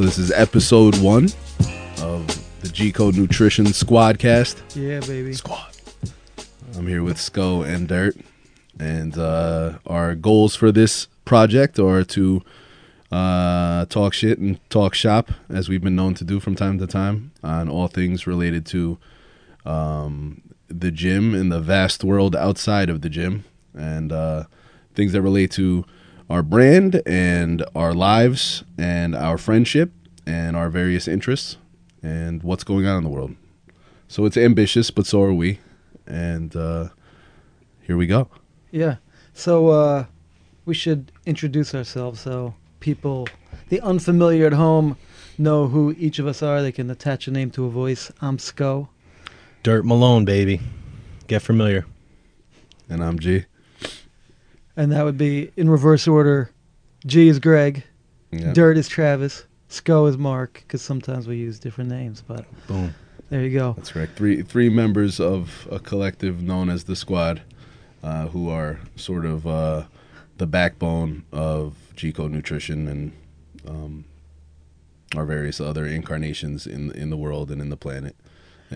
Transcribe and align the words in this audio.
So 0.00 0.06
this 0.06 0.16
is 0.16 0.32
episode 0.32 0.96
one 1.02 1.24
of 2.00 2.26
the 2.62 2.70
G 2.72 2.90
Code 2.90 3.18
Nutrition 3.18 3.66
Squadkast. 3.66 4.62
Yeah, 4.74 5.00
baby. 5.00 5.34
Squad. 5.34 5.76
I'm 6.74 6.86
here 6.86 7.02
with 7.02 7.20
Sco 7.20 7.60
and 7.60 7.86
Dirt, 7.86 8.16
and 8.78 9.18
uh, 9.18 9.74
our 9.86 10.14
goals 10.14 10.56
for 10.56 10.72
this 10.72 11.06
project 11.26 11.78
are 11.78 12.02
to 12.02 12.40
uh, 13.12 13.84
talk 13.90 14.14
shit 14.14 14.38
and 14.38 14.58
talk 14.70 14.94
shop, 14.94 15.32
as 15.50 15.68
we've 15.68 15.82
been 15.82 15.96
known 15.96 16.14
to 16.14 16.24
do 16.24 16.40
from 16.40 16.54
time 16.54 16.78
to 16.78 16.86
time, 16.86 17.32
on 17.44 17.68
all 17.68 17.86
things 17.86 18.26
related 18.26 18.64
to 18.66 18.96
um, 19.66 20.40
the 20.68 20.90
gym 20.90 21.34
and 21.34 21.52
the 21.52 21.60
vast 21.60 22.04
world 22.04 22.34
outside 22.34 22.88
of 22.88 23.02
the 23.02 23.10
gym, 23.10 23.44
and 23.74 24.12
uh, 24.12 24.44
things 24.94 25.12
that 25.12 25.20
relate 25.20 25.50
to 25.50 25.84
our 26.30 26.44
brand 26.44 27.02
and 27.06 27.64
our 27.74 27.92
lives 27.92 28.62
and 28.78 29.16
our 29.16 29.36
friendship 29.36 29.90
and 30.30 30.56
our 30.56 30.68
various 30.68 31.08
interests 31.08 31.56
and 32.02 32.42
what's 32.44 32.62
going 32.62 32.86
on 32.86 32.98
in 32.98 33.04
the 33.04 33.10
world. 33.10 33.34
So 34.06 34.24
it's 34.24 34.36
ambitious, 34.36 34.90
but 34.90 35.04
so 35.06 35.22
are 35.22 35.34
we. 35.34 35.58
And 36.06 36.54
uh, 36.54 36.90
here 37.82 37.96
we 37.96 38.06
go. 38.06 38.28
Yeah. 38.70 38.96
So 39.34 39.68
uh, 39.68 40.04
we 40.66 40.74
should 40.74 41.10
introduce 41.26 41.74
ourselves 41.74 42.20
so 42.20 42.54
people, 42.78 43.28
the 43.68 43.80
unfamiliar 43.80 44.46
at 44.46 44.52
home, 44.52 44.96
know 45.36 45.66
who 45.66 45.94
each 45.98 46.18
of 46.18 46.26
us 46.26 46.42
are. 46.42 46.62
They 46.62 46.72
can 46.72 46.90
attach 46.90 47.26
a 47.26 47.32
name 47.32 47.50
to 47.52 47.64
a 47.64 47.70
voice. 47.70 48.12
I'm 48.20 48.38
Sco. 48.38 48.88
Dirt 49.62 49.84
Malone, 49.84 50.24
baby. 50.24 50.60
Get 51.26 51.42
familiar. 51.42 51.86
And 52.88 53.02
I'm 53.02 53.18
G. 53.18 53.44
And 54.76 54.92
that 54.92 55.04
would 55.04 55.18
be 55.18 55.50
in 55.56 55.68
reverse 55.68 56.06
order. 56.06 56.50
G 57.04 57.28
is 57.28 57.38
Greg. 57.38 57.84
Yeah. 58.30 58.52
Dirt 58.52 58.78
is 58.78 58.88
Travis. 58.88 59.44
Sco 59.70 60.06
is 60.06 60.18
Mark, 60.18 60.62
because 60.66 60.82
sometimes 60.82 61.26
we 61.26 61.36
use 61.36 61.58
different 61.58 61.88
names. 61.90 62.22
But 62.26 62.44
Boom. 62.66 62.94
there 63.30 63.42
you 63.42 63.56
go. 63.58 63.72
That's 63.76 63.92
correct. 63.92 64.16
Three 64.16 64.42
three 64.42 64.68
members 64.68 65.18
of 65.20 65.66
a 65.70 65.78
collective 65.78 66.42
known 66.42 66.68
as 66.68 66.84
the 66.84 66.96
Squad, 66.96 67.40
uh, 68.02 68.26
who 68.28 68.50
are 68.50 68.80
sort 68.96 69.24
of 69.24 69.46
uh, 69.46 69.84
the 70.38 70.46
backbone 70.46 71.24
of 71.32 71.76
G 71.96 72.12
Code 72.12 72.32
Nutrition 72.32 72.88
and 72.88 73.12
um, 73.68 74.04
our 75.16 75.24
various 75.24 75.60
other 75.60 75.86
incarnations 75.86 76.66
in 76.66 76.90
in 76.92 77.10
the 77.10 77.16
world 77.16 77.50
and 77.50 77.60
in 77.62 77.70
the 77.70 77.76
planet 77.76 78.16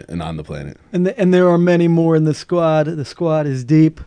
and 0.08 0.22
on 0.22 0.36
the 0.36 0.44
planet. 0.44 0.76
And, 0.92 1.06
the, 1.06 1.18
and 1.20 1.32
there 1.32 1.48
are 1.48 1.58
many 1.58 1.86
more 1.88 2.16
in 2.16 2.24
the 2.24 2.34
squad. 2.34 2.86
The 2.86 3.04
squad 3.04 3.46
is 3.46 3.62
deep. 3.64 4.00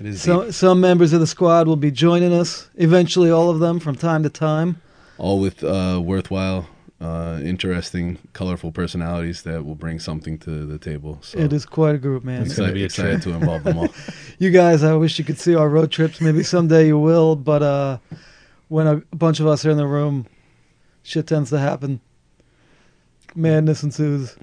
It 0.00 0.06
is 0.06 0.22
So, 0.22 0.44
deep. 0.44 0.54
some 0.54 0.80
members 0.80 1.12
of 1.12 1.20
the 1.20 1.26
squad 1.26 1.66
will 1.66 1.76
be 1.76 1.90
joining 1.90 2.32
us. 2.32 2.70
Eventually, 2.76 3.30
all 3.30 3.50
of 3.50 3.58
them 3.58 3.78
from 3.78 3.96
time 3.96 4.22
to 4.22 4.30
time. 4.30 4.80
All 5.18 5.40
with 5.40 5.62
uh, 5.64 6.00
worthwhile, 6.02 6.68
uh, 7.00 7.40
interesting, 7.42 8.18
colorful 8.32 8.72
personalities 8.72 9.42
that 9.42 9.64
will 9.64 9.74
bring 9.74 9.98
something 9.98 10.38
to 10.38 10.64
the 10.66 10.78
table. 10.78 11.18
So 11.22 11.38
It 11.38 11.52
is 11.52 11.66
quite 11.66 11.94
a 11.94 11.98
group, 11.98 12.24
man. 12.24 12.42
It's 12.42 12.56
gonna 12.56 12.72
be 12.72 12.82
a 12.82 12.86
excited 12.86 13.22
to 13.22 13.32
involve 13.32 13.64
them 13.64 13.78
all. 13.78 13.88
You 14.38 14.50
guys, 14.50 14.82
I 14.82 14.94
wish 14.94 15.18
you 15.18 15.24
could 15.24 15.38
see 15.38 15.54
our 15.54 15.68
road 15.68 15.90
trips. 15.90 16.20
Maybe 16.20 16.42
someday 16.42 16.88
you 16.88 16.98
will, 16.98 17.36
but 17.36 17.62
uh, 17.62 17.98
when 18.68 18.86
a 18.86 18.96
bunch 19.14 19.40
of 19.40 19.46
us 19.46 19.64
are 19.64 19.70
in 19.70 19.78
the 19.78 19.86
room, 19.86 20.26
shit 21.02 21.26
tends 21.26 21.48
to 21.50 21.58
happen. 21.58 22.00
Madness 23.34 23.82
ensues. 23.82 24.36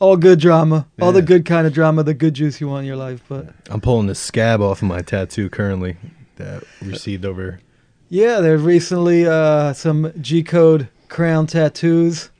All 0.00 0.16
good 0.16 0.38
drama, 0.40 0.86
all 1.00 1.10
the 1.10 1.22
good 1.22 1.44
kind 1.44 1.66
of 1.66 1.72
drama, 1.72 2.04
the 2.04 2.14
good 2.14 2.34
juice 2.34 2.60
you 2.60 2.68
want 2.68 2.80
in 2.82 2.86
your 2.86 2.96
life. 2.96 3.20
But 3.28 3.52
I'm 3.68 3.80
pulling 3.80 4.06
the 4.06 4.14
scab 4.14 4.60
off 4.60 4.80
of 4.82 4.88
my 4.88 5.02
tattoo 5.02 5.48
currently 5.50 5.96
that 6.36 6.62
received 6.80 7.24
over. 7.24 7.60
Yeah, 8.08 8.40
there's 8.40 8.62
recently 8.62 9.26
uh, 9.26 9.72
some 9.72 10.12
G 10.20 10.42
code 10.42 10.88
crown 11.08 11.46
tattoos 11.46 12.30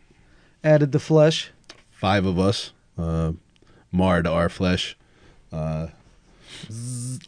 added 0.64 0.92
to 0.92 0.98
flesh. 0.98 1.50
Five 1.90 2.24
of 2.24 2.38
us 2.38 2.72
uh, 2.96 3.32
marred 3.92 4.26
our 4.26 4.48
flesh, 4.48 4.96
uh, 5.52 5.88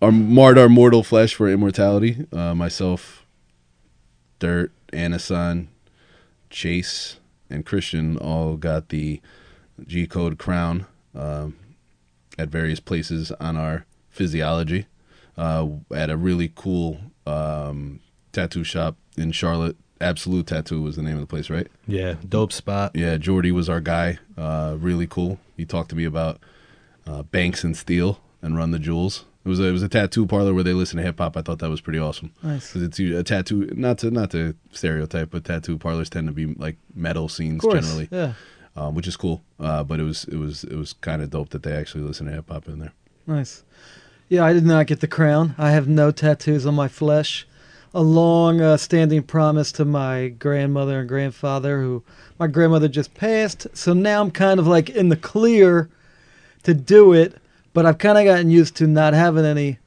our 0.01 0.13
marred 0.13 0.59
our 0.59 0.69
mortal 0.69 1.03
flesh 1.03 1.35
for 1.35 1.49
immortality. 1.49 2.27
Uh, 2.33 2.55
myself, 2.55 3.27
Dirt, 4.39 4.73
Anasan, 4.93 5.67
Chase, 6.49 7.17
and 7.51 7.67
Christian 7.67 8.17
all 8.17 8.57
got 8.57 8.89
the 8.89 9.21
G 9.87 10.07
code 10.07 10.39
crown 10.39 10.87
um, 11.15 11.57
at 12.39 12.49
various 12.49 12.81
places 12.81 13.33
on 13.33 13.57
our 13.57 13.87
physiology 14.09 14.87
uh, 15.37 15.67
at 15.95 16.11
a 16.11 16.17
really 16.17 16.53
cool 16.55 17.01
um, 17.27 18.01
tattoo 18.33 18.65
shop 18.65 18.97
in 19.17 19.33
Charlotte. 19.33 19.77
Absolute 20.03 20.47
Tattoo 20.47 20.81
was 20.81 20.97
the 20.97 21.03
name 21.03 21.17
of 21.17 21.21
the 21.21 21.27
place, 21.27 21.51
right? 21.51 21.67
Yeah, 21.87 22.15
dope 22.27 22.53
spot. 22.55 22.93
Yeah, 22.95 23.19
Jordy 23.19 23.53
was 23.53 23.69
our 23.69 23.83
guy. 23.83 24.19
Uh, 24.37 24.77
really 24.79 25.07
cool. 25.07 25.39
He 25.59 25.67
talked 25.67 25.91
to 25.91 25.95
me 25.97 26.07
about 26.07 26.41
uh, 27.07 27.23
Banks 27.25 27.65
and 27.65 27.75
Steelz 27.75 28.17
and 28.41 28.57
Run 28.57 28.71
the 28.71 28.79
Jewels. 28.79 29.27
It 29.45 29.49
was 29.51 29.61
a, 29.61 29.65
it 29.65 29.73
was 29.73 29.83
a 29.83 29.91
tattoo 29.91 30.25
parlor 30.27 30.55
where 30.55 30.65
they 30.65 30.73
listen 30.73 30.97
to 30.97 31.03
hip 31.03 31.19
hop. 31.19 31.37
I 31.37 31.43
thought 31.43 31.59
that 31.59 31.69
was 31.69 31.83
pretty 31.83 31.99
awesome. 31.99 32.33
Nice. 32.43 32.73
'Cause 32.73 32.81
it's 32.81 32.99
a 32.99 33.23
tattoo, 33.23 33.71
not 33.77 33.99
to 33.99 34.11
not 34.11 34.31
to 34.31 34.55
stereotype, 34.73 35.31
but 35.33 35.45
tattoo 35.45 35.77
parlors 35.77 36.09
tend 36.09 36.29
to 36.29 36.33
be 36.33 36.47
like 36.47 36.77
metal 36.95 37.29
scenes 37.29 37.61
course. 37.61 37.85
generally, 37.85 38.09
Yeah. 38.11 38.33
um, 38.77 38.95
which 38.95 39.07
is 39.07 39.19
cool. 39.19 39.43
Uh, 39.59 39.85
but 39.85 40.01
it 40.01 40.05
was 40.05 40.25
it 40.25 40.37
was 40.37 40.65
it 40.65 40.77
was 40.77 40.95
kind 40.95 41.21
of 41.21 41.29
dope 41.29 41.51
that 41.51 41.63
they 41.63 41.73
actually 41.73 42.05
listen 42.05 42.25
to 42.25 42.33
hip 42.33 42.49
hop 42.49 42.69
in 42.69 42.79
there. 42.79 42.93
Nice. 43.27 43.65
Yeah, 44.31 44.45
I 44.47 44.55
did 44.55 44.65
not 44.65 44.87
get 44.87 45.01
the 45.01 45.07
crown. 45.09 45.55
I 45.59 45.73
have 45.73 45.87
no 45.89 46.11
tattoos 46.11 46.65
on 46.65 46.75
my 46.75 46.89
flesh. 46.89 47.47
A 47.93 48.03
long 48.03 48.61
uh, 48.61 48.77
standing 48.77 49.23
promise 49.23 49.73
to 49.73 49.85
my 49.85 50.29
grandmother 50.29 51.01
and 51.01 51.09
grandfather, 51.09 51.81
who 51.81 52.05
my 52.39 52.47
grandmother 52.47 52.89
just 52.89 53.15
passed. 53.15 53.67
So 53.75 53.93
now 53.93 54.21
I'm 54.21 54.31
kind 54.31 54.61
of 54.61 54.67
like 54.67 54.91
in 54.91 55.09
the 55.09 55.17
clear 55.17 55.91
to 56.63 56.75
do 56.75 57.13
it, 57.13 57.37
but 57.73 57.87
I've 57.87 57.99
kind 57.99 58.19
of 58.19 58.25
gotten 58.25 58.51
used 58.51 58.77
to 58.77 58.87
not 58.87 59.13
having 59.13 59.45
any. 59.45 59.79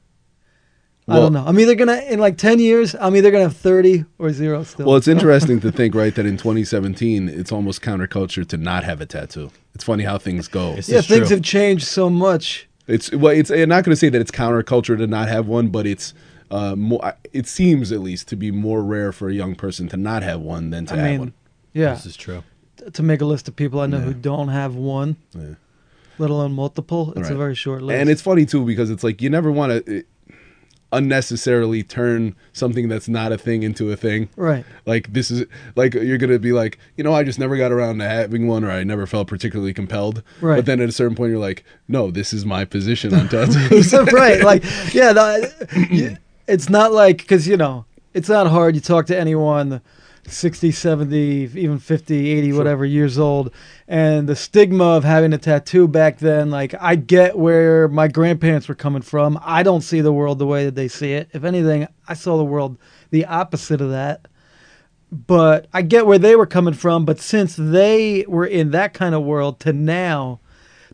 I 1.06 1.16
don't 1.16 1.34
know. 1.34 1.44
I'm 1.46 1.58
either 1.60 1.74
gonna 1.74 2.00
in 2.08 2.18
like 2.18 2.38
ten 2.38 2.58
years. 2.58 2.94
I'm 2.98 3.14
either 3.14 3.30
gonna 3.30 3.44
have 3.44 3.56
thirty 3.56 4.06
or 4.18 4.32
zero 4.32 4.64
still. 4.64 4.86
Well, 4.86 4.96
it's 4.96 5.08
interesting 5.08 5.60
to 5.60 5.70
think, 5.70 5.94
right, 5.94 6.14
that 6.14 6.24
in 6.24 6.38
2017, 6.38 7.28
it's 7.28 7.52
almost 7.52 7.82
counterculture 7.82 8.48
to 8.48 8.56
not 8.56 8.84
have 8.84 9.02
a 9.02 9.06
tattoo. 9.06 9.50
It's 9.74 9.84
funny 9.84 10.04
how 10.04 10.16
things 10.16 10.48
go. 10.48 10.72
It's 10.72 10.88
yeah, 10.88 10.98
is 11.00 11.06
things 11.06 11.28
true. 11.28 11.36
have 11.36 11.44
changed 11.44 11.86
so 11.86 12.08
much. 12.08 12.68
It's 12.86 13.12
well, 13.12 13.34
it's. 13.34 13.50
I'm 13.50 13.68
not 13.68 13.84
going 13.84 13.92
to 13.92 13.96
say 13.96 14.08
that 14.08 14.20
it's 14.20 14.30
counterculture 14.30 14.96
to 14.96 15.06
not 15.06 15.28
have 15.28 15.46
one, 15.46 15.68
but 15.68 15.86
it's. 15.86 16.14
Uh, 16.50 16.76
more, 16.76 17.14
it 17.32 17.46
seems 17.46 17.90
at 17.92 18.00
least 18.00 18.28
to 18.28 18.36
be 18.36 18.50
more 18.50 18.82
rare 18.82 19.12
for 19.12 19.28
a 19.28 19.34
young 19.34 19.54
person 19.54 19.88
to 19.88 19.96
not 19.96 20.22
have 20.22 20.40
one 20.40 20.70
than 20.70 20.86
to 20.86 20.94
I 20.94 20.96
have 20.98 21.10
mean, 21.10 21.18
one. 21.20 21.32
yeah, 21.72 21.94
This 21.94 22.06
is 22.06 22.16
true. 22.16 22.44
to 22.92 23.02
make 23.02 23.20
a 23.20 23.24
list 23.24 23.48
of 23.48 23.56
people 23.56 23.80
I 23.80 23.86
know 23.86 23.98
Yeah. 23.98 24.04
who 24.04 24.14
don't 24.14 24.48
have 24.48 24.74
one, 24.76 25.16
Yeah. 25.36 25.54
let 26.18 26.30
alone 26.30 26.52
multiple. 26.52 27.12
It's 27.16 27.30
a 27.30 27.34
very 27.34 27.54
short 27.54 27.82
list. 27.82 27.98
And 27.98 28.08
it's 28.10 28.22
funny 28.22 28.44
too 28.46 28.64
because 28.64 28.90
it's 28.90 29.02
like 29.02 29.20
you 29.22 29.30
never 29.30 29.50
want 29.50 29.86
to 29.86 30.04
unnecessarily 30.92 31.82
turn 31.82 32.36
something 32.52 32.88
that's 32.88 33.08
not 33.08 33.32
a 33.32 33.38
thing 33.38 33.64
into 33.64 33.90
a 33.90 33.96
thing. 33.96 34.28
right. 34.36 34.64
Like 34.86 35.12
this 35.12 35.28
is 35.30 35.44
like 35.74 35.94
you're 35.94 36.18
gonna 36.18 36.38
be 36.38 36.52
like, 36.52 36.78
you 36.96 37.02
know, 37.02 37.12
I 37.12 37.24
just 37.24 37.38
never 37.38 37.56
got 37.56 37.72
around 37.72 37.98
to 37.98 38.08
having 38.08 38.46
one, 38.46 38.62
or 38.64 38.70
I 38.70 38.84
never 38.84 39.04
felt 39.06 39.26
particularly 39.26 39.74
compelled. 39.74 40.22
Right. 40.40 40.56
But 40.56 40.66
then 40.66 40.80
at 40.80 40.88
a 40.88 40.92
certain 40.92 41.16
point, 41.16 41.30
you're 41.30 41.40
like, 41.40 41.64
no, 41.88 42.12
this 42.12 42.32
is 42.32 42.46
my 42.46 42.64
position 42.64 43.12
on 43.12 43.28
tattoos. 43.30 43.92
right. 44.12 44.40
Like, 44.44 44.62
yeah, 44.94 45.12
the, 45.12 45.88
you- 45.90 46.16
it's 46.46 46.68
not 46.68 46.92
like, 46.92 47.18
because, 47.18 47.48
you 47.48 47.56
know, 47.56 47.84
it's 48.12 48.28
not 48.28 48.46
hard. 48.48 48.74
You 48.74 48.80
talk 48.80 49.06
to 49.06 49.18
anyone 49.18 49.80
60, 50.26 50.70
70, 50.70 51.50
even 51.54 51.78
50, 51.78 52.30
80, 52.30 52.52
whatever 52.52 52.84
years 52.84 53.18
old, 53.18 53.52
and 53.86 54.28
the 54.28 54.36
stigma 54.36 54.84
of 54.84 55.04
having 55.04 55.32
a 55.32 55.38
tattoo 55.38 55.86
back 55.86 56.18
then, 56.18 56.50
like, 56.50 56.74
I 56.80 56.96
get 56.96 57.38
where 57.38 57.88
my 57.88 58.08
grandparents 58.08 58.68
were 58.68 58.74
coming 58.74 59.02
from. 59.02 59.38
I 59.42 59.62
don't 59.62 59.82
see 59.82 60.00
the 60.00 60.12
world 60.12 60.38
the 60.38 60.46
way 60.46 60.64
that 60.64 60.74
they 60.74 60.88
see 60.88 61.12
it. 61.12 61.28
If 61.32 61.44
anything, 61.44 61.86
I 62.08 62.14
saw 62.14 62.36
the 62.38 62.44
world 62.44 62.78
the 63.10 63.26
opposite 63.26 63.80
of 63.80 63.90
that. 63.90 64.26
But 65.12 65.68
I 65.72 65.82
get 65.82 66.06
where 66.06 66.18
they 66.18 66.34
were 66.34 66.46
coming 66.46 66.74
from. 66.74 67.04
But 67.04 67.20
since 67.20 67.54
they 67.54 68.24
were 68.26 68.46
in 68.46 68.72
that 68.72 68.94
kind 68.94 69.14
of 69.14 69.22
world 69.22 69.60
to 69.60 69.72
now, 69.72 70.40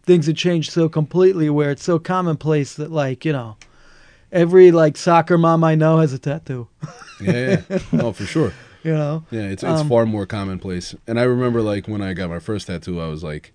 things 0.03 0.27
have 0.27 0.37
changed 0.37 0.73
so 0.73 0.89
completely 0.89 1.49
where 1.49 1.71
it's 1.71 1.85
so 1.85 1.99
commonplace 1.99 2.75
that 2.75 2.91
like 2.91 3.25
you 3.25 3.33
know 3.33 3.57
every 4.33 4.71
like 4.73 4.97
soccer 4.97 5.37
mom 5.39 5.63
i 5.65 5.75
know 5.75 5.99
has 5.99 6.13
a 6.13 6.19
tattoo 6.19 6.69
yeah, 7.21 7.63
yeah, 7.69 7.79
no, 7.93 8.13
for 8.13 8.25
sure. 8.25 8.53
you 8.83 8.93
know 8.93 9.25
Yeah, 9.31 9.43
it's 9.43 9.63
it's 9.63 9.83
Um, 9.83 9.89
far 9.89 10.07
more 10.07 10.25
commonplace. 10.25 10.95
And 11.07 11.21
I 11.21 11.25
remember 11.25 11.61
like 11.61 11.87
when 11.87 12.01
I 12.01 12.15
got 12.15 12.31
my 12.31 12.39
first 12.39 12.67
tattoo, 12.67 12.99
I 13.01 13.09
was 13.09 13.23
like 13.23 13.53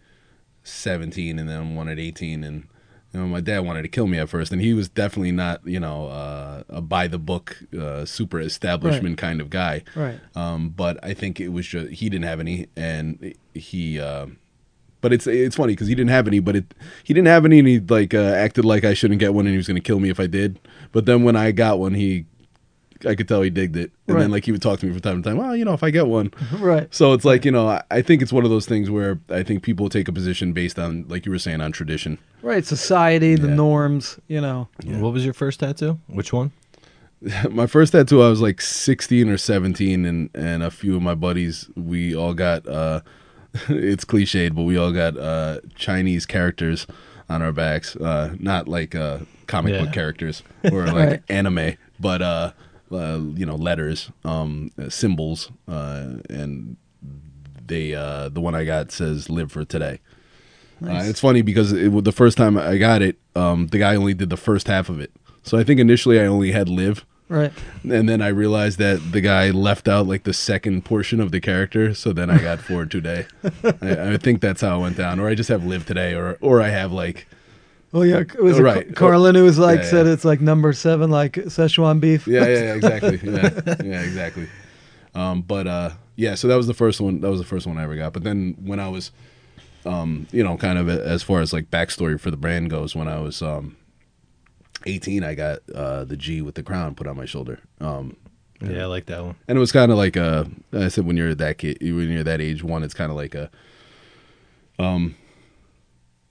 17, 0.63 1.39
and 1.39 1.49
then 1.49 1.75
one 1.75 1.89
at 1.89 1.97
18, 1.97 2.43
and 2.43 2.67
you 3.11 3.19
know 3.19 3.27
my 3.27 3.41
dad 3.41 3.59
wanted 3.59 3.81
to 3.81 3.87
kill 3.87 4.05
me 4.07 4.19
at 4.19 4.29
first, 4.29 4.51
and 4.51 4.61
he 4.61 4.73
was 4.73 4.87
definitely 4.87 5.31
not 5.31 5.65
you 5.65 5.79
know 5.79 6.07
uh, 6.07 6.63
a 6.69 6.81
by 6.81 7.07
the 7.07 7.17
book, 7.17 7.57
uh, 7.75 8.05
super 8.05 8.39
establishment 8.39 9.17
kind 9.17 9.41
of 9.41 9.49
guy. 9.49 9.83
right 9.95 10.19
Um, 10.35 10.69
but 10.69 11.03
I 11.03 11.13
think 11.15 11.39
it 11.39 11.49
was 11.49 11.65
just 11.65 11.93
he 11.93 12.09
didn't 12.09 12.25
have 12.25 12.39
any, 12.39 12.67
and 12.75 13.33
he. 13.53 13.99
Uh, 13.99 14.27
but 15.01 15.13
it's 15.13 15.27
it's 15.27 15.55
funny 15.55 15.73
because 15.73 15.87
he 15.87 15.95
didn't 15.95 16.09
have 16.11 16.27
any, 16.27 16.39
but 16.39 16.55
it 16.55 16.73
he 17.03 17.13
didn't 17.13 17.27
have 17.27 17.45
any, 17.45 17.59
and 17.59 17.67
he 17.67 17.79
like 17.79 18.13
uh, 18.13 18.17
acted 18.19 18.65
like 18.65 18.83
I 18.83 18.93
shouldn't 18.93 19.19
get 19.19 19.33
one, 19.33 19.45
and 19.45 19.53
he 19.53 19.57
was 19.57 19.67
going 19.67 19.75
to 19.75 19.81
kill 19.81 19.99
me 19.99 20.09
if 20.09 20.19
I 20.19 20.27
did. 20.27 20.59
But 20.91 21.05
then 21.05 21.23
when 21.23 21.35
I 21.35 21.51
got 21.51 21.79
one, 21.79 21.93
he 21.93 22.25
I 23.05 23.13
could 23.13 23.27
tell 23.27 23.41
he 23.43 23.49
digged 23.49 23.75
it, 23.75 23.91
and 24.07 24.15
Right. 24.15 24.21
then 24.23 24.31
like 24.31 24.45
he 24.45 24.51
would 24.51 24.61
talk 24.61 24.79
to 24.79 24.85
me 24.85 24.91
from 24.93 25.01
time 25.01 25.21
to 25.21 25.29
time. 25.29 25.37
Well, 25.37 25.55
you 25.55 25.65
know, 25.65 25.73
if 25.73 25.83
I 25.83 25.91
get 25.91 26.07
one, 26.07 26.31
right. 26.59 26.87
so 26.95 27.13
it's 27.13 27.25
like 27.25 27.45
you 27.45 27.51
know, 27.51 27.67
I, 27.67 27.83
I 27.91 28.01
think 28.01 28.21
it's 28.21 28.33
one 28.33 28.45
of 28.45 28.49
those 28.49 28.65
things 28.65 28.89
where 28.89 29.19
I 29.29 29.43
think 29.43 29.61
people 29.63 29.89
take 29.89 30.07
a 30.07 30.13
position 30.13 30.53
based 30.53 30.79
on, 30.79 31.05
like 31.07 31.25
you 31.25 31.31
were 31.31 31.37
saying, 31.39 31.61
on 31.61 31.71
tradition. 31.71 32.17
Right. 32.41 32.65
Society, 32.65 33.35
the 33.35 33.47
Yeah. 33.49 33.55
norms, 33.55 34.17
you 34.27 34.39
know. 34.41 34.69
What 34.85 35.13
was 35.13 35.23
your 35.25 35.33
first 35.33 35.59
tattoo? 35.59 35.99
Which 36.07 36.31
one? 36.33 36.51
my 37.51 37.67
first 37.67 37.91
tattoo, 37.93 38.21
I 38.21 38.29
was 38.29 38.41
like 38.41 38.61
16 38.61 39.29
or 39.29 39.37
17, 39.37 40.05
and 40.05 40.29
and 40.33 40.63
a 40.63 40.71
few 40.71 40.95
of 40.95 41.01
my 41.01 41.15
buddies, 41.15 41.69
we 41.75 42.15
all 42.15 42.33
got. 42.33 42.65
uh 42.67 43.01
It's 43.69 44.05
cliched, 44.05 44.55
but 44.55 44.63
we 44.63 44.77
all 44.77 44.91
got 44.91 45.17
uh 45.17 45.59
Chinese 45.75 46.25
characters 46.25 46.87
on 47.29 47.41
our 47.41 47.51
backs, 47.51 47.95
uh 47.95 48.35
not 48.39 48.67
like 48.67 48.95
uh 48.95 49.19
comic 49.47 49.73
Yeah. 49.73 49.81
book 49.83 49.91
characters 49.93 50.43
or 50.71 50.85
like 50.91 51.09
Right. 51.09 51.23
anime, 51.29 51.73
but 51.99 52.21
uh, 52.21 52.51
uh 52.91 53.19
you 53.35 53.45
know 53.45 53.55
letters, 53.55 54.11
um 54.23 54.71
uh, 54.81 54.89
symbols, 54.89 55.51
uh 55.67 56.17
and 56.29 56.77
they 57.67 57.95
uh 57.95 58.29
the 58.29 58.41
one 58.41 58.55
I 58.55 58.63
got 58.65 58.91
says 58.91 59.29
"Live 59.29 59.51
for 59.51 59.65
today." 59.65 59.99
Uh, 60.85 61.01
it's 61.05 61.21
funny 61.21 61.41
because 61.41 61.71
it, 61.71 62.03
the 62.03 62.11
first 62.11 62.37
time 62.37 62.57
I 62.57 62.77
got 62.77 63.01
it, 63.01 63.17
um, 63.33 63.67
the 63.67 63.77
guy 63.79 63.95
only 63.95 64.13
did 64.13 64.29
the 64.29 64.37
first 64.37 64.67
half 64.67 64.89
of 64.89 64.99
it. 64.99 65.09
So 65.41 65.57
I 65.57 65.63
think 65.63 65.79
initially 65.79 66.19
I 66.19 66.25
only 66.25 66.51
had 66.51 66.67
live, 66.67 67.05
Right. 67.27 67.51
and 67.83 68.07
then 68.07 68.21
I 68.21 68.27
realized 68.27 68.77
that 68.77 69.11
the 69.11 69.19
guy 69.19 69.49
left 69.49 69.87
out 69.87 70.05
like 70.05 70.23
the 70.25 70.33
second 70.33 70.85
portion 70.85 71.19
of 71.19 71.31
the 71.31 71.39
character. 71.41 71.93
So 71.95 72.13
then 72.13 72.29
I 72.29 72.37
got 72.37 72.59
for 72.59 72.85
today. 72.85 73.25
I, 73.81 74.13
I 74.13 74.17
think 74.17 74.41
that's 74.41 74.61
how 74.61 74.77
it 74.77 74.81
went 74.81 74.97
down. 74.97 75.19
Or 75.19 75.27
I 75.27 75.33
just 75.33 75.49
have 75.49 75.65
live 75.65 75.85
today, 75.87 76.13
or 76.13 76.37
or 76.41 76.61
I 76.61 76.69
have 76.69 76.91
like 76.91 77.27
Oh 77.93 78.03
yeah, 78.03 78.17
it 78.19 78.43
was 78.43 78.59
Oh, 78.59 78.63
right. 78.63 78.85
Car- 78.93 79.09
Carlin 79.09 79.33
who 79.35 79.43
was 79.43 79.57
like 79.57 79.79
Yeah, 79.79 79.89
said 79.89 80.05
yeah. 80.05 80.13
it's 80.13 80.23
like 80.25 80.39
number 80.39 80.71
seven, 80.73 81.09
like 81.09 81.33
Szechuan 81.33 81.99
beef. 81.99 82.27
yeah 82.27 82.45
yeah, 82.45 82.59
yeah 82.65 82.73
exactly 82.75 83.19
yeah 83.31 83.49
yeah 83.83 84.01
exactly. 84.01 84.47
Um, 85.15 85.41
but 85.41 85.65
uh, 85.65 85.89
yeah, 86.17 86.35
so 86.35 86.47
that 86.47 86.55
was 86.57 86.67
the 86.67 86.73
first 86.75 87.01
one. 87.01 87.21
That 87.21 87.31
was 87.31 87.39
the 87.39 87.45
first 87.47 87.65
one 87.65 87.77
I 87.79 87.83
ever 87.83 87.95
got. 87.95 88.13
But 88.13 88.23
then 88.23 88.55
when 88.63 88.79
I 88.79 88.89
was, 88.89 89.11
um, 89.85 90.27
you 90.31 90.43
know, 90.43 90.57
kind 90.57 90.77
of 90.77 90.89
as 90.89 91.23
far 91.23 91.39
as 91.41 91.53
like 91.53 91.71
backstory 91.71 92.19
for 92.19 92.29
the 92.29 92.37
brand 92.37 92.69
goes, 92.69 92.95
when 92.95 93.07
I 93.07 93.19
was 93.19 93.41
um, 93.41 93.77
18, 94.85 95.23
I 95.23 95.33
got 95.35 95.59
uh, 95.73 96.03
the 96.05 96.17
G 96.17 96.41
with 96.41 96.55
the 96.55 96.63
crown 96.63 96.95
put 96.95 97.07
on 97.07 97.15
my 97.17 97.25
shoulder. 97.25 97.59
Um, 97.81 98.15
Yeah, 98.61 98.83
I 98.83 98.85
like 98.85 99.05
that 99.07 99.23
one. 99.23 99.35
and 99.47 99.57
it 99.57 99.59
was 99.59 99.71
kind 99.71 99.91
of 99.91 99.97
like 99.97 100.15
a 100.15 100.49
I 100.73 100.87
said 100.87 101.05
when 101.05 101.17
you're 101.17 101.35
that 101.35 101.57
kid 101.57 101.77
when 101.81 102.09
you're 102.09 102.23
that 102.23 102.39
age 102.41 102.63
one 102.63 102.83
it's 102.83 102.93
kind 102.93 103.11
of 103.11 103.17
like 103.17 103.35
a 103.35 103.49
um 104.79 105.15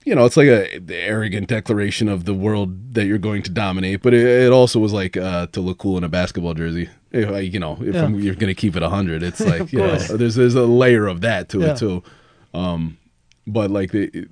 you 0.05 0.13
know 0.15 0.25
it's 0.25 0.37
like 0.37 0.47
a 0.47 0.79
the 0.79 0.95
arrogant 0.95 1.47
declaration 1.47 2.07
of 2.07 2.25
the 2.25 2.33
world 2.33 2.93
that 2.93 3.05
you're 3.05 3.17
going 3.17 3.41
to 3.43 3.49
dominate 3.51 4.01
but 4.01 4.13
it, 4.13 4.25
it 4.25 4.51
also 4.51 4.79
was 4.79 4.93
like 4.93 5.17
uh 5.17 5.47
to 5.47 5.61
look 5.61 5.77
cool 5.77 5.97
in 5.97 6.03
a 6.03 6.09
basketball 6.09 6.53
jersey 6.53 6.89
if 7.11 7.29
I, 7.29 7.39
you 7.39 7.59
know 7.59 7.77
if 7.81 7.93
Yeah. 7.95 8.07
You're 8.09 8.35
going 8.35 8.53
to 8.53 8.55
keep 8.55 8.75
it 8.75 8.81
100 8.81 9.23
it's 9.23 9.39
like 9.53 9.71
you 9.71 9.79
know 9.79 9.95
there's 9.97 10.35
there's 10.35 10.55
a 10.55 10.65
layer 10.65 11.07
of 11.07 11.21
that 11.21 11.49
to 11.49 11.59
Yeah. 11.59 11.71
it 11.71 11.77
too 11.77 12.03
um 12.53 12.97
but 13.47 13.69
like 13.71 13.91
the 13.91 14.27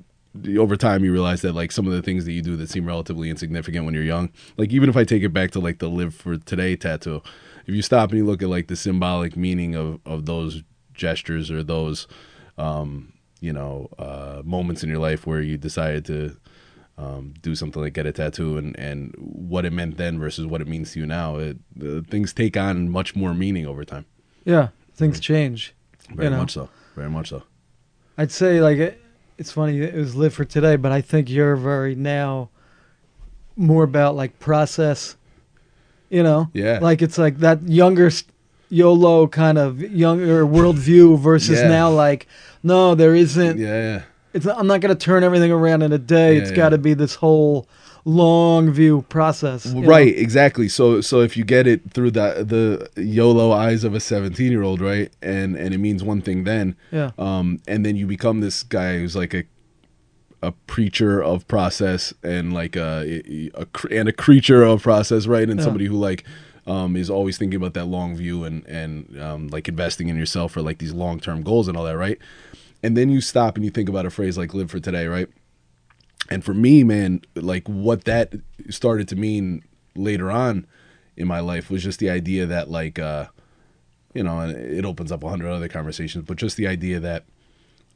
over 0.58 0.76
time 0.76 1.04
you 1.04 1.12
realize 1.12 1.42
that 1.42 1.54
like 1.54 1.72
some 1.72 1.86
of 1.86 1.94
the 1.94 2.02
things 2.02 2.26
that 2.26 2.32
you 2.32 2.42
do 2.42 2.56
that 2.56 2.70
seem 2.70 2.86
relatively 2.86 3.30
insignificant 3.30 3.86
when 3.86 3.94
you're 3.94 4.04
young 4.04 4.32
like 4.58 4.72
even 4.72 4.90
if 4.90 4.98
i 4.98 5.04
take 5.04 5.22
it 5.24 5.30
back 5.30 5.52
to 5.52 5.60
like 5.60 5.78
the 5.80 5.88
live 5.90 6.14
for 6.16 6.38
today 6.38 6.76
tattoo 6.76 7.22
if 7.68 7.76
you 7.76 7.82
stop 7.82 8.10
and 8.10 8.18
you 8.18 8.26
look 8.26 8.42
at 8.42 8.50
like 8.50 8.68
the 8.68 8.76
symbolic 8.76 9.38
meaning 9.38 9.76
of 9.76 10.00
of 10.06 10.26
those 10.26 10.64
gestures 10.94 11.52
or 11.52 11.62
those 11.64 12.08
um 12.58 13.14
you 13.42 13.54
know 13.54 13.90
uh 14.00 14.42
moments 14.44 14.84
in 14.84 14.90
your 14.90 15.00
life 15.00 15.28
where 15.28 15.42
you 15.42 15.58
decided 15.58 16.04
to 16.06 16.36
um, 16.96 17.34
do 17.42 17.56
something 17.56 17.82
like 17.82 17.94
get 17.94 18.06
a 18.06 18.12
tattoo 18.12 18.56
and, 18.56 18.78
and 18.78 19.16
what 19.18 19.66
it 19.66 19.74
meant 19.74 19.98
then 19.98 20.20
versus 20.20 20.46
what 20.46 20.62
it 20.62 20.68
means 20.68 20.92
to 20.92 21.00
you 21.00 21.08
now. 21.08 21.38
It, 21.38 21.58
uh, 21.84 22.02
things 22.08 22.34
take 22.34 22.56
on 22.56 22.88
much 22.88 23.16
more 23.16 23.34
meaning 23.34 23.66
over 23.66 23.84
time. 23.84 24.06
Yeah, 24.46 24.68
things 24.94 25.20
change. 25.20 25.74
Very 26.12 26.26
You 26.28 26.30
know. 26.30 26.38
much 26.38 26.52
so. 26.52 26.70
Very 26.96 27.10
much 27.10 27.30
so. 27.30 27.42
I'd 28.16 28.32
say 28.32 28.62
like 28.62 28.78
it, 28.78 29.02
it's 29.44 29.52
funny 29.52 29.82
it 29.82 29.94
was 29.94 30.16
live 30.16 30.34
for 30.34 30.46
today, 30.46 30.78
but 30.78 30.94
I 30.94 31.02
think 31.02 31.30
you're 31.30 31.58
very 31.58 31.96
now 31.96 32.48
more 33.58 33.84
about 33.84 34.16
like 34.16 34.40
process. 34.40 35.18
You 36.10 36.24
know, 36.24 36.50
Yeah. 36.54 36.80
like 36.82 37.02
it's 37.02 37.18
like 37.18 37.40
that 37.40 37.62
younger 37.68 38.10
YOLO 38.70 39.28
kind 39.28 39.58
of 39.58 39.82
younger 39.82 40.46
worldview 40.46 41.20
versus 41.20 41.60
Yeah. 41.60 41.68
now 41.68 41.90
like 41.90 42.26
no, 42.64 42.96
there 42.96 43.14
isn't. 43.14 43.60
Yeah, 43.60 43.68
yeah. 43.68 44.02
It's 44.34 44.46
I'm 44.46 44.66
not 44.68 44.80
going 44.80 44.96
to 44.96 45.06
turn 45.06 45.26
everything 45.26 45.52
around 45.52 45.82
in 45.82 45.92
a 45.92 45.98
day. 45.98 46.36
Yeah, 46.36 46.42
it's 46.42 46.52
yeah. 46.52 46.56
got 46.56 46.70
to 46.70 46.78
be 46.78 46.94
this 46.94 47.16
whole 47.16 47.68
long 48.06 48.72
view 48.72 49.04
process. 49.10 49.66
you 49.66 49.82
know? 49.82 49.88
Right, 49.88 50.16
exactly. 50.18 50.68
So 50.70 51.02
so 51.02 51.22
if 51.22 51.38
you 51.38 51.44
get 51.44 51.68
it 51.68 51.92
through 51.92 52.12
the 52.12 52.90
the 52.96 53.02
YOLO 53.02 53.52
eyes 53.52 53.84
of 53.84 53.94
a 53.96 54.00
17 54.00 54.52
year 54.52 54.62
old, 54.64 54.82
right, 54.82 55.12
and 55.22 55.56
and 55.56 55.74
it 55.74 55.78
means 55.78 56.04
one 56.04 56.22
thing 56.22 56.44
then, 56.44 56.76
Yeah. 56.92 57.12
um, 57.18 57.60
and 57.68 57.86
then 57.86 57.96
you 57.96 58.06
become 58.08 58.42
this 58.42 58.64
guy 58.64 58.98
who's 59.00 59.16
like 59.16 59.34
a 59.34 59.44
a 60.42 60.52
preacher 60.68 61.24
of 61.24 61.48
process 61.48 62.14
and 62.22 62.52
like 62.54 62.76
a, 62.76 63.22
a 63.56 63.66
cr- 63.68 63.88
and 63.94 64.10
a 64.10 64.12
creature 64.12 64.62
of 64.64 64.84
process, 64.84 65.26
right, 65.26 65.50
and 65.50 65.58
Yeah. 65.60 65.64
somebody 65.64 65.86
who 65.86 65.96
like 65.96 66.26
um, 66.68 66.96
is 66.98 67.10
always 67.10 67.38
thinking 67.38 67.56
about 67.58 67.74
that 67.76 67.86
long 67.86 68.16
view 68.16 68.44
and 68.44 68.66
and 68.68 69.18
um, 69.22 69.48
like 69.48 69.70
investing 69.70 70.10
in 70.10 70.18
yourself 70.18 70.52
for 70.52 70.62
like 70.62 70.80
these 70.80 70.92
long 70.94 71.20
term 71.22 71.44
goals 71.44 71.68
and 71.70 71.78
all 71.78 71.86
that, 71.86 71.98
right? 71.98 72.18
And 72.84 72.98
then 72.98 73.10
you 73.10 73.22
stop 73.22 73.56
and 73.56 73.64
you 73.64 73.72
think 73.72 73.88
about 73.88 74.06
a 74.06 74.10
phrase 74.10 74.38
like 74.38 74.54
"live 74.54 74.70
for 74.70 74.80
today," 74.82 75.08
right? 75.08 75.30
And 76.30 76.44
for 76.44 76.54
me, 76.54 76.84
man, 76.84 77.22
like 77.36 77.68
what 77.68 78.06
that 78.06 78.34
started 78.70 79.08
to 79.10 79.16
mean 79.16 79.64
later 79.96 80.32
on 80.32 80.66
in 81.18 81.28
my 81.28 81.40
life 81.40 81.70
was 81.70 81.84
just 81.84 82.00
the 82.00 82.10
idea 82.10 82.46
that 82.46 82.70
like 82.70 82.98
uh 83.00 83.28
you 84.14 84.24
know, 84.24 84.40
and 84.40 84.52
it 84.56 84.86
opens 84.86 85.12
up 85.12 85.24
a 85.24 85.30
hundred 85.30 85.52
other 85.52 85.68
conversations, 85.68 86.26
but 86.28 86.38
just 86.38 86.56
the 86.58 86.68
idea 86.68 87.00
that 87.00 87.26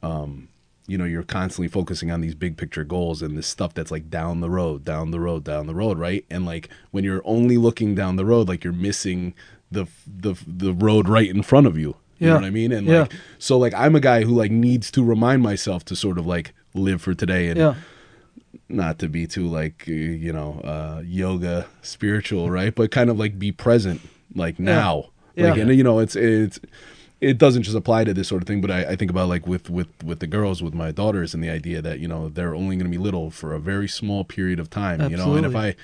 um 0.02 0.48
you 0.86 0.96
know, 0.96 1.04
you're 1.04 1.22
constantly 1.22 1.68
focusing 1.68 2.10
on 2.10 2.22
these 2.22 2.34
big 2.34 2.56
picture 2.56 2.82
goals 2.82 3.20
and 3.20 3.36
this 3.36 3.46
stuff 3.46 3.74
that's 3.74 3.90
like 3.90 4.08
down 4.08 4.40
the 4.40 4.48
road, 4.48 4.84
down 4.86 5.10
the 5.10 5.20
road, 5.20 5.44
down 5.44 5.66
the 5.66 5.74
road, 5.74 5.98
right? 5.98 6.24
And 6.30 6.46
like 6.46 6.70
when 6.92 7.04
you're 7.04 7.20
only 7.26 7.58
looking 7.58 7.94
down 7.94 8.16
the 8.16 8.24
road, 8.24 8.48
like 8.48 8.64
you're 8.64 8.72
missing 8.72 9.34
the 9.70 9.86
the 10.06 10.34
the 10.46 10.72
road 10.72 11.08
right 11.08 11.28
in 11.28 11.42
front 11.42 11.66
of 11.66 11.76
you. 11.76 11.96
You 12.18 12.26
Yeah. 12.26 12.32
know 12.34 12.40
what 12.40 12.44
I 12.46 12.50
mean? 12.50 12.72
And 12.72 12.86
Yeah. 12.86 13.00
like 13.02 13.12
so 13.38 13.58
like 13.58 13.74
I'm 13.74 13.94
a 13.96 14.00
guy 14.00 14.22
who 14.24 14.34
like 14.34 14.50
needs 14.50 14.90
to 14.92 15.04
remind 15.04 15.42
myself 15.42 15.84
to 15.86 15.96
sort 15.96 16.18
of 16.18 16.26
like 16.26 16.52
live 16.74 17.02
for 17.02 17.14
today 17.14 17.48
and 17.48 17.58
Yeah. 17.58 17.74
Not 18.68 18.98
to 18.98 19.08
be 19.08 19.26
too 19.26 19.46
like 19.46 19.84
uh, 19.88 19.92
you 19.92 20.32
know 20.32 20.60
uh 20.64 21.02
yoga 21.04 21.66
spiritual 21.82 22.50
right? 22.50 22.74
But 22.74 22.90
kind 22.90 23.10
of 23.10 23.18
like 23.18 23.38
be 23.38 23.52
present 23.52 24.00
like 24.34 24.58
now. 24.58 25.10
Like 25.36 25.56
Yeah. 25.56 25.62
and 25.62 25.74
you 25.74 25.84
know 25.84 25.98
it's 25.98 26.16
it's 26.16 26.58
it 27.20 27.36
doesn't 27.38 27.64
just 27.64 27.76
apply 27.76 28.04
to 28.04 28.14
this 28.14 28.28
sort 28.28 28.42
of 28.42 28.46
thing 28.46 28.60
but 28.60 28.70
I, 28.70 28.80
I 28.92 28.96
think 28.96 29.10
about 29.10 29.28
like 29.28 29.46
with 29.46 29.68
with 29.70 29.88
with 30.04 30.20
the 30.20 30.26
girls 30.26 30.62
with 30.62 30.74
my 30.74 30.92
daughters 30.92 31.34
and 31.34 31.42
the 31.42 31.50
idea 31.50 31.82
that 31.82 31.98
you 31.98 32.08
know 32.08 32.28
they're 32.28 32.54
only 32.54 32.76
going 32.76 32.90
to 32.90 32.96
be 32.96 33.02
little 33.02 33.30
for 33.30 33.54
a 33.54 33.58
very 33.60 33.88
small 33.88 34.24
period 34.24 34.60
of 34.60 34.70
time 34.70 35.00
you 35.10 35.16
know? 35.16 35.34
And 35.34 35.44
if 35.46 35.56
i 35.56 35.74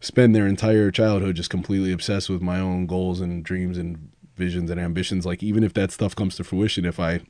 spend 0.00 0.34
their 0.34 0.48
entire 0.48 0.90
childhood 0.90 1.36
just 1.36 1.50
completely 1.50 1.92
obsessed 1.92 2.28
with 2.28 2.42
my 2.42 2.58
own 2.58 2.86
goals 2.86 3.20
and 3.20 3.44
dreams 3.44 3.78
and 3.78 4.10
visions 4.36 4.70
and 4.70 4.80
ambitions 4.80 5.24
like 5.24 5.40
even 5.42 5.62
if 5.62 5.72
that 5.74 5.92
stuff 5.92 6.16
comes 6.16 6.34
to 6.36 6.42
fruition 6.42 6.84
if 6.84 6.98
i 6.98 7.20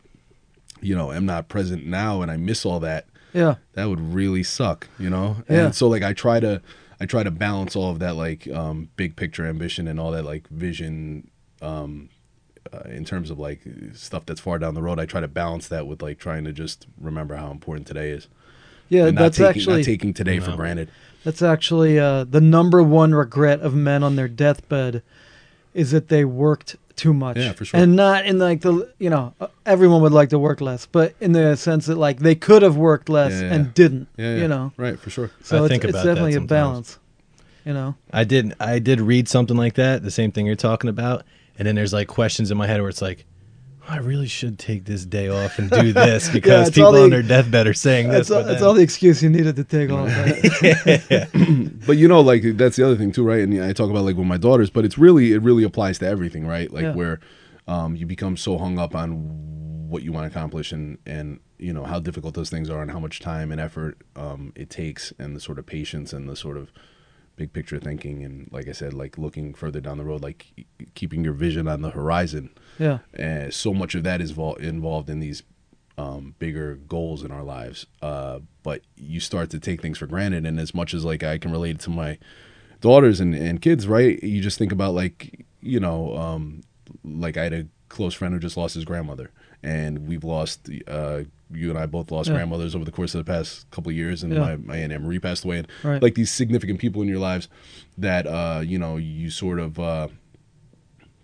you 0.81 0.95
know 0.95 1.13
am 1.13 1.27
not 1.27 1.49
present 1.49 1.85
now 1.85 2.23
and 2.23 2.31
i 2.31 2.37
miss 2.39 2.65
all 2.65 2.81
that 2.81 3.05
Yeah. 3.33 3.57
that 3.73 3.89
would 3.89 4.01
really 4.01 4.43
suck, 4.43 4.89
you 4.99 5.11
know? 5.11 5.39
Yeah. 5.49 5.67
And 5.67 5.75
so 5.75 5.89
like 5.89 6.03
I 6.03 6.13
try 6.13 6.41
to 6.41 6.61
I 7.01 7.07
try 7.07 7.23
to 7.23 7.31
balance 7.31 7.75
all 7.75 7.91
of 7.91 7.99
that 8.01 8.17
like 8.17 8.49
um 8.49 8.91
big 8.97 9.17
picture 9.17 9.47
ambition 9.47 9.89
and 9.89 9.99
all 9.99 10.11
that 10.13 10.25
like 10.25 10.49
vision 10.49 11.31
um 11.61 12.11
uh, 12.73 12.89
in 12.89 13.05
terms 13.05 13.31
of 13.31 13.39
like 13.39 13.61
stuff 13.95 14.25
that's 14.27 14.41
far 14.41 14.59
down 14.59 14.75
the 14.75 14.83
road. 14.83 14.99
I 15.01 15.07
try 15.07 15.21
to 15.21 15.29
balance 15.29 15.69
that 15.69 15.87
with 15.87 16.03
like 16.03 16.19
trying 16.19 16.45
to 16.45 16.53
just 16.53 16.87
remember 17.01 17.37
how 17.37 17.51
important 17.51 17.87
today 17.87 18.11
is. 18.11 18.29
Yeah. 18.89 19.07
and 19.07 19.15
not 19.15 19.23
that's 19.23 19.39
taking, 19.39 19.61
actually 19.63 19.77
not 19.79 19.85
taking 19.85 20.15
today 20.15 20.39
for 20.39 20.55
granted. 20.55 20.91
That's 21.25 21.41
actually 21.41 21.99
uh, 21.99 22.25
the 22.25 22.41
number 22.41 22.83
one 22.83 23.15
regret 23.15 23.61
of 23.61 23.75
men 23.75 24.03
on 24.03 24.17
their 24.17 24.29
deathbed 24.29 25.03
is 25.73 25.91
that 25.93 26.09
they 26.09 26.25
worked 26.25 26.77
too 26.97 27.15
much. 27.15 27.37
Yeah, 27.37 27.53
for 27.53 27.65
sure. 27.65 27.81
And 27.81 27.97
not 27.97 28.27
in 28.27 28.39
like 28.39 28.61
the 28.61 28.93
you 28.99 29.11
know 29.11 29.35
everyone 29.67 30.03
would 30.03 30.13
like 30.13 30.31
to 30.31 30.39
work 30.39 30.61
less, 30.61 30.87
but 30.87 31.15
in 31.21 31.33
the 31.33 31.57
sense 31.57 31.87
that 31.87 31.97
like 31.97 32.21
they 32.21 32.35
could 32.35 32.63
have 32.63 32.77
worked 32.77 33.09
less 33.09 33.33
Yeah, 33.33 33.41
yeah. 33.41 33.55
and 33.55 33.75
didn't. 33.75 34.09
Yeah, 34.17 34.35
yeah. 34.35 34.43
You 34.43 34.49
know. 34.49 34.73
Right, 34.77 34.99
for 34.99 35.11
sure. 35.11 35.31
So 35.43 35.59
I 35.59 35.61
it's, 35.61 35.71
think 35.71 35.85
it's 35.85 35.91
about 35.91 36.05
that 36.05 36.15
definitely 36.15 36.35
a 36.35 36.41
balance. 36.41 36.99
You 37.65 37.75
know. 37.75 37.95
I 38.13 38.25
did 38.25 38.55
I 38.59 38.79
did 38.79 39.01
read 39.01 39.29
something 39.29 39.57
like 39.57 39.75
that, 39.75 40.03
the 40.03 40.11
same 40.11 40.33
thing 40.33 40.47
you're 40.47 40.57
talking 40.57 40.91
about, 40.91 41.25
and 41.59 41.67
then 41.67 41.75
there's 41.75 41.93
like 41.93 42.09
questions 42.09 42.51
in 42.51 42.59
my 42.59 42.67
head 42.67 42.81
where 42.81 42.91
it's 42.91 43.03
like, 43.03 43.25
I 43.89 43.99
really 43.99 44.29
should 44.29 44.59
take 44.59 44.85
this 44.85 45.05
day 45.05 45.29
off 45.29 45.59
and 45.59 45.69
do 45.71 45.93
this 45.93 46.29
because 46.33 46.69
it's 46.69 46.79
all 46.79 46.91
people 46.91 46.93
the- 46.93 47.03
on 47.05 47.11
their 47.11 47.23
deathbed 47.23 47.67
are 47.67 47.75
saying 47.75 48.09
this. 48.09 48.29
That's 48.29 48.31
all, 48.31 48.43
but 48.43 48.47
that's 48.49 48.61
then- 48.61 48.69
all 48.69 48.75
the 48.75 48.83
excuse 48.83 49.23
you 49.23 49.29
needed 49.29 49.57
to 49.57 49.65
take 49.65 49.91
off. 49.91 50.09
But 51.87 51.97
you 51.99 52.07
know, 52.09 52.21
like 52.21 52.43
that's 52.57 52.77
the 52.77 52.85
other 52.87 52.97
thing 52.97 53.11
too, 53.13 53.25
right? 53.25 53.41
And 53.41 53.63
I 53.63 53.73
talk 53.73 53.91
about 53.91 54.05
like 54.05 54.17
with 54.17 54.27
my 54.27 54.37
daughters, 54.37 54.71
but 54.71 54.85
it's 54.85 54.99
really 54.99 55.33
it 55.33 55.43
really 55.43 55.65
applies 55.65 55.99
to 55.99 56.07
everything, 56.07 56.47
right? 56.47 56.73
Like 56.73 56.83
Yeah. 56.85 56.95
where 56.95 57.21
um, 57.67 57.97
you 57.97 58.07
become 58.07 58.37
so 58.37 58.57
hung 58.59 58.79
up 58.79 58.95
on 58.95 59.89
what 59.89 60.03
you 60.03 60.13
want 60.13 60.31
to 60.31 60.37
accomplish 60.39 60.73
and 60.73 60.99
and 61.07 61.41
you 61.59 61.73
know 61.73 61.85
how 61.85 61.99
difficult 62.01 62.35
those 62.35 62.51
things 62.51 62.71
are 62.71 62.83
and 62.83 62.91
how 62.91 62.99
much 63.01 63.21
time 63.21 63.51
and 63.53 63.61
effort 63.61 63.99
um, 64.17 64.53
it 64.57 64.71
takes 64.71 65.13
and 65.19 65.37
the 65.37 65.41
sort 65.41 65.59
of 65.59 65.67
patience 65.67 66.13
and 66.13 66.29
the 66.29 66.37
sort 66.37 66.57
of 66.57 66.73
big 67.43 67.53
picture 67.53 67.81
thinking, 67.81 68.25
and 68.25 68.49
like 68.53 68.69
I 68.69 68.73
said, 68.73 68.95
like 68.95 69.19
looking 69.19 69.53
further 69.53 69.81
down 69.81 69.99
the 69.99 70.05
road, 70.05 70.23
like 70.23 70.47
keeping 70.95 71.25
your 71.25 71.33
vision 71.33 71.67
on 71.67 71.83
the 71.83 71.91
horizon. 71.91 72.51
Yeah. 72.79 72.99
And 73.15 73.53
so 73.53 73.75
much 73.75 73.97
of 73.97 74.05
that 74.05 74.21
is 74.21 74.31
vol- 74.31 74.55
involved 74.57 75.11
in 75.11 75.19
these 75.19 75.43
um, 75.99 76.37
bigger 76.39 76.77
goals 76.77 77.25
in 77.25 77.33
our 77.33 77.43
lives. 77.43 77.87
Uh, 78.01 78.41
but 78.63 78.83
you 78.97 79.19
start 79.19 79.51
to 79.51 79.59
take 79.59 79.83
things 79.83 79.99
for 79.99 80.07
granted, 80.07 80.47
and 80.47 80.61
as 80.61 80.73
much 80.73 80.95
as 80.95 81.05
like 81.05 81.25
I 81.25 81.39
can 81.39 81.51
relate 81.51 81.81
to 81.81 81.91
my 81.91 82.19
daughters 82.81 83.19
and, 83.19 83.35
and 83.35 83.61
kids, 83.61 83.89
right? 83.89 84.23
You 84.23 84.41
just 84.41 84.59
think 84.59 84.71
about 84.71 84.95
like 84.95 85.45
you 85.61 85.81
know, 85.81 86.17
um, 86.17 86.63
like 87.05 87.37
I 87.37 87.45
had 87.45 87.53
a 87.53 87.67
close 87.89 88.15
friend 88.15 88.33
who 88.33 88.41
just 88.41 88.57
lost 88.57 88.75
his 88.75 88.85
grandmother, 88.85 89.33
and 89.63 90.07
we've 90.07 90.25
lost. 90.25 90.69
Uh, 90.87 91.23
you 91.55 91.69
and 91.69 91.79
I 91.79 91.85
both 91.85 92.11
lost 92.11 92.29
Yeah. 92.31 92.37
grandmothers 92.37 92.75
over 92.75 92.85
the 92.87 92.91
course 92.91 93.15
of 93.15 93.23
the 93.23 93.31
past 93.31 93.71
couple 93.71 93.91
of 93.91 93.97
years, 93.97 94.23
and 94.23 94.33
Yeah. 94.33 94.39
my, 94.41 94.57
my 94.57 94.77
aunt 94.79 95.03
Marie 95.03 95.19
passed 95.19 95.45
away. 95.45 95.59
And 95.59 95.69
Right. 95.85 96.01
like 96.03 96.15
these 96.15 96.31
significant 96.31 96.79
people 96.81 97.03
in 97.03 97.09
your 97.09 97.19
lives 97.19 97.49
that 97.99 98.27
uh, 98.27 98.63
you 98.65 98.79
know 98.79 98.97
you 98.97 99.29
sort 99.29 99.59
of 99.61 99.79
uh, 99.79 100.09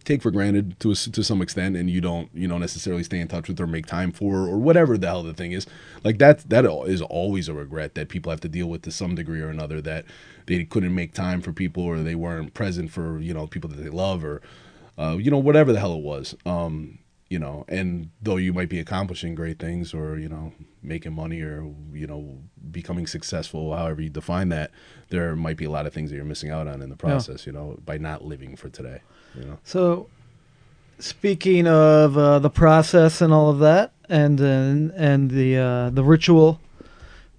take 0.05 0.23
for 0.23 0.31
granted 0.31 0.79
to 0.81 0.91
a, 0.91 0.95
to 0.95 1.23
some 1.23 1.43
extent, 1.43 1.77
and 1.77 1.89
you 1.91 2.01
don't 2.01 2.29
you 2.35 2.47
don't 2.49 2.61
necessarily 2.61 3.03
stay 3.03 3.19
in 3.21 3.29
touch 3.29 3.49
with 3.49 3.59
or 3.61 3.67
make 3.67 3.87
time 3.87 4.13
for 4.13 4.47
or 4.47 4.59
whatever 4.59 4.97
the 4.99 5.07
hell 5.07 5.23
the 5.23 5.35
thing 5.35 5.53
is. 5.53 5.67
Like 6.05 6.19
that 6.19 6.49
that 6.51 6.65
is 6.87 7.03
always 7.03 7.49
a 7.49 7.55
regret 7.55 7.95
that 7.95 8.09
people 8.09 8.31
have 8.31 8.41
to 8.43 8.49
deal 8.49 8.67
with 8.69 8.83
to 8.83 8.91
some 8.91 9.15
degree 9.15 9.41
or 9.41 9.49
another 9.49 9.81
that 9.83 10.05
they 10.47 10.65
couldn't 10.65 10.95
make 10.95 11.13
time 11.15 11.41
for 11.41 11.53
people 11.53 11.83
or 11.83 11.99
they 11.99 12.15
weren't 12.15 12.55
present 12.55 12.91
for 12.91 13.19
you 13.19 13.35
know 13.35 13.47
people 13.47 13.69
that 13.71 13.77
they 13.83 13.91
love 13.91 14.25
or 14.25 14.41
uh, 14.99 15.17
you 15.19 15.31
know 15.31 15.39
whatever 15.39 15.73
the 15.73 15.81
hell 15.81 15.95
it 15.95 16.03
was. 16.03 16.35
Um, 16.47 16.99
you 17.29 17.39
know, 17.39 17.65
and 17.69 18.11
though 18.23 18.37
you 18.37 18.53
might 18.53 18.69
be 18.69 18.81
accomplishing 18.81 19.35
great 19.35 19.59
things 19.59 19.93
or 19.93 20.19
you 20.19 20.29
know 20.29 20.53
making 20.83 21.13
money 21.13 21.43
or 21.43 21.71
you 21.93 22.07
know 22.07 22.39
becoming 22.71 23.07
successful, 23.07 23.75
however 23.75 24.01
you 24.01 24.09
define 24.09 24.49
that, 24.49 24.71
there 25.11 25.37
might 25.37 25.57
be 25.57 25.65
a 25.65 25.71
lot 25.71 25.87
of 25.87 25.93
things 25.93 26.11
that 26.11 26.17
you're 26.17 26.25
missing 26.25 26.51
out 26.51 26.67
on 26.67 26.81
in 26.81 26.89
the 26.89 26.97
process. 26.97 27.47
You 27.47 27.53
know, 27.53 27.79
by 27.85 27.99
not 27.99 28.25
living 28.25 28.57
for 28.57 28.71
today. 28.71 29.03
You 29.35 29.45
know. 29.45 29.59
So, 29.63 30.09
speaking 30.99 31.67
of 31.67 32.17
uh, 32.17 32.39
the 32.39 32.51
process 32.51 33.21
and 33.21 33.33
all 33.33 33.51
of 33.51 33.59
that, 33.59 33.93
and 34.09 34.41
and, 34.41 34.91
and 34.93 35.31
the 35.31 35.59
uh, 35.59 35.91
the 35.91 36.05
ritual, 36.05 36.61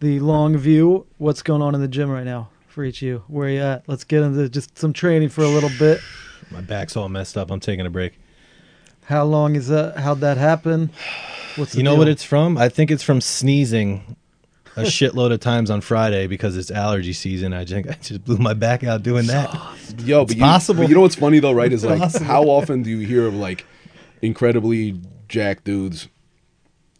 the 0.02 0.20
long 0.20 0.56
view, 0.56 1.08
what's 1.18 1.42
going 1.42 1.64
on 1.64 1.74
in 1.74 1.82
the 1.82 1.88
gym 1.88 2.12
right 2.12 2.26
now 2.26 2.50
for 2.68 2.84
each 2.84 3.02
of 3.02 3.08
you? 3.08 3.24
Where 3.28 3.48
are 3.48 3.52
you 3.52 3.62
at? 3.62 3.84
Let's 3.88 4.04
get 4.04 4.22
into 4.22 4.48
just 4.50 4.78
some 4.78 4.94
training 4.94 5.30
for 5.30 5.42
a 5.44 5.50
little 5.50 5.72
bit. 5.80 6.00
My 6.52 6.62
back's 6.62 6.96
all 6.96 7.10
messed 7.10 7.38
up. 7.38 7.50
I'm 7.50 7.60
taking 7.60 7.88
a 7.88 7.90
break. 7.90 8.20
How 9.10 9.26
long 9.26 9.56
is 9.56 9.68
that? 9.68 9.98
How'd 9.98 10.20
that 10.22 10.38
happen? 10.38 10.92
What's 11.56 11.72
the 11.74 11.80
You 11.80 11.84
know 11.84 11.92
deal? 11.92 11.98
what 12.00 12.08
it's 12.08 12.24
from? 12.24 12.58
I 12.58 12.70
think 12.70 12.92
it's 12.92 13.04
from 13.04 13.22
sneezing 13.22 14.16
a 14.76 14.82
shitload 14.84 15.34
of 15.34 15.40
times 15.40 15.70
on 15.72 15.82
Friday 15.82 16.28
because 16.28 16.56
it's 16.56 16.70
allergy 16.72 17.14
season. 17.14 17.52
I 17.54 17.66
think 17.66 17.90
I 17.90 17.94
just 17.94 18.24
blew 18.24 18.38
my 18.38 18.54
back 18.54 18.84
out 18.84 19.02
doing 19.04 19.26
that. 19.28 19.52
Yo, 20.06 20.26
but 20.26 20.36
you, 20.36 20.42
possible. 20.42 20.84
but 20.84 20.90
you 20.90 20.96
know 20.96 21.02
what's 21.02 21.16
funny 21.16 21.40
though, 21.40 21.52
right? 21.52 21.74
Is 21.74 21.84
like 21.84 22.00
possible. 22.00 22.26
how 22.26 22.44
often 22.44 22.84
do 22.84 22.90
you 22.92 23.00
hear 23.06 23.26
of 23.26 23.34
like 23.34 23.66
incredibly 24.22 25.02
jacked 25.28 25.64
dudes 25.64 26.08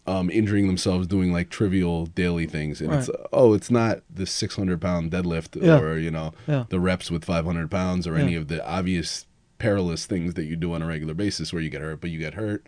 um, 0.06 0.30
injuring 0.30 0.66
themselves 0.66 1.06
doing 1.06 1.32
like 1.32 1.48
trivial 1.50 2.06
daily 2.06 2.46
things, 2.46 2.80
and 2.80 2.92
it's 2.92 3.08
oh, 3.32 3.54
it's 3.54 3.70
not 3.70 4.00
the 4.12 4.26
six 4.26 4.56
hundred 4.56 4.80
pound 4.80 5.12
deadlift 5.12 5.62
Yeah. 5.62 5.78
or 5.78 5.96
you 5.98 6.10
know 6.10 6.32
Yeah. 6.48 6.64
the 6.70 6.80
reps 6.80 7.10
with 7.10 7.24
five 7.24 7.44
hundred 7.44 7.70
pounds 7.70 8.06
or 8.08 8.16
Yeah. 8.16 8.24
any 8.24 8.34
of 8.34 8.48
the 8.48 8.66
obvious 8.66 9.26
perilous 9.60 10.06
things 10.06 10.34
that 10.34 10.44
you 10.46 10.56
do 10.56 10.72
on 10.74 10.82
a 10.82 10.86
regular 10.86 11.14
basis 11.14 11.52
where 11.52 11.62
you 11.62 11.70
get 11.70 11.80
hurt, 11.82 12.00
but 12.00 12.10
you 12.10 12.18
get 12.18 12.34
hurt, 12.34 12.66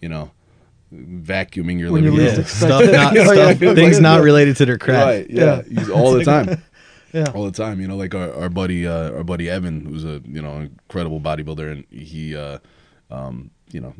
you 0.00 0.08
know, 0.08 0.30
vacuuming 0.94 1.78
your 1.78 1.92
When 1.92 2.04
living 2.04 2.18
room. 2.18 2.26
expect 2.28 2.48
Stuff 2.48 2.84
not, 2.92 3.14
Yeah, 3.14 3.24
stuff, 3.24 3.60
yeah. 3.60 3.74
things 3.74 4.00
not 4.00 4.22
related 4.22 4.56
to 4.58 4.66
their 4.66 4.78
craft. 4.78 5.06
Right. 5.06 5.26
Yeah. 5.30 5.62
He's 5.62 5.90
all 5.90 6.12
the 6.12 6.24
time. 6.24 6.62
Yeah. 7.12 7.30
All 7.34 7.44
the 7.44 7.52
time. 7.52 7.80
You 7.80 7.88
know, 7.88 7.96
like 7.96 8.14
our, 8.14 8.30
our 8.34 8.48
buddy 8.50 8.86
uh, 8.86 9.10
our 9.12 9.24
buddy 9.24 9.48
Evan, 9.48 9.86
who's 9.86 10.04
a 10.04 10.20
you 10.26 10.42
know 10.42 10.56
incredible 10.58 11.18
bodybuilder, 11.18 11.72
and 11.72 11.84
he 11.88 12.36
uh, 12.36 12.58
um, 13.10 13.50
you 13.70 13.80
know 13.80 13.94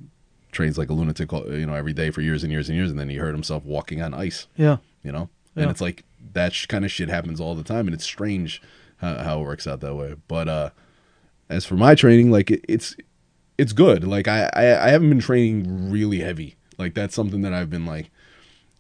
trains 0.53 0.77
like 0.77 0.91
a 0.91 0.93
lunatic, 0.93 1.33
you 1.33 1.65
know, 1.65 1.73
every 1.73 1.95
day 1.95 2.11
for 2.11 2.21
years 2.21 2.43
and 2.43 2.53
years 2.53 2.69
and 2.69 2.77
years, 2.77 2.91
and 2.91 2.99
then 2.99 3.09
he 3.09 3.17
hurt 3.17 3.33
himself 3.33 3.65
walking 3.65 4.03
on 4.03 4.13
ice. 4.13 4.49
Yeah. 4.57 4.79
You 5.03 5.13
know, 5.13 5.31
Yeah. 5.55 5.63
and 5.63 5.71
it's 5.71 5.81
like 5.81 6.05
that 6.35 6.53
sh- 6.53 6.67
kind 6.67 6.85
of 6.85 6.91
shit 6.91 7.09
happens 7.09 7.41
all 7.41 7.55
the 7.55 7.63
time, 7.63 7.87
and 7.87 7.95
it's 7.95 8.05
strange 8.05 8.61
how, 8.99 9.15
how 9.23 9.41
it 9.41 9.45
works 9.45 9.67
out 9.67 9.81
that 9.81 9.95
way. 9.95 10.17
But 10.29 10.49
uh, 10.49 10.71
as 11.49 11.65
for 11.65 11.75
my 11.75 11.95
training, 11.95 12.31
like 12.31 12.51
it, 12.51 12.65
it's 12.69 12.97
it's 13.59 13.73
good. 13.73 14.05
Like 14.05 14.29
I, 14.29 14.51
I 14.55 14.87
I 14.87 14.89
haven't 14.91 15.09
been 15.09 15.21
training 15.21 15.91
really 15.91 16.21
heavy. 16.21 16.57
Like 16.79 16.95
that's 16.95 17.15
something 17.15 17.43
that 17.43 17.53
I've 17.53 17.71
been 17.71 17.87
like 17.87 18.11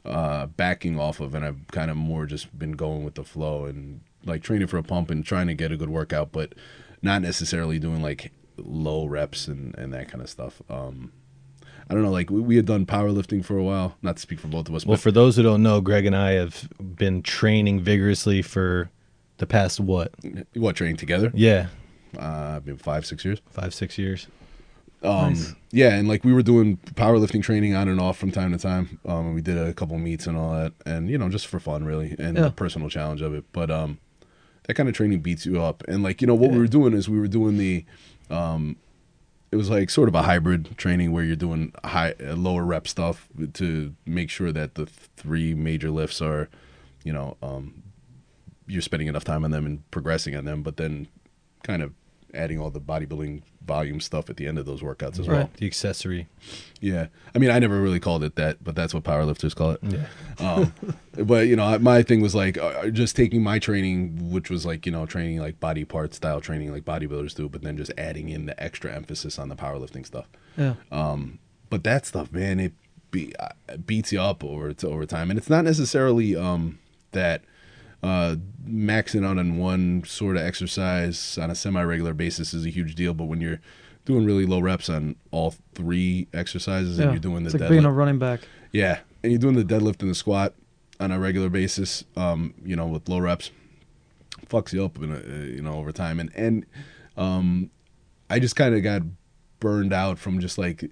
uh 0.04 0.46
backing 0.46 1.00
off 1.00 1.18
of 1.20 1.34
and 1.34 1.44
I've 1.44 1.66
kind 1.72 1.90
of 1.90 1.96
more 1.96 2.26
just 2.26 2.56
been 2.56 2.72
going 2.72 3.04
with 3.04 3.14
the 3.16 3.24
flow 3.24 3.64
and 3.64 4.00
like 4.24 4.42
training 4.42 4.68
for 4.68 4.78
a 4.78 4.82
pump 4.82 5.10
and 5.10 5.24
trying 5.24 5.48
to 5.48 5.54
get 5.54 5.72
a 5.72 5.76
good 5.76 5.88
workout 5.88 6.30
but 6.30 6.54
not 7.02 7.22
necessarily 7.22 7.80
doing 7.80 8.02
like 8.02 8.30
low 8.56 9.06
reps 9.06 9.48
and 9.48 9.74
and 9.76 9.92
that 9.92 10.08
kind 10.08 10.22
of 10.22 10.30
stuff. 10.30 10.62
Um 10.70 11.12
I 11.90 11.94
don't 11.94 12.02
know 12.02 12.10
like 12.10 12.30
we, 12.30 12.40
we 12.40 12.56
had 12.56 12.66
done 12.66 12.86
powerlifting 12.86 13.44
for 13.44 13.56
a 13.56 13.64
while, 13.64 13.96
not 14.02 14.16
to 14.16 14.22
speak 14.22 14.38
for 14.40 14.48
both 14.48 14.68
of 14.68 14.74
us, 14.74 14.84
Well, 14.86 14.96
but 14.96 15.00
for 15.02 15.10
those 15.10 15.36
who 15.36 15.42
don't 15.42 15.62
know, 15.62 15.80
Greg 15.80 16.06
and 16.06 16.16
I 16.16 16.32
have 16.32 16.68
been 16.78 17.22
training 17.22 17.80
vigorously 17.80 18.42
for 18.42 18.90
the 19.38 19.46
past 19.46 19.80
what? 19.80 20.12
what 20.54 20.76
training 20.76 20.96
together? 20.96 21.30
Yeah, 21.34 21.66
Uh 22.18 22.60
been 22.60 22.76
5 22.76 23.06
6 23.06 23.24
years. 23.24 23.40
five, 23.50 23.74
six 23.74 23.98
years. 23.98 24.26
Um, 25.02 25.34
Nice. 25.34 25.54
Yeah, 25.72 25.94
and 25.94 26.08
like 26.08 26.24
we 26.24 26.32
were 26.32 26.42
doing 26.42 26.78
powerlifting 26.94 27.42
training 27.42 27.74
on 27.74 27.88
and 27.88 28.00
off 28.00 28.16
from 28.16 28.30
time 28.32 28.52
to 28.52 28.58
time. 28.58 28.98
Um, 29.06 29.34
we 29.34 29.42
did 29.42 29.58
a 29.58 29.72
couple 29.74 29.98
meets 29.98 30.26
and 30.26 30.36
all 30.36 30.52
that, 30.54 30.72
and 30.86 31.10
you 31.10 31.18
know, 31.18 31.28
just 31.28 31.46
for 31.46 31.60
fun, 31.60 31.84
really, 31.84 32.16
and 32.18 32.36
Yeah. 32.36 32.44
the 32.44 32.50
personal 32.50 32.88
challenge 32.88 33.20
of 33.20 33.34
it. 33.34 33.44
But 33.52 33.70
um, 33.70 33.98
that 34.64 34.74
kind 34.74 34.88
of 34.88 34.94
training 34.94 35.20
beats 35.20 35.44
you 35.44 35.60
up, 35.62 35.84
and 35.86 36.02
like 36.02 36.20
you 36.22 36.26
know, 36.26 36.34
what 36.34 36.50
we 36.50 36.58
were 36.58 36.66
doing 36.66 36.94
is 36.94 37.08
we 37.10 37.20
were 37.20 37.28
doing 37.28 37.58
the, 37.58 37.84
um, 38.30 38.76
it 39.52 39.56
was 39.56 39.68
like 39.68 39.90
sort 39.90 40.08
of 40.08 40.14
a 40.14 40.22
hybrid 40.22 40.76
training 40.78 41.12
where 41.12 41.22
you're 41.24 41.36
doing 41.36 41.72
high, 41.84 42.14
uh, 42.26 42.34
lower 42.34 42.64
rep 42.64 42.88
stuff 42.88 43.28
to 43.54 43.94
make 44.06 44.30
sure 44.30 44.50
that 44.50 44.74
the 44.76 44.86
three 44.86 45.54
major 45.54 45.90
lifts 45.90 46.22
are, 46.22 46.48
you 47.04 47.12
know, 47.12 47.36
um, 47.42 47.82
you're 48.66 48.82
spending 48.82 49.06
enough 49.08 49.24
time 49.24 49.44
on 49.44 49.50
them 49.52 49.66
and 49.66 49.88
progressing 49.90 50.34
on 50.34 50.46
them, 50.46 50.62
but 50.62 50.78
then 50.78 51.06
kind 51.66 51.82
of 51.82 51.92
adding 52.34 52.58
all 52.58 52.70
the 52.70 52.80
bodybuilding 52.80 53.42
volume 53.64 54.00
stuff 54.00 54.30
at 54.30 54.36
the 54.36 54.46
end 54.46 54.58
of 54.58 54.66
those 54.66 54.80
workouts 54.80 55.18
as 55.18 55.26
well. 55.26 55.50
The 55.56 55.66
accessory. 55.66 56.28
Yeah, 56.80 57.08
I 57.34 57.38
mean, 57.38 57.50
I 57.50 57.58
never 57.58 57.80
really 57.80 57.98
called 57.98 58.22
it 58.22 58.36
that, 58.36 58.62
but 58.62 58.76
that's 58.76 58.94
what 58.94 59.02
powerlifters 59.02 59.54
call 59.54 59.72
it. 59.72 59.80
Yeah. 59.82 60.06
Um, 60.38 60.72
but 61.24 61.48
you 61.48 61.56
know, 61.56 61.78
my 61.78 62.02
thing 62.02 62.20
was 62.20 62.34
like 62.34 62.58
uh, 62.58 62.88
just 62.90 63.16
taking 63.16 63.42
my 63.42 63.58
training, 63.58 64.30
which 64.30 64.50
was 64.50 64.64
like 64.64 64.86
you 64.86 64.92
know 64.92 65.06
training 65.06 65.40
like 65.40 65.58
body 65.58 65.84
part 65.84 66.14
style 66.14 66.40
training 66.40 66.72
like 66.72 66.84
bodybuilders 66.84 67.34
do, 67.34 67.48
but 67.48 67.62
then 67.62 67.76
just 67.76 67.92
adding 67.98 68.28
in 68.28 68.46
the 68.46 68.62
extra 68.62 68.94
emphasis 68.94 69.38
on 69.38 69.48
the 69.48 69.56
powerlifting 69.56 70.06
stuff. 70.06 70.28
Yeah. 70.56 70.74
Um, 70.92 71.38
but 71.68 71.82
that 71.84 72.06
stuff, 72.06 72.30
man, 72.32 72.60
it 72.60 72.72
be, 73.10 73.34
uh, 73.36 73.76
beats 73.84 74.12
you 74.12 74.20
up 74.20 74.44
over 74.44 74.72
to 74.72 74.88
over 74.88 75.06
time, 75.06 75.30
and 75.30 75.38
it's 75.38 75.50
not 75.50 75.64
necessarily 75.64 76.36
um, 76.36 76.78
that 77.12 77.42
uh, 78.06 78.36
maxing 78.64 79.26
out 79.26 79.36
on 79.36 79.58
one 79.58 80.04
sort 80.04 80.36
of 80.36 80.42
exercise 80.42 81.36
on 81.38 81.50
a 81.50 81.56
semi-regular 81.56 82.14
basis 82.14 82.54
is 82.54 82.64
a 82.64 82.70
huge 82.70 82.94
deal. 82.94 83.14
But 83.14 83.24
when 83.24 83.40
you're 83.40 83.60
doing 84.04 84.24
really 84.24 84.46
low 84.46 84.60
reps 84.60 84.88
on 84.88 85.16
all 85.32 85.54
three 85.74 86.28
exercises, 86.32 87.00
and 87.00 87.10
you're 87.10 87.18
doing 87.18 87.42
the 87.42 87.48
it's 87.48 87.54
like 87.54 87.62
deadlift, 87.62 87.70
being 87.70 87.84
a 87.84 87.92
running 87.92 88.18
back. 88.18 88.40
yeah, 88.72 89.00
and 89.22 89.32
you're 89.32 89.40
doing 89.40 89.56
the 89.56 89.64
deadlift 89.64 90.02
and 90.02 90.10
the 90.10 90.14
squat 90.14 90.54
on 91.00 91.10
a 91.10 91.18
regular 91.18 91.48
basis, 91.48 92.04
um, 92.16 92.54
you 92.64 92.76
know, 92.76 92.86
with 92.86 93.08
low 93.08 93.18
reps, 93.18 93.50
fucks 94.46 94.72
you 94.72 94.84
up, 94.84 94.96
in 94.98 95.10
a, 95.10 95.16
uh, 95.16 95.44
you 95.44 95.62
know, 95.62 95.74
over 95.74 95.90
time. 95.90 96.20
And 96.20 96.30
and 96.36 96.64
um, 97.16 97.70
I 98.30 98.38
just 98.38 98.54
kind 98.54 98.74
of 98.74 98.82
got 98.84 99.02
burned 99.58 99.92
out 99.92 100.18
from 100.18 100.38
just 100.38 100.58
like 100.58 100.90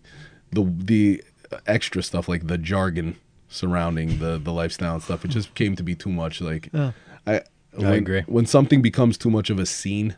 the 0.50 0.64
the 0.64 1.22
extra 1.64 2.02
stuff, 2.02 2.28
like 2.28 2.48
the 2.48 2.58
jargon 2.58 3.16
surrounding 3.54 4.18
the 4.18 4.38
the 4.38 4.52
lifestyle 4.52 4.94
and 4.94 5.02
stuff. 5.02 5.24
It 5.24 5.28
just 5.28 5.54
came 5.54 5.76
to 5.76 5.82
be 5.82 5.94
too 5.94 6.10
much. 6.10 6.40
Like 6.40 6.68
Yeah. 6.72 6.92
I, 7.26 7.42
when, 7.72 7.92
agree. 7.94 8.22
When 8.26 8.46
something 8.46 8.82
becomes 8.82 9.16
too 9.16 9.30
much 9.30 9.48
of 9.50 9.58
a 9.58 9.66
scene, 9.66 10.16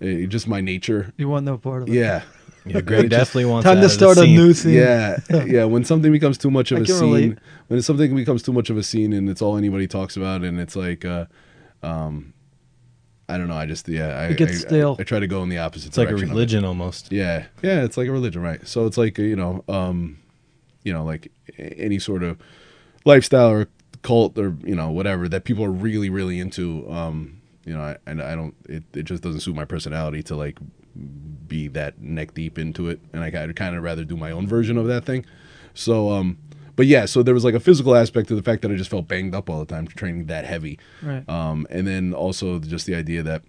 it, 0.00 0.26
just 0.28 0.48
my 0.48 0.60
nature. 0.60 1.12
You 1.16 1.28
want 1.28 1.44
no 1.44 1.56
part 1.58 1.82
of 1.82 1.88
it. 1.88 1.94
Yeah. 1.94 2.22
Yeah, 2.66 2.80
Greg 2.82 3.08
definitely 3.18 3.46
wants 3.46 3.64
Time 3.64 3.78
out 3.78 3.82
to 3.82 3.88
start 3.88 4.18
a 4.18 4.22
scene. 4.22 4.34
new 4.36 4.52
scene. 4.52 4.74
Yeah, 4.74 5.18
yeah. 5.46 5.64
When 5.64 5.82
something 5.84 6.12
becomes 6.12 6.36
too 6.36 6.50
much 6.50 6.72
of 6.72 6.78
I 6.78 6.82
a 6.82 6.84
can 6.84 6.94
scene, 6.94 7.12
relate. 7.12 7.38
when 7.68 7.80
something 7.80 8.14
becomes 8.14 8.42
too 8.42 8.52
much 8.52 8.68
of 8.68 8.76
a 8.76 8.82
scene, 8.82 9.14
and 9.14 9.30
it's 9.30 9.40
all 9.40 9.56
anybody 9.56 9.86
talks 9.86 10.14
about, 10.16 10.42
and 10.42 10.60
it's 10.60 10.76
like, 10.76 11.06
uh, 11.06 11.24
um, 11.82 12.34
I 13.30 13.38
don't 13.38 13.48
know. 13.48 13.54
I 13.56 13.64
just 13.64 13.88
yeah, 13.88 14.08
I, 14.08 14.24
It 14.26 14.36
gets 14.36 14.52
I, 14.52 14.68
stale. 14.68 14.96
I, 14.98 15.02
I 15.02 15.04
try 15.04 15.20
to 15.20 15.26
go 15.26 15.42
in 15.42 15.48
the 15.48 15.56
opposite. 15.56 15.86
Direction. 15.86 15.88
It's 15.88 15.96
like 15.98 16.08
a 16.08 16.10
direction 16.10 16.24
of 16.24 16.30
it. 16.30 16.34
religion 16.34 16.64
almost. 16.66 17.10
Yeah, 17.10 17.46
yeah. 17.62 17.82
It's 17.84 17.96
like 17.96 18.08
a 18.08 18.12
religion, 18.12 18.42
right? 18.42 18.66
So 18.68 18.84
it's 18.84 18.98
like 18.98 19.16
you 19.16 19.36
know, 19.36 19.64
um, 19.66 20.18
you 20.82 20.92
know, 20.92 21.04
like 21.04 21.30
any 21.58 21.98
sort 21.98 22.22
of 22.22 22.38
lifestyle 23.04 23.50
or 23.50 23.68
cult 24.02 24.38
or 24.38 24.56
you 24.64 24.74
know 24.74 24.90
whatever 24.90 25.28
that 25.28 25.44
people 25.44 25.64
are 25.64 25.70
really 25.70 26.10
really 26.10 26.40
into. 26.40 26.90
Um, 26.90 27.40
you 27.64 27.76
know, 27.76 27.82
I, 27.82 27.96
and 28.06 28.22
I 28.22 28.34
don't. 28.34 28.54
It, 28.68 28.84
it 28.94 29.02
just 29.04 29.22
doesn't 29.22 29.40
suit 29.40 29.54
my 29.54 29.64
personality 29.64 30.22
to 30.24 30.36
like 30.36 30.58
be 31.46 31.68
that 31.68 32.00
neck 32.00 32.34
deep 32.34 32.58
into 32.58 32.88
it, 32.88 33.00
and 33.12 33.22
I, 33.22 33.26
I'd 33.26 33.54
kind 33.56 33.76
of 33.76 33.82
rather 33.82 34.04
do 34.04 34.16
my 34.16 34.30
own 34.30 34.46
version 34.46 34.76
of 34.76 34.86
that 34.86 35.04
thing. 35.04 35.26
So, 35.74 36.10
um, 36.10 36.38
but 36.76 36.86
yeah, 36.86 37.04
so 37.04 37.22
there 37.22 37.34
was 37.34 37.44
like 37.44 37.54
a 37.54 37.60
physical 37.60 37.94
aspect 37.94 38.28
to 38.28 38.34
the 38.34 38.42
fact 38.42 38.62
that 38.62 38.70
I 38.70 38.74
just 38.74 38.90
felt 38.90 39.06
banged 39.06 39.34
up 39.34 39.50
all 39.50 39.60
the 39.60 39.66
time 39.66 39.86
training 39.86 40.26
that 40.26 40.46
heavy. 40.46 40.78
Right. 41.02 41.28
Um, 41.28 41.66
and 41.70 41.86
then 41.86 42.14
also 42.14 42.58
just 42.58 42.86
the 42.86 42.94
idea 42.94 43.22
that 43.22 43.42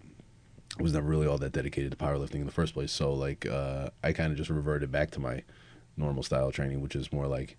I 0.77 0.83
was 0.83 0.93
never 0.93 1.07
really 1.07 1.27
all 1.27 1.37
that 1.37 1.53
dedicated 1.53 1.91
to 1.91 1.97
powerlifting 1.97 2.35
in 2.35 2.45
the 2.45 2.51
first 2.51 2.73
place. 2.73 2.91
So 2.91 3.13
like 3.13 3.45
uh, 3.45 3.89
I 4.03 4.11
kind 4.13 4.31
of 4.31 4.37
just 4.37 4.49
reverted 4.49 4.91
back 4.91 5.11
to 5.11 5.19
my 5.19 5.43
normal 5.97 6.23
style 6.23 6.51
training, 6.51 6.81
which 6.81 6.95
is 6.95 7.11
more 7.11 7.27
like 7.27 7.57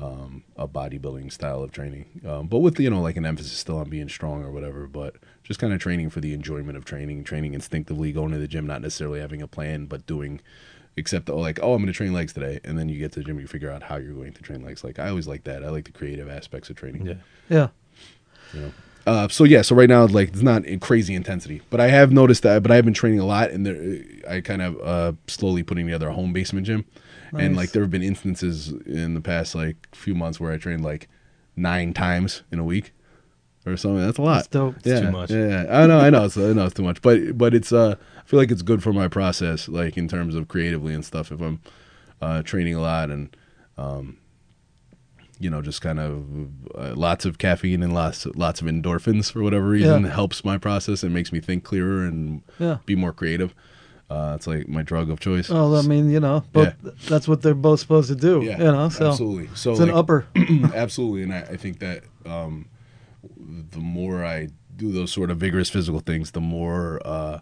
um, 0.00 0.44
a 0.56 0.66
bodybuilding 0.66 1.32
style 1.32 1.62
of 1.62 1.72
training, 1.72 2.22
um, 2.26 2.48
but 2.48 2.58
with 2.58 2.78
you 2.80 2.90
know 2.90 3.00
like 3.00 3.16
an 3.16 3.26
emphasis 3.26 3.52
still 3.52 3.78
on 3.78 3.88
being 3.88 4.08
strong 4.08 4.44
or 4.44 4.50
whatever. 4.50 4.86
But 4.86 5.16
just 5.42 5.60
kind 5.60 5.72
of 5.72 5.80
training 5.80 6.10
for 6.10 6.20
the 6.20 6.32
enjoyment 6.32 6.76
of 6.76 6.84
training, 6.84 7.24
training 7.24 7.54
instinctively, 7.54 8.12
going 8.12 8.32
to 8.32 8.38
the 8.38 8.48
gym, 8.48 8.66
not 8.66 8.82
necessarily 8.82 9.20
having 9.20 9.42
a 9.42 9.48
plan, 9.48 9.86
but 9.86 10.06
doing. 10.06 10.40
Except 10.94 11.30
oh, 11.30 11.38
like 11.38 11.58
oh 11.62 11.72
I'm 11.72 11.78
going 11.78 11.86
to 11.86 11.96
train 11.96 12.12
legs 12.12 12.34
today, 12.34 12.60
and 12.64 12.78
then 12.78 12.88
you 12.88 12.98
get 12.98 13.12
to 13.12 13.20
the 13.20 13.24
gym, 13.24 13.40
you 13.40 13.46
figure 13.46 13.70
out 13.70 13.84
how 13.84 13.96
you're 13.96 14.12
going 14.12 14.34
to 14.34 14.42
train 14.42 14.62
legs. 14.62 14.84
Like 14.84 14.98
I 14.98 15.08
always 15.08 15.26
like 15.26 15.44
that. 15.44 15.64
I 15.64 15.70
like 15.70 15.86
the 15.86 15.92
creative 15.92 16.28
aspects 16.28 16.68
of 16.68 16.76
training. 16.76 17.06
Yeah. 17.06 17.14
Yeah. 17.48 17.68
You 18.52 18.60
know. 18.60 18.72
Uh, 19.06 19.28
so 19.28 19.44
yeah, 19.44 19.62
so 19.62 19.74
right 19.74 19.88
now 19.88 20.06
like 20.06 20.28
it's 20.28 20.42
not 20.42 20.64
in 20.64 20.78
crazy 20.78 21.14
intensity, 21.14 21.60
but 21.70 21.80
I 21.80 21.88
have 21.88 22.12
noticed 22.12 22.42
that. 22.44 22.62
But 22.62 22.70
I 22.70 22.76
have 22.76 22.84
been 22.84 22.94
training 22.94 23.20
a 23.20 23.26
lot, 23.26 23.50
and 23.50 23.66
there, 23.66 24.04
I 24.28 24.40
kind 24.40 24.62
of 24.62 24.80
uh, 24.80 25.12
slowly 25.26 25.62
putting 25.62 25.86
together 25.86 26.08
a 26.08 26.12
home 26.12 26.32
basement 26.32 26.66
gym, 26.66 26.84
and 27.36 27.56
like 27.56 27.70
there 27.72 27.82
have 27.82 27.90
been 27.90 28.02
instances 28.02 28.68
in 28.86 29.14
the 29.14 29.20
past 29.20 29.54
like 29.54 29.88
few 29.94 30.14
months 30.14 30.38
where 30.40 30.52
I 30.52 30.58
trained 30.58 30.84
like 30.84 31.08
nine 31.56 31.92
times 31.94 32.42
in 32.52 32.58
a 32.58 32.64
week 32.64 32.92
or 33.66 33.76
something. 33.76 34.00
That's 34.04 34.18
a 34.18 34.22
lot. 34.22 34.34
That's 34.36 34.48
dope. 34.48 34.74
yeah, 34.84 35.00
too 35.00 35.10
much. 35.12 35.30
Yeah, 35.30 35.64
yeah. 35.64 35.82
I 35.82 35.86
know, 35.86 35.98
I 35.98 36.10
know, 36.10 36.24
it's, 36.24 36.36
I 36.36 36.52
know 36.52 36.66
it's 36.66 36.74
too 36.74 36.82
much, 36.82 37.00
but 37.02 37.38
but 37.38 37.54
it's 37.54 37.72
uh, 37.72 37.96
I 38.18 38.22
feel 38.26 38.38
like 38.38 38.50
it's 38.50 38.62
good 38.62 38.82
for 38.82 38.92
my 38.92 39.08
process, 39.08 39.68
like 39.68 39.96
in 39.96 40.08
terms 40.08 40.34
of 40.34 40.48
creatively 40.48 40.94
and 40.94 41.04
stuff. 41.04 41.30
If 41.32 41.40
I'm 41.40 41.60
uh, 42.20 42.42
training 42.42 42.74
a 42.74 42.80
lot 42.80 43.10
and 43.10 43.34
um, 43.78 44.18
you 45.40 45.50
know, 45.50 45.60
just 45.62 45.80
kind 45.80 45.98
of 45.98 46.24
uh, 46.76 46.94
lots 46.94 47.24
of 47.24 47.38
caffeine 47.38 47.82
and 47.82 47.92
lots 47.92 48.26
lots 48.26 48.60
of 48.60 48.66
endorphins 48.68 49.32
for 49.32 49.42
whatever 49.42 49.66
reason 49.68 50.04
Yeah. 50.04 50.10
helps 50.10 50.44
my 50.44 50.56
process 50.58 51.02
and 51.02 51.12
makes 51.12 51.32
me 51.32 51.40
think 51.40 51.64
clearer 51.64 52.04
and 52.04 52.42
Yeah. 52.58 52.78
be 52.86 52.94
more 52.94 53.12
creative. 53.12 53.54
Uh, 54.12 54.34
it's 54.34 54.46
like 54.46 54.68
my 54.68 54.82
drug 54.82 55.08
of 55.08 55.20
choice. 55.20 55.48
Oh, 55.50 55.74
I 55.74 55.80
mean, 55.80 56.10
you 56.10 56.20
know, 56.20 56.44
but 56.52 56.76
that's 57.06 57.26
what 57.26 57.40
they're 57.40 57.54
both 57.54 57.80
supposed 57.80 58.08
to 58.08 58.14
do. 58.14 58.42
yeah, 58.42 58.58
You 58.58 58.64
know, 58.64 58.88
so 58.90 59.08
absolutely. 59.08 59.48
So 59.54 59.70
it's 59.70 59.80
an 59.80 59.88
upper. 59.88 60.26
absolutely, 60.74 61.22
and 61.22 61.32
I, 61.32 61.40
I 61.40 61.56
think 61.56 61.78
that 61.78 62.04
um, 62.26 62.68
the 63.70 63.78
more 63.78 64.22
I 64.22 64.48
do 64.76 64.92
those 64.92 65.12
sort 65.12 65.30
of 65.30 65.38
vigorous 65.38 65.70
physical 65.70 66.00
things, 66.00 66.32
the 66.32 66.42
more 66.42 67.00
uh, 67.06 67.38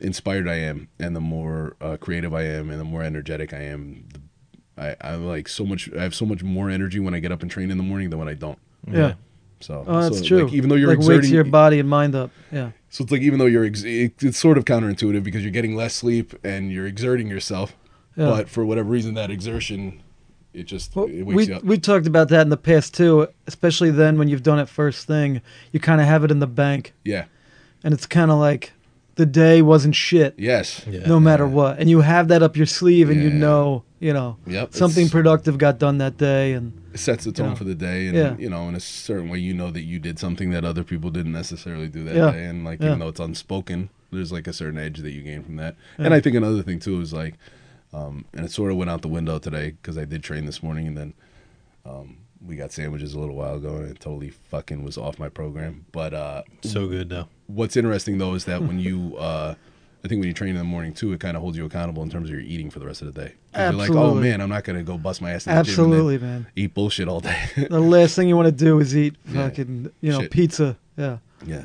inspired 0.00 0.48
I 0.48 0.56
am, 0.56 0.88
and 0.98 1.14
the 1.14 1.20
more 1.20 1.76
uh, 1.80 1.96
creative 1.96 2.34
I 2.34 2.42
am, 2.42 2.70
and 2.70 2.80
the 2.80 2.84
more 2.84 3.04
energetic 3.04 3.52
I 3.52 3.62
am. 3.62 4.08
The, 4.12 4.20
I, 4.76 4.96
I'm 5.00 5.24
like 5.28 5.46
so 5.46 5.64
much. 5.64 5.88
I 5.96 6.02
have 6.02 6.14
so 6.14 6.26
much 6.26 6.42
more 6.42 6.70
energy 6.70 6.98
when 6.98 7.14
I 7.14 7.20
get 7.20 7.30
up 7.30 7.42
and 7.42 7.50
train 7.50 7.70
in 7.70 7.76
the 7.76 7.84
morning 7.84 8.10
than 8.10 8.18
when 8.18 8.28
I 8.28 8.34
don't. 8.34 8.58
Yeah. 8.90 9.14
So, 9.60 9.84
Oh, 9.86 10.02
that's 10.02 10.18
so, 10.18 10.24
true. 10.24 10.44
Like, 10.46 10.54
even 10.54 10.68
though 10.68 10.74
you're 10.74 10.88
like 10.88 10.98
exerting, 10.98 11.20
wakes 11.20 11.30
your 11.30 11.44
body 11.44 11.78
and 11.78 11.88
mind 11.88 12.16
up. 12.16 12.32
Yeah. 12.50 12.72
So 12.94 13.02
it's 13.02 13.10
like 13.10 13.22
even 13.22 13.40
though 13.40 13.46
you're, 13.46 13.64
ex- 13.64 13.82
it's 13.84 14.38
sort 14.38 14.56
of 14.56 14.64
counterintuitive 14.64 15.24
because 15.24 15.42
you're 15.42 15.50
getting 15.50 15.74
less 15.74 15.94
sleep 15.94 16.32
and 16.44 16.70
you're 16.70 16.86
exerting 16.86 17.26
yourself, 17.26 17.74
Yeah. 18.16 18.26
but 18.26 18.48
for 18.48 18.64
whatever 18.64 18.88
reason, 18.88 19.14
that 19.14 19.30
exertion, 19.32 20.00
it 20.52 20.64
just 20.66 20.94
Well, 20.94 21.06
it 21.06 21.24
wakes 21.24 21.36
we 21.36 21.46
you 21.46 21.54
up. 21.56 21.64
we 21.64 21.76
talked 21.78 22.06
about 22.06 22.28
that 22.28 22.42
in 22.42 22.50
the 22.50 22.56
past 22.56 22.94
too, 22.94 23.26
especially 23.48 23.90
then 23.90 24.16
when 24.16 24.28
you've 24.28 24.44
done 24.44 24.60
it 24.60 24.68
first 24.68 25.08
thing, 25.08 25.42
you 25.72 25.80
kind 25.80 26.00
of 26.00 26.06
have 26.06 26.22
it 26.22 26.30
in 26.30 26.38
the 26.38 26.46
bank, 26.46 26.92
yeah. 27.04 27.24
and 27.82 27.92
it's 27.92 28.06
kind 28.06 28.30
of 28.30 28.38
like 28.38 28.72
the 29.16 29.26
day 29.26 29.60
wasn't 29.62 29.94
shit, 29.96 30.34
Yes. 30.38 30.84
Yeah. 30.88 31.06
no 31.06 31.18
matter 31.18 31.46
what, 31.48 31.78
and 31.80 31.90
you 31.90 32.00
have 32.02 32.28
that 32.28 32.42
up 32.44 32.56
your 32.56 32.66
sleeve, 32.66 33.10
and 33.10 33.20
you 33.22 33.30
know, 33.30 33.82
you 34.04 34.12
know, 34.12 34.36
Yep. 34.46 34.74
something 34.74 35.08
productive 35.08 35.56
got 35.56 35.78
done 35.78 35.96
that 35.98 36.18
day, 36.18 36.52
and 36.52 36.72
it 36.92 36.98
sets 36.98 37.24
the 37.24 37.32
tone 37.32 37.50
know. 37.50 37.56
for 37.56 37.64
the 37.64 37.74
day 37.74 38.06
and 38.08 38.16
Yeah. 38.16 38.36
you 38.38 38.50
know 38.50 38.68
in 38.68 38.74
a 38.74 38.80
certain 38.80 39.28
way 39.30 39.38
you 39.38 39.54
know 39.54 39.70
that 39.70 39.80
you 39.82 39.98
did 39.98 40.18
something 40.18 40.50
that 40.50 40.64
other 40.64 40.84
people 40.84 41.10
didn't 41.10 41.32
necessarily 41.32 41.88
do 41.88 42.04
that 42.04 42.14
Yeah. 42.14 42.30
day 42.30 42.44
and 42.44 42.64
like 42.64 42.80
Yeah. 42.80 42.88
even 42.88 42.98
though 43.00 43.08
it's 43.08 43.20
unspoken 43.20 43.88
there's 44.12 44.30
like 44.30 44.46
a 44.46 44.52
certain 44.52 44.78
edge 44.78 44.98
that 44.98 45.10
you 45.12 45.22
gain 45.22 45.42
from 45.42 45.56
that 45.56 45.74
Yeah. 45.98 46.04
and 46.04 46.14
i 46.14 46.20
think 46.20 46.36
another 46.36 46.62
thing 46.62 46.78
too 46.78 47.00
is 47.00 47.12
like 47.12 47.34
um, 47.92 48.24
and 48.34 48.44
it 48.44 48.52
sort 48.52 48.70
of 48.70 48.76
went 48.76 48.90
out 48.90 49.02
the 49.02 49.08
window 49.08 49.38
today 49.40 49.70
because 49.80 49.96
i 49.98 50.04
did 50.04 50.22
train 50.22 50.44
this 50.46 50.62
morning 50.62 50.86
and 50.86 50.96
then 50.96 51.14
um, 51.86 52.18
we 52.46 52.54
got 52.56 52.70
sandwiches 52.72 53.14
a 53.14 53.18
little 53.18 53.34
while 53.36 53.56
ago 53.56 53.76
and 53.76 53.90
it 53.90 53.98
totally 54.00 54.30
fucking 54.30 54.84
was 54.84 54.96
off 54.98 55.18
my 55.18 55.28
program 55.30 55.86
but 55.92 56.12
uh, 56.14 56.42
So 56.62 56.86
good 56.86 57.08
though. 57.08 57.26
what's 57.48 57.76
interesting 57.76 58.18
though 58.18 58.34
is 58.34 58.44
that 58.44 58.62
when 58.62 58.78
you 58.78 59.16
uh, 59.16 59.54
I 60.04 60.08
think 60.08 60.20
when 60.20 60.28
you 60.28 60.34
train 60.34 60.50
in 60.50 60.56
the 60.56 60.64
morning 60.64 60.92
too, 60.92 61.12
it 61.14 61.20
kind 61.20 61.34
of 61.36 61.40
holds 61.42 61.56
you 61.56 61.64
accountable 61.64 62.02
in 62.02 62.10
terms 62.10 62.28
of 62.28 62.34
your 62.34 62.42
eating 62.44 62.68
for 62.70 62.78
the 62.78 62.86
rest 62.86 63.00
of 63.00 63.12
the 63.14 63.20
day. 63.20 63.32
'Cause 63.54 63.70
You're 63.72 63.80
like, 63.80 63.90
oh 63.90 64.14
man, 64.14 64.40
I'm 64.42 64.50
not 64.50 64.62
gonna 64.64 64.82
go 64.82 64.98
bust 64.98 65.22
my 65.22 65.30
ass. 65.32 65.46
In 65.46 65.54
the 65.54 65.62
gym 65.62 65.84
and 65.84 65.92
absolutely, 65.94 66.18
man. 66.18 66.46
eat 66.56 66.74
bullshit 66.74 67.08
all 67.08 67.20
day. 67.20 67.38
The 67.70 67.80
last 67.80 68.14
thing 68.14 68.28
you 68.28 68.36
want 68.36 68.46
to 68.46 68.52
do 68.52 68.78
is 68.80 68.94
eat 68.96 69.14
Yeah. 69.32 69.48
fucking, 69.48 69.90
you 70.02 70.12
know, 70.12 70.20
Shit. 70.22 70.30
pizza. 70.30 70.76
Yeah, 70.98 71.18
Yeah. 71.46 71.64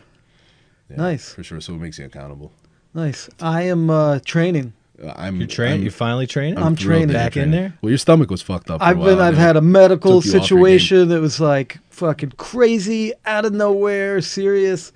Yeah, 0.90 0.96
Nice. 0.98 1.34
For 1.34 1.44
sure. 1.44 1.60
So 1.62 1.74
it 1.76 1.80
makes 1.82 2.00
you 2.00 2.06
accountable. 2.06 2.52
nice. 2.94 3.30
I 3.42 3.64
am 3.64 3.90
uh, 3.90 4.20
training. 4.26 4.74
Uh, 5.04 5.14
I'm 5.16 5.38
You're 5.38 5.48
training. 5.48 5.82
You're 5.84 5.92
finally 5.92 6.26
training. 6.28 6.58
I'm 6.58 6.76
thrilled 6.76 6.80
training. 7.02 7.08
that 7.10 7.36
you're 7.36 7.46
Back 7.46 7.46
in 7.46 7.52
there? 7.52 7.74
Well, 7.82 7.90
your 7.92 7.98
stomach 7.98 8.30
was 8.32 8.42
fucked 8.42 8.72
up. 8.72 8.80
For 8.80 8.86
I've 8.86 8.98
a 9.00 9.04
been. 9.04 9.18
while, 9.18 9.22
I've 9.22 9.34
and 9.36 9.38
had 9.38 9.56
a 9.58 9.62
medical 9.62 10.22
took 10.22 10.26
you 10.26 10.32
off 10.32 10.34
your 10.34 10.42
situation 10.44 11.10
that 11.10 11.22
was 11.22 11.40
like 11.40 11.78
fucking 11.90 12.34
crazy, 12.38 13.14
out 13.26 13.46
of 13.46 13.54
nowhere, 13.54 14.20
serious, 14.22 14.92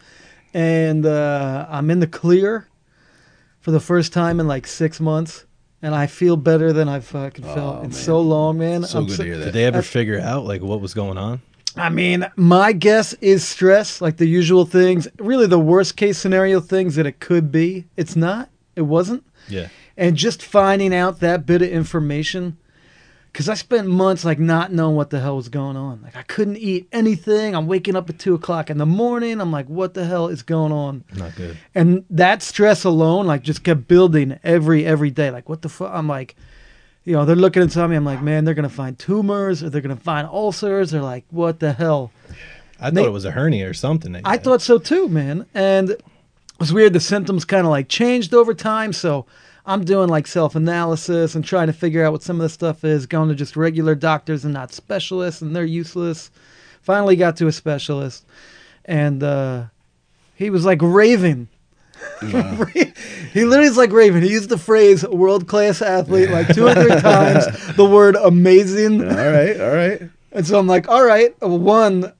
and 0.54 1.06
uh, 1.06 1.68
I'm 1.70 1.90
in 1.92 2.00
the 2.00 2.08
clear 2.08 2.68
for 3.64 3.72
the 3.72 3.80
first 3.80 4.12
time 4.12 4.40
in 4.42 4.48
like 4.48 4.68
six 4.68 5.00
months, 5.00 5.46
and 5.82 5.96
I 5.96 6.06
feel 6.08 6.36
better 6.38 6.74
than 6.74 6.90
I've 6.90 7.06
fucking 7.06 7.46
oh, 7.46 7.56
felt 7.56 7.76
Oh, 7.78 7.80
in 7.80 7.84
man. 7.90 7.92
so 7.94 8.20
long, 8.20 8.58
man. 8.58 8.84
So 8.84 9.00
I'm 9.00 9.06
good 9.08 9.16
so- 9.18 9.24
to 9.24 9.30
hear 9.30 9.38
that. 9.38 9.46
Did 9.46 9.54
they 9.54 9.64
ever 9.66 9.78
I- 9.80 9.82
figure 9.82 10.20
out 10.20 10.44
like 10.46 10.62
what 10.62 10.82
was 10.82 10.94
going 10.94 11.18
on? 11.18 11.42
I 11.76 11.90
mean, 11.90 12.28
my 12.36 12.72
guess 12.74 13.14
is 13.14 13.44
stress, 13.44 14.00
like 14.00 14.18
the 14.18 14.28
usual 14.28 14.66
things. 14.66 15.08
Really, 15.18 15.48
the 15.48 15.58
worst 15.60 15.96
case 15.96 16.20
scenario 16.20 16.60
things 16.60 16.96
that 16.98 17.08
it 17.08 17.20
could 17.20 17.52
be. 17.52 17.86
It's 17.98 18.16
not. 18.16 18.50
It 18.76 18.84
wasn't. 18.84 19.24
Yeah. 19.50 19.70
and 19.98 20.16
just 20.16 20.42
finding 20.44 20.94
out 20.94 21.20
that 21.22 21.46
bit 21.46 21.62
of 21.62 21.70
information 21.70 22.58
because 23.34 23.50
i 23.50 23.54
spent 23.56 23.88
months 23.88 24.24
like 24.24 24.40
not 24.40 24.72
knowing 24.72 24.96
what 24.96 25.10
the 25.10 25.20
hell 25.20 25.36
was 25.36 25.50
going 25.50 25.76
on 25.76 26.00
like 26.04 26.16
i 26.16 26.22
couldn't 26.24 26.58
eat 26.58 26.88
anything 26.92 27.56
i'm 27.56 27.68
waking 27.68 27.96
up 27.96 28.10
at 28.10 28.18
two 28.20 28.34
o'clock 28.36 28.70
in 28.70 28.78
the 28.78 28.86
morning 28.86 29.42
i'm 29.42 29.52
like 29.52 29.66
what 29.68 29.94
the 29.96 30.06
hell 30.06 30.28
is 30.30 30.44
going 30.44 30.72
on 30.72 31.04
Not 31.16 31.36
good. 31.36 31.58
and 31.76 32.06
that 32.12 32.42
stress 32.44 32.84
alone 32.84 33.26
like 33.28 33.42
just 33.44 33.64
kept 33.64 33.88
building 33.88 34.40
every 34.44 34.86
every 34.86 35.10
day 35.12 35.32
like 35.32 35.50
what 35.50 35.62
the 35.64 35.70
fuck 35.70 35.92
i'm 35.94 36.08
like 36.08 36.36
you 37.04 37.14
know 37.14 37.26
they're 37.26 37.36
looking 37.36 37.62
into 37.64 37.86
me 37.88 37.96
i'm 37.96 38.06
like 38.06 38.22
man 38.22 38.46
they're 38.46 38.54
gonna 38.54 38.70
find 38.70 38.98
tumors 39.00 39.62
or 39.64 39.70
they're 39.70 39.82
gonna 39.82 39.96
find 39.96 40.28
ulcers 40.28 40.92
they're 40.92 41.02
like 41.02 41.26
what 41.32 41.60
the 41.60 41.74
hell 41.74 42.12
I 42.80 42.90
They- 42.90 43.02
thought 43.02 43.08
it 43.08 43.12
was 43.14 43.24
a 43.26 43.32
hernia 43.32 43.70
or 43.70 43.74
something. 43.74 44.20
I 44.26 44.36
thought 44.36 44.62
so 44.62 44.78
too, 44.78 45.08
man. 45.08 45.46
And 45.54 45.92
it 45.92 46.02
was 46.60 46.74
weird. 46.74 46.92
The 46.92 47.00
symptoms 47.00 47.46
kind 47.46 47.66
of 47.66 47.72
like 47.72 47.88
changed 47.88 48.34
over 48.34 48.54
time. 48.54 48.92
So 48.92 49.26
I'm 49.66 49.86
doing 49.86 50.10
like 50.10 50.28
self 50.28 50.56
analysis 50.56 51.36
and 51.36 51.44
trying 51.46 51.68
to 51.68 51.74
figure 51.74 52.06
out 52.06 52.12
what 52.12 52.24
some 52.24 52.38
of 52.38 52.42
the 52.44 52.50
stuff 52.50 52.84
is. 52.84 53.06
Going 53.06 53.30
to 53.30 53.36
just 53.36 53.56
regular 53.56 53.96
doctors 53.96 54.44
and 54.44 54.54
not 54.54 54.74
specialists, 54.74 55.42
and 55.42 55.56
they're 55.56 55.64
useless. 55.66 56.32
Finally 56.82 57.16
got 57.16 57.38
to 57.38 57.48
a 57.48 57.52
specialist, 57.52 58.26
and 58.86 59.24
uh, 59.24 59.64
he 60.36 60.50
was 60.50 60.66
like 60.66 60.80
raving. 60.82 61.48
Wow. 62.22 62.66
he 62.74 63.46
literally 63.46 63.70
is 63.70 63.78
like 63.78 63.94
raving. 63.94 64.24
He 64.24 64.32
used 64.32 64.50
the 64.50 64.58
phrase 64.58 65.08
"world 65.08 65.48
class 65.48 65.82
athlete" 65.82 66.30
like 66.30 66.54
two 66.54 66.68
or 66.68 66.74
three 66.76 66.90
times. 67.00 67.46
The 67.76 67.86
word 67.86 68.16
"amazing." 68.18 69.02
all 69.02 69.16
right. 69.16 69.60
All 69.62 69.74
right. 69.74 70.02
And 70.34 70.46
so 70.46 70.60
I'm 70.60 70.66
like, 70.68 70.90
all 70.90 71.06
right, 71.06 71.32
one, 71.42 72.12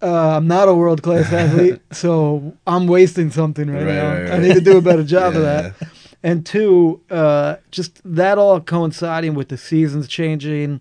uh, 0.00 0.36
I'm 0.36 0.46
not 0.48 0.68
a 0.68 0.74
world 0.74 1.02
class 1.02 1.30
athlete, 1.30 1.80
so 1.92 2.56
I'm 2.66 2.86
wasting 2.86 3.30
something 3.30 3.68
right, 3.70 3.84
Right, 3.84 3.94
now. 3.94 4.12
right, 4.22 4.30
I 4.30 4.38
need 4.38 4.54
to 4.54 4.62
do 4.62 4.78
a 4.78 4.80
better 4.80 5.04
job 5.04 5.36
of 5.36 5.42
that. 5.42 5.74
And 6.22 6.44
two, 6.44 7.00
uh, 7.10 7.56
just 7.70 8.00
that 8.04 8.38
all 8.38 8.60
coinciding 8.60 9.34
with 9.34 9.48
the 9.48 9.56
seasons 9.56 10.08
changing. 10.08 10.80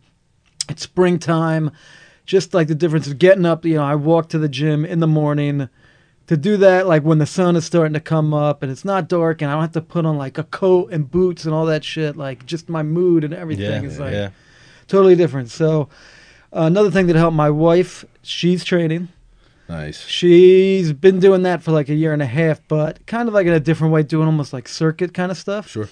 It's 0.69 0.82
springtime, 0.84 1.71
just 2.26 2.54
like 2.54 2.67
the 2.67 2.76
difference 2.76 3.08
of 3.08 3.19
getting 3.19 3.45
up. 3.45 3.63
You 3.63 3.76
know, 3.76 3.84
I 3.84 3.95
walk 3.95 4.30
to 4.30 4.39
the 4.39 4.50
gym 4.50 4.84
in 4.84 5.00
the 5.00 5.08
morning. 5.08 5.69
To 6.26 6.36
do 6.36 6.58
that, 6.58 6.88
like 6.88 7.04
when 7.04 7.19
the 7.19 7.26
sun 7.26 7.56
is 7.56 7.63
starting 7.63 7.93
to 7.93 8.02
come 8.02 8.34
up 8.34 8.62
and 8.62 8.69
it's 8.69 8.84
not 8.84 9.08
dark, 9.08 9.41
and 9.41 9.50
I 9.50 9.54
don't 9.54 9.62
have 9.62 9.71
to 9.73 9.82
put 9.82 10.06
on 10.06 10.17
like 10.17 10.38
a 10.38 10.43
coat 10.43 10.91
and 10.91 11.10
boots 11.10 11.45
and 11.45 11.54
all 11.54 11.65
that 11.67 11.86
shit. 11.86 12.17
Like 12.17 12.45
just 12.45 12.67
my 12.67 12.84
mood 12.84 13.23
and 13.23 13.34
everything 13.34 13.84
Yeah. 13.84 13.89
is 13.89 13.97
like 13.97 14.12
yeah. 14.12 14.30
totally 14.88 15.15
different. 15.15 15.52
So 15.52 15.88
uh, 16.52 16.63
another 16.63 16.91
thing 16.91 17.08
that 17.08 17.15
helped 17.15 17.36
my 17.38 17.50
wife, 17.50 18.04
she's 18.23 18.65
training. 18.65 19.08
Nice. 19.70 20.06
She's 20.06 20.94
been 20.94 21.20
doing 21.20 21.44
that 21.44 21.62
for 21.62 21.72
like 21.72 21.90
a 21.90 21.94
year 21.94 22.14
and 22.14 22.22
a 22.22 22.26
half, 22.26 22.62
but 22.68 23.06
kind 23.06 23.28
of 23.28 23.34
like 23.34 23.48
in 23.48 23.54
a 23.54 23.60
different 23.60 23.94
way, 23.94 24.04
doing 24.04 24.26
almost 24.26 24.54
like 24.54 24.68
circuit 24.68 25.14
kind 25.14 25.32
of 25.32 25.38
stuff. 25.38 25.68
Sure. 25.70 25.90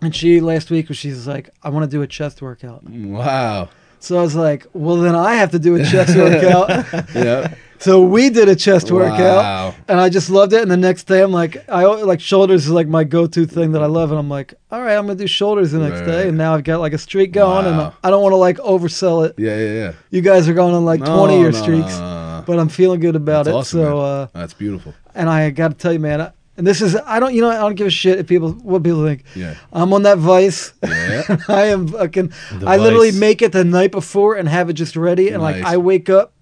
And 0.00 0.14
she 0.14 0.40
last 0.40 0.70
week 0.70 0.88
was 0.88 0.98
she's 0.98 1.26
like, 1.26 1.50
I 1.62 1.70
want 1.70 1.88
to 1.88 1.96
do 1.96 2.02
a 2.02 2.06
chest 2.06 2.42
workout. 2.42 2.82
Wow. 2.84 3.68
So 4.00 4.18
I 4.18 4.22
was 4.22 4.34
like, 4.34 4.66
well 4.74 4.96
then 4.96 5.14
I 5.14 5.34
have 5.36 5.52
to 5.52 5.58
do 5.58 5.76
a 5.76 5.84
chest 5.84 6.16
workout. 6.16 6.68
Yeah. 7.14 7.54
So 7.78 8.02
we 8.02 8.30
did 8.30 8.48
a 8.48 8.56
chest 8.56 8.90
workout, 8.90 9.74
and 9.88 10.00
I 10.00 10.08
just 10.08 10.30
loved 10.30 10.54
it. 10.54 10.62
And 10.62 10.70
the 10.70 10.76
next 10.76 11.04
day, 11.04 11.22
I'm 11.22 11.32
like, 11.32 11.68
I 11.68 11.84
like 11.84 12.18
shoulders 12.20 12.64
is 12.64 12.70
like 12.70 12.88
my 12.88 13.04
go-to 13.04 13.44
thing 13.44 13.72
that 13.72 13.82
I 13.82 13.86
love, 13.86 14.10
and 14.10 14.18
I'm 14.18 14.30
like, 14.30 14.54
all 14.70 14.80
right, 14.80 14.96
I'm 14.96 15.06
gonna 15.06 15.18
do 15.18 15.26
shoulders 15.26 15.72
the 15.72 15.80
next 15.80 16.00
Right, 16.00 16.06
day. 16.06 16.28
And 16.28 16.38
now 16.38 16.54
I've 16.54 16.64
got 16.64 16.80
like 16.80 16.94
a 16.94 16.98
streak 16.98 17.32
going, 17.32 17.66
and 17.66 17.92
I 18.02 18.10
don't 18.10 18.22
want 18.22 18.32
to 18.32 18.36
like 18.36 18.56
oversell 18.58 19.26
it. 19.26 19.34
Yeah, 19.36 19.56
yeah, 19.58 19.72
yeah. 19.72 19.92
You 20.10 20.22
guys 20.22 20.48
are 20.48 20.54
going 20.54 20.74
on 20.74 20.86
like 20.86 21.00
No, 21.00 21.26
20 21.26 21.38
year 21.38 21.50
no, 21.50 21.60
streaks, 21.62 21.98
no. 21.98 22.13
But 22.46 22.58
I'm 22.58 22.68
feeling 22.68 23.00
good 23.00 23.16
about 23.16 23.44
That's 23.46 23.54
it. 23.54 23.58
awesome, 23.58 23.80
so, 23.80 23.96
man. 23.96 24.04
uh, 24.04 24.26
That's 24.32 24.54
beautiful. 24.54 24.94
and 25.14 25.28
I 25.28 25.50
got 25.50 25.68
to 25.68 25.74
tell 25.74 25.92
you, 25.92 25.98
man, 25.98 26.20
I, 26.20 26.32
and 26.56 26.66
this 26.66 26.80
is 26.80 26.94
I 26.96 27.18
don't 27.18 27.34
you 27.34 27.40
know 27.40 27.50
I 27.50 27.56
don't 27.58 27.74
give 27.74 27.86
a 27.88 27.90
shit 27.90 28.18
if 28.18 28.26
people 28.28 28.52
what 28.52 28.82
people 28.82 29.04
think. 29.04 29.24
Yeah. 29.34 29.56
I'm 29.72 29.92
on 29.92 30.02
that 30.02 30.18
Vice. 30.18 30.72
Yeah. 30.82 31.36
I 31.48 31.66
am 31.66 31.88
fucking. 31.88 32.32
The 32.52 32.66
I 32.66 32.76
literally 32.76 33.12
make 33.12 33.42
it 33.42 33.52
the 33.52 33.64
night 33.64 33.90
before 33.90 34.36
and 34.36 34.48
have 34.48 34.70
it 34.70 34.74
just 34.74 34.94
ready, 34.96 35.30
and 35.30 35.42
like 35.42 35.64
I 35.64 35.76
wake 35.78 36.08
up, 36.08 36.32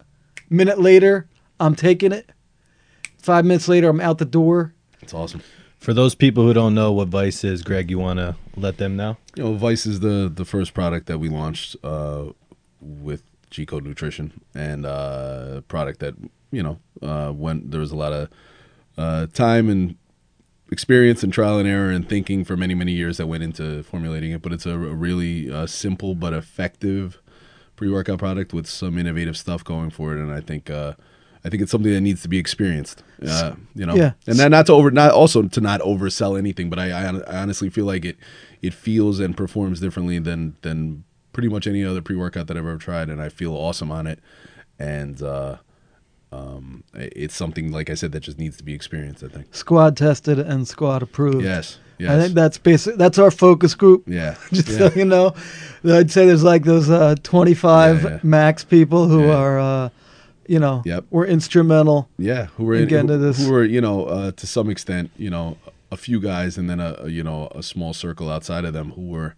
minute 0.51 0.79
later, 0.81 1.29
I'm 1.59 1.75
taking 1.75 2.13
it. 2.13 2.31
Five 3.19 3.45
minutes 3.45 3.69
later, 3.69 3.89
I'm 3.89 4.01
out 4.01 4.19
the 4.19 4.25
door. 4.25 4.75
It's 5.01 5.15
awesome. 5.15 5.43
For 5.79 5.95
those 5.95 6.15
people 6.15 6.45
who 6.45 6.53
don't 6.53 6.75
know 6.75 6.93
what 6.93 7.09
Vice 7.09 7.43
is, 7.43 7.63
Greg, 7.63 7.91
you 7.91 7.99
want 7.99 8.19
to 8.19 8.37
let 8.57 8.77
them 8.79 8.97
know? 8.97 9.17
You 9.35 9.45
know, 9.45 9.55
Vice 9.55 9.87
is 9.87 10.01
the 10.01 10.31
the 10.33 10.45
first 10.45 10.75
product 10.75 11.07
that 11.07 11.19
we 11.19 11.29
launched 11.29 11.75
uh, 11.83 12.27
with 12.81 13.23
G 13.53 13.65
Code 13.67 13.85
Nutrition, 13.85 14.41
and 14.55 14.85
uh, 14.85 15.55
a 15.59 15.63
product 15.63 16.01
that 16.01 16.15
you 16.51 16.63
know 16.63 16.81
uh, 17.03 17.31
when 17.31 17.71
there 17.71 17.81
was 17.81 17.93
a 17.93 17.97
lot 17.97 18.13
of 18.13 18.29
uh, 18.99 19.27
time 19.33 19.69
and 19.69 19.97
experience 20.71 21.23
and 21.23 21.33
trial 21.33 21.59
and 21.59 21.69
error 21.69 21.91
and 21.91 22.09
thinking 22.09 22.45
for 22.45 22.57
many 22.57 22.75
many 22.75 22.93
years 22.93 23.19
that 23.19 23.27
went 23.27 23.43
into 23.45 23.83
formulating 23.85 24.33
it. 24.33 24.43
But 24.43 24.53
it's 24.53 24.67
a, 24.67 24.73
a 24.73 24.95
really 24.95 25.51
uh, 25.53 25.67
simple 25.67 26.15
but 26.15 26.33
effective 26.33 27.21
pre 27.77 27.91
workout 27.91 28.19
product 28.19 28.53
with 28.53 28.67
some 28.67 28.97
innovative 28.99 29.37
stuff 29.37 29.63
going 29.63 29.91
for 29.91 30.17
it, 30.17 30.19
and 30.21 30.33
I 30.33 30.41
think. 30.41 30.69
Uh, 30.69 30.95
I 31.45 31.49
think 31.49 31.61
it's 31.61 31.73
something 31.73 31.93
that 31.93 32.01
needs 32.03 32.23
to 32.23 32.29
be 32.29 32.39
experienced, 32.39 33.03
uh, 33.27 33.57
you 33.75 33.85
know, 33.85 33.97
Yeah. 33.97 34.13
and 34.29 34.39
not 34.49 34.67
to 34.67 34.75
over, 34.75 34.93
not 34.93 35.11
also 35.11 35.43
to 35.43 35.61
not 35.61 35.81
oversell 35.81 36.39
anything, 36.39 36.71
but 36.71 36.79
I, 36.79 36.93
I, 36.93 37.09
I 37.09 37.43
honestly 37.43 37.69
feel 37.69 37.85
like 37.85 38.05
it, 38.05 38.17
it 38.63 38.73
feels 38.73 39.19
and 39.19 39.37
performs 39.37 39.81
differently 39.81 40.21
than 40.21 40.55
than 40.63 41.03
pretty 41.33 41.49
much 41.49 41.67
any 41.67 41.85
other 41.85 42.03
pre 42.03 42.17
workout 42.17 42.47
that 42.49 42.57
I've 42.57 42.67
ever 42.67 42.79
tried, 42.79 43.09
and 43.09 43.21
I 43.21 43.29
feel 43.29 43.55
awesome 43.55 43.91
on 43.91 44.07
it, 44.07 44.19
and 44.79 45.23
uh, 45.23 45.57
um, 46.31 46.85
it's 46.95 47.35
something 47.37 47.71
like 47.73 47.91
I 47.91 47.95
said 47.95 48.13
that 48.13 48.21
just 48.21 48.39
needs 48.39 48.57
to 48.57 48.65
be 48.65 48.75
experienced. 48.75 49.23
I 49.23 49.29
think. 49.29 49.55
Squad 49.55 49.97
tested 49.97 50.39
and 50.39 50.67
squad 50.67 51.03
approved. 51.03 51.45
Yes. 51.45 51.79
Yes. 51.99 52.11
I 52.11 52.21
think 52.23 52.35
that's 52.35 52.59
basic. 52.59 52.97
That's 52.97 53.19
our 53.19 53.31
focus 53.31 53.75
group. 53.77 54.05
yeah. 54.09 54.35
Just 54.53 54.69
yeah. 54.71 54.89
so 54.89 54.91
you 54.97 55.05
know, 55.05 55.35
I'd 55.85 56.11
say 56.11 56.27
there's 56.27 56.43
like 56.43 56.65
those 56.65 56.91
uh, 56.91 57.15
25 57.23 58.03
Yeah, 58.03 58.11
yeah. 58.11 58.19
max 58.25 58.65
people 58.65 59.07
who 59.07 59.31
are, 59.31 59.61
uh, 59.61 59.89
you 60.49 60.59
know, 60.59 60.83
Yep. 60.85 61.05
were 61.11 61.27
instrumental. 61.27 62.09
Yeah, 62.19 62.47
who 62.57 62.65
were 62.65 62.75
in, 62.75 62.89
get 62.89 62.95
who, 62.97 63.01
into 63.13 63.19
this. 63.19 63.45
who 63.45 63.53
were 63.53 63.63
you 63.63 63.81
know 63.81 64.07
uh, 64.07 64.33
to 64.33 64.47
some 64.49 64.69
extent 64.69 65.13
you 65.17 65.31
know 65.31 65.59
a 65.93 65.97
few 65.97 66.19
guys 66.21 66.59
and 66.59 66.69
then 66.69 66.81
a, 66.81 66.97
a 67.03 67.09
you 67.09 67.23
know 67.23 67.49
a 67.55 67.63
small 67.63 67.93
circle 67.93 68.29
outside 68.31 68.65
of 68.65 68.73
them 68.73 68.93
who 68.93 69.03
were 69.09 69.37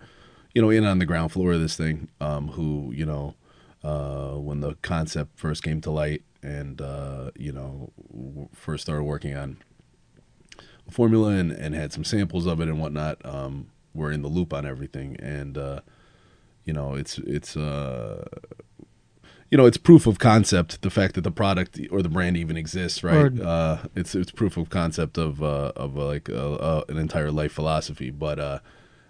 you 0.55 0.63
know 0.63 0.71
in 0.71 0.85
on 0.85 0.99
the 0.99 1.07
ground 1.07 1.33
floor 1.33 1.53
of 1.53 1.61
this 1.61 1.77
thing 1.77 2.09
um, 2.21 2.49
who 2.49 2.93
you 2.95 3.05
know 3.05 3.35
uh, 3.83 4.33
when 4.33 4.61
the 4.61 4.75
concept 4.77 5.39
first 5.39 5.63
came 5.63 5.81
to 5.81 5.91
light 5.91 6.23
and 6.43 6.81
uh, 6.81 7.31
you 7.37 7.53
know 7.53 7.93
first 8.53 8.85
started 8.85 9.05
working 9.05 9.37
on 9.37 9.59
a 10.87 10.91
formula 10.91 11.31
and, 11.31 11.53
and 11.53 11.75
had 11.75 11.93
some 11.93 12.05
samples 12.05 12.47
of 12.47 12.61
it 12.61 12.69
and 12.69 12.81
whatnot 12.81 13.25
um, 13.25 13.71
were 13.95 14.13
in 14.13 14.23
the 14.23 14.29
loop 14.29 14.53
on 14.53 14.65
everything 14.65 15.17
and 15.21 15.59
uh, 15.59 15.81
you 16.65 16.73
know 16.73 16.95
it's 16.95 17.19
it's 17.19 17.57
uh, 17.57 18.25
you 19.51 19.59
know, 19.59 19.67
it's 19.67 19.77
proof 19.77 20.09
of 20.09 20.19
concept. 20.19 20.83
The 20.83 20.91
fact 20.91 21.15
that 21.15 21.21
the 21.21 21.31
product 21.31 21.79
or 21.93 22.03
the 22.03 22.09
brand 22.09 22.37
even 22.37 22.57
exists, 22.57 23.05
right? 23.05 23.15
Uh, 23.41 23.79
it's 23.95 24.17
it's 24.17 24.33
proof 24.33 24.57
of 24.57 24.69
concept 24.69 25.17
of 25.17 25.45
uh, 25.45 25.71
of 25.77 25.97
uh, 25.97 26.07
like 26.07 26.29
uh, 26.29 26.55
uh, 26.55 26.85
an 26.89 26.99
entire 26.99 27.31
life 27.31 27.53
philosophy. 27.53 28.11
But 28.11 28.41
uh, 28.41 28.59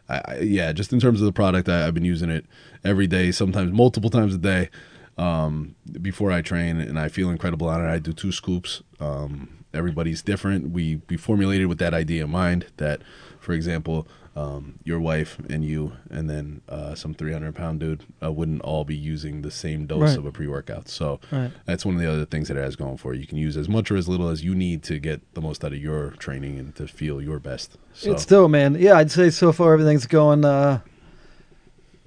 I, 0.09 0.21
I, 0.27 0.39
yeah, 0.41 0.73
just 0.73 0.93
in 0.93 1.01
terms 1.01 1.21
of 1.21 1.27
the 1.27 1.33
product, 1.33 1.69
I, 1.69 1.87
I've 1.87 1.95
been 1.95 2.05
using 2.05 2.31
it 2.31 2.47
every 2.85 3.07
day, 3.07 3.33
sometimes 3.33 3.73
multiple 3.73 4.11
times 4.11 4.35
a 4.35 4.39
day 4.39 4.71
um, 5.17 5.75
before 6.01 6.31
I 6.33 6.43
train, 6.43 6.81
and 6.81 6.99
I 6.99 7.09
feel 7.09 7.31
incredible 7.31 7.69
on 7.69 7.85
it. 7.85 7.89
I 7.89 7.99
do 7.99 8.13
two 8.13 8.33
scoops. 8.33 8.83
Um, 9.01 9.65
everybody's 9.73 10.23
different. 10.23 10.71
We 10.71 11.01
we 11.09 11.17
formulated 11.17 11.67
with 11.67 11.79
that 11.79 11.95
idea 11.95 12.25
in 12.25 12.31
mind 12.31 12.67
that, 12.77 13.03
for 13.41 13.53
example, 13.53 14.07
um, 14.37 14.81
your 14.83 14.99
wife 14.99 15.39
and 15.49 15.65
you, 15.65 15.93
and 16.11 16.29
then 16.29 16.61
uh, 16.69 16.95
some 16.97 17.15
300 17.15 17.55
pound 17.55 17.79
dude 17.81 18.03
uh, 18.23 18.33
wouldn't 18.33 18.61
all 18.63 18.85
be 18.85 18.97
using 18.97 19.43
the 19.43 19.51
same 19.51 19.87
dose 19.87 20.01
Right. 20.01 20.19
of 20.19 20.27
a 20.27 20.33
pre 20.33 20.47
workout. 20.49 20.89
So 20.89 21.21
Right. 21.31 21.53
that's 21.67 21.85
one 21.87 21.95
of 21.95 22.01
the 22.01 22.11
other 22.11 22.25
things 22.25 22.49
that 22.49 22.57
it 22.57 22.61
has 22.63 22.75
going 22.75 22.97
for 22.97 23.15
it. 23.15 23.21
You 23.21 23.27
can 23.29 23.39
use 23.39 23.57
as 23.57 23.69
much 23.69 23.91
or 23.93 23.97
as 23.97 24.09
little 24.09 24.29
as 24.29 24.43
you 24.43 24.55
need 24.55 24.83
to 24.85 24.99
get 24.99 25.21
the 25.35 25.41
most 25.41 25.65
out 25.65 25.73
of 25.73 25.79
your 25.79 26.11
training 26.19 26.59
and 26.59 26.75
to 26.75 26.89
feel 26.89 27.23
your 27.23 27.39
best. 27.39 27.77
So 27.93 28.11
It's 28.13 28.27
dope, 28.27 28.51
man. 28.51 28.75
Yeah, 28.79 28.95
I'd 28.97 29.11
say 29.13 29.31
so 29.31 29.53
far 29.53 29.73
everything's 29.73 30.07
going. 30.07 30.45
Uh, 30.45 30.81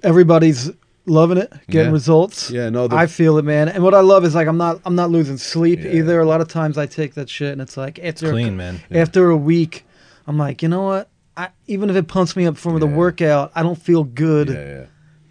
everybody's 0.02 0.70
loving 1.06 1.38
it, 1.38 1.50
getting 1.70 1.86
Yeah. 1.88 1.92
results. 1.92 2.50
yeah, 2.50 2.68
no, 2.68 2.86
the, 2.88 2.96
I 2.96 3.06
feel 3.06 3.38
it, 3.38 3.44
man. 3.44 3.68
And 3.68 3.82
what 3.82 3.94
I 3.94 4.00
love 4.00 4.24
is 4.24 4.34
like 4.34 4.46
I'm 4.46 4.58
not 4.58 4.80
I'm 4.84 4.94
not 4.94 5.10
losing 5.10 5.38
sleep 5.38 5.80
Yeah. 5.82 5.92
either. 5.92 6.20
A 6.20 6.26
lot 6.26 6.40
of 6.40 6.48
times 6.48 6.76
I 6.76 6.86
take 6.86 7.14
that 7.14 7.30
shit 7.30 7.52
and 7.52 7.60
it's 7.62 7.76
like 7.76 7.98
It's 7.98 8.22
after 8.22 8.32
clean, 8.32 8.56
man. 8.56 8.80
after 8.90 9.30
a 9.30 9.36
week, 9.36 9.86
I'm 10.26 10.36
like, 10.36 10.62
you 10.62 10.68
know 10.68 10.82
what? 10.82 11.08
I, 11.38 11.48
even 11.68 11.88
if 11.88 11.96
it 11.96 12.08
pumps 12.08 12.34
me 12.36 12.46
up 12.46 12.56
for 12.56 12.78
the 12.80 12.86
workout, 12.86 13.52
I 13.54 13.62
don't 13.62 13.80
feel 13.80 14.02
good 14.04 14.48
yeah, 14.48 14.54
yeah. 14.80 14.86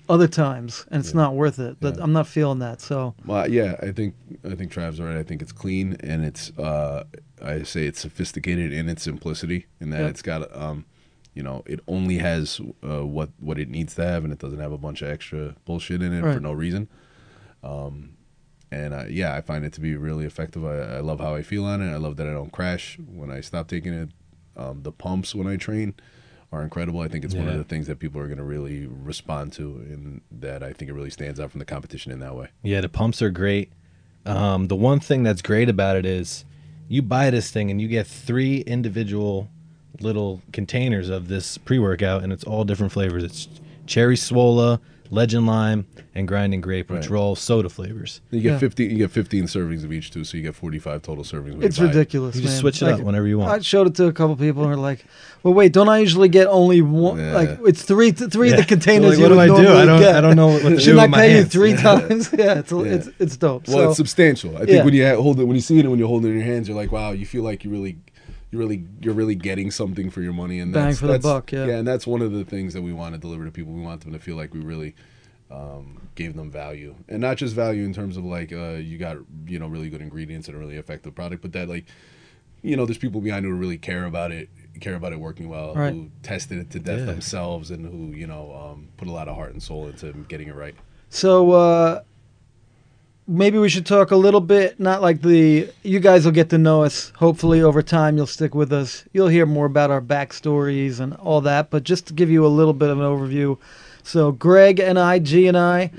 other 0.08 0.28
times, 0.28 0.86
and 0.90 1.02
it's 1.02 1.10
Yeah. 1.14 1.18
not 1.22 1.36
worth 1.36 1.60
it. 1.60 1.78
But 1.82 1.98
Yeah. 1.98 2.04
I'm 2.04 2.14
not 2.14 2.28
feeling 2.28 2.60
that. 2.60 2.80
So 2.82 3.14
Well, 3.26 3.48
yeah, 3.52 3.76
I 3.82 3.92
think 3.92 4.16
I 4.50 4.56
think 4.56 4.72
Trav's 4.72 5.02
right. 5.02 5.18
I 5.18 5.24
think 5.24 5.42
it's 5.42 5.52
clean 5.52 5.98
and 6.00 6.24
it's 6.24 6.58
uh, 6.58 7.04
I 7.42 7.64
say 7.64 7.86
it's 7.86 8.00
sophisticated 8.00 8.72
in 8.72 8.88
its 8.90 9.04
simplicity 9.04 9.66
in 9.82 9.90
that 9.90 10.00
Yeah. 10.02 10.08
it's 10.08 10.22
got 10.22 10.56
um, 10.56 10.86
you 11.34 11.44
know, 11.44 11.62
it 11.68 11.82
only 11.88 12.18
has 12.20 12.60
uh, 12.84 13.06
what 13.06 13.30
what 13.40 13.60
it 13.60 13.70
needs 13.70 13.94
to 13.96 14.04
have 14.06 14.24
and 14.24 14.32
it 14.34 14.40
doesn't 14.40 14.60
have 14.60 14.72
a 14.72 14.78
bunch 14.78 15.02
of 15.02 15.10
extra 15.10 15.56
bullshit 15.66 16.02
in 16.02 16.14
it 16.14 16.22
for 16.22 16.40
no 16.40 16.54
reason. 16.54 16.88
Um, 17.64 18.12
and 18.72 18.94
uh, 18.94 19.06
yeah, 19.10 19.36
I 19.36 19.42
find 19.42 19.64
it 19.66 19.74
to 19.74 19.82
be 19.82 19.96
really 19.96 20.26
effective. 20.26 20.66
I, 20.66 20.98
I 20.98 21.00
love 21.02 21.20
how 21.20 21.36
I 21.36 21.42
feel 21.44 21.66
on 21.66 21.82
it. 21.82 21.92
I 21.92 21.98
love 21.98 22.16
that 22.18 22.28
I 22.28 22.34
don't 22.34 22.52
crash 22.52 22.98
when 23.14 23.30
I 23.30 23.42
stop 23.42 23.68
taking 23.68 23.94
it. 23.94 24.10
Um, 24.58 24.84
the 24.84 24.92
pumps 24.92 25.34
when 25.36 25.48
I 25.48 25.56
train 25.56 25.94
are 26.52 26.64
incredible. 26.64 27.02
I 27.02 27.08
think 27.08 27.26
it's 27.26 27.36
one 27.36 27.48
of 27.48 27.58
the 27.58 27.64
things 27.64 27.88
that 27.88 28.00
people 28.00 28.20
are 28.22 28.26
going 28.26 28.38
to 28.38 28.44
really 28.44 28.88
respond 28.88 29.54
to, 29.54 29.64
and 29.64 30.22
that 30.32 30.64
I 30.64 30.74
think 30.74 30.90
it 30.90 30.94
really 30.94 31.10
stands 31.10 31.40
out 31.40 31.52
from 31.52 31.60
the 31.60 31.66
competition 31.66 32.12
in 32.12 32.20
that 32.20 32.36
way. 32.36 32.50
Yeah, 32.64 32.82
the 32.82 32.90
pumps 32.90 33.22
are 33.22 33.30
great. 33.30 33.72
Um, 34.26 34.68
the 34.68 34.76
one 34.76 35.00
thing 35.00 35.24
that's 35.24 35.42
great 35.42 35.70
about 35.70 35.96
it 35.96 36.06
is 36.06 36.46
you 36.88 37.02
buy 37.02 37.30
this 37.30 37.52
thing 37.52 37.70
and 37.72 37.82
you 37.82 37.88
get 37.88 38.08
three 38.08 38.60
individual 38.62 39.50
little 40.00 40.42
containers 40.52 41.10
of 41.10 41.28
this 41.28 41.58
pre 41.58 41.80
workout, 41.80 42.24
and 42.24 42.32
it's 42.32 42.44
all 42.44 42.64
different 42.64 42.92
flavors. 42.92 43.24
It's 43.24 43.48
cherry 43.86 44.16
swola, 44.16 44.80
legend 45.10 45.48
lime, 45.48 45.86
and 46.16 46.28
grinding 46.28 46.62
grape, 46.62 46.90
which 46.90 47.02
Right. 47.02 47.12
are 47.12 47.18
all 47.18 47.36
soda 47.36 47.70
flavors. 47.70 48.22
You 48.32 48.42
get 48.42 48.52
Yeah. 48.54 48.58
fifteen. 48.58 48.92
You 48.92 48.98
get 48.98 49.12
fifteen 49.12 49.46
servings 49.46 49.84
of 49.84 49.92
each 49.94 50.12
too, 50.12 50.24
so 50.24 50.38
you 50.38 50.44
get 50.44 50.56
forty-five 50.56 51.02
total 51.02 51.24
servings. 51.24 51.54
When 51.58 51.64
it's 51.64 51.78
you 51.78 51.86
buy 51.86 51.92
it. 51.92 51.96
ridiculous. 51.96 52.36
You 52.36 52.42
just 52.42 52.56
man. 52.56 52.60
switch 52.62 52.82
it 52.82 52.86
Like, 52.86 52.96
up 52.96 53.02
whenever 53.02 53.28
you 53.28 53.40
want. 53.40 53.52
I 53.52 53.60
showed 53.60 53.88
it 53.88 53.96
to 53.96 54.06
a 54.08 54.12
couple 54.14 54.36
people 54.36 54.64
and 54.64 54.72
they're 54.72 54.78
like, 54.80 55.06
"Well, 55.44 55.54
wait, 55.54 55.74
don't 55.74 55.90
I 55.90 56.00
usually 56.00 56.30
get 56.30 56.48
only 56.48 56.82
one? 56.82 57.20
Yeah. 57.20 57.34
Like 57.34 57.60
it's 57.66 57.84
three, 57.84 58.12
three 58.12 58.50
of 58.50 58.56
Yeah. 58.56 58.62
the 58.62 58.68
containers 58.68 59.12
Like, 59.12 59.18
you 59.18 59.24
what 59.24 59.30
do 59.30 59.40
I 59.40 59.46
do? 59.48 59.54
normally 59.54 59.78
I 59.82 59.86
don't- 59.86 60.00
get. 60.02 60.16
I 60.16 60.22
don't 60.22 60.36
know 60.36 60.48
what 60.48 60.62
to 60.64 60.70
do 60.70 60.80
Shouldn't 60.80 61.00
I 61.00 61.04
with 61.04 61.12
my 61.12 61.18
pay 61.18 61.30
you 61.32 61.36
hands. 61.38 61.50
three 61.54 61.74
times? 61.76 62.30
yeah, 62.38 62.60
it's 62.60 62.72
Yeah. 62.72 62.82
it's 62.84 63.10
it's 63.20 63.38
dope. 63.38 63.68
Well, 63.68 63.78
so, 63.78 63.88
it's 63.90 63.98
substantial. 63.98 64.56
I 64.56 64.60
think 64.60 64.70
Yeah. 64.72 64.84
when 64.86 64.94
you 64.94 65.06
ha- 65.08 65.16
hold 65.22 65.40
it, 65.40 65.44
when 65.46 65.56
you 65.56 65.62
see 65.62 65.78
it, 65.78 65.82
and 65.82 65.90
when 65.92 66.00
you 66.00 66.08
hold 66.08 66.26
it 66.26 66.30
in 66.30 66.36
your 66.36 66.44
hands, 66.44 66.68
you're 66.68 66.78
like, 66.78 66.92
wow, 66.92 67.12
you 67.12 67.26
feel 67.26 67.44
like 67.44 67.64
you 67.64 67.70
really, 67.70 67.98
you 68.52 68.58
really, 68.60 68.86
you're 69.02 69.14
really 69.14 69.36
getting 69.36 69.72
something 69.72 70.10
for 70.10 70.22
your 70.22 70.34
money, 70.34 70.60
and 70.60 70.74
Bang 70.74 70.86
that's, 70.88 71.00
for 71.00 71.08
the 71.08 71.20
buck, 71.20 71.52
yeah. 71.52 71.66
yeah, 71.66 71.78
and 71.78 71.88
that's 71.88 72.08
one 72.08 72.22
of 72.22 72.32
the 72.32 72.46
things 72.46 72.74
that 72.74 72.82
we 72.82 72.94
want 72.94 73.14
to 73.14 73.20
deliver 73.20 73.44
to 73.46 73.52
people. 73.52 73.74
We 73.74 73.82
want 73.82 74.02
them 74.02 74.14
to 74.14 74.20
feel 74.20 74.36
like 74.38 74.54
we 74.54 74.62
really 74.62 74.96
um, 75.52 76.08
gave 76.16 76.36
them 76.36 76.50
value, 76.52 76.96
and 77.08 77.20
not 77.22 77.38
just 77.38 77.56
value 77.56 77.84
in 77.86 77.94
terms 77.94 78.18
of 78.18 78.26
like 78.26 78.52
uh, 78.54 78.76
you 78.76 78.98
got 78.98 79.18
you 79.48 79.60
know 79.60 79.68
really 79.68 79.90
good 79.90 80.02
ingredients 80.02 80.48
and 80.48 80.56
a 80.56 80.60
really 80.60 80.76
effective 80.78 81.14
product, 81.16 81.42
but 81.42 81.54
that 81.54 81.68
like 81.70 81.86
you 82.62 82.76
know 82.76 82.86
there's 82.86 82.98
people 82.98 83.22
behind 83.22 83.46
who 83.46 83.54
really 83.54 83.78
care 83.78 84.06
about 84.06 84.32
it, 84.32 84.50
care 84.82 84.96
about 84.96 85.14
it 85.14 85.20
working 85.20 85.48
well, 85.50 85.74
Right. 85.76 85.94
who 85.94 86.10
tested 86.24 86.58
it 86.58 86.70
to 86.72 86.80
death 86.80 87.00
Yeah. 87.00 87.06
themselves, 87.06 87.72
and 87.72 87.86
who 87.86 88.18
you 88.18 88.28
know 88.28 88.54
um, 88.72 88.88
put 88.98 89.08
a 89.08 89.12
lot 89.12 89.28
of 89.28 89.36
heart 89.36 89.52
and 89.54 89.62
soul 89.62 89.88
into 89.88 90.12
getting 90.30 90.48
it 90.48 90.56
right. 90.56 90.76
So 91.10 91.52
uh, 91.52 92.02
maybe 93.28 93.58
we 93.58 93.70
should 93.70 93.86
talk 93.86 94.12
a 94.12 94.16
little 94.16 94.42
bit. 94.42 94.80
Not 94.80 95.02
like 95.02 95.22
the 95.22 95.70
you 95.84 96.00
guys 96.00 96.26
will 96.26 96.32
get 96.32 96.50
to 96.52 96.58
know 96.58 96.84
us. 96.84 97.12
Hopefully, 97.18 97.62
over 97.62 97.82
time, 97.82 98.18
you'll 98.18 98.26
stick 98.28 98.56
with 98.56 98.72
us. 98.74 99.04
You'll 99.14 99.28
hear 99.28 99.46
more 99.46 99.66
about 99.66 99.92
our 99.92 100.02
backstories 100.02 101.00
and 101.00 101.14
all 101.16 101.42
that. 101.42 101.70
But 101.70 101.84
just 101.84 102.08
to 102.08 102.14
give 102.14 102.30
you 102.30 102.46
a 102.46 102.48
little 102.50 102.74
bit 102.74 102.90
of 102.90 103.00
an 103.00 103.06
overview. 103.06 103.58
So 104.04 104.32
Greg 104.32 104.80
and 104.80 104.98
I, 104.98 105.20
G 105.20 105.48
and 105.48 105.58
I, 105.58 105.92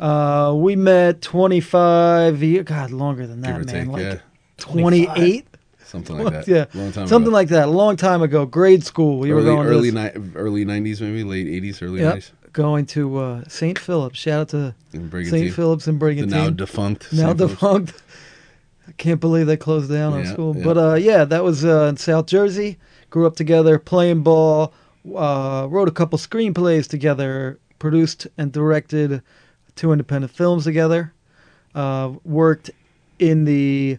Yeah. 0.00 0.06
uh, 0.48 0.54
we 0.54 0.76
met 0.76 1.20
25 1.20 2.42
years. 2.42 2.64
God, 2.64 2.90
longer 2.90 3.26
than 3.26 3.42
that, 3.42 3.58
man. 3.58 3.66
take, 3.66 3.86
like 3.88 4.02
yeah, 4.02 4.18
28, 4.58 5.46
something 5.84 6.16
like 6.18 6.32
that. 6.32 6.48
yeah, 6.48 6.64
Long 6.74 6.92
time 6.92 7.06
something 7.06 7.28
ago. 7.28 7.34
like 7.34 7.48
that. 7.48 7.68
A 7.68 7.70
long 7.70 7.96
time 7.96 8.22
ago, 8.22 8.46
grade 8.46 8.82
school. 8.84 9.18
We 9.18 9.30
early 9.30 9.42
were 9.44 9.46
going 9.56 9.66
early 9.68 9.90
to 9.90 10.02
ni- 10.18 10.32
early 10.36 10.64
nineties, 10.64 11.00
maybe 11.02 11.22
late 11.24 11.46
eighties, 11.48 11.82
early 11.82 12.00
Yep. 12.00 12.08
nineties. 12.08 12.32
Going 12.52 12.86
to 12.86 13.16
uh, 13.18 13.44
St. 13.48 13.78
Philip's. 13.78 14.18
Shout 14.18 14.40
out 14.40 14.48
to 14.50 14.74
St. 14.92 15.52
Philip's 15.54 15.86
and 15.86 15.96
the 15.96 15.98
Brigantine. 16.00 16.30
now 16.30 16.50
defunct. 16.50 17.12
now 17.12 17.26
St. 17.28 17.38
Defunct. 17.38 17.92
I 18.88 18.92
can't 18.92 19.20
believe 19.20 19.46
they 19.46 19.56
closed 19.56 19.90
down 19.90 20.12
our 20.14 20.20
Yeah, 20.22 20.32
school. 20.32 20.56
yeah. 20.56 20.64
But 20.64 20.78
uh, 20.78 20.94
yeah, 20.94 21.24
that 21.24 21.44
was 21.44 21.64
uh, 21.64 21.86
in 21.90 21.96
South 21.96 22.26
Jersey. 22.26 22.78
Grew 23.10 23.26
up 23.26 23.36
together, 23.36 23.78
playing 23.78 24.22
ball. 24.22 24.72
Uh, 25.16 25.66
wrote 25.70 25.88
a 25.88 25.92
couple 25.92 26.18
screenplays 26.18 26.88
together. 26.88 27.58
Produced 27.78 28.26
and 28.36 28.52
directed 28.52 29.22
two 29.76 29.92
independent 29.92 30.32
films 30.32 30.64
together. 30.64 31.12
Uh, 31.74 32.12
worked 32.24 32.70
in 33.18 33.44
the 33.44 33.98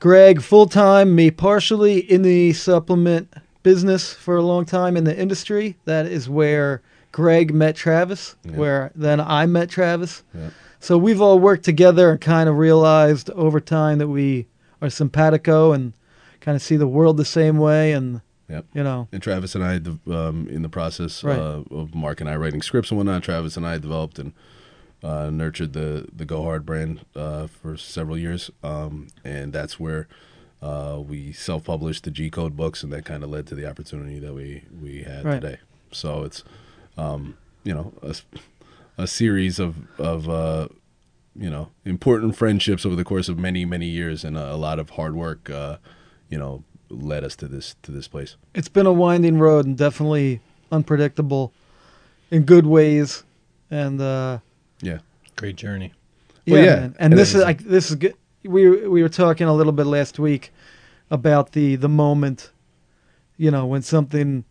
Greg 0.00 0.40
full 0.40 0.66
time, 0.66 1.14
me 1.14 1.30
partially 1.30 1.98
in 1.98 2.22
the 2.22 2.52
supplement 2.52 3.32
business 3.62 4.12
for 4.14 4.36
a 4.36 4.42
long 4.42 4.64
time 4.64 4.96
in 4.96 5.04
the 5.04 5.16
industry. 5.16 5.76
That 5.84 6.06
is 6.06 6.28
where 6.28 6.82
Greg 7.18 7.52
met 7.52 7.74
Travis, 7.74 8.36
Yeah. 8.44 8.52
where 8.52 8.92
then 8.94 9.18
I 9.20 9.44
met 9.46 9.68
Travis. 9.68 10.22
Yeah. 10.32 10.50
So 10.78 10.96
we've 10.96 11.20
all 11.20 11.40
worked 11.40 11.64
together 11.64 12.12
and 12.12 12.20
kind 12.20 12.48
of 12.48 12.56
realized 12.56 13.28
over 13.30 13.58
time 13.58 13.98
that 13.98 14.06
we 14.06 14.46
are 14.80 14.88
simpatico 14.88 15.72
and 15.72 15.94
kind 16.40 16.54
of 16.54 16.62
see 16.62 16.76
the 16.76 16.86
world 16.86 17.16
the 17.16 17.24
same 17.24 17.58
way. 17.58 17.90
And, 17.90 18.20
Yep. 18.48 18.66
you 18.72 18.84
know, 18.84 19.08
And 19.10 19.20
Travis 19.20 19.56
and 19.56 19.64
I, 19.64 19.80
um, 20.14 20.46
in 20.48 20.62
the 20.62 20.68
process 20.68 21.24
Right. 21.24 21.36
uh, 21.36 21.64
of 21.72 21.92
Mark 21.92 22.20
and 22.20 22.30
I 22.30 22.36
writing 22.36 22.62
scripts 22.62 22.92
and 22.92 22.98
whatnot, 22.98 23.24
Travis 23.24 23.56
and 23.56 23.66
I 23.66 23.78
developed 23.78 24.20
and 24.20 24.32
uh, 25.02 25.30
nurtured 25.30 25.72
the 25.72 26.06
the 26.16 26.24
Go 26.24 26.42
Hard 26.44 26.64
brand 26.66 27.00
uh, 27.16 27.46
for 27.48 27.76
several 27.76 28.16
years, 28.18 28.50
um, 28.64 29.08
and 29.24 29.52
that's 29.52 29.78
where 29.80 30.06
uh, 30.62 31.00
we 31.04 31.32
self 31.32 31.64
published 31.64 32.02
the 32.04 32.10
G 32.12 32.30
Code 32.30 32.56
books, 32.56 32.82
and 32.84 32.92
that 32.92 33.04
kind 33.04 33.22
of 33.24 33.30
led 33.30 33.46
to 33.48 33.54
the 33.56 33.64
opportunity 33.68 34.18
that 34.20 34.34
we 34.34 34.62
we 34.82 35.02
had 35.02 35.24
Right. 35.24 35.40
today. 35.40 35.58
So 35.92 36.22
it's 36.24 36.42
um, 36.98 37.38
you 37.64 37.72
know 37.72 37.92
a 38.98 39.06
series 39.06 39.58
of 39.58 39.76
of 39.98 40.28
uh, 40.28 40.68
you 41.34 41.48
know 41.48 41.70
important 41.84 42.36
friendships 42.36 42.84
over 42.84 42.96
the 42.96 43.04
course 43.04 43.28
of 43.28 43.38
many 43.38 43.64
many 43.64 43.86
years, 43.86 44.24
and 44.24 44.36
a, 44.36 44.52
a 44.52 44.56
lot 44.56 44.78
of 44.78 44.90
hard 44.90 45.14
work. 45.14 45.48
Uh, 45.48 45.78
you 46.28 46.38
know, 46.38 46.62
led 46.90 47.24
us 47.24 47.34
to 47.36 47.48
this 47.48 47.76
to 47.82 47.90
this 47.90 48.06
place. 48.08 48.36
it's 48.54 48.68
been 48.68 48.84
a 48.86 48.92
winding 48.92 49.38
road 49.38 49.64
and 49.64 49.78
definitely 49.78 50.40
unpredictable 50.70 51.52
in 52.30 52.42
good 52.42 52.66
ways. 52.66 53.24
And, 53.70 54.00
uh, 54.00 54.38
Yeah. 54.82 54.98
Great 55.36 55.56
journey. 55.56 55.92
Well, 56.46 56.62
yeah, 56.62 56.64
yeah, 56.64 56.80
man. 56.80 56.96
and 56.98 57.12
this 57.12 57.30
is. 57.30 57.36
is 57.36 57.42
like 57.44 57.62
this 57.64 57.90
is 57.90 57.96
good. 57.96 58.14
We 58.44 58.86
we 58.88 59.02
were 59.02 59.08
talking 59.08 59.46
a 59.46 59.54
little 59.54 59.72
bit 59.72 59.86
last 59.86 60.18
week 60.18 60.50
about 61.10 61.52
the 61.52 61.76
the 61.76 61.88
moment, 61.88 62.50
you 63.36 63.50
know, 63.50 63.66
when 63.66 63.82
something 63.82 64.44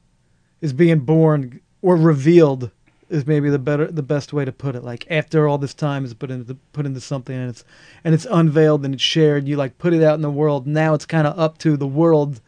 is 0.62 0.74
being 0.74 1.00
born 1.00 1.60
or 1.88 1.96
revealed 1.96 2.70
is 3.10 3.26
maybe 3.26 3.50
the 3.50 3.58
better 3.58 3.90
the 3.90 4.04
best 4.04 4.34
way 4.34 4.44
to 4.44 4.52
put 4.52 4.76
it. 4.76 4.84
Like 4.84 5.08
after 5.10 5.48
all 5.48 5.58
this 5.58 5.74
time 5.74 6.04
is 6.04 6.14
put 6.14 6.30
into 6.30 6.56
put 6.74 6.86
into 6.86 7.00
something 7.00 7.34
and 7.34 7.50
it's 7.50 7.64
and 8.04 8.14
it's 8.14 8.28
unveiled 8.30 8.84
and 8.84 8.94
it's 8.94 9.02
shared. 9.02 9.48
You 9.48 9.56
like 9.56 9.78
put 9.78 9.94
it 9.94 10.04
out 10.04 10.16
in 10.16 10.22
the 10.22 10.30
world. 10.30 10.68
Now 10.68 10.94
it's 10.94 11.06
kind 11.06 11.26
of 11.26 11.40
up 11.40 11.58
to 11.60 11.78
the 11.78 11.88
world 11.88 12.42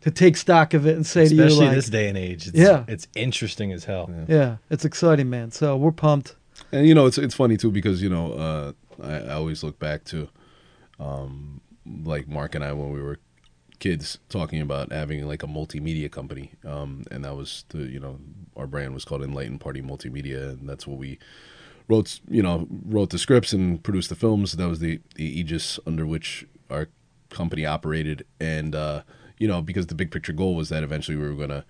to 0.00 0.10
take 0.10 0.36
stock 0.36 0.74
of 0.74 0.84
it 0.84 0.96
and 0.96 1.06
say 1.06 1.28
to 1.28 1.32
you 1.32 1.44
Especially 1.44 1.66
like, 1.66 1.76
this 1.76 1.88
day 1.88 2.08
and 2.08 2.18
age. 2.18 2.48
It's, 2.48 2.58
Yeah. 2.58 2.84
It's 2.88 3.06
interesting 3.14 3.70
as 3.70 3.84
hell. 3.84 4.10
Yeah. 4.10 4.36
yeah, 4.36 4.56
it's 4.68 4.84
exciting, 4.84 5.30
man. 5.30 5.52
So 5.52 5.76
we're 5.76 5.92
pumped. 5.92 6.34
And 6.72 6.84
you 6.84 6.94
know, 6.96 7.06
it's 7.06 7.18
it's 7.18 7.36
funny 7.36 7.56
too 7.56 7.70
because 7.70 8.02
you 8.02 8.08
know, 8.08 8.32
uh, 8.32 8.72
I, 9.00 9.12
I 9.12 9.34
always 9.34 9.62
look 9.62 9.78
back 9.78 10.02
to, 10.06 10.28
um, 10.98 11.60
like 12.02 12.26
Mark 12.26 12.56
and 12.56 12.64
I 12.64 12.72
when 12.72 12.90
we 12.90 13.00
were 13.00 13.20
kids 13.82 14.20
talking 14.28 14.60
about 14.60 14.92
having 14.92 15.26
like 15.26 15.42
a 15.42 15.46
multimedia 15.48 16.08
company, 16.08 16.52
um, 16.64 17.02
and 17.10 17.24
that 17.24 17.34
was 17.34 17.64
the 17.70 17.78
you 17.78 17.98
know 17.98 18.20
our 18.56 18.68
brand 18.68 18.94
was 18.94 19.04
called 19.04 19.24
Enlightened 19.24 19.60
Party 19.60 19.82
Multimedia, 19.82 20.50
and 20.50 20.68
that's 20.68 20.86
what 20.86 20.98
we 20.98 21.18
wrote 21.88 22.20
you 22.28 22.42
know 22.42 22.68
wrote 22.70 23.10
the 23.10 23.18
scripts 23.18 23.52
and 23.52 23.82
produced 23.82 24.08
the 24.08 24.14
films. 24.14 24.52
That 24.52 24.68
was 24.68 24.78
the 24.78 25.00
the 25.16 25.24
aegis 25.24 25.80
under 25.84 26.06
which 26.06 26.46
our 26.70 26.90
company 27.30 27.66
operated, 27.66 28.24
and 28.38 28.76
uh, 28.76 29.02
you 29.38 29.48
know 29.48 29.60
because 29.60 29.88
the 29.88 29.96
big 29.96 30.12
picture 30.12 30.32
goal 30.32 30.54
was 30.54 30.68
that 30.68 30.84
eventually 30.84 31.16
we 31.16 31.28
were 31.28 31.34
gonna 31.34 31.64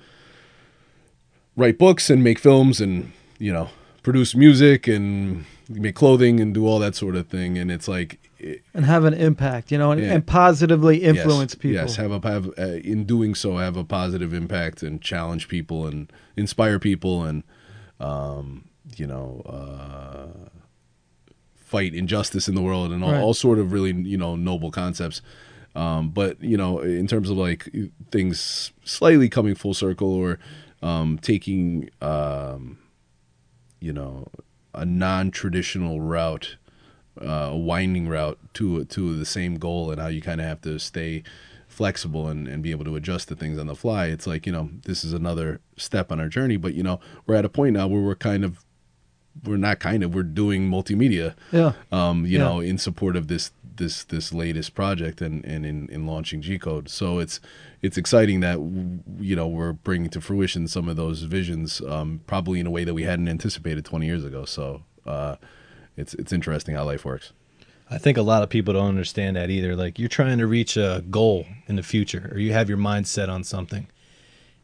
write 1.57 1.79
books 1.79 2.11
and 2.11 2.22
make 2.22 2.38
films 2.38 2.79
and 2.79 3.11
you 3.38 3.55
know 3.55 3.70
produce 4.03 4.35
music 4.35 4.87
and 4.87 5.46
make 5.81 5.95
clothing 5.95 6.41
and 6.41 6.53
do 6.55 6.67
all 6.67 6.79
that 6.79 6.95
sort 6.95 7.17
of 7.17 7.29
thing 7.29 7.59
and 7.59 7.71
it's 7.71 7.89
like 7.89 8.19
it- 8.39 8.63
And 8.75 8.85
have 8.85 9.05
an 9.05 9.15
impact, 9.15 9.71
you 9.71 9.79
know, 9.79 9.93
and, 9.93 10.01
Yeah. 10.01 10.13
and 10.15 10.27
positively 10.27 10.99
influence 11.05 11.53
yes, 11.55 11.61
people. 11.63 11.75
yes 11.75 11.97
have 11.97 12.11
a 12.11 12.29
have 12.29 12.49
uh, 12.59 12.63
in 12.83 13.05
doing 13.05 13.35
so 13.35 13.57
have 13.59 13.77
a 13.77 13.85
positive 13.85 14.33
impact 14.35 14.83
and 14.83 15.01
challenge 15.01 15.49
people 15.49 15.87
and 15.87 16.13
inspire 16.37 16.79
people 16.79 17.25
and 17.25 17.43
um 18.01 18.65
you 18.97 19.07
know 19.07 19.43
uh 19.47 20.49
fight 21.55 21.95
injustice 21.95 22.49
in 22.49 22.55
the 22.55 22.61
world 22.63 22.93
and 22.93 23.03
all, 23.05 23.13
Right. 23.13 23.21
all 23.21 23.35
sort 23.35 23.59
of 23.59 23.73
really 23.73 23.93
you 23.93 24.19
know 24.19 24.37
noble 24.37 24.71
concepts 24.71 25.23
um 25.75 26.11
but 26.11 26.43
you 26.43 26.57
know 26.57 26.81
in 26.81 27.07
terms 27.07 27.31
of 27.31 27.37
like 27.39 27.69
things 28.11 28.73
slightly 28.85 29.29
coming 29.29 29.55
full 29.55 29.73
circle 29.75 30.13
or 30.13 30.39
um 30.83 31.19
taking 31.23 31.89
um 32.03 32.79
you 33.81 33.93
know 33.93 34.27
a 34.75 34.85
non-traditional 34.85 36.01
route 36.01 36.57
uh, 37.21 37.51
a 37.53 37.57
winding 37.57 38.09
route 38.09 38.39
to 38.55 38.85
to 38.87 39.17
the 39.19 39.27
same 39.27 39.57
goal 39.57 39.91
and 39.91 40.01
how 40.01 40.07
you 40.09 40.23
kind 40.23 40.41
of 40.41 40.47
have 40.47 40.61
to 40.63 40.79
stay 40.79 41.23
flexible 41.69 42.29
and, 42.29 42.49
and 42.49 42.63
be 42.63 42.71
able 42.71 42.85
to 42.85 42.97
adjust 42.97 43.29
to 43.29 43.35
things 43.37 43.59
on 43.59 43.67
the 43.67 43.75
fly 43.75 44.07
it's 44.07 44.27
like 44.27 44.47
you 44.47 44.53
know 44.53 44.71
this 44.85 45.05
is 45.05 45.13
another 45.13 45.61
step 45.77 46.11
on 46.13 46.19
our 46.21 46.29
journey 46.29 46.57
but 46.57 46.75
you 46.75 46.83
know 46.83 47.01
we're 47.27 47.35
at 47.35 47.45
a 47.45 47.49
point 47.49 47.75
now 47.75 47.87
where 47.87 48.01
we're 48.01 48.15
kind 48.15 48.45
of 48.45 48.65
we're 49.45 49.57
not 49.57 49.79
kind 49.79 50.03
of 50.03 50.15
we're 50.15 50.23
doing 50.23 50.71
multimedia 50.71 51.35
yeah. 51.51 51.73
um, 51.91 52.25
you 52.27 52.39
Yeah. 52.39 52.45
know, 52.45 52.61
in 52.61 52.77
support 52.77 53.17
of 53.17 53.29
this 53.29 53.51
this 53.83 54.05
this 54.05 54.33
latest 54.33 54.75
project 54.75 55.21
and 55.21 55.45
and 55.45 55.66
in, 55.66 55.88
in 55.88 56.07
launching 56.07 56.40
G 56.40 56.59
Code. 56.59 56.88
So 56.88 57.18
it's 57.18 57.40
it's 57.83 57.99
exciting 57.99 58.40
that 58.40 58.59
you 59.18 59.37
know 59.37 59.49
we're 59.49 59.73
bringing 59.73 60.09
to 60.11 60.21
fruition 60.21 60.68
some 60.68 60.88
of 60.88 60.97
those 60.97 61.23
visions, 61.23 61.81
um, 61.83 62.21
probably 62.27 62.61
in 62.61 62.66
a 62.66 62.71
way 62.71 62.85
that 62.85 62.95
we 62.95 63.03
hadn't 63.03 63.29
anticipated 63.29 63.85
20 63.85 64.07
years 64.07 64.25
ago. 64.25 64.45
So 64.45 64.85
uh, 65.05 65.37
it's 65.97 66.14
it's 66.14 66.33
interesting 66.33 66.77
how 66.77 66.85
life 66.85 67.05
works. 67.05 67.33
I 67.90 67.99
think 67.99 68.16
a 68.16 68.23
lot 68.23 68.42
of 68.42 68.49
people 68.49 68.73
don't 68.73 68.88
understand 68.88 69.37
that 69.37 69.51
either. 69.51 69.77
Like 69.77 69.99
you're 69.99 70.09
trying 70.09 70.38
to 70.38 70.47
reach 70.47 70.77
a 70.77 71.05
goal 71.11 71.45
in 71.66 71.77
the 71.77 71.83
future, 71.83 72.31
or 72.33 72.38
you 72.38 72.53
have 72.53 72.68
your 72.68 72.79
mind 72.79 73.07
set 73.07 73.29
on 73.29 73.45
something. 73.45 73.88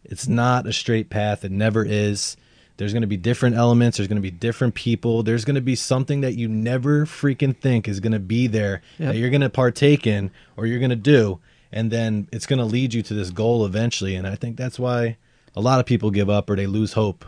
It's 0.04 0.26
not 0.26 0.66
a 0.66 0.72
straight 0.72 1.11
path. 1.11 1.44
It 1.44 1.52
never 1.52 1.85
is. 1.85 2.38
There's 2.79 2.93
going 2.93 3.03
to 3.03 3.07
be 3.09 3.17
different 3.17 3.57
elements. 3.57 3.99
There's 3.99 4.09
going 4.09 4.17
to 4.17 4.23
be 4.23 4.31
different 4.31 4.75
people. 4.75 5.23
There's 5.23 5.45
going 5.45 5.57
to 5.57 5.61
be 5.61 5.75
something 5.75 6.21
that 6.23 6.35
you 6.37 6.49
never 6.49 7.05
freaking 7.05 7.55
think 7.57 7.87
is 7.88 8.01
going 8.01 8.12
to 8.12 8.19
be 8.19 8.47
there 8.47 8.81
Yep. 8.99 9.12
that 9.12 9.19
you're 9.19 9.31
going 9.31 9.41
to 9.43 9.51
partake 9.51 10.07
in 10.07 10.31
or 10.57 10.64
you're 10.67 10.79
going 10.79 10.91
to 10.91 10.97
do. 10.97 11.41
And 11.71 11.91
then 11.91 12.29
it's 12.33 12.47
going 12.47 12.61
to 12.61 12.64
lead 12.64 12.95
you 12.95 13.03
to 13.03 13.12
this 13.14 13.31
goal 13.31 13.67
eventually. 13.67 14.14
And 14.14 14.27
I 14.27 14.37
think 14.37 14.57
that's 14.57 14.79
why 14.79 15.17
a 15.55 15.61
lot 15.61 15.81
of 15.81 15.87
people 15.87 16.11
give 16.11 16.31
up 16.31 16.49
or 16.49 16.57
they 16.57 16.67
lose 16.67 16.95
hope. 16.95 17.25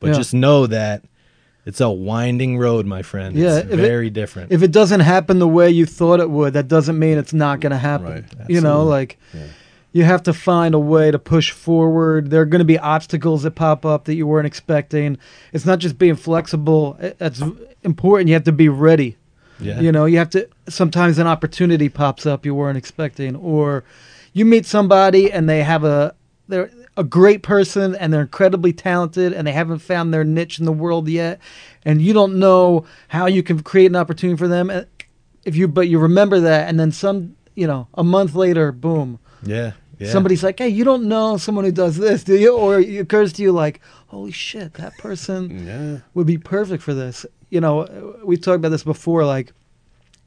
But 0.00 0.08
Yeah. 0.08 0.14
just 0.14 0.32
know 0.34 0.66
that 0.68 1.02
it's 1.66 1.80
a 1.80 1.90
winding 1.90 2.58
road, 2.58 2.86
my 2.86 3.02
friend. 3.02 3.36
Yeah, 3.36 3.58
it's 3.58 3.66
if 3.66 3.72
it- 3.78 3.82
very 3.82 4.08
different. 4.10 4.50
If 4.52 4.62
it 4.62 4.70
doesn't 4.72 5.00
happen 5.00 5.38
the 5.40 5.48
way 5.48 5.70
you 5.70 5.84
thought 5.86 6.20
it 6.20 6.30
would, 6.30 6.54
that 6.54 6.68
doesn't 6.68 6.98
mean 6.98 7.18
it's 7.18 7.32
not 7.34 7.60
going 7.60 7.70
to 7.72 7.78
happen. 7.78 8.06
Right. 8.38 8.48
You 8.48 8.60
know, 8.60 8.84
like 8.84 9.18
Yeah. 9.34 9.40
You 9.92 10.04
have 10.04 10.22
to 10.24 10.32
find 10.32 10.74
a 10.74 10.78
way 10.78 11.10
to 11.10 11.18
push 11.18 11.50
forward. 11.50 12.30
There 12.30 12.40
are 12.40 12.46
going 12.46 12.60
to 12.60 12.64
be 12.64 12.78
obstacles 12.78 13.42
that 13.42 13.52
pop 13.52 13.84
up 13.84 14.04
that 14.06 14.14
you 14.14 14.26
weren't 14.26 14.46
expecting. 14.46 15.18
It's 15.52 15.66
not 15.66 15.78
just 15.78 15.98
being 15.98 16.16
flexible. 16.16 16.96
That's 17.18 17.42
important. 17.82 18.28
You 18.28 18.34
have 18.34 18.44
to 18.44 18.52
be 18.52 18.68
ready. 18.68 19.16
yeah. 19.60 19.80
You 19.80 19.92
know, 19.92 20.06
you 20.06 20.18
have 20.18 20.30
to. 20.30 20.48
Sometimes 20.68 21.18
an 21.18 21.26
opportunity 21.26 21.88
pops 21.88 22.24
up 22.26 22.46
you 22.46 22.54
weren't 22.54 22.78
expecting, 22.78 23.36
or 23.36 23.84
you 24.32 24.44
meet 24.44 24.64
somebody 24.66 25.30
and 25.30 25.48
they 25.48 25.62
have 25.62 25.84
a 25.84 26.14
they're 26.48 26.70
a 26.96 27.04
great 27.04 27.42
person 27.42 27.94
and 27.94 28.12
they're 28.12 28.20
incredibly 28.22 28.72
talented 28.72 29.32
and 29.32 29.46
they 29.46 29.52
haven't 29.52 29.78
found 29.78 30.12
their 30.12 30.24
niche 30.24 30.58
in 30.58 30.64
the 30.66 30.72
world 30.72 31.08
yet, 31.08 31.38
and 31.84 32.00
you 32.02 32.12
don't 32.12 32.38
know 32.38 32.84
how 33.08 33.26
you 33.26 33.42
can 33.42 33.62
create 33.62 33.86
an 33.86 33.96
opportunity 33.96 34.36
for 34.38 34.48
them. 34.48 34.70
And 34.70 34.86
If 35.44 35.54
you 35.56 35.68
but 35.68 35.88
you 35.88 35.98
remember 35.98 36.40
that, 36.40 36.68
and 36.68 36.78
then 36.80 36.92
some, 36.92 37.36
you 37.54 37.66
know, 37.66 37.88
a 37.94 38.04
month 38.04 38.34
later, 38.34 38.72
boom, 38.72 39.18
Yeah. 39.44 39.72
Yeah. 39.98 40.10
somebody's 40.10 40.42
like, 40.42 40.58
"Hey, 40.58 40.68
you 40.68 40.84
don't 40.84 41.04
know 41.08 41.36
someone 41.36 41.64
who 41.64 41.72
does 41.72 41.96
this, 41.96 42.24
do 42.24 42.34
you?" 42.36 42.54
Or 42.56 42.80
it 42.80 42.98
occurs 42.98 43.32
to 43.34 43.42
you 43.42 43.52
like, 43.52 43.80
"Holy 44.08 44.32
shit, 44.32 44.74
that 44.74 44.96
person." 44.98 45.66
Yeah. 45.66 45.98
would 46.14 46.26
be 46.26 46.38
perfect 46.38 46.82
for 46.82 46.94
this. 46.94 47.24
You 47.50 47.60
know, 47.60 48.16
we've 48.24 48.40
talked 48.40 48.56
about 48.56 48.70
this 48.70 48.84
before, 48.84 49.24
like 49.24 49.52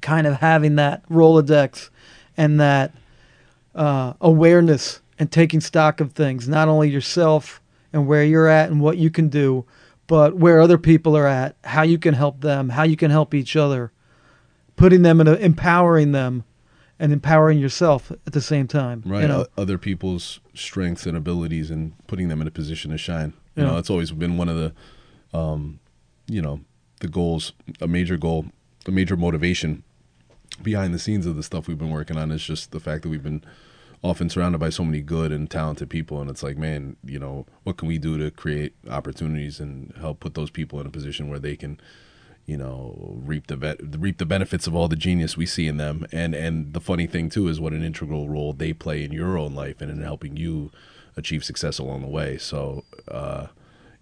kind 0.01 0.27
of 0.27 0.35
having 0.35 0.75
that 0.75 1.07
Rolodex 1.09 1.89
and 2.37 2.59
that 2.59 2.93
uh, 3.73 4.13
awareness 4.21 5.01
and 5.17 5.31
taking 5.31 5.59
stock 5.61 5.99
of 5.99 6.13
things, 6.13 6.47
not 6.47 6.67
only 6.67 6.89
yourself 6.89 7.61
and 7.93 8.07
where 8.07 8.23
you're 8.23 8.47
at 8.47 8.69
and 8.69 8.81
what 8.81 8.97
you 8.97 9.09
can 9.09 9.29
do, 9.29 9.65
but 10.07 10.35
where 10.35 10.59
other 10.61 10.77
people 10.77 11.17
are 11.17 11.27
at, 11.27 11.55
how 11.63 11.81
you 11.81 11.97
can 11.97 12.13
help 12.13 12.41
them, 12.41 12.69
how 12.69 12.83
you 12.83 12.95
can 12.95 13.09
help 13.11 13.33
each 13.33 13.55
other, 13.55 13.91
putting 14.75 15.01
them 15.01 15.19
in 15.21 15.27
a, 15.27 15.33
empowering 15.35 16.11
them 16.11 16.43
and 16.99 17.11
empowering 17.11 17.59
yourself 17.59 18.11
at 18.11 18.33
the 18.33 18.41
same 18.41 18.67
time. 18.67 19.03
Right. 19.05 19.23
You 19.23 19.27
know, 19.27 19.45
other 19.57 19.77
people's 19.77 20.39
strengths 20.53 21.05
and 21.05 21.17
abilities 21.17 21.69
and 21.69 21.93
putting 22.07 22.29
them 22.29 22.41
in 22.41 22.47
a 22.47 22.51
position 22.51 22.91
to 22.91 22.97
shine. 22.97 23.33
You 23.55 23.63
Yeah. 23.63 23.71
know, 23.71 23.77
it's 23.77 23.89
always 23.89 24.11
been 24.11 24.37
one 24.37 24.49
of 24.49 24.55
the, 24.55 25.37
um, 25.37 25.79
you 26.27 26.41
know, 26.41 26.61
the 27.01 27.07
goals, 27.07 27.51
a 27.81 27.87
major 27.87 28.17
goal, 28.17 28.45
a 28.87 28.91
major 28.91 29.17
motivation 29.17 29.83
behind 30.63 30.93
the 30.93 30.99
scenes 30.99 31.25
of 31.25 31.35
the 31.35 31.43
stuff 31.43 31.67
we've 31.67 31.77
been 31.77 31.89
working 31.89 32.17
on. 32.17 32.31
is 32.31 32.43
just 32.43 32.71
the 32.71 32.79
fact 32.79 33.03
that 33.03 33.09
we've 33.09 33.23
been 33.23 33.43
often 34.03 34.29
surrounded 34.29 34.59
by 34.59 34.69
so 34.69 34.85
many 34.85 35.01
good 35.01 35.31
and 35.31 35.49
talented 35.49 35.89
people, 35.89 36.21
and 36.21 36.29
it's 36.29 36.43
like, 36.43 36.57
man, 36.57 36.95
you 37.03 37.17
know, 37.19 37.45
what 37.63 37.75
can 37.77 37.87
we 37.87 37.97
do 37.97 38.17
to 38.17 38.29
create 38.31 38.73
opportunities 38.89 39.59
and 39.59 39.93
help 39.99 40.19
put 40.19 40.35
those 40.35 40.51
people 40.51 40.79
in 40.79 40.85
a 40.87 40.91
position 40.91 41.27
where 41.27 41.39
they 41.39 41.55
can 41.55 41.79
you 42.45 42.57
know 42.57 42.95
reap 43.25 43.47
the 43.47 43.77
reap 43.97 44.17
the 44.17 44.25
benefits 44.25 44.67
of 44.67 44.75
all 44.75 44.87
the 44.87 44.95
genius 44.95 45.35
we 45.37 45.45
see 45.45 45.67
in 45.67 45.77
them. 45.77 46.05
And 46.11 46.35
and 46.35 46.73
the 46.73 46.81
funny 46.81 47.07
thing 47.07 47.29
too 47.29 47.47
is 47.47 47.59
what 47.59 47.73
an 47.73 47.83
integral 47.83 48.29
role 48.29 48.53
they 48.53 48.73
play 48.73 49.03
in 49.03 49.11
your 49.11 49.37
own 49.37 49.55
life 49.55 49.81
and 49.81 49.89
in 49.91 50.01
helping 50.01 50.37
you 50.37 50.71
achieve 51.17 51.43
success 51.43 51.79
along 51.79 52.01
the 52.01 52.07
way. 52.07 52.37
So 52.37 52.83
uh 53.07 53.47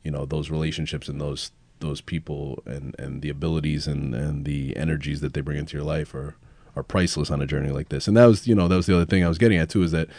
you 0.03 0.11
know 0.11 0.25
those 0.25 0.49
relationships 0.49 1.07
and 1.07 1.21
those 1.21 1.51
those 1.79 2.01
people 2.01 2.61
and 2.65 2.95
and 2.99 3.21
the 3.21 3.29
abilities 3.29 3.87
and 3.87 4.13
and 4.13 4.45
the 4.45 4.75
energies 4.75 5.21
that 5.21 5.33
they 5.33 5.41
bring 5.41 5.57
into 5.57 5.77
your 5.77 5.85
life 5.85 6.13
are 6.13 6.35
are 6.75 6.83
priceless 6.83 7.29
on 7.29 7.41
a 7.41 7.45
journey 7.45 7.69
like 7.69 7.89
this. 7.89 8.07
And 8.07 8.17
that 8.17 8.25
was 8.25 8.47
you 8.47 8.55
know 8.55 8.67
that 8.67 8.75
was 8.75 8.87
the 8.87 8.95
other 8.95 9.05
thing 9.05 9.23
i 9.23 9.29
was 9.29 9.37
getting 9.37 9.57
at 9.57 9.69
too 9.69 9.83
is 9.83 9.91
that 9.91 10.09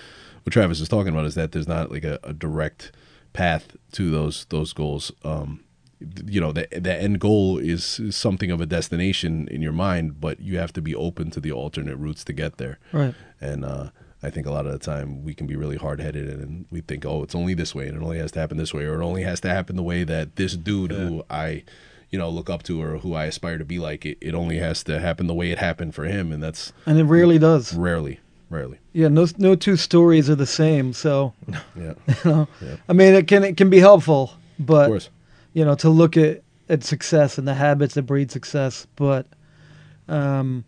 what 0.45 0.53
travis 0.53 0.81
was 0.81 0.89
talking 0.89 1.13
about 1.13 1.27
is 1.27 1.35
that 1.35 1.53
there's 1.53 1.69
not 1.69 1.91
like 1.91 2.05
a, 2.05 2.19
a 2.23 2.33
direct 2.33 2.93
path 3.33 3.77
to 3.93 4.11
those 4.11 4.47
those 4.47 4.73
goals. 4.73 5.13
Um 5.25 5.64
you 6.27 6.41
know 6.41 6.53
the 6.53 6.67
the 6.71 6.95
end 6.95 7.21
goal 7.21 7.59
is, 7.59 8.01
something 8.11 8.51
of 8.51 8.61
a 8.61 8.67
destination 8.67 9.49
in 9.49 9.63
your 9.63 9.73
mind, 9.73 10.21
but 10.21 10.41
you 10.41 10.59
have 10.59 10.73
to 10.75 10.83
be 10.83 10.95
open 10.95 11.31
to 11.31 11.41
the 11.41 11.53
alternate 11.53 11.97
routes 11.97 12.25
to 12.25 12.33
get 12.33 12.57
there. 12.59 12.79
Right. 12.93 13.15
And 13.41 13.65
uh, 13.65 13.91
I 14.23 14.31
think 14.31 14.47
a 14.47 14.51
lot 14.51 14.67
of 14.67 14.73
the 14.73 14.79
time 14.79 15.25
we 15.25 15.35
can 15.35 15.47
be 15.47 15.57
really 15.57 15.77
hard 15.77 16.01
headed 16.01 16.29
and 16.29 16.65
we 16.71 16.81
think, 16.81 17.05
oh, 17.05 17.23
it's 17.23 17.35
only 17.35 17.55
this 17.55 17.75
way, 17.75 17.89
and 17.89 17.97
it 17.97 18.03
only 18.03 18.19
has 18.19 18.33
to 18.33 18.41
happen 18.41 18.57
this 18.57 18.73
way, 18.73 18.85
or 18.85 19.01
it 19.01 19.05
only 19.05 19.23
has 19.23 19.41
to 19.41 19.49
happen 19.49 19.77
the 19.77 19.83
way 19.83 20.05
that 20.05 20.37
this 20.37 20.57
dude 20.57 20.93
who 20.93 21.25
I, 21.29 21.65
you 22.11 22.19
know, 22.19 22.31
look 22.31 22.49
up 22.49 22.63
to 22.65 22.81
or 22.83 22.99
who 22.99 23.15
I 23.15 23.25
aspire 23.27 23.59
to 23.59 23.65
be 23.65 23.79
like, 23.79 24.07
it, 24.07 24.19
it 24.21 24.35
only 24.35 24.59
has 24.59 24.83
to 24.85 24.99
happen 25.01 25.27
the 25.27 25.35
way 25.35 25.51
it 25.51 25.59
happened 25.59 25.95
for 25.95 26.05
him, 26.05 26.33
and 26.33 26.43
that's 26.43 26.73
And 26.87 26.99
it 26.99 27.05
rarely 27.05 27.39
does. 27.39 27.75
rarely, 27.75 28.21
rarely. 28.49 28.79
Yeah, 28.93 29.09
no 29.09 29.27
no 29.37 29.57
two 29.57 29.77
stories 29.77 30.31
are 30.31 30.37
the 30.37 30.47
same. 30.47 30.93
So 30.95 31.35
Yeah, 31.77 31.95
you 32.25 32.31
know, 32.31 32.49
Yeah. 32.63 32.77
I 32.89 32.93
mean, 32.95 33.15
it 33.15 33.27
can 33.29 33.45
it 33.45 33.57
can 33.57 33.69
be 33.69 33.81
helpful, 33.81 34.33
of 34.59 34.67
but 34.67 34.87
course. 34.89 35.11
You 35.55 35.65
know, 35.65 35.75
to 35.77 35.89
look 35.89 36.19
at 36.19 36.43
at 36.69 36.85
success 36.85 37.39
and 37.39 37.49
the 37.49 37.55
habits 37.55 37.95
that 37.95 38.03
breed 38.03 38.31
success. 38.31 38.87
But, 38.97 39.27
um, 40.09 40.65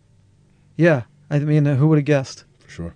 yeah, 0.75 1.03
I 1.29 1.39
mean, 1.39 1.65
who 1.65 1.87
would 1.87 1.97
have 1.97 2.05
guessed? 2.05 2.45
For 2.59 2.69
sure. 2.69 2.95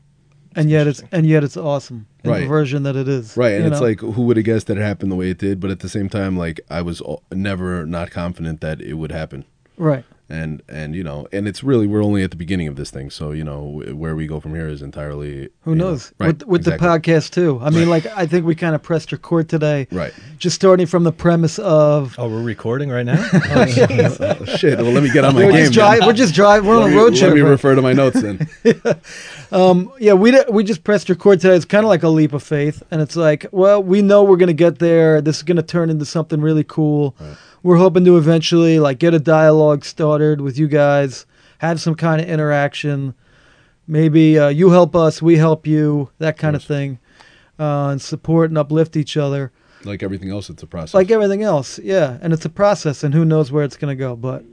And 0.56 0.70
yet 0.70 0.86
it's 0.86 1.02
and 1.14 1.26
yet 1.26 1.46
it's 1.46 1.56
awesome 1.56 2.08
in 2.26 2.34
the 2.34 2.46
version 2.46 2.84
that 2.84 2.98
it 2.98 3.08
is. 3.08 3.38
Right, 3.38 3.54
and 3.54 3.66
you 3.66 3.72
it's 3.72 3.80
like 3.80 4.02
who 4.02 4.24
would 4.24 4.36
have 4.36 4.46
guessed 4.46 4.68
that 4.68 4.78
it 4.78 4.82
happened 4.82 5.10
the 5.10 5.16
way 5.16 5.30
it 5.30 5.38
did? 5.38 5.62
But 5.62 5.72
at 5.72 5.80
the 5.80 5.88
same 5.88 6.10
time, 6.10 6.36
like 6.36 6.60
I 6.70 6.82
was 6.82 7.02
never 7.32 7.86
not 7.86 8.12
confident 8.12 8.60
that 8.60 8.82
it 8.82 8.96
would 8.96 9.12
happen. 9.12 9.46
right. 9.78 10.04
And 10.32 10.64
and 10.70 10.96
you 10.96 11.04
know 11.04 11.28
and 11.34 11.48
it's 11.48 11.62
really 11.64 11.86
we're 11.86 12.04
only 12.04 12.24
at 12.24 12.32
the 12.32 12.38
beginning 12.38 12.68
of 12.68 12.78
this 12.78 12.90
thing 12.90 13.10
so 13.10 13.32
you 13.32 13.44
know 13.44 13.84
where 13.94 14.16
we 14.16 14.26
go 14.28 14.40
from 14.40 14.56
here 14.56 14.68
is 14.68 14.82
entirely 14.82 15.50
Who 15.64 15.72
you 15.72 15.76
know, 15.76 15.90
knows? 15.92 16.14
right 16.20 16.28
with 16.28 16.44
with 16.48 16.62
exactly. 16.62 16.88
the 16.88 16.94
podcast 17.00 17.32
too. 17.32 17.60
I 17.62 17.70
mean, 17.70 17.90
like 17.90 18.06
I 18.06 18.26
think 18.26 18.46
we 18.46 18.56
kind 18.56 18.74
of 18.74 18.82
pressed 18.82 19.12
record 19.12 19.50
today. 19.50 19.88
right 19.92 20.14
Just 20.38 20.56
starting 20.56 20.88
from 20.88 21.04
the 21.04 21.12
premise 21.12 21.60
of 21.60 22.16
Oh, 22.18 22.30
we're 22.30 22.42
recording 22.42 22.90
right 22.90 23.06
now. 23.06 23.22
Oh, 23.54 23.66
oh, 23.68 24.18
oh, 24.40 24.46
shit 24.58 24.78
well 24.78 24.92
let 24.92 25.04
me 25.04 25.12
get 25.12 25.26
on 25.26 25.36
my 25.36 25.44
we're 25.46 25.52
game 25.52 25.62
just 25.62 25.74
drive, 25.74 26.06
we're 26.06 26.14
just 26.14 26.34
driving. 26.34 26.68
We're 26.70 26.78
let 26.78 26.84
on 26.86 26.90
me, 26.92 26.96
a 26.96 27.00
road 27.00 27.14
let 27.14 27.20
trip. 27.20 27.30
Let 27.30 27.36
me 27.36 27.42
right? 27.42 27.50
refer 27.50 27.76
to 27.76 27.82
my 27.82 27.94
notes 27.94 28.22
then 28.22 28.48
um, 29.52 29.92
Yeah, 30.00 30.14
we 30.14 30.32
di- 30.32 30.46
we 30.50 30.64
just 30.64 30.84
pressed 30.84 31.10
record 31.10 31.42
today. 31.42 31.56
It's 31.56 31.66
kind 31.66 31.84
of 31.84 31.90
like 31.90 32.04
a 32.04 32.10
leap 32.10 32.34
of 32.34 32.44
faith, 32.44 32.82
and 32.92 33.02
it's 33.02 33.16
like, 33.16 33.46
well, 33.52 33.84
we 33.84 34.02
know 34.02 34.24
we're 34.24 34.38
gonna 34.38 34.54
get 34.54 34.80
there. 34.80 35.22
This 35.22 35.38
is 35.38 35.44
gonna 35.44 35.62
turn 35.64 35.90
into 35.90 36.06
something 36.06 36.40
really 36.42 36.64
cool. 36.64 37.16
We're 37.64 37.78
hoping 37.78 38.06
to 38.06 38.18
eventually 38.18 38.80
like 38.80 39.00
get 39.00 39.14
a 39.14 39.20
dialogue 39.20 39.86
started 39.86 40.42
with 40.42 40.58
you 40.58 40.68
guys, 40.68 41.26
have 41.60 41.80
some 41.80 41.96
kind 41.96 42.22
of 42.22 42.28
interaction. 42.28 43.14
Maybe 43.88 44.40
uh, 44.40 44.48
you 44.50 44.70
help 44.72 44.96
us, 44.96 45.22
we 45.22 45.38
help 45.38 45.68
you, 45.68 46.10
that 46.18 46.38
kind 46.38 46.56
of 46.56 46.62
course. 46.62 46.68
thing, 46.68 47.00
uh, 47.60 47.90
and 47.90 48.02
support 48.02 48.50
and 48.50 48.58
uplift 48.58 48.96
each 48.96 49.18
other, 49.18 49.52
like 49.84 50.04
everything 50.04 50.30
else 50.30 50.50
it's 50.50 50.64
a 50.64 50.68
process 50.68 50.94
like 50.94 51.12
everything 51.12 51.44
else. 51.44 51.80
Yeah, 51.80 52.18
and 52.22 52.34
it's 52.34 52.46
a 52.46 52.50
process, 52.50 53.04
and 53.04 53.14
who 53.14 53.26
knows 53.26 53.52
where 53.52 53.64
it's 53.64 53.78
gonna 53.78 53.96
go, 53.96 54.16
but 54.16 54.44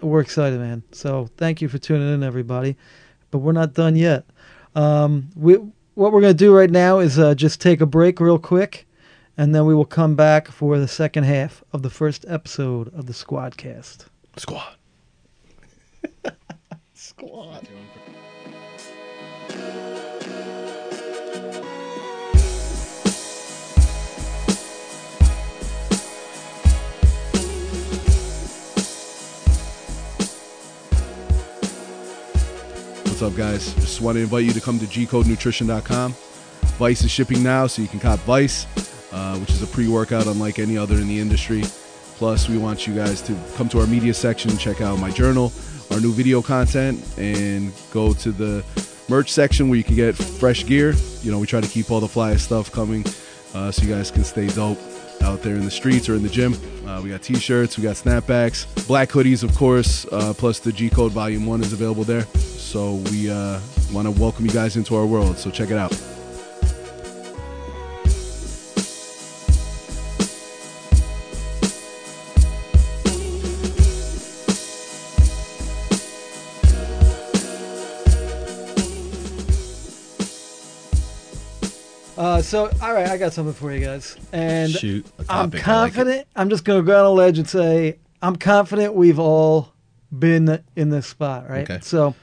we're 0.00 0.20
excited, 0.20 0.58
man. 0.60 0.82
So 0.92 1.30
thank 1.36 1.62
you 1.62 1.68
for 1.68 1.78
tuning 1.78 2.12
in, 2.12 2.22
everybody. 2.22 2.76
But 3.30 3.38
we're 3.38 3.52
not 3.52 3.74
done 3.74 3.96
yet. 3.96 4.24
Um, 4.74 5.28
we 5.36 5.54
what 5.94 6.12
we're 6.12 6.20
gonna 6.20 6.34
do 6.34 6.54
right 6.54 6.70
now 6.70 6.98
is 6.98 7.18
uh, 7.18 7.34
just 7.34 7.60
take 7.60 7.80
a 7.80 7.86
break 7.86 8.20
real 8.20 8.38
quick, 8.38 8.86
and 9.36 9.54
then 9.54 9.66
we 9.66 9.74
will 9.74 9.84
come 9.84 10.14
back 10.14 10.48
for 10.48 10.78
the 10.78 10.88
second 10.88 11.24
half 11.24 11.64
of 11.72 11.82
the 11.82 11.90
first 11.90 12.24
episode 12.28 12.92
of 12.94 13.06
the 13.06 13.12
Squadkast. 13.12 14.06
squad 14.36 14.74
Squad. 16.94 17.68
what's 33.04 33.22
up 33.22 33.34
guys 33.36 33.74
just 33.74 34.00
want 34.00 34.16
to 34.16 34.22
invite 34.22 34.44
you 34.44 34.52
to 34.52 34.60
come 34.60 34.76
to 34.78 34.86
gcodenutrition.com 34.86 36.12
vice 36.78 37.04
is 37.04 37.10
shipping 37.12 37.42
now 37.44 37.66
so 37.66 37.80
you 37.80 37.86
can 37.86 38.00
cop 38.00 38.18
vice 38.20 38.66
uh, 39.14 39.38
which 39.38 39.50
is 39.50 39.62
a 39.62 39.66
pre-workout 39.66 40.26
unlike 40.26 40.58
any 40.58 40.76
other 40.76 40.96
in 40.96 41.08
the 41.08 41.18
industry. 41.18 41.62
Plus 42.16 42.48
we 42.48 42.58
want 42.58 42.86
you 42.86 42.94
guys 42.94 43.22
to 43.22 43.34
come 43.56 43.68
to 43.68 43.80
our 43.80 43.86
media 43.86 44.12
section 44.12 44.56
check 44.58 44.80
out 44.80 44.98
my 44.98 45.10
journal 45.10 45.52
our 45.90 46.00
new 46.00 46.12
video 46.12 46.42
content 46.42 47.02
and 47.18 47.72
go 47.92 48.12
to 48.12 48.32
the 48.32 48.64
merch 49.08 49.30
section 49.30 49.68
where 49.68 49.76
you 49.76 49.84
can 49.84 49.94
get 49.94 50.14
fresh 50.16 50.66
gear. 50.66 50.94
You 51.22 51.30
know 51.30 51.38
we 51.38 51.46
try 51.46 51.60
to 51.60 51.68
keep 51.68 51.90
all 51.90 52.00
the 52.00 52.06
flyest 52.06 52.40
stuff 52.40 52.70
coming 52.72 53.04
uh, 53.54 53.70
so 53.70 53.82
you 53.82 53.94
guys 53.94 54.10
can 54.10 54.24
stay 54.24 54.48
dope 54.48 54.78
out 55.22 55.42
there 55.42 55.54
in 55.54 55.64
the 55.64 55.70
streets 55.70 56.08
or 56.08 56.14
in 56.14 56.22
the 56.22 56.28
gym. 56.28 56.54
Uh, 56.86 57.00
we 57.02 57.10
got 57.10 57.22
t-shirts 57.22 57.76
we 57.76 57.82
got 57.82 57.96
snapbacks 57.96 58.66
black 58.86 59.08
hoodies 59.10 59.42
of 59.42 59.54
course 59.56 60.06
uh, 60.12 60.34
plus 60.36 60.58
the 60.58 60.72
g 60.72 60.90
code 60.90 61.12
volume 61.12 61.46
1 61.46 61.60
is 61.60 61.72
available 61.72 62.04
there. 62.04 62.22
So 62.36 62.94
we 63.10 63.30
uh, 63.30 63.60
want 63.92 64.06
to 64.06 64.20
welcome 64.20 64.44
you 64.44 64.52
guys 64.52 64.76
into 64.76 64.96
our 64.96 65.06
world 65.06 65.38
so 65.38 65.50
check 65.50 65.70
it 65.70 65.76
out 65.76 65.92
so 82.54 82.70
all 82.82 82.94
right, 82.94 83.08
I 83.08 83.16
got 83.18 83.32
something 83.32 83.52
for 83.52 83.72
you 83.72 83.84
guys, 83.84 84.16
and 84.32 84.70
Shoot. 84.70 85.04
I'm 85.28 85.50
I 85.50 85.54
like 85.56 85.60
confident. 85.60 86.28
I'm 86.36 86.48
just 86.48 86.64
gonna 86.64 86.82
go 86.84 86.96
on 87.00 87.04
a 87.04 87.10
ledge 87.10 87.36
and 87.36 87.48
say 87.48 87.98
I'm 88.22 88.36
confident 88.36 88.94
we've 88.94 89.18
all 89.18 89.72
been 90.16 90.62
in 90.76 90.88
this 90.90 91.08
spot, 91.08 91.50
right? 91.50 91.68
Okay. 91.68 91.80
So, 91.82 92.14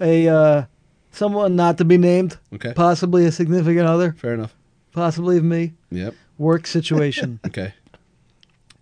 a 0.00 0.26
uh, 0.28 0.64
someone 1.12 1.54
not 1.54 1.78
to 1.78 1.84
be 1.84 1.96
named, 1.96 2.38
okay 2.52 2.72
possibly 2.74 3.24
a 3.24 3.30
significant 3.30 3.86
other, 3.86 4.14
fair 4.14 4.34
enough 4.34 4.52
possibly 4.90 5.36
of 5.36 5.44
me, 5.44 5.74
yep 5.92 6.12
work 6.38 6.66
situation, 6.66 7.38
okay 7.46 7.72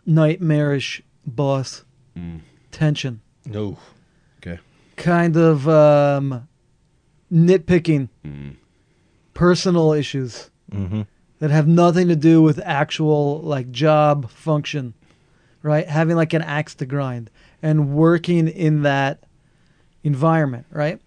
nightmarish 0.06 1.02
boss, 1.26 1.84
Mm. 2.16 2.40
tension, 2.72 3.20
No. 3.44 3.76
okay 4.42 4.60
kind 4.96 5.36
of 5.36 5.68
um, 5.68 6.48
nitpicking, 7.30 8.08
Mm. 8.24 8.56
personal 9.34 9.92
issues 9.92 10.49
Mm-hmm. 10.72 11.02
that 11.40 11.50
have 11.50 11.66
nothing 11.66 12.08
to 12.08 12.16
do 12.16 12.42
with 12.42 12.60
actual 12.64 13.40
like 13.40 13.70
job 13.70 14.30
function, 14.30 14.94
right? 15.62 15.88
Having 15.88 16.16
like 16.16 16.32
an 16.32 16.42
axe 16.42 16.74
to 16.76 16.86
grind 16.86 17.30
and 17.62 17.92
working 17.94 18.48
in 18.48 18.82
that 18.82 19.24
environment, 20.04 20.66
right? 20.70 21.00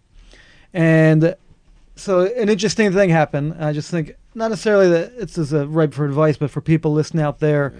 And 0.74 1.36
so 1.96 2.22
an 2.22 2.50
interesting 2.50 2.92
thing 2.92 3.10
happened. 3.10 3.56
I 3.60 3.74
just 3.74 3.92
think 3.92 4.16
not 4.36 4.50
necessarily 4.50 4.90
that 4.90 5.14
it's 5.18 5.38
as 5.38 5.54
a 5.54 5.68
ripe 5.68 5.94
for 5.94 6.06
advice, 6.06 6.38
but 6.38 6.50
for 6.50 6.62
people 6.62 6.92
listening 6.92 7.24
out 7.24 7.40
there, 7.40 7.74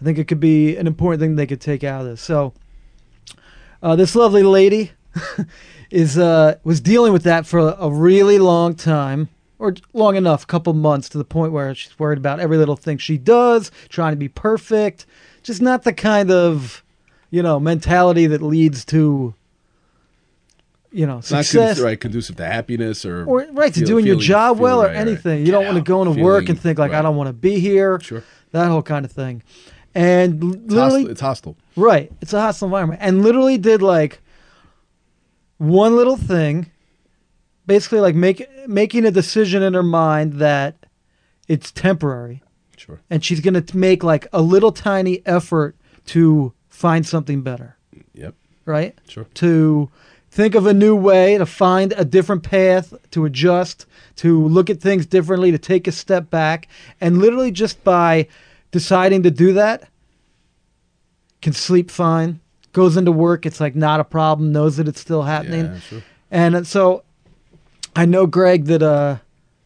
I 0.00 0.04
think 0.04 0.18
it 0.18 0.24
could 0.26 0.40
be 0.40 0.76
an 0.76 0.86
important 0.86 1.20
thing 1.20 1.36
they 1.36 1.46
could 1.46 1.60
take 1.60 1.84
out 1.84 2.02
of 2.02 2.06
this. 2.06 2.20
So 2.20 2.52
uh, 3.82 3.96
this 3.96 4.16
lovely 4.16 4.42
lady 4.42 4.92
is 5.90 6.18
uh, 6.18 6.56
was 6.64 6.80
dealing 6.80 7.12
with 7.12 7.22
that 7.24 7.46
for 7.46 7.76
a 7.78 7.88
really 7.88 8.38
long 8.38 8.74
time, 8.74 9.28
or 9.64 9.74
long 9.92 10.16
enough, 10.16 10.46
couple 10.46 10.72
months, 10.74 11.08
to 11.10 11.18
the 11.18 11.24
point 11.24 11.52
where 11.52 11.74
she's 11.74 11.98
worried 11.98 12.18
about 12.18 12.38
every 12.40 12.56
little 12.56 12.76
thing 12.76 12.98
she 12.98 13.16
does, 13.18 13.70
trying 13.88 14.12
to 14.12 14.16
be 14.16 14.28
perfect. 14.28 15.06
Just 15.42 15.62
not 15.62 15.82
the 15.84 15.92
kind 15.92 16.30
of, 16.30 16.84
you 17.30 17.42
know, 17.42 17.58
mentality 17.58 18.26
that 18.26 18.42
leads 18.42 18.84
to, 18.86 19.34
you 20.92 21.06
know, 21.06 21.18
It's 21.18 21.30
not 21.30 21.44
success. 21.44 21.80
right 21.80 21.98
conducive 22.00 22.36
to 22.36 22.46
happiness 22.46 23.04
or 23.04 23.24
Or 23.24 23.46
right 23.52 23.72
to 23.74 23.80
feel- 23.80 23.86
doing 23.86 24.06
your 24.06 24.14
feeling- 24.16 24.26
job 24.26 24.58
well 24.58 24.80
or 24.82 24.86
right, 24.86 24.96
right. 24.96 25.08
anything. 25.08 25.44
You 25.46 25.52
don't 25.52 25.62
Get 25.64 25.72
want 25.74 25.84
to 25.84 25.88
go 25.90 26.02
into 26.02 26.22
work 26.22 26.48
and 26.48 26.60
think 26.60 26.78
like 26.78 26.92
I 26.92 27.02
don't 27.02 27.16
want 27.16 27.28
to 27.28 27.32
be 27.32 27.58
here. 27.58 27.98
Sure. 28.00 28.22
That 28.52 28.68
whole 28.68 28.82
kind 28.82 29.04
of 29.04 29.10
thing. 29.12 29.42
And 29.94 30.42
l- 30.42 30.52
It's 30.52 30.60
literally 30.72 31.00
hostile. 31.02 31.10
It's 31.10 31.20
hostile. 31.20 31.56
Right. 31.76 32.12
It's 32.20 32.32
a 32.32 32.40
hostile 32.40 32.66
environment. 32.68 33.00
And 33.02 33.22
literally 33.22 33.58
did 33.58 33.82
like 33.82 34.20
one 35.58 35.96
little 35.96 36.16
thing, 36.16 36.70
basically 37.66 38.00
like 38.00 38.14
make, 38.14 38.46
making 38.68 39.04
a 39.04 39.10
decision 39.10 39.62
in 39.62 39.74
her 39.74 39.82
mind 39.82 40.34
that 40.34 40.76
it's 41.48 41.70
temporary, 41.70 42.42
Sure. 42.76 43.00
and 43.10 43.24
she's 43.24 43.40
gonna 43.40 43.64
make 43.74 44.02
like 44.02 44.26
a 44.32 44.40
little 44.42 44.72
tiny 44.72 45.22
effort 45.26 45.76
to 46.06 46.52
find 46.68 47.06
something 47.06 47.42
better, 47.42 47.76
Yep. 48.14 48.34
right? 48.64 48.96
Sure. 49.08 49.26
to 49.34 49.90
think 50.30 50.56
of 50.56 50.66
a 50.66 50.74
new 50.74 50.96
way, 50.96 51.38
to 51.38 51.46
find 51.46 51.94
a 51.96 52.04
different 52.04 52.42
path, 52.42 52.92
to 53.12 53.24
adjust, 53.24 53.86
to 54.16 54.46
look 54.48 54.68
at 54.68 54.80
things 54.80 55.06
differently, 55.06 55.52
to 55.52 55.58
take 55.58 55.86
a 55.86 55.92
step 55.92 56.28
back. 56.28 56.66
And 57.00 57.18
literally 57.18 57.52
just 57.52 57.84
by 57.84 58.26
deciding 58.72 59.22
to 59.22 59.30
do 59.30 59.52
that, 59.52 59.88
can 61.40 61.52
sleep 61.52 61.88
fine, 61.90 62.40
goes 62.72 62.96
into 62.96 63.12
work, 63.12 63.46
it's 63.46 63.60
like 63.60 63.76
not 63.76 64.00
a 64.00 64.04
problem, 64.04 64.50
knows 64.50 64.76
that 64.78 64.88
it's 64.88 65.00
still 65.00 65.22
happening. 65.22 65.66
Yeah. 65.66 65.78
Sure. 65.78 66.02
And 66.32 66.56
uh, 66.56 66.64
so 66.64 67.04
I 67.96 68.06
know, 68.06 68.26
Greg, 68.26 68.64
that, 68.66 68.82
uh, 68.82 69.18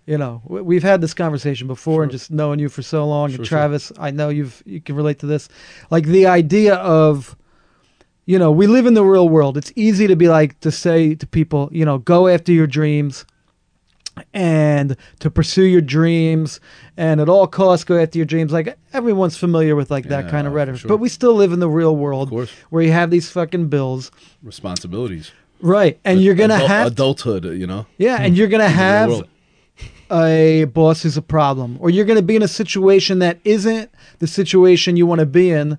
you 0.07 0.19
know, 0.19 0.43
we've 0.47 0.83
had 0.83 1.01
this 1.01 1.15
conversation 1.15 1.67
before 1.67 2.03
and 2.03 2.13
just 2.13 2.31
knowing 2.31 2.59
you 2.59 2.69
for 2.69 2.83
so 2.83 3.07
long. 3.07 3.31
Sure, 3.31 3.37
and 3.39 3.47
sure. 3.47 3.59
Travis, 3.59 3.93
I 3.99 4.11
know 4.11 4.29
you've, 4.29 4.63
you 4.67 4.81
can 4.81 4.97
relate 4.97 5.19
to 5.21 5.27
this. 5.27 5.49
Like 5.91 6.05
the 6.07 6.27
idea 6.27 6.75
of, 6.77 7.37
you 8.27 8.39
know, 8.39 8.51
we 8.51 8.67
live 8.67 8.87
in 8.87 8.95
the 8.95 9.05
real 9.05 9.29
world. 9.29 9.57
It's 9.57 9.73
easy 9.77 10.07
to 10.07 10.17
be 10.17 10.29
like, 10.29 10.59
to 10.61 10.71
say 10.71 11.15
to 11.15 11.27
people, 11.27 11.69
you 11.73 11.85
know, 11.85 11.99
go 11.99 12.29
after 12.29 12.53
your 12.53 12.67
dreams 12.67 13.25
and 14.35 14.97
to 15.21 15.31
pursue 15.31 15.63
your 15.65 15.81
dreams 15.81 16.59
and 16.97 17.21
at 17.21 17.29
all 17.29 17.47
costs 17.47 17.85
go 17.85 17.97
after 17.97 18.19
your 18.19 18.27
dreams. 18.27 18.53
Like 18.53 18.77
everyone's 18.93 19.37
familiar 19.37 19.77
with 19.77 19.91
like 19.91 20.09
that 20.09 20.25
Yeah, 20.25 20.31
kind 20.31 20.47
of 20.47 20.53
rhetoric. 20.55 20.81
sure. 20.81 20.89
But 20.89 20.97
we 20.99 21.09
still 21.09 21.35
live 21.35 21.53
in 21.53 21.61
the 21.61 21.69
real 21.69 21.97
world 21.97 22.31
where 22.71 22.83
you 22.83 22.93
have 22.93 23.11
these 23.11 23.31
fucking 23.31 23.69
bills. 23.69 24.11
Responsibilities. 24.43 25.31
Right. 25.61 25.99
And 26.05 26.21
you're 26.23 26.35
going 26.35 26.51
to 26.51 26.57
Adult- 26.57 26.71
have 26.71 26.87
adulthood. 26.89 27.45
You 27.45 27.67
know. 27.67 27.87
yeah, 27.97 28.19
and 28.21 28.37
you're 28.37 28.47
the 28.51 28.59
real 28.59 28.69
have 28.69 29.23
a 30.11 30.65
boss 30.65 31.03
who's 31.03 31.17
a 31.17 31.23
problem, 31.23 31.77
or 31.81 31.91
you're 31.91 32.05
gonna 32.07 32.23
be 32.23 32.35
in 32.37 32.43
a 32.43 32.49
situation 32.49 33.19
that 33.19 33.39
isn't 33.45 33.91
the 34.21 34.27
situation 34.27 34.97
you 34.97 35.07
want 35.07 35.19
to 35.21 35.27
be 35.27 35.51
in. 35.51 35.77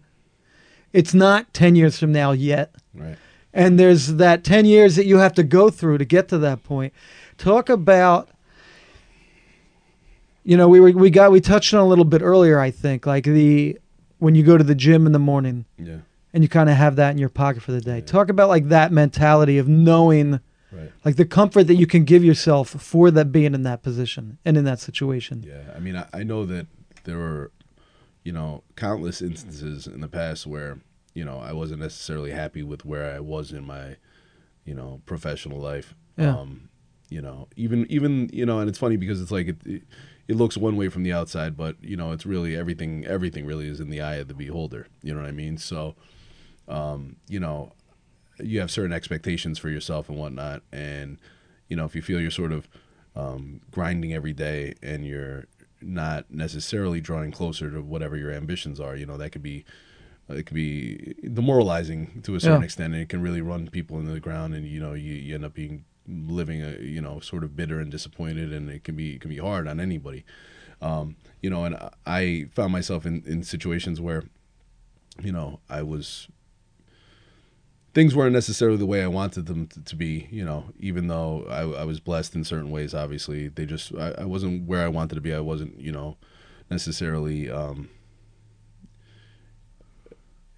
It's 0.93 1.13
not 1.15 1.51
ten 1.53 1.75
years 1.75 1.97
from 1.99 2.11
now 2.11 2.31
yet, 2.33 2.75
Right. 2.93 3.17
and 3.53 3.79
there's 3.79 4.15
that 4.17 4.43
ten 4.43 4.65
years 4.65 4.95
that 4.97 5.05
you 5.05 5.17
have 5.17 5.33
to 5.33 5.43
go 5.43 5.69
through 5.71 5.97
to 5.97 6.05
get 6.05 6.27
to 6.29 6.37
that 6.39 6.63
point. 6.63 6.93
Talk 7.37 7.69
about, 7.69 8.29
you 10.43 10.57
know, 10.57 10.67
we 10.67 10.79
were 10.79 10.91
we 10.91 11.09
got 11.09 11.31
we 11.31 11.41
touched 11.41 11.73
on 11.73 11.79
a 11.79 11.85
little 11.87 12.05
bit 12.05 12.21
earlier. 12.21 12.59
I 12.59 12.71
think 12.71 13.05
like 13.05 13.23
the 13.23 13.77
when 14.19 14.35
you 14.35 14.43
go 14.43 14.57
to 14.57 14.63
the 14.63 14.75
gym 14.75 15.05
in 15.05 15.11
the 15.11 15.19
morning 15.19 15.65
Yeah. 15.77 15.97
And 16.33 16.43
you 16.43 16.49
kind 16.49 16.69
of 16.69 16.75
have 16.75 16.95
that 16.97 17.11
in 17.11 17.17
your 17.17 17.29
pocket 17.29 17.63
for 17.63 17.71
the 17.71 17.81
day. 17.81 18.01
Talk 18.01 18.29
about 18.29 18.49
like 18.49 18.69
that 18.69 18.91
mentality 18.91 19.57
of 19.57 19.67
knowing 19.67 20.39
Right. 20.71 20.91
like 21.03 21.15
the 21.15 21.25
comfort 21.25 21.63
that 21.63 21.75
you 21.77 21.87
can 21.87 22.03
give 22.03 22.23
yourself 22.23 22.69
for 22.69 23.09
that 23.09 23.31
being 23.31 23.55
in 23.55 23.63
that 23.63 23.81
position 23.81 24.37
and 24.45 24.55
in 24.55 24.65
that 24.65 24.79
situation. 24.79 25.43
Yeah, 25.43 25.63
I 25.75 25.79
mean, 25.79 25.95
I, 25.95 26.05
I 26.13 26.21
know 26.21 26.45
that 26.45 26.67
there 27.05 27.17
were, 27.17 27.51
you 28.23 28.31
know, 28.31 28.61
countless 28.75 29.19
instances 29.19 29.87
in 29.87 29.99
the 30.01 30.07
past 30.07 30.45
where, 30.45 30.77
you 31.15 31.25
know, 31.25 31.39
I 31.39 31.53
wasn't 31.53 31.79
necessarily 31.79 32.29
happy 32.29 32.61
with 32.61 32.85
where 32.85 33.15
I 33.15 33.19
was 33.19 33.51
in 33.51 33.65
my, 33.65 33.95
you 34.63 34.75
know, 34.75 35.01
professional 35.07 35.59
life. 35.59 35.95
Yeah. 36.17 36.37
Um, 36.37 36.69
you 37.09 37.23
know, 37.23 37.47
even 37.55 37.87
even 37.89 38.29
you 38.31 38.45
know, 38.45 38.59
and 38.59 38.69
it's 38.69 38.77
funny 38.77 38.95
because 38.95 39.19
it's 39.19 39.31
like 39.31 39.47
it, 39.47 39.57
it 39.65 39.81
it 40.27 40.35
looks 40.35 40.55
one 40.55 40.75
way 40.75 40.89
from 40.89 41.01
the 41.01 41.11
outside, 41.11 41.57
but 41.57 41.77
you 41.81 41.97
know, 41.97 42.11
it's 42.11 42.27
really 42.27 42.55
everything. 42.55 43.03
Everything 43.07 43.47
really 43.47 43.67
is 43.67 43.79
in 43.79 43.89
the 43.89 44.01
eye 44.01 44.17
of 44.17 44.27
the 44.27 44.35
beholder. 44.35 44.85
You 45.01 45.15
know 45.15 45.21
what 45.21 45.27
I 45.27 45.31
mean? 45.31 45.57
So, 45.57 45.95
um, 46.69 47.17
you 47.27 47.39
know, 47.39 47.73
you 48.41 48.59
have 48.61 48.71
certain 48.71 48.93
expectations 48.93 49.59
for 49.59 49.69
yourself 49.69 50.07
and 50.09 50.17
whatnot, 50.17 50.61
and 50.71 51.17
you 51.67 51.75
know, 51.75 51.85
if 51.85 51.95
you 51.95 52.01
feel 52.01 52.21
you're 52.21 52.31
sort 52.31 52.51
of 52.51 52.67
um, 53.15 53.61
grinding 53.71 54.13
every 54.13 54.33
day 54.33 54.73
and 54.81 55.05
you're 55.05 55.45
not 55.81 56.29
necessarily 56.31 57.01
drawing 57.01 57.31
closer 57.31 57.69
to 57.71 57.81
whatever 57.81 58.15
your 58.17 58.31
ambitions 58.31 58.79
are, 58.79 58.95
you 58.95 59.05
know, 59.05 59.17
that 59.17 59.31
could 59.31 59.43
be 59.43 59.65
it 60.29 60.45
could 60.45 60.53
be 60.55 61.15
demoralizing 61.33 62.21
to 62.23 62.35
a 62.35 62.39
certain 62.39 62.61
Yeah. 62.61 62.65
extent, 62.65 62.93
and 62.93 63.01
it 63.01 63.09
can 63.09 63.21
really 63.21 63.41
run 63.41 63.67
people 63.67 63.99
into 63.99 64.11
the 64.11 64.19
ground, 64.19 64.53
and 64.53 64.67
you 64.67 64.79
know, 64.79 64.93
you, 64.93 65.13
you 65.13 65.35
end 65.35 65.43
up 65.45 65.53
being 65.53 65.85
living 66.07 66.61
a 66.63 66.77
you 66.81 67.01
know 67.01 67.19
sort 67.19 67.43
of 67.43 67.55
bitter 67.55 67.79
and 67.79 67.91
disappointed, 67.91 68.53
and 68.53 68.69
it 68.69 68.83
can 68.83 68.95
be 68.95 69.15
it 69.15 69.21
can 69.21 69.29
be 69.29 69.37
hard 69.37 69.67
on 69.67 69.79
anybody. 69.79 70.23
Um, 70.81 71.17
you 71.41 71.49
know, 71.49 71.65
and 71.65 71.77
I 72.05 72.47
found 72.53 72.71
myself 72.71 73.05
in, 73.05 73.23
in 73.25 73.43
situations 73.43 73.99
where, 73.99 74.23
you 75.21 75.31
know, 75.31 75.59
I 75.69 75.81
was 75.81 76.27
things 77.99 78.15
weren't 78.15 78.31
necessarily 78.31 78.77
the 78.77 78.85
way 78.85 79.03
I 79.03 79.07
wanted 79.07 79.45
them 79.47 79.67
to, 79.67 79.83
to 79.83 79.95
be, 79.97 80.29
you 80.31 80.45
know, 80.45 80.63
even 80.79 81.07
though 81.07 81.45
I, 81.49 81.81
I 81.81 81.83
was 81.83 81.99
blessed 81.99 82.33
in 82.33 82.45
certain 82.45 82.71
ways, 82.71 82.93
obviously 82.93 83.49
they 83.49 83.65
just, 83.65 83.93
I, 83.93 84.11
I 84.19 84.23
wasn't 84.23 84.65
where 84.69 84.85
I 84.85 84.87
wanted 84.87 85.15
to 85.15 85.21
be. 85.21 85.33
I 85.33 85.41
wasn't, 85.41 85.77
you 85.81 85.91
know, 85.91 86.15
necessarily, 86.69 87.49
um, 87.51 87.89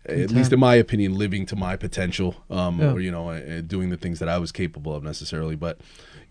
at 0.05 0.29
least 0.29 0.53
in 0.53 0.59
my 0.59 0.75
opinion, 0.75 1.15
living 1.17 1.47
to 1.47 1.55
my 1.55 1.75
potential, 1.75 2.35
um, 2.51 2.79
Yeah. 2.79 2.91
or, 2.91 2.99
you 2.99 3.09
know, 3.11 3.61
doing 3.61 3.89
the 3.89 3.97
things 3.97 4.19
that 4.19 4.29
I 4.29 4.37
was 4.37 4.51
capable 4.51 4.95
of 4.95 5.03
necessarily. 5.03 5.55
But, 5.55 5.79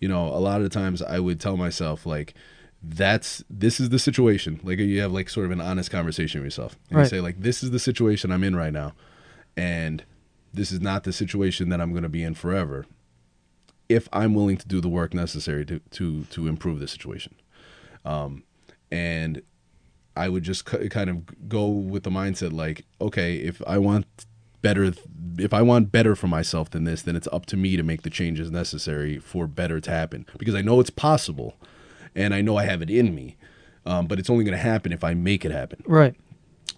you 0.01 0.07
know, 0.07 0.29
a 0.29 0.39
lot 0.39 0.59
of 0.59 0.63
the 0.63 0.69
times 0.71 1.03
I 1.03 1.19
would 1.19 1.41
tell 1.41 1.57
myself 1.57 2.07
like, 2.07 2.35
that's 2.83 3.43
this 3.51 3.81
is 3.81 3.89
the 3.89 3.99
situation. 3.99 4.61
Like 4.63 4.79
you 4.79 5.01
have 5.01 5.11
like 5.13 5.29
sort 5.29 5.47
of 5.47 5.51
an 5.53 5.61
honest 5.61 5.91
conversation 5.91 6.41
with 6.41 6.47
yourself. 6.47 6.77
And 6.89 6.99
Right. 6.99 7.05
you 7.05 7.09
say 7.11 7.21
like, 7.21 7.41
this 7.41 7.63
is 7.65 7.73
the 7.73 7.81
situation 7.81 8.31
I'm 8.31 8.45
in 8.45 8.55
right 8.55 8.73
now, 8.73 8.95
and 9.57 10.05
this 10.53 10.73
is 10.73 10.81
not 10.81 11.05
the 11.05 11.13
situation 11.13 11.69
that 11.69 11.81
I'm 11.81 11.91
going 11.93 12.03
to 12.03 12.09
be 12.09 12.23
in 12.23 12.35
forever. 12.35 12.87
If 13.89 14.09
I'm 14.13 14.35
willing 14.35 14.57
to 14.57 14.69
do 14.69 14.81
the 14.81 14.89
work 14.89 15.15
necessary 15.15 15.65
to 15.67 15.81
to 15.91 16.25
to 16.25 16.47
improve 16.47 16.79
the 16.81 16.89
situation, 16.89 17.35
um, 18.05 18.45
and 18.91 19.43
I 20.17 20.29
would 20.29 20.43
just 20.43 20.65
ki- 20.65 20.89
kind 20.89 21.11
of 21.11 21.49
go 21.49 21.67
with 21.67 22.03
the 22.03 22.11
mindset 22.11 22.53
like, 22.53 22.85
okay, 23.01 23.37
if 23.37 23.63
I 23.67 23.79
want 23.79 24.07
better, 24.63 24.93
if 25.39 25.55
I 25.55 25.63
want 25.63 25.91
better 25.91 26.15
for 26.15 26.29
myself 26.29 26.71
than 26.71 26.85
this, 26.85 27.03
then 27.03 27.17
it's 27.17 27.29
up 27.33 27.47
to 27.47 27.57
me 27.57 27.77
to 27.77 27.83
make 27.83 28.03
the 28.03 28.11
changes 28.11 28.51
necessary 28.51 29.19
for 29.19 29.47
better 29.47 29.81
to 29.81 29.91
happen 29.91 30.27
because 30.39 30.55
I 30.55 30.63
know 30.63 30.81
it's 30.81 30.91
possible, 30.91 31.57
and 32.15 32.35
I 32.35 32.43
know 32.43 32.57
I 32.57 32.65
have 32.67 32.83
it 32.83 32.91
in 32.91 33.15
me, 33.15 33.37
um, 33.87 34.07
but 34.07 34.19
it's 34.19 34.31
only 34.31 34.45
going 34.45 34.57
to 34.57 34.63
happen 34.63 34.93
if 34.93 35.03
I 35.03 35.15
make 35.15 35.45
it 35.45 35.53
happen. 35.53 35.83
Right. 35.87 36.15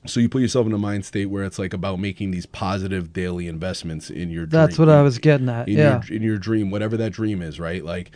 So 0.04 0.18
you 0.20 0.28
put 0.28 0.42
yourself 0.42 0.66
in 0.66 0.72
a 0.72 0.78
mind 0.78 1.04
state 1.04 1.26
where 1.26 1.44
it's 1.44 1.58
like 1.58 1.72
about 1.72 2.00
making 2.00 2.32
these 2.32 2.44
positive 2.46 3.12
daily 3.12 3.46
investments 3.46 4.10
in 4.10 4.30
your. 4.30 4.46
That's 4.46 4.76
dream, 4.76 4.88
what 4.88 4.94
I 4.96 5.02
was 5.02 5.18
getting 5.18 5.48
at. 5.48 5.68
in 5.68 5.78
Yeah. 5.78 6.00
your 6.08 6.16
in 6.16 6.22
your 6.22 6.38
dream, 6.38 6.70
whatever 6.70 6.96
that 6.96 7.10
dream 7.12 7.40
is, 7.40 7.60
right? 7.60 7.84
Like, 7.84 8.10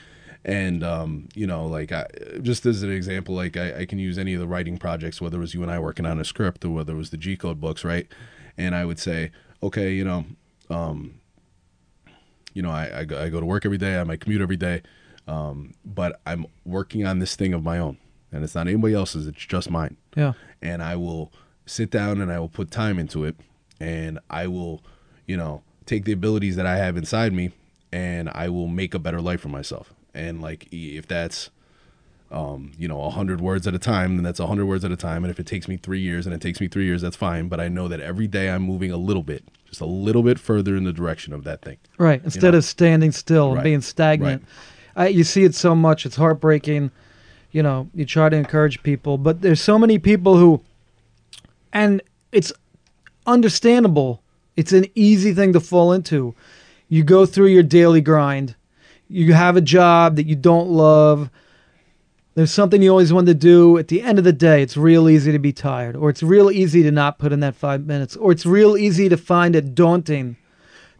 and 0.44 0.82
um, 0.82 1.28
you 1.34 1.46
know, 1.46 1.66
like 1.66 1.92
I, 1.92 2.06
just 2.42 2.66
as 2.66 2.82
an 2.82 2.90
example, 2.90 3.34
like 3.36 3.56
I, 3.56 3.80
I 3.80 3.86
can 3.86 3.98
use 4.00 4.18
any 4.18 4.34
of 4.34 4.40
the 4.40 4.48
writing 4.48 4.78
projects, 4.78 5.20
whether 5.20 5.36
it 5.36 5.40
was 5.40 5.54
you 5.54 5.62
and 5.62 5.70
I 5.70 5.78
working 5.78 6.06
on 6.06 6.18
a 6.18 6.24
script 6.24 6.64
or 6.64 6.70
whether 6.70 6.92
it 6.92 6.96
was 6.96 7.10
the 7.10 7.16
G 7.16 7.36
code 7.36 7.60
books, 7.60 7.84
right? 7.84 8.08
And 8.58 8.74
I 8.74 8.84
would 8.84 8.98
say, 8.98 9.30
okay, 9.62 9.92
you 9.92 10.04
know, 10.04 10.24
um, 10.70 11.20
you 12.52 12.62
know, 12.62 12.70
I, 12.70 13.00
I, 13.00 13.04
go, 13.04 13.20
I 13.22 13.28
go 13.28 13.38
to 13.38 13.46
work 13.46 13.64
every 13.66 13.78
day, 13.78 14.00
I 14.00 14.04
might 14.04 14.20
commute 14.20 14.40
every 14.40 14.56
day, 14.56 14.82
um, 15.28 15.74
but 15.84 16.20
I'm 16.26 16.46
working 16.64 17.06
on 17.06 17.18
this 17.18 17.36
thing 17.36 17.52
of 17.52 17.62
my 17.62 17.78
own, 17.78 17.98
and 18.32 18.42
it's 18.42 18.54
not 18.54 18.66
anybody 18.66 18.94
else's; 18.94 19.26
it's 19.26 19.44
just 19.44 19.70
mine 19.70 19.96
Yeah. 20.16 20.32
and 20.62 20.82
I 20.82 20.96
will 20.96 21.32
sit 21.66 21.90
down 21.90 22.20
and 22.20 22.32
I 22.32 22.38
will 22.38 22.48
put 22.48 22.70
time 22.70 22.98
into 22.98 23.24
it 23.24 23.36
and 23.80 24.18
I 24.30 24.46
will, 24.46 24.82
you 25.26 25.36
know, 25.36 25.62
take 25.84 26.04
the 26.04 26.12
abilities 26.12 26.56
that 26.56 26.66
I 26.66 26.76
have 26.76 26.96
inside 26.96 27.32
me 27.32 27.50
and 27.92 28.30
I 28.30 28.48
will 28.48 28.68
make 28.68 28.94
a 28.94 28.98
better 28.98 29.20
life 29.20 29.40
for 29.40 29.48
myself. 29.48 29.92
And 30.14 30.40
like 30.40 30.66
if 30.72 31.06
that's 31.06 31.50
um, 32.30 32.72
you 32.78 32.88
know, 32.88 33.02
a 33.02 33.10
hundred 33.10 33.40
words 33.40 33.66
at 33.66 33.74
a 33.74 33.78
time, 33.78 34.16
then 34.16 34.24
that's 34.24 34.40
a 34.40 34.46
hundred 34.46 34.66
words 34.66 34.84
at 34.84 34.90
a 34.90 34.96
time. 34.96 35.24
And 35.24 35.30
if 35.30 35.38
it 35.38 35.46
takes 35.46 35.68
me 35.68 35.76
three 35.76 36.00
years 36.00 36.26
and 36.26 36.34
it 36.34 36.40
takes 36.40 36.60
me 36.60 36.68
three 36.68 36.84
years, 36.84 37.02
that's 37.02 37.16
fine. 37.16 37.48
But 37.48 37.60
I 37.60 37.68
know 37.68 37.88
that 37.88 38.00
every 38.00 38.26
day 38.26 38.50
I'm 38.50 38.62
moving 38.62 38.90
a 38.90 38.96
little 38.96 39.22
bit, 39.22 39.44
just 39.66 39.80
a 39.80 39.86
little 39.86 40.22
bit 40.22 40.38
further 40.38 40.76
in 40.76 40.84
the 40.84 40.92
direction 40.92 41.32
of 41.32 41.44
that 41.44 41.62
thing. 41.62 41.76
Right. 41.98 42.20
Instead 42.24 42.52
know? 42.52 42.58
of 42.58 42.64
standing 42.64 43.12
still 43.12 43.48
and 43.48 43.56
Right. 43.56 43.64
being 43.64 43.80
stagnant. 43.80 44.44
I, 44.96 45.08
you 45.08 45.24
see 45.24 45.44
it 45.44 45.54
so 45.54 45.74
much. 45.74 46.04
It's 46.04 46.16
heartbreaking. 46.16 46.90
You 47.52 47.62
know, 47.62 47.88
you 47.94 48.04
try 48.04 48.28
to 48.28 48.36
encourage 48.36 48.82
people, 48.82 49.18
but 49.18 49.42
there's 49.42 49.60
so 49.60 49.78
many 49.78 49.98
people 49.98 50.36
who, 50.36 50.62
and 51.76 52.00
it's 52.32 52.52
understandable. 53.26 54.22
It's 54.56 54.72
an 54.72 54.86
easy 54.94 55.34
thing 55.34 55.52
to 55.52 55.60
fall 55.60 55.92
into. 55.92 56.34
You 56.88 57.04
go 57.04 57.26
through 57.26 57.48
your 57.48 57.62
daily 57.62 58.00
grind. 58.00 58.56
You 59.08 59.34
have 59.34 59.56
a 59.56 59.60
job 59.60 60.16
that 60.16 60.26
you 60.26 60.36
don't 60.36 60.70
love. 60.70 61.28
There's 62.34 62.50
something 62.50 62.80
you 62.80 62.90
always 62.90 63.12
wanted 63.12 63.26
to 63.26 63.34
do. 63.34 63.76
At 63.76 63.88
the 63.88 64.00
end 64.00 64.18
of 64.18 64.24
the 64.24 64.32
day, 64.32 64.62
it's 64.62 64.76
real 64.76 65.06
easy 65.08 65.32
to 65.32 65.38
be 65.38 65.52
tired, 65.52 65.96
or 65.96 66.08
it's 66.08 66.22
real 66.22 66.50
easy 66.50 66.82
to 66.82 66.90
not 66.90 67.18
put 67.18 67.32
in 67.32 67.40
that 67.40 67.54
five 67.54 67.84
minutes, 67.86 68.16
or 68.16 68.32
it's 68.32 68.46
real 68.46 68.76
easy 68.76 69.08
to 69.10 69.16
find 69.16 69.54
it 69.54 69.74
daunting 69.74 70.36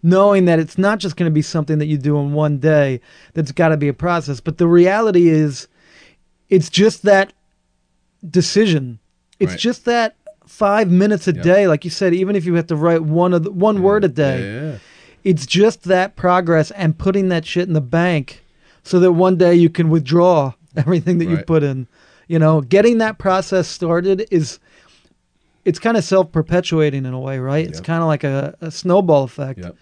knowing 0.02 0.44
that 0.44 0.58
it's 0.58 0.76
not 0.76 0.98
just 0.98 1.16
going 1.16 1.28
to 1.28 1.34
be 1.34 1.42
something 1.42 1.78
that 1.78 1.86
you 1.86 1.96
do 1.96 2.18
in 2.18 2.32
one 2.32 2.58
day 2.58 3.00
that's 3.32 3.50
got 3.50 3.70
to 3.70 3.76
be 3.78 3.88
a 3.88 3.94
process 3.94 4.40
but 4.40 4.58
the 4.58 4.66
reality 4.68 5.26
is 5.28 5.66
it's 6.50 6.68
just 6.68 7.02
that 7.02 7.32
decision 8.28 8.98
it's 9.40 9.52
Right. 9.52 9.58
just 9.58 9.84
that 9.86 10.14
five 10.46 10.90
minutes 10.90 11.26
a 11.28 11.34
Yep. 11.34 11.42
day 11.44 11.66
like 11.68 11.84
you 11.84 11.90
said 11.90 12.14
even 12.14 12.36
if 12.36 12.44
you 12.44 12.54
have 12.54 12.66
to 12.68 12.76
write 12.76 13.02
one 13.02 13.34
of 13.34 13.42
the, 13.42 13.50
one 13.50 13.82
word 13.82 14.04
a 14.04 14.08
day 14.08 14.40
Yeah, 14.42 14.78
it's 15.24 15.44
just 15.44 15.84
that 15.84 16.14
progress 16.16 16.70
and 16.70 16.96
putting 16.96 17.28
that 17.30 17.44
shit 17.44 17.66
in 17.66 17.74
the 17.74 17.80
bank 17.80 18.44
so 18.84 19.00
that 19.00 19.12
one 19.12 19.36
day 19.36 19.54
you 19.54 19.68
can 19.68 19.90
withdraw 19.90 20.52
everything 20.76 21.18
that 21.18 21.26
you 21.26 21.38
put 21.38 21.62
in. 21.64 21.88
You 22.28 22.38
know, 22.38 22.60
getting 22.60 22.98
that 22.98 23.18
process 23.18 23.66
started 23.66 24.26
is 24.30 24.60
it's 25.64 25.80
kind 25.80 25.96
of 25.96 26.04
self-perpetuating 26.04 27.04
in 27.04 27.12
a 27.12 27.18
way, 27.18 27.38
right? 27.40 27.66
It's 27.66 27.80
kind 27.80 28.02
of 28.02 28.06
like 28.06 28.22
a, 28.22 28.54
a 28.60 28.70
snowball 28.70 29.24
effect. 29.24 29.58
Yep. 29.58 29.76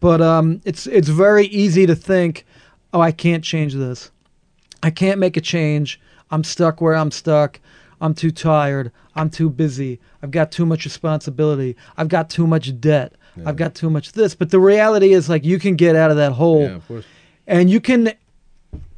But 0.00 0.20
um, 0.20 0.60
it's 0.64 0.86
it's 0.88 1.08
very 1.08 1.46
easy 1.46 1.86
to 1.86 1.94
think, 1.94 2.44
oh, 2.92 3.00
I 3.00 3.12
can't 3.12 3.44
change 3.44 3.74
this. 3.74 4.10
I 4.82 4.90
can't 4.90 5.20
make 5.20 5.36
a 5.36 5.40
change. 5.40 6.00
I'm 6.30 6.42
stuck 6.44 6.80
where 6.80 6.94
I'm 6.94 7.10
stuck. 7.10 7.60
I'm 8.04 8.14
too 8.14 8.30
tired. 8.30 8.92
I'm 9.16 9.30
too 9.30 9.48
busy. 9.48 9.98
I've 10.22 10.30
got 10.30 10.52
too 10.52 10.66
much 10.66 10.84
responsibility. 10.84 11.74
I've 11.96 12.08
got 12.08 12.28
too 12.28 12.46
much 12.46 12.78
debt. 12.80 13.14
Yeah. 13.36 13.44
I've 13.48 13.56
got 13.56 13.74
too 13.74 13.88
much 13.88 14.12
this. 14.12 14.34
But 14.34 14.50
the 14.50 14.60
reality 14.60 15.12
is, 15.14 15.28
like, 15.28 15.44
you 15.44 15.58
can 15.58 15.74
get 15.74 15.96
out 15.96 16.10
of 16.10 16.16
that 16.18 16.32
hole 16.32 16.62
Yeah, 16.62 16.74
of 16.76 16.86
course. 16.86 17.04
and 17.46 17.70
you 17.70 17.80
can 17.80 18.12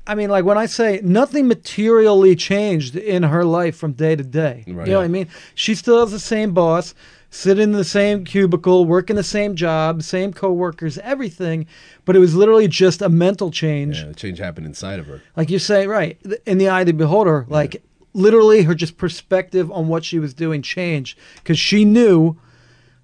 i 0.09 0.15
mean 0.15 0.31
like 0.31 0.45
when 0.45 0.57
i 0.57 0.67
say 0.67 1.01
nothing 1.03 1.49
materially 1.49 2.37
changed 2.37 2.95
in 2.95 3.25
her 3.25 3.45
life 3.45 3.77
from 3.77 3.93
day 3.93 4.15
to 4.15 4.23
day 4.23 4.63
Right. 4.69 4.87
you 4.87 4.93
know 4.93 5.01
what 5.01 5.05
i 5.05 5.09
mean 5.09 5.27
she 5.57 5.75
still 5.75 5.99
has 5.99 6.13
the 6.13 6.21
same 6.21 6.55
boss 6.55 6.95
sitting 7.31 7.65
in 7.65 7.73
the 7.73 7.83
same 7.99 8.25
cubicle 8.25 8.85
working 8.85 9.17
the 9.17 9.25
same 9.25 9.57
job 9.57 10.05
same 10.05 10.33
coworkers 10.33 10.97
everything 10.99 11.67
but 12.05 12.15
it 12.15 12.21
was 12.21 12.37
literally 12.37 12.69
just 12.69 13.03
a 13.03 13.09
mental 13.09 13.51
change 13.51 13.99
Yeah, 13.99 14.07
the 14.07 14.15
change 14.15 14.39
happened 14.39 14.67
inside 14.67 15.01
of 15.01 15.07
her. 15.07 15.23
like 15.37 15.51
you 15.51 15.59
say 15.59 15.89
right 15.89 16.17
in 16.47 16.59
the 16.59 16.69
eye 16.69 16.83
of 16.83 16.87
the 16.87 16.93
beholder 16.93 17.45
like 17.49 17.83
literally 18.17 18.63
her 18.63 18.75
just 18.75 18.97
perspective 18.97 19.71
on 19.71 19.89
what 19.89 20.05
she 20.05 20.19
was 20.19 20.35
doing 20.35 20.63
changed 20.63 21.19
because 21.37 21.59
she 21.59 21.85
knew 21.85 22.37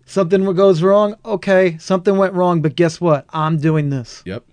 something 0.06 0.44
goes 0.54 0.82
wrong 0.82 1.14
okay 1.24 1.76
something 1.78 2.16
went 2.16 2.34
wrong 2.34 2.60
but 2.62 2.74
guess 2.74 3.00
what 3.00 3.24
i'm 3.30 3.58
doing 3.58 3.90
this 3.90 4.22
Yep. 4.24 4.44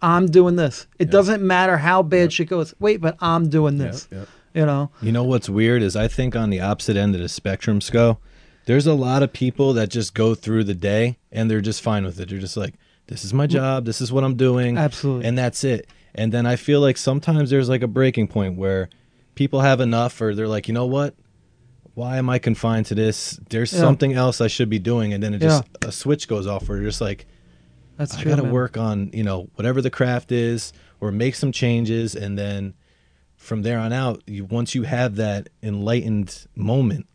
I'm 0.00 0.26
doing 0.26 0.56
this. 0.56 0.86
It 0.98 1.10
doesn't 1.10 1.42
matter 1.42 1.76
how 1.76 2.02
bad 2.02 2.32
shit 2.32 2.48
goes. 2.48 2.74
Wait, 2.78 3.00
but 3.00 3.16
I'm 3.20 3.48
doing 3.48 3.78
Yep. 3.78 3.90
this. 3.90 4.08
Yep. 4.12 4.28
You 4.54 4.66
know? 4.66 4.90
You 5.02 5.12
know 5.12 5.24
what's 5.24 5.48
weird 5.48 5.82
is 5.82 5.96
I 5.96 6.08
think 6.08 6.36
on 6.36 6.50
the 6.50 6.60
opposite 6.60 6.96
end 6.96 7.14
of 7.14 7.20
the 7.20 7.28
spectrum, 7.28 7.80
Sco, 7.80 8.18
there's 8.66 8.86
a 8.86 8.94
lot 8.94 9.22
of 9.22 9.32
people 9.32 9.72
that 9.74 9.88
just 9.88 10.14
go 10.14 10.34
through 10.34 10.64
the 10.64 10.74
day 10.74 11.18
and 11.32 11.50
they're 11.50 11.60
just 11.60 11.82
fine 11.82 12.04
with 12.04 12.20
it. 12.20 12.28
They're 12.28 12.38
just 12.38 12.56
like, 12.56 12.74
this 13.06 13.24
is 13.24 13.32
my 13.32 13.46
mm. 13.46 13.50
job, 13.50 13.84
this 13.84 14.00
is 14.00 14.12
what 14.12 14.24
I'm 14.24 14.36
doing. 14.36 14.76
Absolutely. 14.76 15.26
And 15.26 15.36
that's 15.36 15.64
it. 15.64 15.88
And 16.14 16.32
then 16.32 16.46
I 16.46 16.56
feel 16.56 16.80
like 16.80 16.96
sometimes 16.96 17.50
there's 17.50 17.68
like 17.68 17.82
a 17.82 17.88
breaking 17.88 18.28
point 18.28 18.56
where 18.56 18.88
people 19.38 19.60
have 19.60 19.80
enough 19.80 20.20
or 20.20 20.34
they're 20.34 20.48
like, 20.48 20.66
you 20.66 20.74
know 20.74 20.86
what? 20.86 21.14
Why 21.94 22.16
am 22.16 22.28
I 22.28 22.40
confined 22.40 22.86
to 22.86 22.96
this? 22.96 23.38
There's 23.50 23.72
Yeah. 23.72 23.78
something 23.78 24.12
else 24.12 24.40
I 24.40 24.48
should 24.48 24.68
be 24.68 24.80
doing. 24.80 25.12
And 25.12 25.22
then 25.22 25.32
it 25.32 25.38
just, 25.40 25.62
a 25.82 25.92
switch 25.92 26.26
goes 26.26 26.44
off 26.48 26.68
where 26.68 26.78
you're 26.78 26.88
just 26.90 27.00
like, 27.00 27.24
That's 27.96 28.16
I 28.16 28.22
true. 28.22 28.30
got 28.32 28.36
to 28.38 28.42
man. 28.42 28.52
work 28.52 28.76
on, 28.76 29.10
you 29.12 29.22
know, 29.22 29.48
whatever 29.54 29.80
the 29.80 29.90
craft 29.90 30.32
is 30.32 30.72
or 31.00 31.12
make 31.12 31.36
some 31.36 31.52
changes. 31.52 32.16
And 32.16 32.36
then 32.36 32.74
from 33.36 33.62
there 33.62 33.78
on 33.78 33.92
out, 33.92 34.22
you, 34.26 34.44
once 34.44 34.74
you 34.74 34.82
have 34.82 35.14
that 35.16 35.48
enlightened 35.62 36.46
moment, 36.56 37.06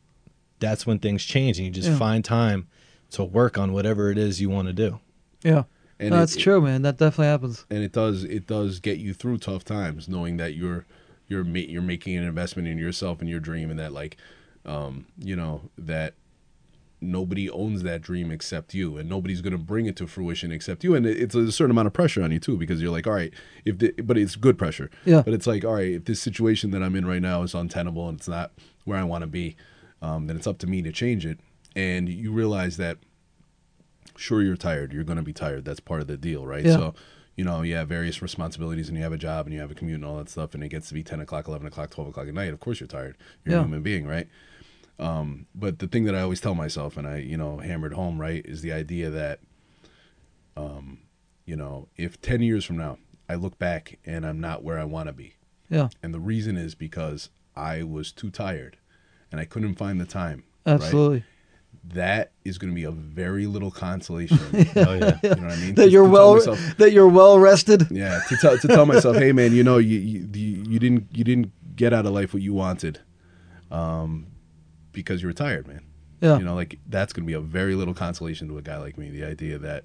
that's 0.59 0.87
when 0.87 0.99
things 0.99 1.25
change 1.25 1.57
and 1.57 1.65
you 1.67 1.71
just 1.73 1.89
Yeah. 1.89 1.97
find 1.97 2.23
time 2.23 2.67
to 3.11 3.25
work 3.25 3.57
on 3.57 3.73
whatever 3.73 4.11
it 4.11 4.17
is 4.17 4.39
you 4.39 4.49
want 4.49 4.69
to 4.69 4.73
do. 4.73 4.99
Yeah. 5.43 5.63
And 5.99 6.11
No, 6.11 6.15
it- 6.15 6.19
that's 6.19 6.37
true, 6.37 6.61
man. 6.61 6.83
That 6.83 6.97
definitely 6.97 7.27
happens. 7.27 7.65
and 7.69 7.83
it 7.83 7.91
does 7.91 8.23
it 8.23 8.47
does 8.47 8.79
get 8.79 8.97
you 8.97 9.13
through 9.13 9.39
tough 9.39 9.65
times 9.65 10.07
knowing 10.07 10.37
that 10.37 10.55
you're 10.55 10.85
you're 11.33 11.43
ma- 11.43 11.59
you're 11.59 11.81
making 11.81 12.15
an 12.17 12.23
investment 12.23 12.67
in 12.67 12.77
yourself 12.77 13.19
and 13.21 13.29
your 13.29 13.39
dream 13.39 13.69
and 13.69 13.79
that 13.79 13.91
like 13.91 14.17
um 14.65 15.05
you 15.17 15.35
know 15.35 15.61
that 15.77 16.13
nobody 17.01 17.49
owns 17.49 17.83
that 17.83 18.01
dream 18.01 18.31
except 18.31 18.73
you 18.73 18.95
and 18.97 19.09
nobody's 19.09 19.41
going 19.41 19.51
to 19.51 19.57
bring 19.57 19.85
it 19.87 19.97
to 19.97 20.07
fruition 20.07 20.53
except 20.53 20.85
you. 20.85 20.95
And 20.95 21.05
it's 21.05 21.35
a 21.35 21.51
certain 21.51 21.71
amount 21.71 21.87
of 21.87 21.93
pressure 21.93 22.23
on 22.23 22.31
you 22.31 22.39
too 22.39 22.55
because 22.55 22.81
you're 22.81 22.91
like 22.91 23.05
all 23.05 23.13
right 23.13 23.33
if 23.65 23.77
the, 23.79 23.91
but 24.01 24.17
it's 24.17 24.37
good 24.37 24.57
pressure. 24.57 24.89
Yeah. 25.03 25.21
but 25.21 25.33
it's 25.33 25.45
like 25.45 25.65
all 25.65 25.73
right 25.73 25.91
if 25.91 26.05
this 26.05 26.21
situation 26.21 26.71
that 26.71 26.81
i'm 26.81 26.95
in 26.95 27.05
right 27.05 27.21
now 27.21 27.43
is 27.43 27.53
untenable 27.53 28.07
and 28.07 28.19
it's 28.19 28.29
not 28.29 28.51
where 28.85 28.97
i 28.97 29.03
want 29.03 29.23
to 29.23 29.27
be 29.27 29.57
um, 30.03 30.27
then 30.27 30.35
it's 30.35 30.45
up 30.45 30.57
to 30.59 30.67
me 30.67 30.81
to 30.81 30.91
change 30.91 31.25
it. 31.25 31.39
And 31.75 32.09
you 32.09 32.31
realize 32.31 32.77
that 32.77 32.97
sure 34.17 34.43
you're 34.43 34.57
tired. 34.57 34.93
You're 34.93 35.05
going 35.05 35.17
to 35.17 35.23
be 35.23 35.33
tired. 35.33 35.65
That's 35.65 35.79
part 35.79 36.01
of 36.01 36.07
the 36.07 36.17
deal 36.17 36.45
right? 36.45 36.65
Yeah. 36.65 36.75
so 36.75 36.93
you 37.35 37.43
know 37.43 37.61
you 37.61 37.75
have 37.75 37.87
various 37.87 38.21
responsibilities 38.21 38.89
and 38.89 38.97
you 38.97 39.03
have 39.03 39.13
a 39.13 39.17
job 39.17 39.45
and 39.45 39.53
you 39.53 39.59
have 39.61 39.71
a 39.71 39.75
commute 39.75 39.95
and 39.95 40.05
all 40.05 40.17
that 40.17 40.29
stuff 40.29 40.53
and 40.53 40.63
it 40.63 40.69
gets 40.69 40.87
to 40.87 40.93
be 40.93 41.03
10 41.03 41.19
o'clock 41.19 41.47
11 41.47 41.65
o'clock 41.67 41.89
12 41.89 42.09
o'clock 42.09 42.27
at 42.27 42.33
night 42.33 42.53
of 42.53 42.59
course 42.59 42.79
you're 42.79 42.87
tired 42.87 43.15
you're 43.45 43.55
Yeah. 43.55 43.61
a 43.61 43.63
human 43.63 43.81
being 43.81 44.05
right 44.07 44.27
um, 44.99 45.47
but 45.55 45.79
the 45.79 45.87
thing 45.87 46.03
that 46.05 46.13
i 46.15 46.21
always 46.21 46.39
tell 46.41 46.53
myself 46.55 46.95
and 46.97 47.07
i 47.07 47.17
you 47.17 47.37
know 47.37 47.57
hammered 47.57 47.93
home 47.93 48.19
right 48.21 48.45
is 48.45 48.61
the 48.61 48.71
idea 48.71 49.09
that 49.09 49.39
um, 50.55 50.99
you 51.45 51.55
know 51.55 51.87
if 51.97 52.21
10 52.21 52.41
years 52.41 52.63
from 52.65 52.77
now 52.77 52.97
i 53.29 53.35
look 53.35 53.57
back 53.57 53.97
and 54.05 54.25
i'm 54.25 54.39
not 54.39 54.63
where 54.63 54.79
i 54.79 54.83
want 54.83 55.07
to 55.07 55.13
be 55.13 55.33
Yeah. 55.69 55.89
and 56.01 56.13
the 56.13 56.19
reason 56.19 56.57
is 56.57 56.75
because 56.75 57.29
i 57.55 57.83
was 57.83 58.11
too 58.11 58.29
tired 58.29 58.77
and 59.31 59.41
i 59.41 59.45
couldn't 59.45 59.75
find 59.75 59.99
the 59.99 60.05
time 60.05 60.43
right? 60.65 60.91
That 61.93 62.31
is 62.43 62.57
going 62.57 62.71
to 62.71 62.75
be 62.75 62.83
a 62.85 62.91
very 62.91 63.45
little 63.45 63.69
consolation 63.71 64.39
Oh, 64.75 64.93
yeah. 64.93 65.19
you 65.21 65.29
know 65.29 65.35
what 65.35 65.51
i 65.51 65.55
mean 65.57 65.75
That 65.75 65.85
To- 65.85 65.89
you're 65.91 66.03
to 66.05 66.09
well 66.09 66.35
myself- 66.35 66.77
that 66.77 66.91
you're 66.91 67.07
well 67.07 67.37
rested. 67.39 67.87
yeah, 67.91 68.21
to 68.29 68.37
tell 68.37 68.57
to 68.57 68.67
tell 68.67 68.85
myself, 68.85 69.17
hey 69.17 69.31
man, 69.31 69.53
you 69.53 69.63
know, 69.63 69.77
you, 69.77 69.99
you 69.99 70.27
you 70.33 70.79
didn't 70.79 71.07
you 71.11 71.23
didn't 71.23 71.51
get 71.75 71.93
out 71.93 72.05
of 72.05 72.13
life 72.13 72.33
what 72.33 72.41
you 72.43 72.53
wanted, 72.53 72.99
um, 73.71 74.27
because 74.91 75.21
you're 75.21 75.29
retired, 75.29 75.67
man. 75.67 75.81
Yeah. 76.21 76.37
You 76.37 76.45
know, 76.45 76.55
like 76.55 76.79
that's 76.87 77.11
gonna 77.13 77.27
be 77.27 77.33
a 77.33 77.41
very 77.41 77.75
little 77.75 77.93
consolation 77.93 78.47
to 78.47 78.57
a 78.57 78.61
guy 78.61 78.77
like 78.77 78.97
me. 78.97 79.09
The 79.09 79.23
idea 79.25 79.57
that, 79.59 79.83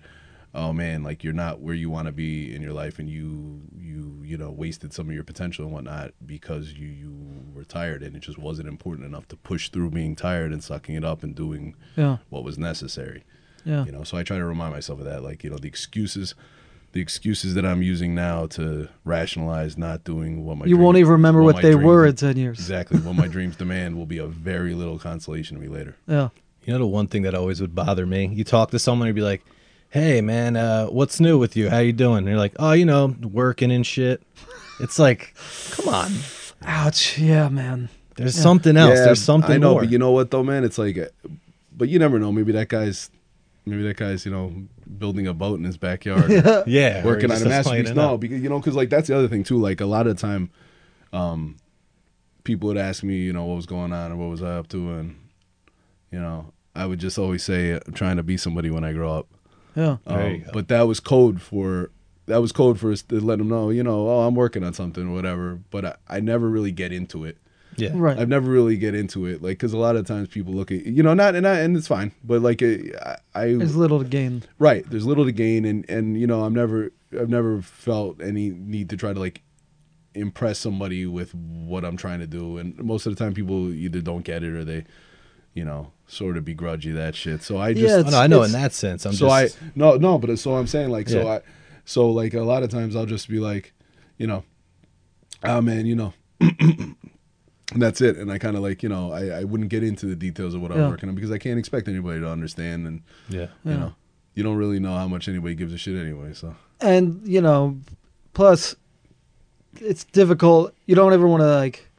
oh 0.55 0.73
man, 0.73 1.03
like 1.03 1.23
you're 1.25 1.33
not 1.33 1.61
where 1.61 1.75
you 1.75 1.91
want 1.91 2.07
to 2.07 2.13
be 2.13 2.55
in 2.55 2.63
your 2.63 2.73
life, 2.73 2.99
and 2.99 3.09
you 3.09 3.61
you 3.79 4.21
you 4.25 4.37
know 4.37 4.51
wasted 4.51 4.93
some 4.93 5.09
of 5.09 5.15
your 5.15 5.25
potential 5.25 5.65
and 5.65 5.75
whatnot 5.75 6.13
because 6.25 6.73
you 6.73 6.89
you 6.89 7.15
were 7.55 7.65
tired, 7.65 8.03
and 8.03 8.15
it 8.17 8.21
just 8.21 8.39
wasn't 8.39 8.69
important 8.69 9.07
enough 9.07 9.27
to 9.29 9.37
push 9.37 9.69
through 9.71 9.91
being 9.91 10.15
tired 10.17 10.53
and 10.53 10.63
sucking 10.63 10.95
it 10.95 11.05
up 11.05 11.23
and 11.23 11.35
doing 11.35 11.75
Yeah. 11.97 12.19
what 12.31 12.45
was 12.45 12.59
necessary 12.59 13.25
Yeah. 13.65 13.85
you 13.85 13.93
know 13.93 14.05
so 14.05 14.17
i 14.17 14.23
try 14.23 14.37
to 14.39 14.45
remind 14.45 14.73
myself 14.73 14.99
of 15.01 15.05
that 15.07 15.23
like 15.23 15.43
you 15.45 15.51
know 15.51 15.57
the 15.59 15.67
excuses 15.69 16.35
the 16.93 17.01
excuses 17.01 17.55
that 17.55 17.67
i'm 17.67 17.83
using 17.83 18.15
now 18.15 18.47
to 18.47 18.89
rationalize 19.05 19.77
not 19.77 20.05
doing 20.05 20.45
what 20.45 20.57
my 20.59 20.67
You 20.67 20.75
dream- 20.77 20.85
won't 20.85 20.97
even 20.99 21.13
remember 21.13 21.43
what 21.43 21.57
my 21.57 21.63
they 21.63 21.73
dreams- 21.73 21.85
were 21.85 22.07
in 22.07 22.15
10 22.15 22.37
years. 22.37 22.59
exactly 22.59 23.01
what 23.01 23.15
my 23.17 23.27
dreams 23.37 23.57
demand 23.57 23.97
will 23.97 24.07
be 24.07 24.19
a 24.19 24.27
very 24.27 24.75
little 24.75 24.99
consolation 24.99 25.57
to 25.57 25.63
me 25.63 25.69
later 25.69 25.97
Yeah. 26.07 26.29
You 26.65 26.73
know 26.75 26.79
the 26.81 26.87
one 26.87 27.09
thing 27.09 27.23
that 27.23 27.35
always 27.35 27.61
would 27.63 27.75
bother 27.75 28.05
me? 28.07 28.27
You 28.27 28.45
talk 28.45 28.71
to 28.73 28.79
someone 28.79 29.09
and 29.09 29.15
be 29.15 29.23
like, 29.23 29.43
"Hey 29.91 30.21
man, 30.21 30.57
uh, 30.57 30.87
what's 30.87 31.21
new 31.21 31.39
with 31.39 31.57
you? 31.57 31.71
How 31.71 31.79
you 31.79 31.93
doing?" 31.93 32.19
And 32.19 32.29
you're 32.29 32.37
like, 32.37 32.55
"Oh, 32.59 32.73
you 32.73 32.85
know, 32.85 33.15
working 33.23 33.71
and 33.71 33.87
shit." 33.87 34.23
It's 34.81 34.99
like, 34.99 35.35
come 35.71 35.89
on. 35.89 36.13
Ouch. 36.65 37.19
Yeah, 37.19 37.49
man. 37.49 37.89
There's 38.17 38.35
something 38.35 38.77
else. 38.77 38.99
Yeah, 38.99 39.05
There's 39.07 39.23
something 39.23 39.53
i 39.53 39.59
know 39.59 39.73
more. 39.73 39.83
but 39.83 39.91
you 39.91 39.99
know 39.99 40.11
what 40.11 40.33
though 40.33 40.43
man 40.43 40.65
it's 40.65 40.77
like 40.77 40.99
uh, 40.99 41.05
but 41.77 41.89
you 41.89 42.01
never 42.01 42.19
know 42.19 42.33
maybe 42.33 42.51
that 42.51 42.69
guy's 42.69 43.11
maybe 43.65 43.83
that 43.85 43.97
guy's 43.97 44.27
you 44.27 44.33
know 44.33 44.53
building 44.99 45.27
a 45.27 45.35
boat 45.35 45.59
in 45.59 45.65
his 45.65 45.77
backyard 45.77 46.29
yeah, 46.67 47.05
working 47.05 47.31
on 47.31 47.37
just 47.37 47.43
a 47.43 47.49
doesn't 47.49 47.49
masterpiece. 47.49 47.95
No, 47.95 48.15
up. 48.15 48.21
because 48.21 48.43
you 48.43 48.49
know, 48.49 48.59
because 48.59 48.75
like 48.75 48.91
that's 48.91 49.09
the 49.09 49.17
other 49.17 49.29
thing 49.29 49.45
too. 49.45 49.59
Like 49.59 49.81
a 49.81 49.87
lot 49.87 50.07
of 50.07 50.17
the 50.17 50.21
time, 50.21 50.51
um, 51.13 51.57
people 52.45 52.69
would 52.69 52.77
ask 52.79 53.03
me, 53.03 53.17
you 53.17 53.33
know, 53.33 53.45
what 53.45 53.57
was 53.57 53.67
going 53.67 53.93
on 53.93 54.13
or 54.13 54.17
what 54.17 54.31
was 54.31 54.43
I 54.43 54.57
up 54.57 54.69
to, 54.69 54.93
and 54.95 55.17
you 56.11 56.19
know, 56.19 56.53
I 56.75 56.87
would 56.87 56.99
just 56.99 57.19
always 57.19 57.43
say 57.45 57.73
I'm 57.73 57.93
trying 57.93 58.17
to 58.17 58.23
be 58.23 58.37
somebody 58.37 58.71
when 58.71 58.85
I 58.85 58.93
grow 58.93 59.17
up. 59.17 59.29
Yeah. 59.75 59.99
Um, 60.07 60.45
but 60.53 60.69
that 60.69 60.83
was 60.83 61.01
code 61.01 61.41
for 61.41 61.91
that 62.27 62.43
was 62.43 62.53
code 62.53 62.79
for 62.79 62.93
us 62.93 63.03
to 63.03 63.21
let 63.21 63.39
them 63.39 63.49
know, 63.49 63.71
you 63.71 63.83
know, 63.83 64.09
oh, 64.09 64.21
I'm 64.27 64.35
working 64.35 64.63
on 64.63 64.75
something 64.75 65.09
or 65.09 65.15
whatever. 65.15 65.61
But 65.71 65.85
I, 65.85 65.97
I 66.09 66.21
never 66.21 66.49
really 66.49 66.73
get 66.73 66.93
into 66.93 67.25
it. 67.25 67.39
Yeah, 67.77 67.91
Right. 67.95 68.19
I've 68.19 68.29
never 68.29 68.51
really 68.51 68.77
get 68.77 68.97
into 68.97 69.27
it, 69.27 69.41
like, 69.41 69.59
because 69.59 69.73
a 69.73 69.79
lot 69.79 69.95
of 69.95 70.05
times 70.05 70.29
people 70.29 70.53
look 70.53 70.73
at, 70.73 70.85
you 70.85 71.01
know, 71.01 71.15
not 71.15 71.37
and 71.37 71.47
I, 71.47 71.61
and 71.61 71.77
it's 71.77 71.87
fine, 71.87 72.11
but 72.25 72.43
like 72.43 72.61
I, 72.61 73.17
I 73.37 73.55
There's 73.55 73.77
little 73.77 74.01
to 74.01 74.05
gain. 74.05 74.43
Right. 74.59 74.85
There's 74.91 75.07
little 75.07 75.25
to 75.25 75.31
gain, 75.33 75.65
and 75.65 75.89
and 75.89 76.21
you 76.21 76.27
know, 76.27 76.43
I'm 76.43 76.53
never, 76.55 76.91
I've 77.19 77.29
never 77.29 77.63
felt 77.63 78.21
any 78.21 78.51
need 78.51 78.91
to 78.91 78.97
try 78.97 79.13
to 79.13 79.21
like 79.21 79.43
impress 80.15 80.59
somebody 80.59 81.07
with 81.07 81.33
what 81.35 81.85
I'm 81.85 81.97
trying 81.97 82.19
to 82.19 82.27
do, 82.27 82.59
and 82.59 82.77
most 82.79 83.07
of 83.07 83.15
the 83.15 83.25
time, 83.25 83.33
people 83.33 83.73
either 83.73 84.01
don't 84.01 84.25
get 84.25 84.43
it 84.43 84.53
or 84.55 84.65
they, 84.65 84.85
you 85.59 85.65
know, 85.65 85.93
sort 86.07 86.37
of 86.39 86.45
begrudge 86.45 86.87
you 86.87 86.95
that 86.95 87.15
shit. 87.15 87.43
So 87.43 87.59
I 87.59 87.75
just, 87.75 87.85
Yeah, 87.85 88.03
Oh, 88.07 88.11
no, 88.11 88.19
I 88.21 88.27
know 88.29 88.43
in 88.45 88.53
that 88.53 88.73
sense. 88.73 89.05
I'm 89.05 89.13
so 89.13 89.29
just 89.29 89.61
I 89.63 89.71
no 89.75 89.97
no, 89.97 90.17
but 90.19 90.39
so 90.39 90.55
I'm 90.57 90.67
saying 90.67 90.91
like 90.91 91.09
so 91.09 91.29
I, 91.29 91.41
so 91.85 92.11
like 92.11 92.33
a 92.35 92.43
lot 92.43 92.63
of 92.63 92.71
times 92.71 92.95
I'll 92.97 93.07
just 93.17 93.29
be 93.29 93.41
like, 93.41 93.73
you 94.17 94.27
know, 94.27 94.45
oh 95.43 95.61
man, 95.61 95.85
you 95.87 95.97
know. 95.97 96.13
And 97.71 97.83
that's 97.83 98.01
it, 98.01 98.17
and 98.17 98.33
I 98.33 98.39
kind 98.39 98.57
of 98.57 98.63
like 98.63 98.83
you 98.83 98.89
know 98.89 99.13
I, 99.13 99.41
I 99.41 99.45
wouldn't 99.45 99.69
get 99.69 99.83
into 99.85 100.07
the 100.07 100.17
details 100.17 100.55
of 100.55 100.63
what 100.63 100.73
I'm 100.73 100.89
working 100.89 101.11
on 101.11 101.15
because 101.15 101.31
I 101.31 101.37
can't 101.37 101.59
expect 101.59 101.87
anybody 101.87 102.19
to 102.21 102.27
understand, 102.27 102.87
and 102.87 103.03
yeah. 103.29 103.49
you 103.63 103.73
Yeah. 103.73 103.77
know 103.77 103.95
you 104.35 104.43
don't 104.43 104.57
really 104.57 104.81
know 104.81 104.95
how 104.97 105.07
much 105.07 105.29
anybody 105.29 105.55
gives 105.55 105.75
a 105.75 105.77
shit 105.77 105.95
anyway. 105.95 106.33
So 106.33 106.57
And, 106.81 107.21
you 107.29 107.43
know, 107.43 107.77
plus 108.33 108.75
it's 109.83 110.05
difficult. 110.05 110.73
You 110.87 110.95
don't 110.95 111.13
ever 111.13 111.27
want 111.29 111.43
to 111.43 111.55
like 111.57 111.91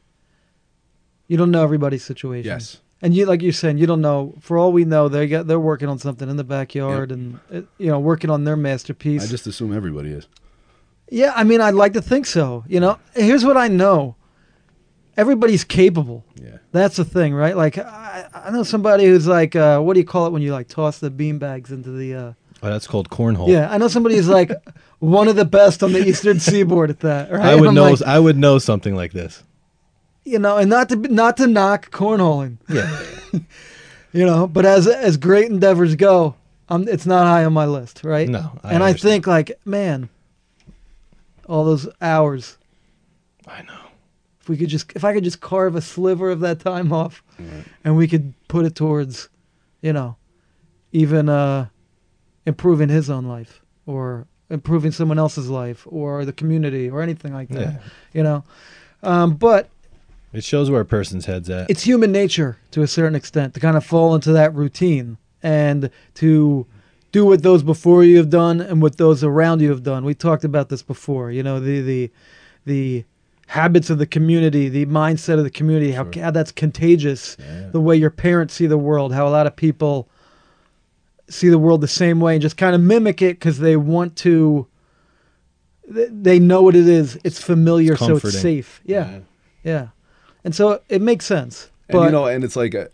you 1.28 1.36
don't 1.36 1.52
know 1.52 1.62
everybody's 1.62 2.02
situation. 2.02 2.50
yes, 2.50 2.80
And 3.02 3.14
you, 3.14 3.24
like 3.24 3.40
you're 3.40 3.52
saying, 3.52 3.78
you 3.78 3.86
don't 3.86 4.02
know. 4.02 4.34
For 4.40 4.58
all 4.58 4.72
we 4.72 4.84
know, 4.84 5.08
they 5.08 5.26
got 5.26 5.46
they're 5.46 5.58
working 5.58 5.88
on 5.88 5.98
something 5.98 6.28
in 6.28 6.36
the 6.36 6.44
backyard, 6.44 7.10
and 7.10 7.40
uh, 7.52 7.62
you 7.78 7.86
know, 7.90 7.98
working 7.98 8.28
on 8.28 8.44
their 8.44 8.56
masterpiece. 8.56 9.24
I 9.24 9.26
just 9.26 9.46
assume 9.46 9.74
everybody 9.74 10.10
is. 10.10 10.26
Yeah, 11.10 11.32
I 11.34 11.44
mean, 11.44 11.60
I'd 11.60 11.74
like 11.74 11.94
to 11.94 12.02
think 12.02 12.26
so. 12.26 12.64
You 12.68 12.80
know, 12.80 12.98
here's 13.14 13.44
what 13.44 13.56
I 13.56 13.68
know: 13.68 14.16
everybody's 15.16 15.64
capable. 15.64 16.24
Yeah. 16.40 16.58
That's 16.72 16.96
the 16.96 17.04
thing, 17.04 17.34
right? 17.34 17.56
Like, 17.56 17.78
I, 17.78 18.26
I 18.32 18.50
know 18.50 18.62
somebody 18.62 19.06
who's 19.06 19.26
like, 19.26 19.56
uh, 19.56 19.80
what 19.80 19.94
do 19.94 20.00
you 20.00 20.06
call 20.06 20.26
it 20.26 20.30
when 20.32 20.42
you 20.42 20.52
like 20.52 20.68
toss 20.68 20.98
the 20.98 21.10
bean 21.10 21.38
bags 21.38 21.72
into 21.72 21.90
the? 21.90 22.14
Uh, 22.14 22.32
Oh, 22.62 22.68
that's 22.68 22.86
called 22.86 23.08
cornhole. 23.08 23.48
yeah, 23.48 23.70
I 23.72 23.78
know 23.78 23.88
somebody 23.88 24.16
who's 24.16 24.28
like 24.28 24.50
one 24.98 25.28
of 25.28 25.36
the 25.36 25.46
best 25.46 25.82
on 25.82 25.94
the 25.94 26.06
Eastern 26.06 26.38
Seaboard 26.40 26.90
at 26.90 27.00
that. 27.00 27.32
Right? 27.32 27.40
I 27.40 27.54
would 27.54 27.68
I'm 27.70 27.74
know. 27.74 27.90
like, 27.90 28.02
I 28.02 28.18
would 28.18 28.36
know 28.36 28.58
something 28.58 28.94
like 28.94 29.12
this. 29.12 29.42
You 30.24 30.38
know, 30.38 30.56
and 30.58 30.68
not 30.70 30.88
to 30.90 30.96
not 30.96 31.36
to 31.38 31.46
knock 31.46 31.90
cornholing, 31.90 32.58
Yeah. 32.68 33.40
you 34.12 34.24
know, 34.26 34.46
but 34.46 34.64
as 34.66 34.86
as 34.86 35.16
great 35.16 35.50
endeavors 35.50 35.94
go, 35.96 36.34
um, 36.68 36.86
it's 36.88 37.06
not 37.06 37.26
high 37.26 37.44
on 37.44 37.52
my 37.52 37.66
list, 37.66 38.02
right? 38.04 38.28
No, 38.28 38.52
I 38.62 38.74
and 38.74 38.82
I 38.82 38.92
think 38.92 39.26
like, 39.26 39.52
man, 39.64 40.08
all 41.48 41.64
those 41.64 41.88
hours. 42.00 42.56
I 43.46 43.62
know. 43.62 43.74
If 44.40 44.48
we 44.48 44.56
could 44.56 44.68
just, 44.68 44.92
if 44.94 45.04
I 45.04 45.12
could 45.12 45.24
just 45.24 45.40
carve 45.40 45.74
a 45.76 45.80
sliver 45.82 46.30
of 46.30 46.40
that 46.40 46.60
time 46.60 46.92
off, 46.92 47.22
and 47.84 47.96
we 47.96 48.06
could 48.08 48.32
put 48.48 48.64
it 48.64 48.74
towards, 48.74 49.28
you 49.82 49.92
know, 49.92 50.16
even 50.92 51.28
uh, 51.28 51.66
improving 52.46 52.88
his 52.88 53.10
own 53.10 53.24
life 53.26 53.62
or 53.86 54.26
improving 54.48 54.92
someone 54.92 55.18
else's 55.18 55.48
life 55.50 55.86
or 55.90 56.24
the 56.24 56.32
community 56.32 56.88
or 56.88 57.02
anything 57.02 57.32
like 57.34 57.48
that, 57.50 57.60
Yeah. 57.60 57.78
you 58.12 58.22
know. 58.22 58.44
Um, 59.02 59.34
but 59.34 59.68
It 60.32 60.44
shows 60.44 60.70
where 60.70 60.80
a 60.80 60.84
person's 60.84 61.26
head's 61.26 61.50
at. 61.50 61.68
it's 61.70 61.82
human 61.82 62.12
nature 62.12 62.58
to 62.70 62.82
a 62.82 62.86
certain 62.86 63.14
extent 63.16 63.54
to 63.54 63.60
kind 63.60 63.76
of 63.76 63.84
fall 63.84 64.14
into 64.14 64.32
that 64.32 64.54
routine 64.54 65.18
and 65.42 65.90
to 66.14 66.66
do 67.12 67.24
what 67.24 67.42
those 67.42 67.62
before 67.64 68.04
you 68.04 68.16
have 68.18 68.30
done 68.30 68.60
and 68.60 68.80
what 68.80 68.96
those 68.96 69.24
around 69.24 69.60
you 69.60 69.70
have 69.70 69.82
done. 69.82 70.04
We 70.04 70.14
talked 70.14 70.44
about 70.44 70.68
this 70.68 70.82
before. 70.82 71.32
You 71.32 71.42
know, 71.42 71.58
the 71.58 71.80
the 71.80 72.10
the 72.64 73.04
habits 73.48 73.90
of 73.90 73.98
the 73.98 74.06
community, 74.06 74.68
the 74.68 74.86
mindset 74.86 75.36
of 75.38 75.42
the 75.42 75.50
community, 75.50 75.90
how, 75.90 76.08
Sure. 76.12 76.22
how 76.22 76.30
that's 76.30 76.52
contagious. 76.52 77.36
Yeah. 77.40 77.70
The 77.72 77.80
way 77.80 77.96
your 77.96 78.10
parents 78.10 78.54
see 78.54 78.66
the 78.68 78.78
world, 78.78 79.12
how 79.12 79.26
a 79.26 79.30
lot 79.30 79.48
of 79.48 79.56
people 79.56 80.08
see 81.28 81.48
the 81.48 81.58
world 81.58 81.80
the 81.80 81.88
same 81.88 82.20
way 82.20 82.34
and 82.34 82.42
just 82.42 82.56
kind 82.56 82.76
of 82.76 82.80
mimic 82.80 83.20
it 83.22 83.38
because 83.40 83.58
they 83.58 83.76
want 83.76 84.14
to. 84.16 84.68
they- 85.88 86.38
know 86.38 86.62
what 86.62 86.76
it 86.76 86.86
is. 86.86 87.18
It's 87.24 87.42
familiar, 87.42 87.96
so 87.96 88.16
it's 88.16 88.38
safe. 88.38 88.80
Yeah, 88.84 89.18
yeah, 89.64 89.88
and 90.44 90.54
so 90.54 90.82
it 90.88 91.02
makes 91.02 91.24
sense. 91.24 91.70
and 91.88 91.96
But 91.96 92.04
you 92.06 92.10
know, 92.10 92.26
and 92.26 92.44
it's 92.44 92.56
like, 92.56 92.74
uh, 92.74 92.86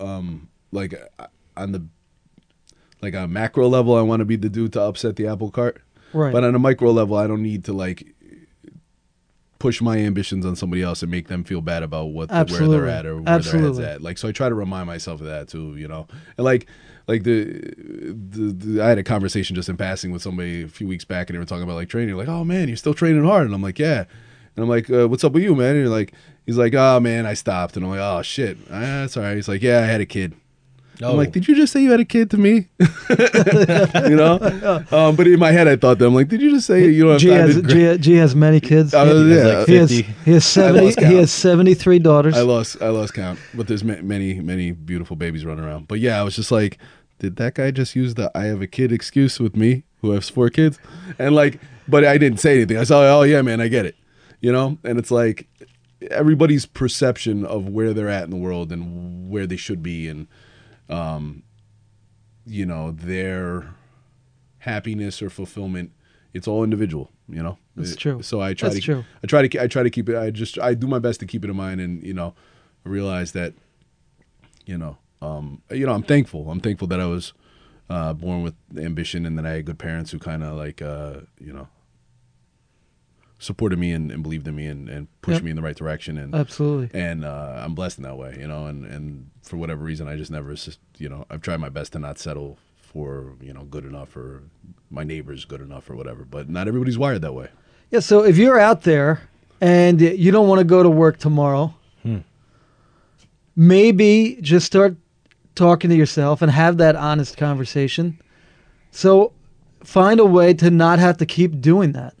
um, 0.00 0.48
like 0.72 0.94
uh, 1.18 1.26
on 1.56 1.72
the 1.72 1.86
like 3.00 3.14
a 3.14 3.28
macro 3.28 3.68
level, 3.68 3.96
I 3.96 4.02
want 4.02 4.20
to 4.20 4.24
be 4.24 4.36
the 4.36 4.48
dude 4.48 4.72
to 4.74 4.82
upset 4.82 5.16
the 5.16 5.26
apple 5.28 5.50
cart. 5.50 5.80
right, 6.12 6.32
But 6.32 6.44
on 6.44 6.54
a 6.54 6.58
micro 6.58 6.90
level, 6.90 7.16
I 7.16 7.26
don't 7.26 7.42
need 7.42 7.64
to 7.64 7.72
like 7.72 8.14
push 9.58 9.80
my 9.80 9.98
ambitions 9.98 10.46
on 10.46 10.54
somebody 10.54 10.82
else 10.82 11.02
and 11.02 11.10
make 11.10 11.28
them 11.28 11.42
feel 11.42 11.60
bad 11.60 11.82
about 11.82 12.06
what 12.06 12.30
where 12.30 12.44
they're 12.44 12.88
at 12.88 13.06
or 13.06 13.16
where 13.16 13.28
Absolutely. 13.28 13.78
their 13.78 13.86
heads 13.88 13.96
at. 13.96 14.02
Like, 14.02 14.18
so 14.18 14.28
I 14.28 14.32
try 14.32 14.48
to 14.48 14.54
remind 14.54 14.86
myself 14.86 15.20
of 15.20 15.26
that 15.26 15.48
too, 15.48 15.76
you 15.76 15.88
know. 15.88 16.06
And 16.36 16.44
like, 16.44 16.66
like 17.06 17.24
the, 17.24 17.74
the, 17.76 18.52
the 18.52 18.82
I 18.82 18.88
had 18.88 18.98
a 18.98 19.02
conversation 19.02 19.56
just 19.56 19.68
in 19.68 19.76
passing 19.76 20.12
with 20.12 20.22
somebody 20.22 20.62
a 20.62 20.68
few 20.68 20.86
weeks 20.86 21.04
back, 21.04 21.28
and 21.28 21.34
they 21.34 21.38
were 21.38 21.46
talking 21.46 21.62
about 21.64 21.74
like 21.76 21.88
training. 21.88 22.16
Like, 22.16 22.28
oh 22.28 22.44
man, 22.44 22.68
you're 22.68 22.76
still 22.76 22.94
training 22.94 23.24
hard, 23.24 23.46
and 23.46 23.54
I'm 23.54 23.62
like, 23.62 23.78
yeah. 23.78 24.04
And 24.58 24.64
I'm 24.64 24.68
like, 24.68 24.90
uh, 24.90 25.06
what's 25.06 25.22
up 25.22 25.30
with 25.34 25.44
you, 25.44 25.54
man? 25.54 25.76
And 25.76 25.78
you're 25.82 25.88
like, 25.88 26.12
he's 26.44 26.56
like, 26.58 26.74
oh 26.74 26.98
man, 26.98 27.26
I 27.26 27.34
stopped, 27.34 27.76
and 27.76 27.84
I'm 27.84 27.92
like, 27.92 28.00
oh 28.00 28.22
shit, 28.22 28.58
ah, 28.72 28.80
that's 28.80 29.16
all 29.16 29.22
right. 29.22 29.36
He's 29.36 29.46
like, 29.46 29.62
yeah, 29.62 29.78
I 29.78 29.82
had 29.82 30.00
a 30.00 30.04
kid. 30.06 30.34
oh, 31.00 31.12
I'm 31.12 31.16
like, 31.16 31.30
did 31.30 31.46
you 31.46 31.54
just 31.54 31.72
say 31.72 31.80
you 31.80 31.92
had 31.92 32.00
a 32.00 32.04
kid 32.04 32.28
to 32.32 32.38
me? 32.38 32.66
you 32.80 34.16
know. 34.16 34.38
Um, 34.90 35.14
but 35.14 35.28
in 35.28 35.38
my 35.38 35.52
head, 35.52 35.68
I 35.68 35.76
thought 35.76 35.98
that 36.00 36.06
I'm 36.06 36.14
like, 36.14 36.26
did 36.26 36.40
you 36.40 36.50
just 36.50 36.66
say 36.66 36.88
you 36.90 37.04
know? 37.06 37.18
G 37.18 37.28
has 37.28 37.60
G, 37.62 37.98
G 37.98 38.14
has 38.14 38.34
many 38.34 38.58
kids. 38.58 38.92
Uh, 38.94 39.04
He 39.04 39.10
has 39.10 39.28
yeah, 39.46 39.58
like 39.58 39.68
he 39.68 39.74
has 39.76 39.90
he 39.90 40.32
has 40.32 40.44
seventy 40.58 41.06
he 41.06 41.14
has 41.14 41.30
seventy 41.30 41.74
three 41.74 42.00
daughters. 42.00 42.36
I 42.36 42.40
lost 42.42 42.82
I 42.82 42.88
lost 42.88 43.14
count, 43.14 43.38
but 43.54 43.68
there's 43.68 43.84
ma- 43.84 44.02
many 44.02 44.40
many 44.40 44.72
beautiful 44.72 45.14
babies 45.14 45.44
running 45.44 45.64
around. 45.64 45.86
But 45.86 46.00
yeah, 46.00 46.18
I 46.18 46.24
was 46.24 46.34
just 46.34 46.50
like, 46.50 46.78
did 47.20 47.36
that 47.36 47.54
guy 47.54 47.70
just 47.70 47.94
use 47.94 48.14
the 48.14 48.32
"I 48.34 48.44
have 48.46 48.60
a 48.60 48.66
kid" 48.66 48.90
excuse 48.90 49.38
with 49.38 49.54
me, 49.54 49.84
who 50.00 50.10
has 50.12 50.28
four 50.28 50.50
kids? 50.50 50.80
And 51.18 51.34
like, 51.34 51.60
but 51.86 52.04
I 52.04 52.18
didn't 52.18 52.40
say 52.40 52.56
anything. 52.56 52.76
I 52.76 52.82
said, 52.84 52.96
oh 52.96 53.22
yeah, 53.22 53.40
man, 53.42 53.60
I 53.60 53.68
get 53.68 53.86
it, 53.86 53.94
you 54.40 54.52
know. 54.52 54.78
And 54.84 54.98
it's 54.98 55.10
like 55.10 55.46
everybody's 56.10 56.66
perception 56.66 57.44
of 57.44 57.68
where 57.68 57.92
they're 57.92 58.08
at 58.08 58.24
in 58.24 58.30
the 58.30 58.36
world 58.36 58.72
and 58.72 59.30
where 59.30 59.46
they 59.46 59.56
should 59.56 59.82
be, 59.82 60.08
and 60.08 60.26
um, 60.88 61.42
you 62.46 62.66
know, 62.66 62.92
their 62.92 63.74
happiness 64.58 65.22
or 65.22 65.30
fulfillment. 65.30 65.92
It's 66.34 66.46
all 66.46 66.62
individual, 66.62 67.10
you 67.28 67.42
know. 67.42 67.58
That's 67.74 67.96
true. 67.96 68.22
So 68.22 68.40
I 68.40 68.54
try 68.54 68.68
That's 68.68 68.80
to 68.80 68.84
true. 68.84 69.04
I 69.22 69.26
try 69.26 69.46
to 69.46 69.62
I 69.62 69.66
try 69.66 69.82
to 69.82 69.90
keep 69.90 70.08
it. 70.08 70.16
I 70.16 70.30
just 70.30 70.58
I 70.58 70.74
do 70.74 70.86
my 70.86 70.98
best 70.98 71.20
to 71.20 71.26
keep 71.26 71.44
it 71.44 71.50
in 71.50 71.56
mind, 71.56 71.80
and 71.80 72.02
you 72.02 72.14
know, 72.14 72.34
realize 72.84 73.32
that, 73.32 73.54
you 74.66 74.76
know, 74.76 74.98
um, 75.22 75.62
you 75.70 75.86
know, 75.86 75.92
I'm 75.92 76.02
thankful. 76.02 76.50
I'm 76.50 76.60
thankful 76.60 76.88
that 76.88 77.00
I 77.00 77.06
was 77.06 77.32
uh, 77.88 78.12
born 78.12 78.42
with 78.42 78.54
ambition, 78.76 79.26
and 79.26 79.38
that 79.38 79.46
I 79.46 79.52
had 79.52 79.64
good 79.64 79.78
parents 79.78 80.10
who 80.10 80.18
kind 80.18 80.42
of 80.42 80.56
like, 80.56 80.82
uh, 80.82 81.20
you 81.40 81.52
know, 81.52 81.68
supported 83.38 83.78
me 83.78 83.92
and, 83.92 84.10
and 84.10 84.22
believed 84.22 84.48
in 84.48 84.56
me 84.56 84.66
and, 84.66 84.88
and 84.88 85.06
pushed 85.22 85.36
Yep. 85.36 85.42
me 85.44 85.50
in 85.50 85.56
the 85.56 85.62
right 85.62 85.76
direction. 85.76 86.18
And 86.18 86.34
Absolutely. 86.34 86.90
and 86.98 87.24
uh, 87.24 87.62
I'm 87.64 87.74
blessed 87.74 87.98
in 87.98 88.04
that 88.04 88.16
way, 88.18 88.36
you 88.40 88.48
know. 88.48 88.66
And 88.66 88.84
and 88.84 89.30
for 89.42 89.56
whatever 89.56 89.84
reason, 89.84 90.08
I 90.08 90.16
just 90.16 90.30
never, 90.30 90.54
you 90.98 91.08
know, 91.08 91.24
I've 91.30 91.40
tried 91.42 91.58
my 91.60 91.68
best 91.68 91.92
to 91.92 91.98
not 91.98 92.18
settle 92.18 92.58
for 92.76 93.34
you 93.40 93.52
know 93.52 93.64
good 93.64 93.84
enough 93.84 94.16
or 94.16 94.42
my 94.90 95.04
neighbor's 95.04 95.44
good 95.44 95.60
enough 95.60 95.88
or 95.90 95.94
whatever. 95.96 96.24
But 96.24 96.48
not 96.48 96.68
everybody's 96.68 96.98
wired 96.98 97.22
that 97.22 97.34
way. 97.34 97.48
Yeah. 97.90 98.00
So 98.00 98.24
if 98.24 98.36
you're 98.38 98.58
out 98.58 98.82
there 98.82 99.28
and 99.60 100.00
you 100.00 100.30
don't 100.30 100.48
want 100.48 100.58
to 100.60 100.64
go 100.64 100.82
to 100.82 100.90
work 100.90 101.18
tomorrow, 101.18 101.74
Hmm. 102.02 102.18
maybe 103.56 104.38
just 104.40 104.66
start 104.66 104.96
talking 105.54 105.90
to 105.90 105.96
yourself 105.96 106.42
and 106.42 106.50
have 106.50 106.76
that 106.78 106.94
honest 106.96 107.36
conversation. 107.36 108.18
So 108.92 109.32
find 109.82 110.20
a 110.20 110.24
way 110.24 110.54
to 110.54 110.70
not 110.70 110.98
have 110.98 111.16
to 111.18 111.26
keep 111.26 111.60
doing 111.60 111.92
that. 111.92 112.14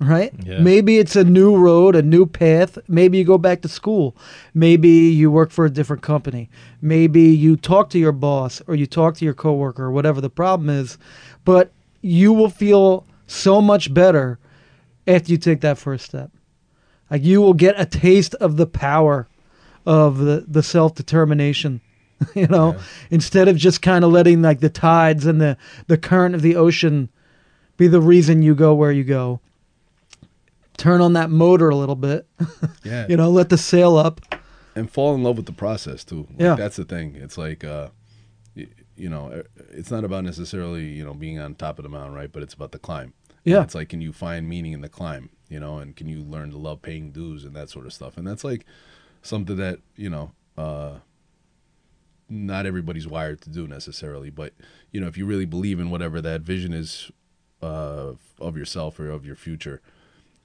Right? 0.00 0.32
Yeah. 0.44 0.58
Maybe 0.58 0.98
it's 0.98 1.16
a 1.16 1.24
new 1.24 1.56
road, 1.56 1.94
a 1.94 2.02
new 2.02 2.26
path. 2.26 2.78
Maybe 2.88 3.18
you 3.18 3.24
go 3.24 3.38
back 3.38 3.62
to 3.62 3.68
school. 3.68 4.16
Maybe 4.52 4.88
you 4.88 5.30
work 5.30 5.50
for 5.50 5.64
a 5.64 5.70
different 5.70 6.02
company. 6.02 6.50
Maybe 6.82 7.22
you 7.22 7.56
talk 7.56 7.90
to 7.90 7.98
your 7.98 8.12
boss 8.12 8.60
or 8.66 8.74
you 8.74 8.86
talk 8.86 9.16
to 9.18 9.24
your 9.24 9.34
coworker 9.34 9.84
or 9.84 9.92
whatever 9.92 10.20
the 10.20 10.30
problem 10.30 10.68
is. 10.68 10.98
But 11.44 11.70
you 12.02 12.32
will 12.32 12.50
feel 12.50 13.06
so 13.26 13.60
much 13.60 13.94
better 13.94 14.38
after 15.06 15.30
you 15.30 15.38
take 15.38 15.60
that 15.60 15.78
first 15.78 16.04
step. 16.04 16.30
Like 17.10 17.22
you 17.22 17.40
will 17.40 17.54
get 17.54 17.80
a 17.80 17.86
taste 17.86 18.34
of 18.36 18.56
the 18.56 18.66
power 18.66 19.28
of 19.86 20.18
the, 20.18 20.44
the 20.46 20.62
self 20.62 20.94
determination. 20.94 21.80
you 22.34 22.46
know, 22.46 22.76
instead 23.10 23.48
of 23.48 23.56
just 23.56 23.82
kind 23.82 24.04
of 24.04 24.12
letting 24.12 24.42
like 24.42 24.60
the 24.60 24.68
tides 24.68 25.26
and 25.26 25.40
the, 25.40 25.56
the 25.86 25.98
current 25.98 26.34
of 26.34 26.42
the 26.42 26.56
ocean 26.56 27.08
be 27.76 27.88
the 27.88 28.00
reason 28.00 28.42
you 28.42 28.54
go 28.54 28.74
where 28.74 28.92
you 28.92 29.04
go. 29.04 29.40
Turn 30.76 31.00
on 31.00 31.12
that 31.14 31.30
motor 31.30 31.68
a 31.68 31.76
little 31.76 31.94
bit. 31.96 32.26
Yeah, 32.84 33.06
you 33.08 33.16
know, 33.16 33.30
let 33.30 33.48
the 33.48 33.56
sail 33.56 33.96
up. 33.96 34.20
and 34.76 34.90
fall 34.90 35.14
in 35.14 35.22
love 35.22 35.36
with 35.38 35.46
the 35.46 35.52
process 35.52 36.04
too. 36.04 36.26
Like, 36.32 36.40
Yeah. 36.40 36.54
that's 36.54 36.76
the 36.76 36.84
thing. 36.84 37.14
It's 37.16 37.38
like, 37.38 37.64
uh, 37.64 37.88
you 38.54 39.08
know, 39.08 39.28
uh, 39.32 39.42
it's 39.70 39.90
not 39.90 40.04
about 40.04 40.22
necessarily 40.24 40.84
you 40.84 41.02
know 41.04 41.14
being 41.14 41.38
on 41.38 41.54
top 41.54 41.78
of 41.78 41.82
the 41.84 41.88
mountain, 41.88 42.12
right? 42.14 42.30
But 42.30 42.42
it's 42.42 42.52
about 42.54 42.72
the 42.72 42.78
climb. 42.78 43.14
And 43.44 43.54
Yeah. 43.54 43.62
it's 43.62 43.74
like, 43.74 43.88
can 43.88 44.00
you 44.02 44.12
find 44.12 44.46
meaning 44.48 44.72
in 44.72 44.82
the 44.82 44.88
climb? 44.90 45.30
You 45.48 45.60
know, 45.60 45.78
and 45.78 45.96
can 45.96 46.08
you 46.08 46.22
learn 46.22 46.50
to 46.50 46.58
love 46.58 46.82
paying 46.82 47.10
dues 47.10 47.44
and 47.44 47.54
that 47.56 47.70
sort 47.70 47.86
of 47.86 47.92
stuff? 47.94 48.18
And 48.18 48.26
that's 48.26 48.44
like 48.44 48.66
something 49.22 49.56
that 49.56 49.78
you 49.96 50.10
know, 50.10 50.32
uh, 50.58 50.98
not 52.28 52.66
everybody's 52.66 53.06
wired 53.06 53.40
to 53.42 53.50
do 53.50 53.66
necessarily. 53.66 54.28
But 54.30 54.52
you 54.90 55.00
know, 55.00 55.06
if 55.06 55.16
you 55.16 55.24
really 55.26 55.46
believe 55.46 55.80
in 55.80 55.90
whatever 55.90 56.20
that 56.20 56.42
vision 56.42 56.72
is 56.74 57.10
uh, 57.62 58.12
of 58.40 58.56
yourself 58.58 59.00
or 59.00 59.08
of 59.10 59.24
your 59.24 59.36
future, 59.36 59.80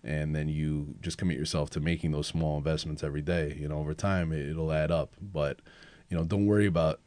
and 0.03 0.35
then 0.35 0.47
you 0.49 0.95
just 1.01 1.17
commit 1.17 1.37
yourself 1.37 1.69
to 1.69 1.79
making 1.79 2.11
those 2.11 2.27
small 2.27 2.57
investments 2.57 3.03
every 3.03 3.21
day 3.21 3.55
you 3.59 3.67
know 3.67 3.77
over 3.79 3.93
time 3.93 4.31
it, 4.31 4.47
it'll 4.49 4.71
add 4.71 4.91
up 4.91 5.11
but 5.21 5.59
you 6.09 6.15
know 6.17 6.23
don't 6.23 6.45
worry 6.45 6.65
about 6.65 6.99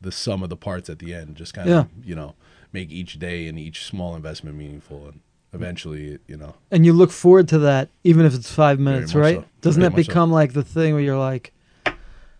the 0.00 0.12
sum 0.12 0.42
of 0.42 0.48
the 0.50 0.56
parts 0.56 0.88
at 0.90 0.98
the 0.98 1.12
end 1.14 1.36
just 1.36 1.52
kind 1.54 1.68
Yeah. 1.68 1.80
of 1.80 1.88
you 2.04 2.14
know 2.14 2.34
make 2.72 2.90
each 2.90 3.18
day 3.18 3.46
and 3.48 3.58
each 3.58 3.84
small 3.84 4.14
investment 4.16 4.56
meaningful 4.56 5.06
and 5.08 5.20
eventually 5.52 6.18
you 6.26 6.36
know 6.36 6.54
And 6.70 6.86
you 6.86 6.92
look 6.92 7.10
forward 7.10 7.48
to 7.48 7.58
that, 7.60 7.88
even 8.04 8.24
if 8.24 8.34
it's 8.34 8.52
five 8.52 8.78
minutes, 8.78 9.14
right? 9.16 9.36
so. 9.40 9.44
Doesn't 9.60 9.80
Very 9.80 9.90
that 9.90 9.96
much 9.96 10.06
so. 10.06 10.10
become 10.12 10.30
like 10.30 10.52
the 10.52 10.62
thing 10.62 10.94
where 10.94 11.02
you're 11.02 11.18
like, 11.18 11.52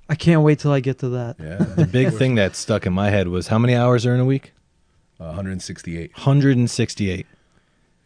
I 0.09 0.15
can't 0.15 0.43
wait 0.43 0.61
till 0.61 0.71
I 0.73 0.79
get 0.81 0.99
to 1.01 1.09
that? 1.11 1.37
yeah 1.41 1.59
The 1.77 1.87
big 1.87 2.13
thing 2.15 2.37
that 2.37 2.55
stuck 2.57 2.87
in 2.87 2.93
my 2.93 3.11
head 3.11 3.27
was 3.29 3.49
how 3.49 3.59
many 3.59 3.75
hours 3.75 4.07
are 4.07 4.15
in 4.15 4.21
a 4.21 4.25
week? 4.25 4.53
uh, 5.19 5.25
168 5.35 6.13
168. 6.15 7.27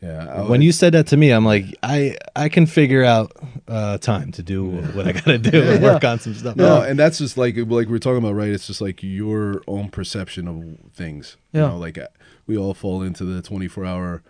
Yeah. 0.05 0.43
I 0.45 0.49
when 0.49 0.61
you 0.63 0.73
said 0.73 0.93
that 0.95 1.07
to 1.09 1.17
me, 1.17 1.31
I'm 1.31 1.45
like, 1.45 1.65
I 1.83 2.17
I 2.37 2.49
can 2.49 2.67
figure 2.67 3.03
out 3.05 3.33
uh, 3.69 3.99
time 3.99 4.33
to 4.33 4.43
do 4.43 4.69
what 4.95 5.07
I 5.07 5.13
gotta 5.13 5.39
do 5.39 5.63
and 5.63 5.83
Yeah. 5.83 5.93
work 5.93 6.05
on 6.05 6.19
some 6.19 6.35
stuff. 6.35 6.57
No, 6.57 6.83
and 6.83 6.99
that's 6.99 7.19
just 7.19 7.37
like 7.39 7.57
like 7.57 7.89
we're 7.89 7.99
talking 7.99 8.19
about, 8.19 8.35
right? 8.35 8.51
It's 8.51 8.67
just 8.67 8.81
like 8.81 9.03
your 9.03 9.63
own 9.67 9.89
perception 9.91 10.47
of 10.49 10.93
things. 10.95 11.37
Yeah. 11.53 11.63
You 11.63 11.69
know, 11.71 11.79
like 11.79 11.97
uh, 11.99 12.09
we 12.47 12.57
all 12.59 12.75
fall 12.75 13.03
into 13.03 13.25
the 13.25 13.41
24 13.41 13.85
hour 13.87 14.23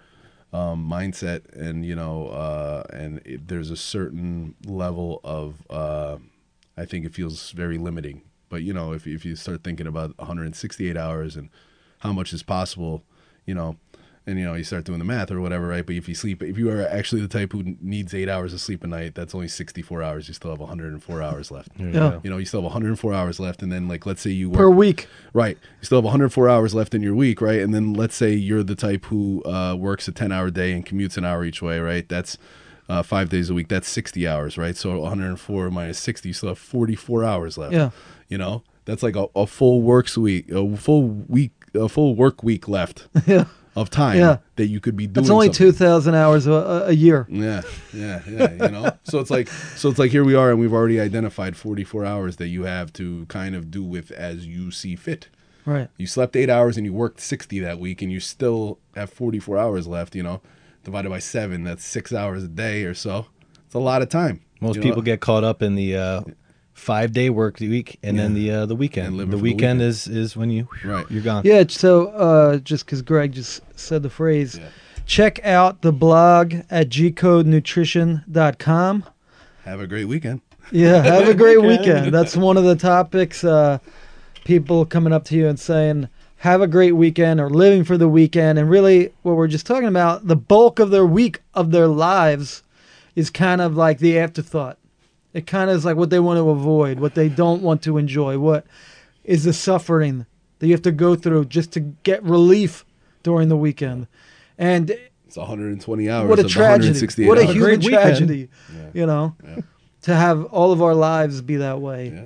um, 0.53 0.89
mindset, 0.89 1.53
and 1.55 1.85
you 1.85 1.97
know, 1.97 2.29
uh, 2.29 2.85
and 2.93 3.21
it, 3.25 3.49
there's 3.49 3.71
a 3.71 3.77
certain 3.77 4.55
level 4.65 5.21
of, 5.25 5.65
uh, 5.69 6.19
I 6.77 6.85
think 6.85 7.05
it 7.05 7.13
feels 7.13 7.51
very 7.51 7.77
limiting. 7.79 8.23
But 8.49 8.63
you 8.63 8.73
know, 8.73 8.93
if 8.93 9.07
if 9.07 9.25
you 9.25 9.35
start 9.35 9.65
thinking 9.65 9.89
about 9.89 10.17
168 10.19 10.97
hours 10.97 11.35
and 11.35 11.49
how 11.99 12.13
much 12.13 12.33
is 12.33 12.43
possible, 12.45 13.03
you 13.47 13.55
know. 13.55 13.77
And 14.27 14.39
you 14.39 14.45
know, 14.47 14.55
you 14.55 14.65
start 14.65 14.85
doing 14.85 14.99
the 15.01 15.05
math 15.05 15.31
or 15.31 15.41
whatever, 15.41 15.69
right? 15.69 15.85
But 15.85 15.97
if 15.97 16.09
you 16.09 16.15
sleep, 16.15 16.43
if 16.43 16.57
you 16.57 16.71
are 16.71 16.81
actually 16.89 17.21
the 17.21 17.29
type 17.29 17.53
who 17.53 17.77
needs 17.83 18.15
eight 18.15 18.29
hours 18.29 18.55
of 18.55 18.61
sleep 18.61 18.83
a 18.83 18.87
night, 18.87 19.15
that's 19.15 19.35
only 19.35 19.49
64 19.49 20.03
hours. 20.03 20.29
You 20.29 20.35
still 20.35 20.51
have 20.51 20.61
104 20.61 21.21
hours 21.21 21.51
left. 21.51 21.77
There 21.77 21.89
you 21.89 21.93
Yeah. 21.93 22.21
You 22.23 22.31
know, 22.31 22.39
you 22.39 22.47
still 22.47 22.61
have 22.61 22.65
104 22.65 23.13
hours 23.13 23.39
left, 23.39 23.63
and 23.63 23.71
then 23.71 23.87
like 23.87 24.07
let's 24.07 24.23
say 24.23 24.31
you 24.31 24.49
work 24.49 24.59
per 24.59 24.71
week. 24.71 25.09
right, 25.35 25.59
you 25.81 25.85
still 25.85 25.99
have 25.99 26.05
104 26.05 26.49
hours 26.49 26.75
left 26.75 26.95
in 26.95 27.03
your 27.03 27.15
week, 27.15 27.43
right? 27.43 27.61
And 27.61 27.75
then 27.75 27.93
let's 27.93 28.17
say 28.17 28.33
you're 28.33 28.63
the 28.63 28.75
type 28.75 29.05
who 29.07 29.43
uh, 29.45 29.77
works 29.79 30.09
a 30.09 30.13
10 30.13 30.33
hour 30.33 30.51
day 30.51 30.73
and 30.73 30.87
commutes 30.87 31.19
an 31.19 31.27
hour 31.27 31.45
each 31.45 31.61
way, 31.61 31.79
right? 31.79 32.09
That's 32.09 32.39
uh, 32.89 33.03
five 33.03 33.29
days 33.29 33.51
a 33.51 33.55
week. 33.55 33.69
That's 33.69 33.89
60 33.89 34.27
hours, 34.27 34.57
right? 34.57 34.77
So 34.77 34.99
104 35.01 35.71
minus 35.71 35.99
60, 35.99 36.31
you 36.31 36.33
still 36.33 36.49
have 36.49 36.59
44 36.59 37.25
hours 37.25 37.59
left. 37.59 37.75
Yeah. 37.75 37.91
You 38.29 38.39
know, 38.39 38.63
that's 38.87 39.03
like 39.03 39.17
a, 39.17 39.27
a 39.37 39.47
full 39.47 39.83
works 39.83 40.17
week, 40.17 40.51
a 40.51 40.77
full 40.77 41.09
week, 41.09 41.53
a 41.75 41.89
full 41.89 42.15
work 42.15 42.43
week 42.43 42.69
left 42.69 43.09
Yeah. 43.27 43.45
Of 43.77 43.91
time 43.91 44.19
Yeah. 44.19 44.39
that 44.57 44.67
you 44.67 44.81
could 44.81 44.97
be 44.97 45.07
doing. 45.07 45.25
It's 45.25 45.31
only 45.31 45.47
something. 45.47 45.59
two 45.59 45.73
thousand 45.73 46.15
hours 46.15 46.47
a, 46.47 46.53
a- 46.53 46.87
a 46.89 46.93
year. 46.93 47.27
Yeah, 47.29 47.63
yeah, 47.93 48.21
yeah. 48.29 48.53
You 48.53 48.69
know, 48.71 48.93
so 49.05 49.19
it's 49.19 49.31
like, 49.31 49.49
so 49.49 49.89
it's 49.89 49.99
like 49.99 50.11
here 50.11 50.25
we 50.25 50.35
are, 50.35 50.51
and 50.51 50.61
we've 50.61 50.73
already 50.73 51.01
identified 51.01 51.57
44 51.57 52.05
hours 52.05 52.37
that 52.37 52.49
you 52.49 52.65
have 52.65 52.93
to 52.95 53.27
kind 53.27 53.55
of 53.55 53.71
do 53.71 53.83
with 53.83 54.11
as 54.13 54.47
you 54.47 54.71
see 54.71 54.97
fit. 54.97 55.29
Right. 55.67 55.89
You 55.97 56.07
slept 56.07 56.37
eight 56.37 56.51
hours 56.51 56.77
and 56.77 56.85
you 56.85 56.93
worked 56.93 57.21
60 57.21 57.59
that 57.61 57.79
week, 57.79 58.03
and 58.03 58.13
you 58.13 58.21
still 58.21 58.79
have 58.95 59.11
44 59.11 59.59
hours 59.59 59.87
left. 59.87 60.15
You 60.15 60.23
know, 60.23 60.41
divided 60.85 61.09
by 61.09 61.19
seven, 61.19 61.65
that's 61.65 61.85
six 61.85 62.13
hours 62.13 62.45
a 62.45 62.49
day 62.49 62.85
or 62.85 62.95
so. 62.95 63.27
It's 63.67 63.75
a 63.75 63.79
lot 63.79 64.03
of 64.03 64.09
time. 64.09 64.41
Most 64.61 64.77
you 64.77 64.83
know? 64.83 64.89
people 64.89 65.03
get 65.03 65.21
caught 65.21 65.43
up 65.43 65.63
in 65.63 65.75
the 65.75 65.97
uh, 65.97 66.21
five 66.75 67.13
day 67.13 67.31
work 67.31 67.59
the 67.59 67.69
week 67.69 67.99
and 68.03 68.19
then 68.19 68.35
the 68.35 68.51
uh, 68.51 68.67
the 68.67 68.77
weekend. 68.77 69.19
The 69.19 69.25
for 69.25 69.31
the 69.31 69.39
weekend, 69.39 69.79
weekend. 69.79 69.83
is 69.83 70.07
is 70.07 70.37
when 70.37 70.51
you 70.51 70.69
Right. 70.85 71.07
you're 71.11 71.23
gone. 71.23 71.43
Yeah. 71.45 71.65
So 71.69 72.09
uh, 72.09 72.59
just 72.59 72.85
because 72.85 73.01
Greg 73.03 73.33
just 73.33 73.61
said 73.79 74.03
the 74.03 74.11
phrase, 74.11 74.59
Yeah. 74.59 74.69
check 75.07 75.45
out 75.45 75.83
the 75.83 75.93
blog 75.93 76.55
at 76.71 76.89
gcodenutrition.com. 76.91 79.05
have 79.65 79.81
a 79.81 79.87
great 79.87 80.05
weekend. 80.07 80.41
Yeah, 80.73 81.03
have 81.03 81.29
a 81.29 81.35
great 81.35 81.61
weekend. 81.63 82.13
That's 82.13 82.37
one 82.37 82.57
of 82.57 82.65
the 82.65 82.77
topics. 82.77 83.45
Uh, 83.45 83.79
people 84.45 84.85
coming 84.87 85.13
up 85.13 85.25
to 85.27 85.37
you 85.37 85.47
and 85.49 85.59
saying, 85.61 86.09
"Have 86.39 86.61
a 86.63 86.67
great 86.67 86.93
weekend" 86.93 87.39
or 87.41 87.51
"living 87.51 87.85
for 87.85 87.99
the 87.99 88.09
weekend." 88.09 88.59
And 88.59 88.69
really, 88.71 89.13
what 89.23 89.37
we're 89.37 89.47
just 89.49 89.67
talking 89.67 89.89
about, 89.89 90.27
the 90.27 90.37
bulk 90.37 90.79
of 90.79 90.91
their 90.91 91.05
week 91.07 91.41
of 91.55 91.71
their 91.71 91.87
lives, 91.87 92.63
is 93.15 93.29
kind 93.31 93.61
of 93.61 93.77
like 93.77 93.99
the 93.99 94.19
afterthought. 94.19 94.79
It 95.35 95.47
kind 95.47 95.69
of 95.69 95.77
is 95.77 95.85
like 95.85 95.97
what 95.97 96.09
they 96.11 96.21
want 96.21 96.39
to 96.39 96.49
avoid, 96.49 97.01
what 97.01 97.15
they 97.15 97.29
don't 97.29 97.61
want 97.63 97.83
to 97.83 97.99
enjoy, 97.99 98.39
what 98.39 98.65
is 99.25 99.45
the 99.45 99.53
suffering 99.53 100.25
that 100.61 100.67
you 100.69 100.73
have 100.73 100.83
to 100.83 100.93
go 100.93 101.15
through 101.17 101.47
just 101.47 101.73
to 101.73 101.81
get 101.81 102.23
relief 102.23 102.85
during 103.25 103.49
the 103.49 103.57
weekend. 103.57 104.07
And 104.57 104.97
It's 105.27 105.37
120 105.37 106.09
hours. 106.09 106.29
what 106.31 106.39
a 106.39 106.45
tragedy! 106.45 107.27
What 107.27 107.39
a 107.39 107.43
hours. 107.43 107.51
human 107.53 107.61
Great 107.63 107.79
weekend. 107.81 107.91
tragedy! 108.03 108.49
Yeah. 108.73 108.87
You 108.95 109.07
know, 109.07 109.35
Yeah. 109.45 109.57
to 110.03 110.15
have 110.15 110.45
all 110.47 110.71
of 110.73 110.81
our 110.81 110.95
lives 110.95 111.41
be 111.43 111.57
that 111.57 111.81
way. 111.81 112.13
Yeah. 112.15 112.23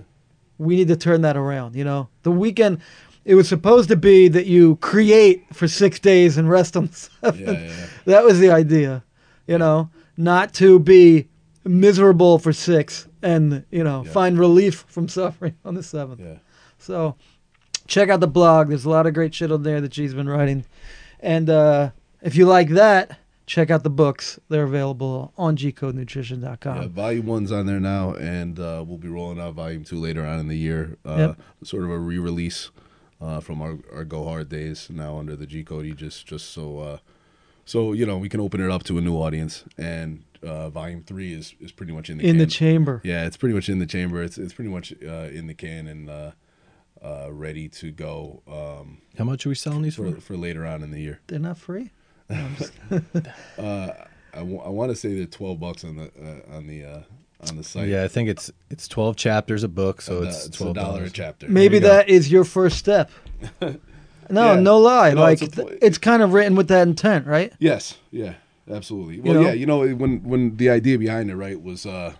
We 0.58 0.76
need 0.76 0.88
to 0.88 0.96
turn 0.96 1.22
that 1.22 1.36
around. 1.36 1.74
You 1.76 1.84
know, 1.84 2.08
the 2.24 2.32
weekend. 2.32 2.78
It 3.24 3.34
was 3.34 3.46
supposed 3.48 3.88
to 3.90 3.96
be 3.96 4.28
that 4.28 4.46
you 4.46 4.76
create 4.76 5.44
for 5.54 5.68
six 5.68 5.98
days 6.00 6.36
and 6.38 6.48
rest 6.48 6.76
on 6.76 6.86
the 6.88 6.94
seventh. 6.94 7.40
Yeah, 7.40 7.50
yeah, 7.52 7.60
yeah. 7.66 7.86
That 8.06 8.24
was 8.24 8.38
the 8.40 8.50
idea. 8.50 9.04
You 9.46 9.58
know, 9.58 9.90
not 10.16 10.52
to 10.54 10.78
be 10.78 11.28
miserable 11.68 12.38
for 12.38 12.52
six 12.52 13.06
and 13.22 13.64
you 13.70 13.84
know 13.84 14.02
Yeah. 14.04 14.12
find 14.12 14.38
relief 14.38 14.84
from 14.88 15.08
suffering 15.08 15.54
on 15.64 15.74
the 15.74 15.82
seventh. 15.82 16.20
Yeah. 16.20 16.38
So 16.78 17.16
check 17.86 18.08
out 18.08 18.20
the 18.20 18.26
blog. 18.28 18.68
There's 18.68 18.84
a 18.84 18.90
lot 18.90 19.06
of 19.06 19.14
great 19.14 19.34
shit 19.34 19.52
on 19.52 19.62
there 19.62 19.80
that 19.80 19.94
she's 19.94 20.14
been 20.14 20.28
writing. 20.28 20.64
And 21.20 21.50
uh, 21.50 21.90
if 22.22 22.36
you 22.36 22.46
like 22.46 22.70
that, 22.70 23.18
check 23.46 23.70
out 23.70 23.82
the 23.82 23.90
books. 23.90 24.38
They're 24.48 24.64
available 24.64 25.32
on 25.36 25.56
gcodenutrition.com. 25.56 26.82
Yeah, 26.82 26.88
volume 26.88 27.26
one's 27.26 27.50
on 27.52 27.66
there 27.66 27.80
now, 27.80 28.12
and 28.14 28.58
uh, 28.60 28.84
we'll 28.86 28.98
be 28.98 29.08
rolling 29.08 29.40
out 29.40 29.54
volume 29.54 29.84
two 29.84 29.96
later 29.98 30.24
on 30.24 30.38
in 30.38 30.48
the 30.48 30.56
year. 30.56 30.96
Uh, 31.04 31.16
Yep. 31.18 31.40
Sort 31.64 31.84
of 31.84 31.90
a 31.90 31.98
re-release 31.98 32.70
uh, 33.20 33.40
from 33.40 33.60
our, 33.60 33.78
our 33.92 34.04
Go 34.04 34.24
Hard 34.24 34.48
days 34.48 34.88
now 34.90 35.18
under 35.18 35.34
the 35.34 35.46
G 35.46 35.64
Cody, 35.64 35.92
just 35.92 36.24
just 36.26 36.50
so 36.50 36.78
uh, 36.78 36.98
so 37.64 37.92
you 37.92 38.06
know 38.06 38.16
we 38.16 38.28
can 38.28 38.38
open 38.40 38.60
it 38.64 38.70
up 38.70 38.84
to 38.84 38.96
a 38.98 39.00
new 39.00 39.16
audience. 39.16 39.64
And 39.76 40.22
uh, 40.42 40.70
volume 40.70 41.02
three 41.02 41.32
is, 41.32 41.54
is 41.60 41.72
pretty 41.72 41.92
much 41.92 42.10
in 42.10 42.18
the 42.18 42.26
In 42.28 42.38
the 42.38 42.46
chamber. 42.46 43.00
yeah, 43.04 43.26
it's 43.26 43.36
pretty 43.36 43.54
much 43.54 43.68
in 43.68 43.78
the 43.78 43.86
chamber. 43.86 44.22
It's 44.22 44.38
it's 44.38 44.52
pretty 44.52 44.70
much 44.70 44.92
uh, 45.02 45.28
in 45.32 45.46
the 45.46 45.54
can 45.54 45.86
and 45.88 46.08
uh, 46.10 46.30
uh, 47.02 47.28
ready 47.30 47.68
to 47.68 47.90
go 47.90 48.42
um, 48.48 48.98
How 49.16 49.24
much 49.24 49.46
are 49.46 49.48
we 49.50 49.54
selling 49.54 49.82
these 49.82 49.94
for 49.96 50.12
for? 50.16 50.20
for 50.20 50.36
later 50.36 50.66
on 50.66 50.82
in 50.82 50.90
the 50.90 51.00
year. 51.00 51.20
They're 51.28 51.38
not 51.38 51.58
free. 51.58 51.90
No, 52.30 52.36
I'm 52.36 52.56
just- 52.56 52.72
Uh, 53.58 53.92
I, 54.34 54.38
w- 54.40 54.60
I 54.60 54.68
want 54.68 54.90
to 54.90 54.96
say 54.96 55.14
they're 55.16 55.26
twelve 55.26 55.58
bucks 55.58 55.84
on 55.84 55.96
the 55.96 56.10
uh, 56.20 56.56
on 56.56 56.66
the 56.66 56.84
uh, 56.84 57.00
on 57.48 57.56
the 57.56 57.64
site. 57.64 57.88
Yeah, 57.88 58.04
I 58.04 58.08
think 58.08 58.28
it's 58.28 58.50
it's 58.70 58.86
twelve 58.86 59.16
chapters 59.16 59.62
a 59.64 59.68
book, 59.68 60.02
so 60.02 60.18
Uh, 60.18 60.22
it's 60.26 60.46
it's 60.46 60.56
a 60.56 60.62
twelve 60.62 60.74
dollar 60.76 61.04
a 61.04 61.10
chapter. 61.10 61.48
Maybe 61.48 61.76
you 61.76 61.80
go. 61.80 61.88
that 61.88 62.08
is 62.08 62.30
your 62.30 62.44
first 62.44 62.78
step. 62.78 63.10
No, 64.30 64.52
Yeah. 64.54 64.60
no 64.60 64.76
lie. 64.78 65.14
No, 65.14 65.22
like 65.22 65.40
it's 65.40 65.56
a- 65.56 65.64
th- 65.64 65.78
it's 65.80 65.96
kind 65.96 66.20
of 66.22 66.34
written 66.34 66.54
with 66.54 66.68
that 66.68 66.86
intent, 66.86 67.26
right? 67.26 67.50
Yes, 67.58 67.96
yeah, 68.10 68.34
absolutely. 68.70 69.20
Well, 69.20 69.34
know? 69.34 69.40
yeah, 69.42 69.52
you 69.52 69.66
know 69.66 69.86
when 69.86 70.22
when 70.22 70.56
the 70.56 70.70
idea 70.70 70.98
behind 70.98 71.30
it, 71.30 71.36
right, 71.36 71.60
was 71.60 71.86
uh, 71.86 72.14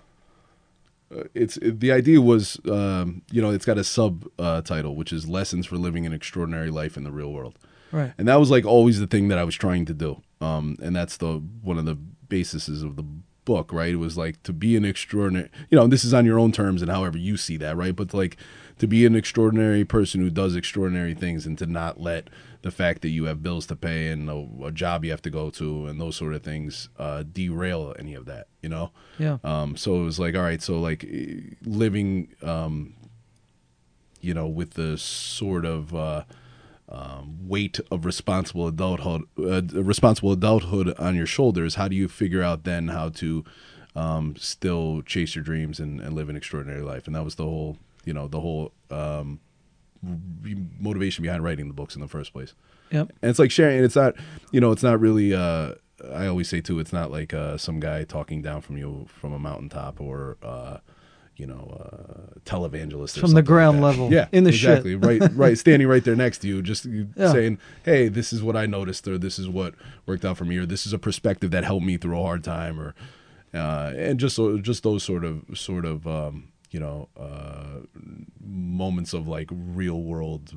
uh 1.15 1.25
it's 1.35 1.57
it, 1.59 1.81
the 1.81 1.93
idea 1.93 2.21
was 2.21 2.61
um, 2.71 3.23
you 3.31 3.41
know 3.43 3.51
it's 3.51 3.67
got 3.67 3.79
a 3.79 3.85
sub 3.85 4.27
uh, 4.39 4.63
title 4.63 4.95
which 4.95 5.13
is 5.13 5.29
lessons 5.29 5.67
for 5.67 5.77
living 5.77 6.07
an 6.07 6.13
extraordinary 6.13 6.71
life 6.71 6.97
in 6.97 7.05
the 7.05 7.13
real 7.13 7.33
world, 7.33 7.59
Right. 7.93 8.13
and 8.19 8.29
that 8.29 8.37
was 8.37 8.51
like 8.51 8.65
always 8.65 9.01
the 9.01 9.07
thing 9.07 9.29
that 9.29 9.39
I 9.39 9.45
was 9.45 9.55
trying 9.55 9.85
to 9.87 9.95
do, 9.95 10.23
um, 10.41 10.77
and 10.83 10.95
that's 10.95 11.17
the 11.17 11.43
one 11.63 11.79
of 11.79 11.85
the 11.85 11.97
bases 12.29 12.83
of 12.83 12.97
the 12.97 13.05
book, 13.49 13.73
right? 13.73 13.95
It 13.95 13.97
was 13.97 14.19
like 14.19 14.43
to 14.43 14.53
be 14.53 14.77
an 14.77 14.85
extraordinary, 14.85 15.49
you 15.71 15.77
know, 15.77 15.87
this 15.87 16.05
is 16.05 16.13
on 16.13 16.27
your 16.27 16.39
own 16.39 16.53
terms 16.53 16.83
and 16.83 16.91
however 16.91 17.17
you 17.17 17.39
see 17.39 17.57
that, 17.57 17.79
right? 17.79 17.97
But 17.97 18.13
like 18.13 18.37
to 18.79 18.87
be 18.87 19.05
an 19.05 19.17
extraordinary 19.17 19.85
person 19.85 20.21
who 20.21 20.31
does 20.31 20.55
extraordinary 20.55 21.15
things 21.15 21.47
and 21.47 21.59
to 21.59 21.67
not 21.67 22.01
let 22.01 22.29
the 22.63 22.71
fact 22.71 23.03
that 23.03 23.11
you 23.11 23.25
have 23.25 23.43
bills 23.43 23.67
to 23.67 23.77
pay 23.77 24.09
and 24.09 24.29
a, 24.29 24.49
a 24.65 24.73
job 24.73 25.05
you 25.05 25.11
have 25.11 25.23
to 25.23 25.31
go 25.31 25.51
to 25.51 25.87
and 25.87 26.01
those 26.01 26.17
sort 26.17 26.35
of 26.35 26.43
things 26.43 26.89
uh, 26.99 27.23
derail 27.33 27.95
any 27.99 28.15
of 28.15 28.25
that, 28.27 28.49
you 28.63 28.69
know? 28.69 28.91
Yeah. 29.19 29.39
Um, 29.45 29.77
so 29.77 30.01
it 30.01 30.05
was 30.05 30.19
like, 30.19 30.35
all 30.35 30.43
right, 30.43 30.63
so 30.63 30.79
like 30.79 31.05
eh, 31.05 31.55
living, 31.65 32.35
um, 32.43 32.95
you 34.21 34.35
know, 34.35 34.47
with 34.47 34.75
the 34.75 34.99
sort 34.99 35.65
of 35.65 35.95
uh, 35.95 36.25
um, 36.89 37.39
weight 37.49 37.79
of 37.91 38.05
responsible 38.05 38.67
adulthood, 38.67 39.23
uh, 39.39 39.63
responsible 39.83 40.33
adulthood 40.33 40.95
on 40.99 41.15
your 41.15 41.27
shoulders. 41.27 41.77
How 41.77 41.89
do 41.89 41.95
you 41.95 42.09
figure 42.09 42.43
out 42.43 42.65
then 42.65 42.89
how 42.89 43.11
to 43.11 43.45
um, 43.95 44.35
still 44.37 45.03
chase 45.03 45.35
your 45.35 45.45
dreams 45.45 45.79
and, 45.79 46.01
and 46.01 46.15
live 46.15 46.29
an 46.29 46.37
extraordinary 46.37 46.83
life? 46.83 47.07
And 47.07 47.15
that 47.15 47.25
was 47.25 47.37
the 47.37 47.45
whole, 47.45 47.79
you 48.09 48.15
know, 48.15 48.27
the 48.27 48.41
whole 48.41 48.73
um, 48.91 49.39
motivation 50.81 51.23
behind 51.23 51.45
writing 51.45 51.69
the 51.69 51.75
books 51.75 51.95
in 51.95 52.01
the 52.01 52.09
first 52.09 52.33
place. 52.33 52.55
Yep. 52.91 53.13
And 53.23 53.29
it's 53.31 53.39
like 53.39 53.51
sharing. 53.51 53.77
And 53.77 53.85
it's 53.85 53.97
not, 53.97 54.15
you 54.51 54.61
know, 54.61 54.73
it's 54.73 54.83
not 54.83 54.99
really. 54.99 55.35
Uh, 55.35 55.75
I 56.13 56.27
always 56.27 56.49
say 56.49 56.61
too, 56.61 56.79
it's 56.79 56.93
not 56.93 57.11
like 57.11 57.35
uh, 57.35 57.59
some 57.59 57.81
guy 57.81 58.05
talking 58.05 58.41
down 58.41 58.61
from 58.63 58.77
you 58.79 59.07
from 59.21 59.33
a 59.33 59.39
mountaintop 59.39 60.01
or, 60.01 60.39
uh, 60.43 60.79
you 61.37 61.47
know, 61.47 61.77
uh, 61.81 62.39
televangelist 62.45 63.17
or 63.17 63.21
From 63.21 63.31
the 63.33 63.35
something 63.35 63.35
like 63.35 63.45
ground 63.45 63.81
level, 63.83 64.11
Yeah, 64.11 64.29
in 64.33 64.45
the 64.45 64.51
exactly. 64.51 64.93
shit. 64.93 65.05
right, 65.05 65.23
right. 65.35 65.59
Standing 65.67 65.87
right 65.89 66.03
there 66.03 66.17
next 66.17 66.39
to 66.39 66.49
you, 66.49 66.63
just 66.63 66.85
Yeah. 66.87 67.33
saying, 67.33 67.59
"Hey, 67.85 68.09
this 68.09 68.33
is 68.33 68.43
what 68.43 68.57
I 68.57 68.67
noticed," 68.67 69.07
or 69.07 69.19
"This 69.19 69.39
is 69.39 69.49
what 69.49 69.75
worked 70.07 70.25
out 70.25 70.37
for 70.37 70.45
me," 70.45 70.57
or 70.57 70.67
"This 70.67 70.87
is 70.87 70.93
a 70.93 70.99
perspective 70.99 71.51
that 71.51 71.65
helped 71.65 71.85
me 71.87 71.97
through 71.97 72.19
a 72.19 72.23
hard 72.23 72.43
time," 72.43 72.81
or 72.81 72.95
uh, 73.55 73.93
and 73.97 74.19
just 74.19 74.39
just 74.63 74.83
those 74.83 75.03
sort 75.05 75.25
of 75.25 75.43
sort 75.55 75.85
of 75.85 76.07
um, 76.09 76.48
you 76.71 76.81
know 76.81 77.09
uh, 77.19 77.81
moments 78.45 79.13
of 79.13 79.27
like 79.29 79.49
real 79.51 80.03
world 80.03 80.53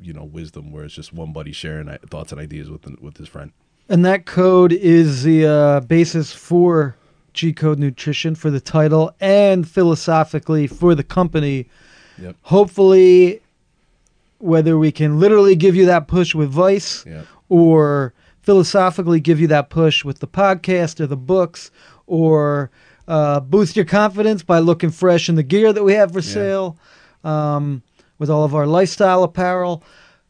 you 0.00 0.12
know 0.12 0.24
wisdom 0.24 0.70
where 0.72 0.84
it's 0.84 0.94
just 0.94 1.12
one 1.12 1.32
buddy 1.32 1.52
sharing 1.52 1.88
thoughts 2.10 2.32
and 2.32 2.40
ideas 2.40 2.70
with 2.70 2.84
with 3.00 3.16
his 3.16 3.28
friend. 3.28 3.52
And 3.88 4.04
that 4.04 4.24
code 4.24 4.72
is 4.72 5.24
the 5.24 5.46
uh, 5.46 5.80
basis 5.80 6.32
for 6.32 6.96
G 7.34 7.52
Code 7.52 7.78
Nutrition 7.78 8.34
for 8.34 8.50
the 8.50 8.60
title 8.60 9.14
and 9.20 9.68
philosophically 9.68 10.66
for 10.66 10.94
the 10.94 11.02
company. 11.04 11.68
Yep. 12.18 12.36
Hopefully, 12.42 13.40
whether 14.38 14.78
we 14.78 14.90
can 14.92 15.20
literally 15.20 15.54
give 15.56 15.74
you 15.76 15.84
that 15.86 16.08
push 16.08 16.34
with 16.34 16.50
Vice 16.50 17.04
Yeah. 17.06 17.22
or 17.48 18.14
philosophically 18.42 19.20
give 19.20 19.40
you 19.40 19.46
that 19.48 19.68
push 19.70 20.04
with 20.04 20.20
the 20.20 20.28
podcast 20.28 21.00
or 21.00 21.06
the 21.06 21.16
books 21.16 21.70
or 22.06 22.70
uh, 23.06 23.40
boost 23.40 23.76
your 23.76 23.84
confidence 23.84 24.42
by 24.42 24.58
looking 24.58 24.90
fresh 24.90 25.28
in 25.28 25.34
the 25.34 25.42
gear 25.42 25.72
that 25.72 25.84
we 25.84 25.94
have 25.94 26.12
for 26.12 26.22
sale 26.22 26.78
um, 27.22 27.82
with 28.18 28.30
all 28.30 28.44
of 28.44 28.54
our 28.54 28.66
lifestyle 28.66 29.22
apparel. 29.22 29.82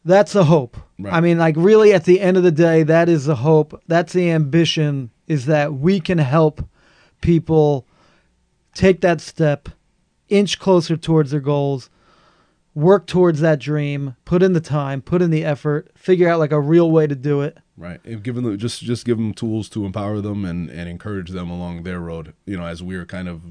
That's 0.03 0.33
the 0.33 0.45
hope. 0.45 0.77
Right. 0.99 1.13
I 1.13 1.21
mean, 1.21 1.37
like, 1.37 1.55
really, 1.57 1.93
at 1.93 2.05
the 2.05 2.21
end 2.21 2.37
of 2.37 2.43
the 2.43 2.51
day, 2.51 2.83
that 2.83 3.09
is 3.09 3.25
the 3.25 3.37
hope. 3.37 3.81
That's 3.87 4.13
the 4.13 4.29
ambition 4.31 5.11
is 5.27 5.45
that 5.47 5.73
we 5.73 5.99
can 5.99 6.19
help 6.19 6.63
people 7.21 7.87
take 8.73 9.01
that 9.01 9.21
step, 9.21 9.69
inch 10.29 10.59
closer 10.59 10.95
towards 10.95 11.31
their 11.31 11.39
goals, 11.39 11.89
work 12.75 13.07
towards 13.07 13.39
that 13.39 13.59
dream, 13.59 14.15
put 14.25 14.43
in 14.43 14.53
the 14.53 14.61
time, 14.61 15.01
put 15.01 15.21
in 15.21 15.31
the 15.31 15.43
effort, 15.43 15.89
figure 15.95 16.29
out 16.29 16.39
like 16.39 16.51
a 16.51 16.61
real 16.61 16.91
way 16.91 17.07
to 17.07 17.15
do 17.15 17.41
it. 17.41 17.57
Right. 17.77 17.99
And 18.05 18.23
give 18.23 18.35
them 18.35 18.57
just 18.57 18.81
just 18.81 19.05
give 19.05 19.17
them 19.17 19.33
tools 19.33 19.67
to 19.69 19.85
empower 19.85 20.21
them 20.21 20.45
and 20.45 20.69
and 20.69 20.87
encourage 20.89 21.29
them 21.31 21.49
along 21.49 21.83
their 21.83 21.99
road. 21.99 22.33
You 22.45 22.57
know, 22.57 22.65
as 22.65 22.81
we're 22.81 23.05
kind 23.05 23.27
of 23.27 23.41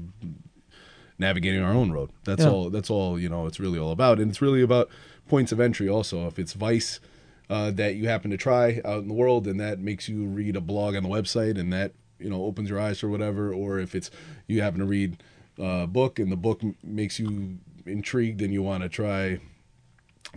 navigating 1.17 1.61
our 1.61 1.73
own 1.73 1.91
road. 1.91 2.09
That's 2.25 2.43
Yeah. 2.43 2.49
all. 2.49 2.69
That's 2.69 2.89
all. 2.89 3.19
You 3.19 3.29
know, 3.29 3.45
it's 3.47 3.59
really 3.59 3.79
all 3.79 3.91
about. 3.91 4.19
And 4.19 4.29
it's 4.29 4.41
really 4.41 4.61
about 4.61 4.89
points 5.27 5.51
of 5.51 5.59
entry. 5.59 5.87
Also, 5.87 6.27
if 6.27 6.39
it's 6.39 6.53
Vice. 6.53 6.99
Uh, 7.47 7.69
that 7.69 7.93
you 7.93 8.07
happen 8.07 8.31
to 8.31 8.37
try 8.37 8.81
out 8.83 9.03
in 9.03 9.07
the 9.07 9.13
world, 9.13 9.45
and 9.45 9.59
that 9.59 9.77
makes 9.77 10.09
you 10.09 10.25
read 10.25 10.55
a 10.55 10.59
blog 10.61 10.95
on 10.95 11.03
the 11.03 11.09
website, 11.09 11.59
and 11.59 11.71
that 11.71 11.91
you 12.17 12.27
know 12.27 12.43
opens 12.43 12.71
your 12.71 12.79
eyes 12.79 13.03
or 13.03 13.09
whatever. 13.09 13.53
Or 13.53 13.77
if 13.77 13.93
it's 13.93 14.09
you 14.47 14.63
happen 14.63 14.79
to 14.79 14.85
read 14.87 15.21
a 15.59 15.85
book, 15.85 16.17
and 16.17 16.31
the 16.31 16.35
book 16.37 16.61
m- 16.63 16.75
makes 16.83 17.19
you 17.19 17.59
intrigued, 17.85 18.41
and 18.41 18.51
you 18.51 18.63
want 18.63 18.81
to 18.81 18.89
try 18.89 19.37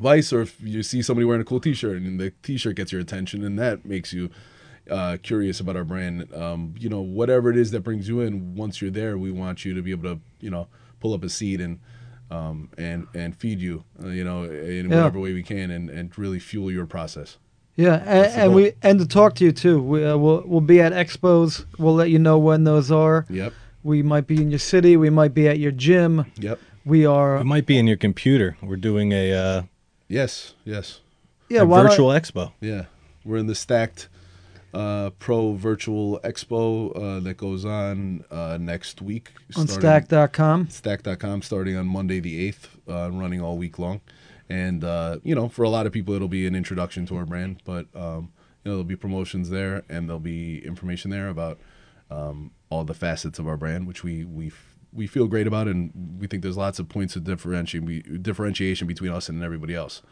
Vice, 0.01 0.33
or 0.33 0.41
if 0.43 0.61
you 0.61 0.83
see 0.83 1.03
somebody 1.03 1.25
wearing 1.25 1.43
a 1.43 1.45
cool 1.45 1.61
T-shirt 1.61 1.97
and 1.97 2.19
the 2.19 2.31
T-shirt 2.43 2.77
gets 2.77 2.93
your 2.93 3.01
attention, 3.01 3.45
and 3.45 3.59
that 3.59 3.85
makes 3.85 4.13
you 4.13 4.31
uh, 4.91 5.19
curious 5.23 5.61
about 5.61 5.77
our 5.77 5.85
brand. 5.85 6.33
Um, 6.35 6.75
you 6.79 6.89
know, 6.89 7.01
whatever 7.01 7.51
it 7.51 7.57
is 7.57 7.71
that 7.73 7.81
brings 7.81 8.09
you 8.09 8.21
in, 8.21 8.55
once 8.55 8.81
you're 8.81 8.91
there, 8.91 9.19
we 9.19 9.31
want 9.31 9.65
you 9.65 9.75
to 9.75 9.83
be 9.83 9.91
able 9.91 10.15
to, 10.15 10.21
you 10.41 10.51
know, 10.51 10.69
pull 11.01 11.15
up 11.15 11.23
a 11.25 11.29
seat 11.29 11.61
and 11.61 11.79
um, 12.31 12.69
and 12.77 13.07
and 13.15 13.35
feed 13.37 13.61
you, 13.61 13.85
uh, 14.03 14.09
you 14.09 14.23
know, 14.25 14.45
in 14.45 14.91
Yeah. 14.91 14.97
whatever 14.97 15.19
way 15.21 15.33
we 15.33 15.43
can, 15.43 15.71
and 15.71 15.89
and 15.91 16.17
really 16.19 16.39
fuel 16.39 16.71
your 16.71 16.87
process. 16.87 17.39
Yeah, 17.77 18.03
and, 18.05 18.27
and 18.27 18.55
we 18.55 18.73
and 18.83 18.99
to 18.99 19.07
talk 19.07 19.35
to 19.37 19.45
you 19.45 19.53
too. 19.53 19.81
We, 19.83 20.05
uh, 20.05 20.17
we'll 20.17 20.43
we'll 20.45 20.61
be 20.61 20.81
at 20.81 20.93
expos. 20.93 21.65
We'll 21.79 21.95
let 21.95 22.11
you 22.11 22.19
know 22.19 22.37
when 22.39 22.65
those 22.65 22.91
are. 22.91 23.25
Yep. 23.31 23.53
We 23.85 24.03
might 24.03 24.27
be 24.27 24.43
in 24.43 24.51
your 24.51 24.59
city. 24.59 24.97
We 24.97 25.11
might 25.11 25.33
be 25.33 25.47
at 25.49 25.59
your 25.59 25.71
gym. 25.71 26.27
Yep. 26.39 26.59
We 26.85 27.07
are. 27.07 27.37
It 27.37 27.45
might 27.45 27.67
be 27.67 27.79
in 27.79 27.87
your 27.87 27.97
computer. 27.97 28.57
We're 28.63 28.77
doing 28.77 29.13
a, 29.13 29.33
uh, 29.33 29.63
Yes. 30.09 30.55
Yes. 30.65 31.01
Yeah, 31.49 31.61
a 31.63 31.67
why 31.67 31.83
not- 31.83 31.91
virtual 31.91 32.09
expo. 32.11 32.53
Yeah, 32.61 32.85
we're 33.25 33.37
in 33.39 33.47
the 33.47 33.55
Stack3d 33.55 34.09
uh, 34.75 35.11
Pro 35.19 35.55
Virtual 35.55 36.21
Expo 36.23 36.95
uh, 36.95 37.21
that 37.21 37.39
goes 37.39 37.65
on 37.65 38.23
uh, 38.31 38.59
next 38.61 39.01
week 39.01 39.33
on 39.57 39.67
starting- 39.67 40.07
Stack3d.com. 40.09 40.67
Stack3d.com 40.67 41.41
starting 41.43 41.75
on 41.77 41.87
Monday 41.87 42.21
the 42.21 42.51
8th, 42.53 42.67
uh, 42.87 43.11
running 43.11 43.41
all 43.41 43.57
week 43.57 43.79
long. 43.79 44.03
And, 44.51 44.85
uh, 44.85 45.19
you 45.23 45.35
know, 45.35 45.49
for 45.49 45.63
a 45.63 45.71
lot 45.71 45.87
of 45.87 45.93
people, 45.93 46.13
it'll 46.15 46.29
be 46.29 46.47
an 46.47 46.55
introduction 46.55 47.07
to 47.07 47.17
our 47.17 47.25
brand, 47.25 47.63
but, 47.65 47.87
um, 47.95 48.31
you 48.63 48.71
know, 48.71 48.73
there'll 48.73 48.85
be 48.85 48.97
promotions 48.97 49.49
there 49.49 49.85
and 49.89 50.07
there'll 50.09 50.21
be 50.21 50.65
information 50.67 51.11
there 51.11 51.29
about 51.29 51.59
um, 52.11 52.51
all 52.71 52.85
the 52.85 52.95
facets 52.95 53.39
of 53.39 53.47
our 53.49 53.57
brand, 53.57 53.87
which 53.87 54.03
we, 54.05 54.25
we, 54.27 54.49
f- 54.49 54.75
we 54.93 55.07
feel 55.07 55.27
great 55.27 55.47
about. 55.47 55.69
And 55.69 55.93
we 56.19 56.27
think 56.27 56.43
there's 56.43 56.57
lots 56.57 56.79
of 56.79 56.89
points 56.89 57.17
of 57.17 57.25
differentiation, 57.25 58.21
differentiation 58.23 58.87
between 58.87 59.13
us 59.13 59.29
and 59.29 59.43
everybody 59.43 59.75
else. 59.75 60.03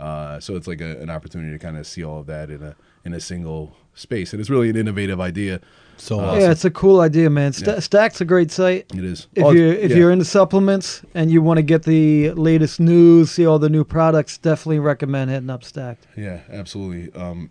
Uh, 0.00 0.40
so 0.40 0.56
it's 0.56 0.66
like 0.66 0.80
a, 0.80 0.98
an 1.00 1.10
opportunity 1.10 1.52
to 1.52 1.58
kind 1.58 1.76
of 1.76 1.86
see 1.86 2.02
all 2.02 2.18
of 2.20 2.26
that 2.26 2.50
in 2.50 2.62
a 2.62 2.74
in 3.04 3.12
a 3.12 3.20
single 3.20 3.76
space, 3.94 4.32
and 4.32 4.40
it's 4.40 4.48
really 4.48 4.70
an 4.70 4.76
innovative 4.76 5.20
idea. 5.20 5.60
So 5.96 6.18
Uh, 6.18 6.22
awesome. 6.24 6.40
Yeah, 6.40 6.50
it's 6.50 6.64
a 6.64 6.70
cool 6.70 7.00
idea, 7.00 7.28
man. 7.28 7.52
Sta 7.52 7.72
Yeah. 7.74 7.78
Stack's 7.80 8.20
a 8.20 8.24
great 8.24 8.50
site. 8.50 8.86
It 8.94 9.04
is. 9.04 9.26
If 9.34 9.44
Oh, 9.44 9.50
you 9.52 9.68
if 9.68 9.90
yeah. 9.90 9.96
you're 9.98 10.10
into 10.10 10.24
supplements 10.24 11.02
and 11.14 11.30
you 11.30 11.42
want 11.42 11.58
to 11.58 11.62
get 11.62 11.82
the 11.82 12.30
latest 12.32 12.80
news, 12.80 13.30
see 13.32 13.44
all 13.46 13.58
the 13.58 13.68
new 13.68 13.84
products, 13.84 14.38
definitely 14.38 14.78
recommend 14.78 15.30
hitting 15.30 15.50
up 15.50 15.62
Stack3d. 15.62 15.98
Yeah, 16.16 16.40
absolutely. 16.50 17.12
Um, 17.20 17.50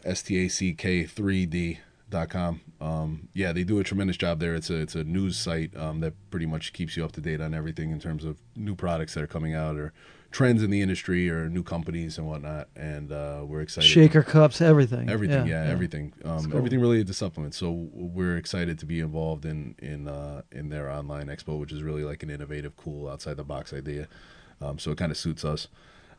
stack3d.com. 2.11 2.61
Um, 2.79 3.29
yeah, 3.33 3.53
they 3.53 3.63
do 3.63 3.79
a 3.79 3.83
tremendous 3.83 4.17
job 4.17 4.39
there. 4.39 4.55
It's 4.55 4.69
a 4.69 4.75
it's 4.75 4.95
a 4.95 5.03
news 5.03 5.37
site 5.37 5.75
um, 5.75 5.99
that 6.01 6.13
pretty 6.29 6.45
much 6.45 6.73
keeps 6.73 6.97
you 6.97 7.05
up 7.05 7.11
to 7.13 7.21
date 7.21 7.41
on 7.41 7.53
everything 7.53 7.91
in 7.91 7.99
terms 7.99 8.23
of 8.23 8.37
new 8.55 8.75
products 8.75 9.13
that 9.13 9.23
are 9.23 9.27
coming 9.27 9.53
out 9.53 9.77
or 9.77 9.93
trends 10.31 10.63
in 10.63 10.69
the 10.69 10.81
industry 10.81 11.29
or 11.29 11.49
new 11.49 11.63
companies 11.63 12.17
and 12.17 12.25
whatnot. 12.25 12.69
And 12.75 13.11
uh, 13.11 13.43
we're 13.45 13.61
excited. 13.61 13.87
Shaker 13.87 14.23
cups, 14.23 14.61
everything. 14.61 15.09
Everything, 15.09 15.45
yeah, 15.45 15.65
everything, 15.65 16.13
um, 16.23 16.45
cool. 16.45 16.57
everything 16.57 16.79
related 16.79 17.07
to 17.07 17.13
supplements. 17.13 17.57
So 17.57 17.89
we're 17.93 18.37
excited 18.37 18.79
to 18.79 18.85
be 18.85 18.99
involved 18.99 19.45
in 19.45 19.75
in 19.79 20.07
uh, 20.07 20.41
in 20.51 20.69
their 20.69 20.89
online 20.89 21.27
expo, 21.27 21.59
which 21.59 21.71
is 21.71 21.83
really 21.83 22.03
like 22.03 22.23
an 22.23 22.29
innovative, 22.29 22.75
cool, 22.77 23.09
outside 23.09 23.37
the 23.37 23.43
box 23.43 23.73
idea. 23.73 24.07
Um, 24.61 24.77
so 24.77 24.91
it 24.91 24.97
kind 24.97 25.11
of 25.11 25.17
suits 25.17 25.43
us. 25.43 25.67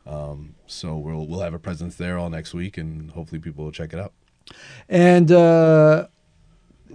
Um, 0.05 0.55
so 0.67 0.97
we'll 0.97 1.25
we'll 1.27 1.39
have 1.39 1.53
a 1.53 1.59
presence 1.59 1.95
there 1.95 2.17
all 2.17 2.29
next 2.29 2.53
week, 2.53 2.77
and 2.77 3.11
hopefully 3.11 3.39
people 3.39 3.63
will 3.63 3.71
check 3.71 3.93
it 3.93 3.99
out. 3.99 4.13
And 4.89 5.31
uh, 5.31 6.07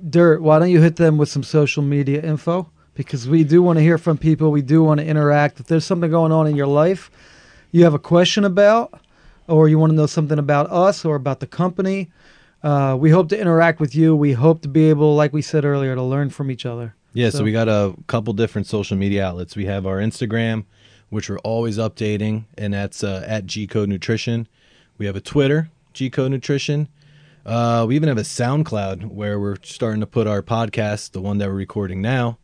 Dirt, 0.09 0.43
why 0.43 0.59
don't 0.59 0.71
you 0.71 0.81
hit 0.81 0.97
them 0.97 1.19
with 1.19 1.29
some 1.29 1.43
social 1.43 1.83
media 1.83 2.23
info? 2.23 2.71
Because 2.95 3.29
we 3.29 3.45
do 3.45 3.63
want 3.63 3.79
to 3.79 3.83
hear 3.83 3.99
from 3.99 4.19
people. 4.19 4.51
We 4.51 4.63
do 4.63 4.83
want 4.83 5.01
to 5.01 5.07
interact. 5.07 5.61
If 5.61 5.67
there's 5.67 5.85
something 5.85 6.11
going 6.11 6.33
on 6.33 6.47
in 6.47 6.57
your 6.57 6.67
life 6.67 7.11
you 7.71 7.85
have 7.85 7.95
a 7.95 7.99
question 7.99 8.45
about, 8.45 9.01
or 9.47 9.69
you 9.69 9.79
want 9.79 9.91
to 9.91 9.97
know 9.97 10.07
something 10.07 10.39
about 10.39 10.71
us 10.71 11.05
or 11.05 11.17
about 11.17 11.41
the 11.41 11.47
company, 11.47 12.11
uh, 12.63 12.97
we 12.99 13.11
hope 13.11 13.29
to 13.29 13.39
interact 13.39 13.81
with 13.81 13.95
you. 13.95 14.17
We 14.17 14.33
hope 14.33 14.63
to 14.63 14.69
be 14.69 14.89
able, 14.91 15.15
like 15.15 15.33
we 15.33 15.43
said 15.43 15.65
earlier, 15.65 15.95
to 15.95 16.03
learn 16.03 16.31
from 16.31 16.51
each 16.51 16.67
other. 16.67 16.95
Yeah, 17.15 17.31
so, 17.31 17.39
So- 17.39 17.45
we 17.45 17.53
got 17.53 17.69
a 17.69 17.95
couple 18.07 18.33
different 18.33 18.67
social 18.67 18.97
media 18.97 19.27
outlets. 19.27 19.57
We 19.57 19.67
have 19.67 19.87
our 19.87 19.99
Instagram, 19.99 20.65
which 21.11 21.31
we're 21.31 21.39
always 21.39 21.79
updating, 21.79 22.45
and 22.57 22.75
that's 22.75 23.03
uh, 23.03 23.25
at 23.27 23.47
G 23.47 23.67
Code 23.67 23.89
Nutrition. 23.89 24.49
We 24.99 25.07
have 25.07 25.17
a 25.17 25.21
Twitter, 25.21 25.71
G 25.93 26.11
Code 26.11 26.31
Nutrition. 26.31 26.89
Uh, 27.49 27.87
we 27.89 27.97
even 27.97 28.09
have 28.11 28.19
a 28.19 28.23
SoundCloud 28.23 29.07
where 29.07 29.41
we're 29.41 29.57
starting 29.63 30.01
to 30.01 30.07
put 30.07 30.27
our 30.27 30.43
podcast, 30.43 31.13
the 31.13 31.21
one 31.23 31.39
that 31.39 31.49
we're 31.49 31.55
recording 31.55 32.03
now. 32.03 32.37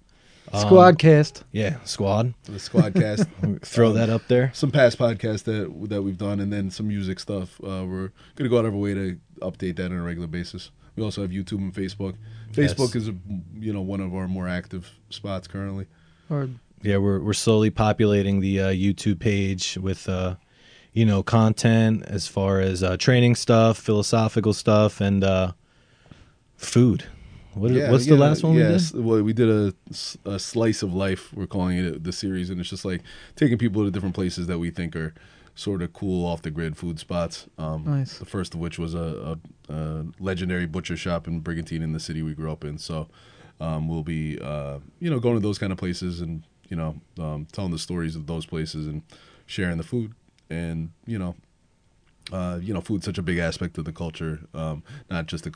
Um, 0.51 0.65
Squadkast. 0.65 1.43
Yeah, 1.53 1.77
Squad. 1.85 2.33
The 2.45 2.53
Squadkast, 2.53 3.61
Throw 3.67 3.93
that 3.93 4.09
up 4.09 4.23
there. 4.29 4.51
some 4.55 4.71
past 4.71 4.97
podcasts 4.99 5.45
that 5.45 5.71
that 5.91 6.03
we've 6.03 6.17
done, 6.17 6.41
and 6.41 6.51
then 6.51 6.71
some 6.71 6.89
music 6.89 7.21
stuff. 7.21 7.61
Uh, 7.63 7.85
we're 7.87 8.13
gonna 8.37 8.49
go 8.49 8.59
out 8.59 8.65
of 8.65 8.73
our 8.73 8.81
way 8.81 8.95
to 8.95 9.19
update 9.41 9.77
that 9.77 9.91
on 9.91 9.99
a 9.99 10.03
regular 10.03 10.27
basis. 10.29 10.71
We 10.97 11.03
also 11.03 11.21
have 11.23 11.31
YouTube 11.33 11.59
and 11.59 11.75
Facebook. 11.75 12.15
Facebook 12.53 12.95
Yes. 12.95 12.97
is, 12.97 13.09
a, 13.09 13.15
you 13.59 13.73
know, 13.73 13.83
one 13.83 14.01
of 14.01 14.15
our 14.15 14.27
more 14.29 14.49
active 14.49 14.91
spots 15.11 15.47
currently. 15.49 15.87
Or 16.31 16.49
Yeah, 16.83 16.97
we're 16.99 17.21
we're 17.21 17.33
slowly 17.35 17.69
populating 17.71 18.41
the 18.41 18.61
uh, 18.61 18.69
YouTube 18.69 19.19
page 19.19 19.77
with 19.77 20.09
uh, 20.09 20.37
you 20.95 21.05
know 21.05 21.23
content 21.23 22.03
as 22.07 22.27
far 22.27 22.61
as 22.61 22.83
uh, 22.83 22.97
training 22.97 23.35
stuff, 23.35 23.77
philosophical 23.77 24.55
stuff, 24.55 25.01
and 25.01 25.23
uh, 25.23 25.53
food. 26.57 27.05
What 27.53 27.71
is, 27.71 27.89
what's 27.89 28.07
the 28.07 28.17
last 28.17 28.43
one 28.43 28.55
we 28.55 28.63
yes. 28.63 28.91
did? 28.91 29.05
Well, 29.05 29.23
we 29.23 29.33
did 29.33 29.49
a, 29.49 29.75
s- 29.91 30.17
a 30.25 30.39
slice 30.39 30.83
of 30.83 30.93
life. 30.93 31.33
We're 31.35 31.47
calling 31.47 31.79
it 31.79 32.03
the 32.03 32.13
series, 32.13 32.51
and 32.51 32.59
it's 32.59 32.71
just 32.71 32.85
like 32.85 33.03
taking 33.37 33.59
people 33.59 33.85
to 33.85 33.91
different 33.91 34.15
places 34.15 34.47
that 34.47 34.59
we 34.59 34.71
think 34.71 34.97
are 34.97 35.15
sort 35.55 35.83
of 35.83 35.93
cool 35.93 36.27
off 36.27 36.43
the 36.43 36.51
grid 36.51 36.77
food 36.77 36.99
spots. 36.99 37.47
Um, 37.59 37.85
Nice. 37.87 38.19
The 38.19 38.25
first 38.25 38.55
of 38.55 38.61
which 38.61 38.77
was 38.77 38.95
a, 38.95 39.39
a, 39.69 39.73
a 39.73 40.07
legendary 40.19 40.67
butcher 40.67 40.97
shop 40.97 41.29
in 41.29 41.41
Brigantine 41.41 41.83
in 41.83 41.93
the 41.93 42.01
city 42.01 42.23
we 42.23 42.35
grew 42.35 42.51
up 42.51 42.65
in. 42.65 42.77
So 42.79 43.09
um, 43.61 43.89
we'll 43.89 44.03
be 44.03 44.39
uh, 44.41 44.79
you 44.99 45.11
know 45.11 45.21
going 45.21 45.37
to 45.37 45.41
those 45.41 45.59
kind 45.59 45.73
of 45.73 45.79
places 45.79 46.21
and 46.21 46.43
you 46.69 46.77
know 46.77 47.01
um, 47.21 47.47
telling 47.53 47.71
the 47.71 47.79
stories 47.79 48.17
of 48.17 48.27
those 48.27 48.47
places 48.47 48.89
and 48.89 49.03
sharing 49.47 49.79
the 49.79 49.85
food 49.85 50.13
and 50.51 50.91
you 51.07 51.19
know 51.19 51.35
uh, 52.33 52.59
you 52.63 52.73
know, 52.73 52.81
food's 52.81 53.05
such 53.05 53.19
a 53.19 53.23
big 53.23 53.37
aspect 53.37 53.77
of 53.77 53.85
the 53.85 53.93
culture, 53.93 54.41
um, 54.55 54.83
not 55.11 55.27
just 55.27 55.45
the 55.45 55.53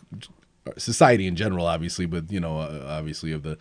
society 0.76 1.26
in 1.26 1.34
general, 1.34 1.66
obviously, 1.66 2.04
but 2.06 2.30
you 2.30 2.38
know, 2.40 2.58
uh, 2.60 2.84
obviously 2.88 3.32
of 3.32 3.42
the 3.42 3.56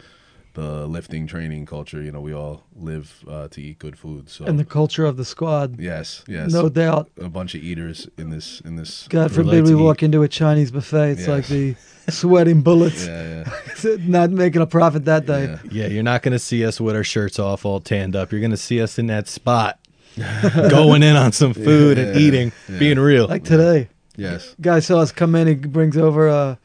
the 0.55 0.85
lifting 0.87 1.25
training 1.27 1.65
culture. 1.65 2.01
You 2.01 2.11
know, 2.11 2.19
we 2.19 2.33
all 2.33 2.63
live 2.75 3.23
uh, 3.29 3.47
to 3.49 3.61
eat 3.61 3.79
good 3.79 3.97
food. 3.97 4.29
So 4.29 4.43
and 4.45 4.59
the 4.59 4.65
culture 4.65 5.05
of 5.05 5.15
the 5.15 5.23
squad. 5.23 5.79
yes, 5.79 6.23
yes, 6.27 6.51
No 6.51 6.67
doubt. 6.67 7.09
a 7.21 7.29
bunch 7.29 7.55
of 7.55 7.63
eaters 7.63 8.09
in 8.17 8.29
this 8.29 8.59
in 8.61 8.75
this. 8.75 9.07
God 9.07 9.31
forbid 9.31 9.63
we 9.63 9.69
to 9.71 9.77
walk 9.77 10.03
into 10.03 10.23
a 10.23 10.27
Chinese 10.27 10.71
buffet. 10.71 11.11
It's 11.11 11.27
Yeah. 11.27 11.33
like 11.33 11.47
the 11.47 11.75
sweating 12.09 12.61
bullets. 12.61 13.05
Yeah, 13.07 13.49
yeah, 13.85 13.95
Not 14.01 14.31
making 14.31 14.61
a 14.61 14.67
profit 14.67 15.05
that 15.05 15.25
day. 15.25 15.45
yeah. 15.45 15.59
Yeah, 15.71 15.87
you're 15.87 16.03
not 16.03 16.23
gonna 16.23 16.39
see 16.39 16.65
us 16.65 16.81
with 16.81 16.95
our 16.95 17.03
shirts 17.05 17.39
off, 17.39 17.65
all 17.65 17.79
tanned 17.79 18.15
up. 18.17 18.31
You're 18.33 18.41
gonna 18.41 18.57
see 18.57 18.81
us 18.81 18.97
in 18.99 19.07
that 19.07 19.27
spot, 19.29 19.79
going 20.69 21.03
in 21.03 21.15
on 21.15 21.31
some 21.31 21.53
food 21.53 21.97
and 21.97 22.17
eating, 22.17 22.51
yeah. 22.69 22.79
being 22.79 22.99
real. 22.99 23.27
Like 23.27 23.43
today. 23.43 23.89
Yes. 24.15 24.55
Guy 24.59 24.79
saw 24.79 24.99
us 24.99 25.11
come 25.11 25.35
in. 25.35 25.47
He 25.47 25.53
brings 25.53 25.95
over 25.95 26.27
a 26.27 26.57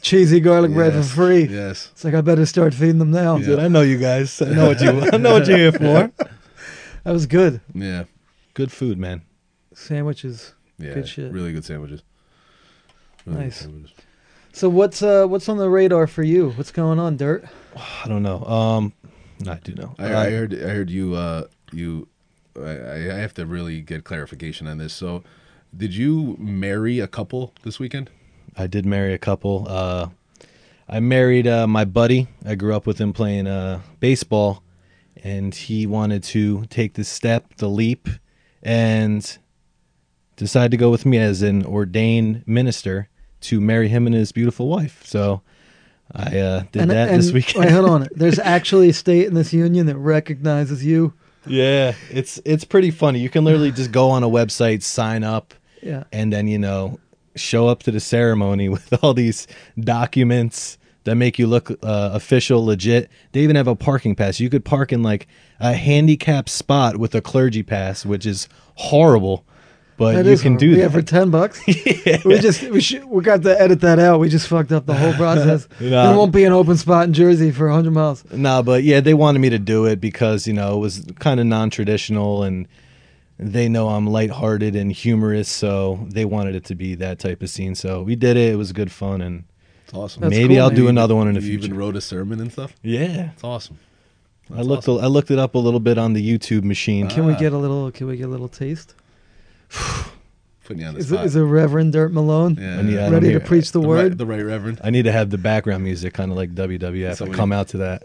cheesy 0.00 0.40
garlic 0.40 0.72
bread 0.72 0.94
for 0.94 1.02
free. 1.02 1.44
Yes. 1.44 1.90
It's 1.92 2.02
like 2.02 2.14
I 2.14 2.22
better 2.22 2.46
start 2.46 2.72
feeding 2.72 2.98
them 2.98 3.10
now. 3.10 3.36
Yeah. 3.36 3.56
I 3.56 3.68
know 3.68 3.82
you 3.82 3.98
guys. 3.98 4.40
I 4.40 4.46
know 4.46 4.68
what 4.68 4.80
you. 4.80 4.88
I 5.12 5.18
know 5.18 5.34
what 5.34 5.46
you're 5.46 5.58
here 5.58 5.72
for. 6.12 6.12
That 7.04 7.12
was 7.12 7.26
good. 7.26 7.60
Yeah. 7.74 8.04
Good 8.54 8.72
food, 8.72 8.98
man. 8.98 9.22
Sandwiches. 9.74 10.54
Yeah. 10.78 10.94
Good 10.94 11.08
shit. 11.08 11.30
Really 11.30 11.52
good 11.52 11.64
sandwiches. 11.64 12.02
Really 13.26 13.38
good 13.38 13.44
Nice. 13.44 13.56
sandwiches. 13.60 13.94
So 14.52 14.68
what's 14.68 15.02
uh 15.02 15.26
what's 15.26 15.48
on 15.48 15.58
the 15.58 15.68
radar 15.68 16.06
for 16.06 16.22
you? 16.22 16.50
What's 16.52 16.72
going 16.72 16.98
on, 16.98 17.16
Dirt? 17.16 17.44
I 17.76 18.08
don't 18.08 18.22
know. 18.22 18.42
Um, 18.44 18.92
I 19.46 19.56
do 19.56 19.74
know. 19.74 19.94
I, 19.98 20.14
I 20.14 20.30
heard 20.30 20.54
I 20.54 20.68
heard 20.68 20.90
you 20.90 21.14
uh 21.14 21.44
you 21.70 22.08
I, 22.64 23.16
I 23.16 23.18
have 23.18 23.34
to 23.34 23.46
really 23.46 23.80
get 23.80 24.04
clarification 24.04 24.66
on 24.66 24.78
this. 24.78 24.92
So, 24.92 25.22
did 25.76 25.94
you 25.94 26.36
marry 26.38 27.00
a 27.00 27.06
couple 27.06 27.52
this 27.62 27.78
weekend? 27.78 28.10
I 28.56 28.66
did 28.66 28.86
marry 28.86 29.12
a 29.14 29.18
couple. 29.18 29.66
Uh, 29.68 30.08
I 30.88 31.00
married 31.00 31.46
uh, 31.46 31.66
my 31.66 31.84
buddy. 31.84 32.28
I 32.46 32.54
grew 32.54 32.74
up 32.74 32.86
with 32.86 32.98
him 32.98 33.12
playing 33.12 33.46
uh, 33.46 33.80
baseball, 34.00 34.62
and 35.22 35.54
he 35.54 35.86
wanted 35.86 36.22
to 36.24 36.64
take 36.66 36.94
the 36.94 37.04
step, 37.04 37.54
the 37.56 37.68
leap, 37.68 38.08
and 38.62 39.38
decide 40.36 40.70
to 40.70 40.76
go 40.76 40.90
with 40.90 41.04
me 41.04 41.18
as 41.18 41.42
an 41.42 41.66
ordained 41.66 42.44
minister 42.46 43.08
to 43.40 43.60
marry 43.60 43.88
him 43.88 44.06
and 44.06 44.14
his 44.14 44.32
beautiful 44.32 44.68
wife. 44.68 45.02
So 45.04 45.42
I 46.12 46.38
uh, 46.38 46.60
did 46.72 46.82
and, 46.82 46.90
that 46.90 47.10
and, 47.10 47.18
this 47.18 47.32
weekend. 47.32 47.64
Wait, 47.64 47.72
hold 47.72 47.90
on. 47.90 48.08
There's 48.14 48.38
actually 48.38 48.88
a 48.88 48.94
state 48.94 49.26
in 49.26 49.34
this 49.34 49.52
union 49.52 49.86
that 49.86 49.96
recognizes 49.96 50.84
you. 50.84 51.12
Yeah, 51.48 51.94
it's 52.10 52.40
it's 52.44 52.64
pretty 52.64 52.90
funny. 52.90 53.20
You 53.20 53.30
can 53.30 53.44
literally 53.44 53.72
just 53.72 53.92
go 53.92 54.10
on 54.10 54.22
a 54.22 54.28
website, 54.28 54.82
sign 54.82 55.24
up, 55.24 55.54
Yeah. 55.82 56.04
and 56.12 56.32
then 56.32 56.46
you 56.48 56.58
know 56.58 56.98
show 57.36 57.68
up 57.68 57.82
to 57.84 57.90
the 57.90 58.00
ceremony 58.00 58.68
with 58.74 58.92
all 59.02 59.14
these 59.14 59.46
documents 59.80 60.76
that 61.04 61.14
make 61.14 61.38
you 61.38 61.46
look 61.46 61.70
uh, 61.70 62.10
official, 62.12 62.64
legit. 62.64 63.10
They 63.32 63.40
even 63.40 63.56
have 63.56 63.68
a 63.68 63.74
parking 63.76 64.14
pass. 64.14 64.40
You 64.40 64.50
could 64.50 64.64
park 64.64 64.92
in 64.92 65.02
like 65.02 65.26
a 65.60 65.72
handicapped 65.72 66.50
spot 66.50 66.98
with 66.98 67.14
a 67.14 67.20
clergy 67.22 67.62
pass, 67.62 68.04
which 68.04 68.26
is 68.26 68.48
horrible, 68.74 69.44
but 69.98 70.14
That 70.14 70.24
you 70.30 70.38
can 70.38 70.52
hard. 70.52 70.60
do 70.60 70.66
yeah, 70.70 70.88
that. 70.88 70.92
for 70.92 71.02
ten 71.02 71.28
bucks. 71.30 71.60
We 72.24 72.38
just 72.38 72.62
we 72.70 72.80
should 72.80 73.04
we 73.04 73.22
got 73.22 73.42
to 73.42 73.60
edit 73.60 73.80
that 73.82 73.98
out. 73.98 74.20
We 74.20 74.28
just 74.30 74.48
fucked 74.48 74.72
up 74.72 74.86
the 74.86 74.94
whole 74.94 75.12
process. 75.24 75.68
No. 75.80 75.88
There 75.90 76.16
won't 76.16 76.32
be 76.32 76.44
an 76.44 76.52
open 76.54 76.76
spot 76.78 77.04
in 77.06 77.12
Jersey 77.12 77.50
for 77.50 77.66
100 77.66 77.90
miles. 77.90 78.24
Nah, 78.32 78.62
but 78.62 78.82
yeah, 78.84 79.00
they 79.00 79.12
wanted 79.14 79.40
me 79.40 79.50
to 79.50 79.58
do 79.58 79.84
it 79.84 80.00
because 80.00 80.46
you 80.46 80.54
know 80.54 80.76
it 80.76 80.80
was 80.80 81.04
kind 81.18 81.38
of 81.40 81.46
non-traditional, 81.46 82.42
and 82.44 82.66
they 83.38 83.68
know 83.68 83.88
I'm 83.90 84.06
lighthearted 84.06 84.74
and 84.74 84.90
humorous, 84.90 85.48
so 85.48 86.06
they 86.10 86.24
wanted 86.24 86.54
it 86.54 86.64
to 86.66 86.74
be 86.74 86.94
that 86.96 87.18
type 87.18 87.42
of 87.42 87.50
scene. 87.50 87.74
So 87.74 88.02
we 88.02 88.16
did 88.16 88.36
it. 88.36 88.52
It 88.52 88.56
was 88.56 88.72
good 88.72 88.90
fun, 88.90 89.20
and 89.20 89.44
It's 89.84 89.94
awesome. 89.94 90.22
That's 90.22 90.30
maybe 90.30 90.54
cool, 90.54 90.62
I'll 90.64 90.70
man. 90.70 90.76
do 90.76 90.88
another 90.88 91.14
one 91.14 91.28
in 91.28 91.34
the 91.34 91.40
you 91.40 91.48
future. 91.48 91.66
even 91.66 91.76
wrote 91.76 91.96
a 91.96 92.00
sermon 92.00 92.40
and 92.40 92.50
stuff. 92.52 92.74
yeah, 92.82 93.30
It's 93.34 93.44
awesome. 93.44 93.78
I 94.54 94.62
looked. 94.62 94.88
I 94.88 95.06
looked 95.06 95.30
it 95.30 95.38
up 95.38 95.54
a 95.54 95.58
little 95.58 95.78
bit 95.80 95.98
on 95.98 96.14
the 96.14 96.22
YouTube 96.26 96.64
machine. 96.64 97.08
Can 97.08 97.26
we 97.26 97.34
Ah. 97.34 97.38
get 97.38 97.52
a 97.52 97.58
little? 97.58 97.90
Can 97.90 98.06
we 98.06 98.16
get 98.16 98.24
a 98.28 98.30
little 98.30 98.48
taste? 98.48 98.94
Putting 100.64 100.82
you 100.82 100.86
on 100.88 100.94
the 100.94 101.00
Is, 101.00 101.10
it, 101.10 101.14
spot. 101.14 101.26
is 101.26 101.36
a 101.36 101.44
Reverend 101.44 101.92
Dirt 101.94 102.12
Malone 102.12 102.56
yeah, 102.60 102.78
I 102.78 102.82
need- 102.82 102.98
I 102.98 103.02
don't 103.04 103.12
ready 103.14 103.32
to 103.32 103.40
preach 103.40 103.72
the, 103.72 103.80
the 103.80 103.88
word? 103.88 104.08
Right, 104.10 104.18
the 104.18 104.26
right 104.26 104.42
reverend. 104.44 104.80
I 104.84 104.90
need 104.90 105.04
to 105.04 105.12
have 105.12 105.30
the 105.30 105.38
background 105.38 105.82
music, 105.84 106.12
kind 106.14 106.30
of 106.30 106.36
like 106.36 106.54
WWF. 106.54 107.10
I 107.10 107.14
Somebody- 107.14 107.36
come 107.38 107.52
out 107.52 107.68
to 107.68 107.78
that. 107.78 108.02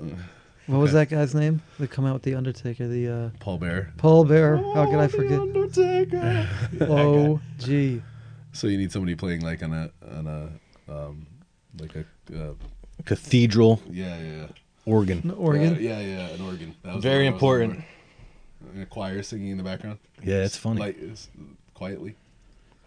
what 0.67 0.77
was 0.77 0.93
that 0.93 1.09
guy's 1.09 1.35
name? 1.35 1.61
They 1.77 1.87
come 1.87 2.05
out 2.05 2.13
with 2.13 2.23
the 2.23 2.35
Undertaker, 2.35 2.87
the 2.87 3.07
uh, 3.09 3.29
Paul 3.39 3.57
Bear. 3.57 3.91
Paul 3.97 4.23
Bearer. 4.23 4.57
How 4.75 4.85
could 4.85 4.99
I 4.99 5.07
forget? 5.07 5.39
Undertaker. 5.39 6.47
Oh, 6.81 7.41
gee. 7.59 8.01
So 8.53 8.67
you 8.67 8.77
need 8.77 8.91
somebody 8.91 9.15
playing 9.15 9.41
like 9.41 9.61
on 9.63 9.73
a 9.73 9.89
on 10.15 10.27
a 10.27 10.91
um 10.93 11.25
like 11.79 11.95
a 11.95 12.05
uh, 12.33 12.53
Cathedral 13.03 13.81
yeah 13.89 14.15
yeah 14.21 14.31
yeah. 14.41 14.47
organ. 14.85 15.21
An 15.23 15.31
organ. 15.31 15.75
Yeah, 15.81 15.99
yeah, 15.99 16.01
yeah, 16.01 16.27
an 16.35 16.41
organ. 16.41 16.75
That 16.83 16.95
was 16.95 17.03
Very 17.03 17.29
the 17.29 17.31
word 17.31 17.63
I 17.63 17.67
was 17.67 17.69
looking 17.71 17.83
important. 18.63 18.81
a 18.83 18.85
choir 18.85 19.23
singing 19.23 19.49
in 19.49 19.57
the 19.57 19.63
background. 19.63 19.97
Yeah, 20.23 20.43
it's 20.45 20.55
funny. 20.55 20.79
Like 20.79 20.97
it's 20.99 21.29
quietly. 21.73 22.15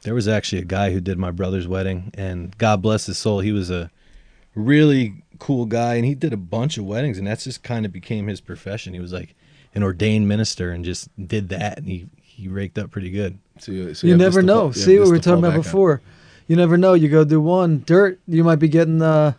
There 0.03 0.15
was 0.15 0.29
actually 0.29 0.63
a 0.63 0.65
guy 0.67 0.93
who 0.93 1.01
did 1.01 1.19
my 1.19 1.31
brother's 1.31 1.67
wedding, 1.67 2.11
and 2.15 2.57
God 2.59 2.81
bless 2.83 3.07
his 3.07 3.19
soul, 3.19 3.41
he 3.41 3.53
was 3.53 3.71
a 3.71 3.91
really 4.55 5.23
cool 5.39 5.67
guy, 5.67 5.95
and 5.97 6.05
he 6.05 6.15
did 6.15 6.33
a 6.33 6.37
bunch 6.37 6.79
of 6.79 6.85
weddings, 6.85 7.19
and 7.19 7.27
that's 7.27 7.45
just 7.45 7.63
kind 7.63 7.85
of 7.85 7.93
became 7.93 8.27
his 8.29 8.41
profession. 8.41 8.95
He 8.95 9.01
was 9.01 9.13
like 9.13 9.35
an 9.75 9.83
ordained 9.83 10.29
minister, 10.29 10.71
and 10.71 10.85
just 10.85 11.09
did 11.29 11.49
that, 11.51 11.79
and 11.79 11.87
he 11.89 12.07
he 12.23 12.49
raked 12.49 12.79
up 12.79 12.91
pretty 12.91 13.11
good. 13.11 13.39
So 13.59 13.73
you, 13.73 13.95
so 13.95 14.07
You 14.07 14.13
have 14.13 14.21
never 14.21 14.43
know. 14.43 14.59
fall- 14.61 14.67
you 14.69 14.73
See 14.83 14.99
what 14.99 15.07
we 15.07 15.13
were 15.13 15.19
talking 15.19 15.39
about 15.39 15.49
back 15.51 15.57
on. 15.59 15.63
before. 15.63 16.03
You 16.47 16.55
never 16.57 16.77
know. 16.77 16.93
You 16.95 17.09
go 17.09 17.25
do 17.25 17.41
one 17.41 17.83
dirt, 17.87 18.21
you 18.29 18.45
might 18.45 18.57
be 18.57 18.69
getting 18.69 19.03
uh, 19.03 19.33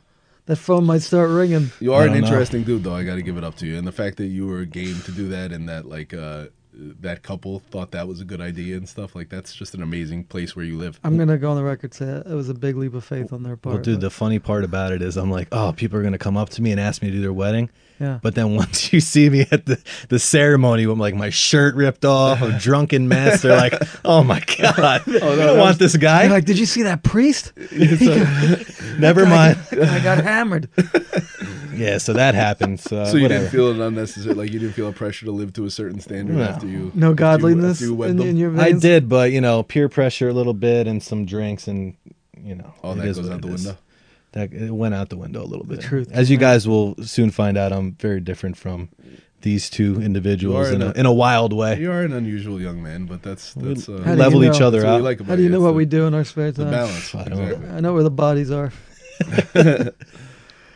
that 0.47 0.55
phone 0.57 0.85
might 0.85 1.01
start 1.03 1.29
ringing. 1.29 1.71
You 1.79 1.93
are 1.93 2.01
an 2.03 2.11
don't 2.11 2.21
know. 2.21 2.27
interesting 2.27 2.63
dude, 2.63 2.83
though. 2.83 2.95
I 2.95 3.03
got 3.03 3.15
to 3.15 3.21
give 3.21 3.37
it 3.37 3.43
up 3.43 3.55
to 3.57 3.65
you, 3.67 3.77
and 3.77 3.87
the 3.87 3.91
fact 3.91 4.17
that 4.17 4.25
you 4.27 4.47
were 4.47 4.65
game 4.65 4.99
to 5.05 5.11
do 5.11 5.29
that, 5.29 5.51
and 5.51 5.69
that 5.69 5.85
like 5.87 6.13
uh, 6.13 6.47
that 6.77 7.23
couple 7.23 7.59
thought 7.59 7.91
that 7.91 8.07
was 8.07 8.21
a 8.21 8.25
good 8.25 8.41
idea 8.41 8.77
and 8.77 8.87
stuff 8.87 9.15
like 9.15 9.29
that's 9.29 9.53
just 9.53 9.73
an 9.73 9.81
amazing 9.81 10.23
place 10.23 10.55
where 10.55 10.65
you 10.65 10.77
live. 10.77 10.99
I'm 11.03 11.17
gonna 11.17 11.37
go 11.37 11.49
on 11.51 11.57
the 11.57 11.63
record 11.63 11.93
say 11.93 12.05
it 12.05 12.27
was 12.33 12.49
a 12.49 12.53
big 12.53 12.75
leap 12.77 12.93
of 12.93 13.03
faith 13.03 13.33
on 13.33 13.43
their 13.43 13.57
part. 13.57 13.75
Well, 13.75 13.83
dude, 13.83 13.95
but- 13.95 14.01
the 14.01 14.09
funny 14.09 14.39
part 14.39 14.63
about 14.63 14.91
it 14.91 15.01
is 15.01 15.17
I'm 15.17 15.31
like, 15.31 15.47
oh, 15.51 15.73
people 15.75 15.97
are 15.99 16.03
gonna 16.03 16.17
come 16.17 16.37
up 16.37 16.49
to 16.51 16.61
me 16.61 16.71
and 16.71 16.79
ask 16.79 17.01
me 17.01 17.09
to 17.09 17.15
do 17.15 17.21
their 17.21 17.33
wedding. 17.33 17.69
Yeah. 17.99 18.19
But 18.21 18.35
then 18.35 18.55
once 18.55 18.91
you 18.93 18.99
see 18.99 19.29
me 19.29 19.45
at 19.51 19.65
the, 19.65 19.81
the 20.09 20.19
ceremony 20.19 20.85
with 20.85 20.97
like 20.99 21.15
my 21.15 21.29
shirt 21.29 21.75
ripped 21.75 22.05
off, 22.05 22.41
a 22.41 22.57
drunken 22.59 23.07
mess, 23.07 23.41
they're 23.41 23.55
like, 23.57 23.73
"Oh 24.05 24.23
my 24.23 24.39
god, 24.59 25.01
oh, 25.07 25.33
I 25.33 25.35
don't 25.35 25.57
want 25.59 25.79
this 25.79 25.93
They're 25.93 26.01
guy." 26.01 26.27
like, 26.27 26.45
did 26.45 26.59
you 26.59 26.65
see 26.65 26.83
that 26.83 27.03
priest? 27.03 27.53
Never 28.99 29.25
mind. 29.25 29.57
I 29.71 29.99
got 30.03 30.23
hammered. 30.23 30.69
Yeah, 31.73 31.99
so 31.99 32.13
that 32.13 32.33
happened. 32.33 32.79
So, 32.79 32.97
uh, 33.01 33.05
so 33.05 33.17
you 33.17 33.23
whatever. 33.23 33.43
didn't 33.43 33.51
feel 33.51 33.67
it 33.81 33.85
unnecessary, 33.85 34.33
like 34.33 34.51
you 34.51 34.59
didn't 34.59 34.73
feel 34.73 34.87
a 34.87 34.93
pressure 34.93 35.25
to 35.27 35.31
live 35.31 35.53
to 35.53 35.65
a 35.65 35.69
certain 35.69 35.99
standard 35.99 36.35
No. 36.37 36.43
after 36.43 36.65
you. 36.65 36.91
No 36.95 37.07
after 37.07 37.09
you- 37.09 37.15
godliness 37.15 37.81
you 37.81 38.03
in, 38.03 38.17
them? 38.17 38.27
in 38.29 38.37
your 38.37 38.59
I 38.59 38.71
did, 38.71 39.07
but 39.07 39.31
you 39.31 39.41
know, 39.41 39.61
peer 39.63 39.87
pressure 39.87 40.27
a 40.29 40.33
little 40.33 40.55
bit 40.55 40.87
and 40.87 41.01
some 41.03 41.25
drinks, 41.25 41.67
and 41.67 41.95
you 42.43 42.55
know, 42.55 42.73
All 42.83 42.93
it 42.93 42.97
that 42.97 43.07
is 43.07 43.17
goes 43.17 43.29
out 43.29 43.41
the 43.41 43.47
it 43.49 43.53
is. 43.53 43.65
window. 43.65 43.79
That 44.37 44.53
it 44.53 44.71
went 44.71 44.93
out 44.95 45.09
the 45.09 45.17
window 45.17 45.43
a 45.43 45.49
little 45.51 45.65
bit. 45.65 45.81
truth 45.81 46.09
as 46.11 46.29
you 46.29 46.37
guys 46.37 46.67
will 46.67 46.95
soon 47.03 47.31
find 47.31 47.57
out, 47.57 47.71
I'm 47.73 47.93
very 47.93 48.19
different 48.19 48.55
from 48.57 48.89
these 49.41 49.69
two 49.69 50.01
individuals 50.01 50.69
in 50.69 50.81
a, 50.81 50.85
in 50.85 50.91
a- 50.91 50.99
in 51.01 51.05
a 51.05 51.13
wild 51.13 51.53
way. 51.53 51.79
You 51.79 51.91
are 51.91 52.01
an 52.03 52.11
unusual 52.13 52.59
young 52.61 52.81
man, 52.81 53.05
but 53.05 53.21
that's 53.21 53.53
that's 53.53 53.87
uh, 53.87 54.01
How 54.03 54.13
do 54.15 54.19
Level 54.19 54.43
you 54.43 54.51
each 54.51 54.59
know? 54.59 54.67
other 54.67 54.79
what 54.83 54.87
we 54.89 54.95
out. 54.97 55.01
like 55.03 55.21
How 55.21 55.35
do 55.35 55.43
you 55.43 55.49
know 55.49 55.59
what 55.61 55.67
the- 55.69 55.73
we 55.73 55.85
do 55.85 56.07
in 56.07 56.13
our 56.13 56.23
spare 56.23 56.51
time? 56.51 56.65
The 56.65 56.71
balance, 56.71 57.13
I 57.15 57.23
don't 57.25 57.37
know. 57.37 57.43
exactly. 57.45 57.69
I 57.69 57.79
know 57.79 57.93
where 57.93 58.03
the 58.03 58.11
bodies 58.11 58.49
are. 58.51 58.71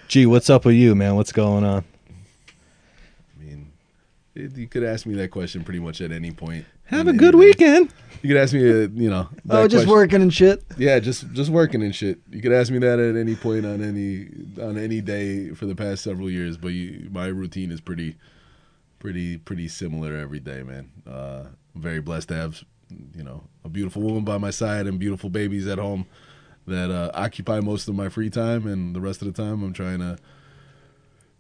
Gee, 0.08 0.26
what's 0.26 0.50
up 0.50 0.66
with 0.66 0.76
you, 0.76 0.94
man? 0.96 1.16
What's 1.16 1.32
going 1.32 1.64
on? 1.64 1.84
I 3.40 3.44
mean, 3.44 3.72
it, 4.36 4.58
you 4.58 4.68
could 4.68 4.84
ask 4.84 5.06
me 5.06 5.16
that 5.16 5.30
question 5.32 5.64
pretty 5.64 5.80
much 5.80 6.02
at 6.02 6.12
any 6.12 6.32
point. 6.32 6.66
Have 6.86 7.08
a 7.08 7.10
any 7.10 7.18
good 7.18 7.32
day. 7.32 7.38
weekend. 7.38 7.94
You 8.22 8.28
could 8.30 8.38
ask 8.38 8.54
me, 8.54 8.70
uh, 8.70 8.88
you 8.94 9.10
know, 9.10 9.28
Oh, 9.50 9.64
just 9.68 9.86
question- 9.86 9.90
working 9.90 10.22
and 10.22 10.34
shit. 10.34 10.64
Yeah, 10.78 11.00
just 11.00 11.32
just 11.34 11.50
working 11.50 11.82
and 11.82 11.94
shit. 11.96 12.20
You 12.30 12.42
could 12.42 12.52
ask 12.54 12.72
me 12.72 12.78
that 12.80 13.00
at 13.00 13.16
any 13.16 13.36
point 13.36 13.66
on 13.66 13.82
any 13.84 14.28
on 14.62 14.78
any 14.78 15.02
day 15.02 15.50
for 15.52 15.66
the 15.66 15.76
past 15.76 16.04
several 16.04 16.30
years, 16.30 16.58
but 16.58 16.70
you, 16.70 17.10
my 17.12 17.28
routine 17.28 17.72
is 17.72 17.82
pretty 17.82 18.16
pretty 19.00 19.38
pretty 19.38 19.68
similar 19.68 20.16
every 20.16 20.40
day, 20.40 20.62
man. 20.64 20.92
Uh, 21.08 21.46
I'm 21.76 21.82
very 21.82 22.02
blessed 22.02 22.28
to 22.30 22.36
have 22.36 22.64
you 23.16 23.24
know 23.24 23.44
a 23.66 23.70
beautiful 23.70 24.02
woman 24.02 24.24
by 24.24 24.38
my 24.38 24.52
side 24.52 24.86
and 24.86 25.00
beautiful 25.00 25.30
babies 25.30 25.66
at 25.68 25.80
home 25.80 26.06
that 26.68 26.92
uh, 26.92 27.10
occupy 27.16 27.60
most 27.60 27.88
of 27.88 27.96
my 27.96 28.08
free 28.10 28.30
time, 28.30 28.68
and 28.68 28.96
the 28.96 29.02
rest 29.02 29.22
of 29.24 29.34
the 29.34 29.42
time 29.42 29.64
I'm 29.64 29.74
trying 29.74 30.00
to 30.00 30.18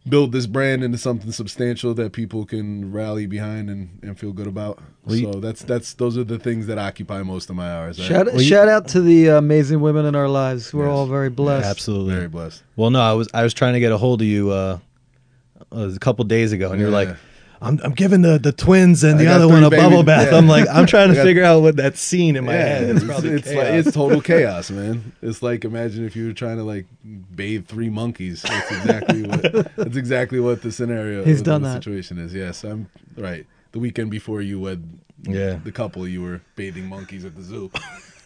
build 0.10 0.32
this 0.32 0.47
brand 0.47 0.84
into 0.84 0.97
something 0.97 1.32
substantial 1.32 1.93
that 1.93 2.12
people 2.12 2.43
can 2.45 2.91
rally 2.91 3.28
behind 3.28 3.70
and, 3.70 3.99
and 4.02 4.18
feel 4.18 4.32
good 4.34 4.47
about. 4.47 4.80
Well, 5.06 5.16
you- 5.16 5.32
so 5.34 5.39
that's 5.39 5.62
that's 5.64 5.93
those 5.93 6.18
are 6.18 6.24
the 6.24 6.39
things 6.39 6.68
that 6.68 6.78
occupy 6.78 7.22
most 7.24 7.49
of 7.49 7.56
my 7.56 7.72
hours. 7.72 7.99
I- 7.99 8.04
Shout, 8.04 8.26
Well, 8.28 8.41
you- 8.41 8.58
out 8.58 8.88
to 8.89 9.02
the 9.02 9.28
amazing 9.28 9.80
women 9.82 10.06
in 10.06 10.16
our 10.16 10.28
lives. 10.28 10.74
We're 10.74 10.86
Yes. 10.86 10.91
all 10.93 11.06
very 11.06 11.30
blessed. 11.30 11.68
Absolutely. 11.68 12.14
very 12.16 12.28
blessed. 12.28 12.64
Well, 12.76 12.89
no, 12.89 12.99
I 13.02 13.14
was 13.14 13.28
I 13.34 13.43
was 13.43 13.54
trying 13.54 13.74
to 13.74 13.80
get 13.80 13.91
a 13.91 13.97
hold 13.97 14.22
of 14.22 14.28
you 14.28 14.49
uh, 14.52 14.80
a 15.72 15.97
couple 15.99 16.26
days 16.26 16.52
ago, 16.52 16.72
and 16.72 16.80
you're 16.82 16.89
like, 16.89 17.10
I'm, 17.64 17.80
I'm 17.84 17.91
giving 17.93 18.24
the, 18.24 18.39
the 18.39 18.51
twins 18.51 19.03
and 19.03 19.20
the 19.20 19.28
other 19.28 19.47
one 19.47 19.64
a 19.64 19.70
babies, 19.70 19.84
bubble 19.86 20.03
bath. 20.03 20.32
yeah. 20.32 20.38
I'm 20.38 20.47
like, 20.47 20.68
I'm 20.72 20.88
trying 20.88 21.09
to 21.09 21.16
got- 21.16 21.24
figure 21.24 21.43
out 21.43 21.62
what 21.62 21.76
that 21.76 21.95
scene 21.95 22.36
in 22.36 22.45
my 22.45 22.53
yeah, 22.53 22.66
head. 22.66 22.89
it's, 22.89 23.03
It's 23.03 23.24
it's, 23.24 23.47
like, 23.53 23.68
it's 23.68 23.91
total 23.91 24.20
chaos, 24.32 24.72
man. 24.72 25.12
It's 25.22 25.43
like 25.43 25.64
imagine 25.64 26.03
if 26.05 26.16
you 26.16 26.26
were 26.28 26.34
trying 26.34 26.57
to 26.57 26.64
like 26.64 26.88
bathe 27.36 27.68
three 27.68 27.89
monkeys. 27.89 28.41
That's 28.41 28.72
exactly 28.72 29.24
what 29.24 29.41
that's 29.76 29.95
exactly 29.97 30.39
what 30.39 30.64
the 30.64 30.72
scenario. 30.72 31.24
He's 31.24 31.41
done 31.43 31.62
the 31.62 31.70
that. 31.70 31.76
situation 31.76 32.18
is. 32.18 32.34
Yes, 32.34 32.64
I'm 32.64 32.89
right. 33.16 33.45
The 33.74 33.80
weekend 33.80 34.09
before 34.12 34.41
you 34.41 34.59
wed 34.59 34.84
Yeah. 35.24 35.59
the 35.64 35.72
couple, 35.72 36.07
you 36.07 36.22
were 36.24 36.41
bathing 36.55 36.88
monkeys 36.89 37.26
at 37.26 37.36
the 37.36 37.43
zoo. 37.43 37.70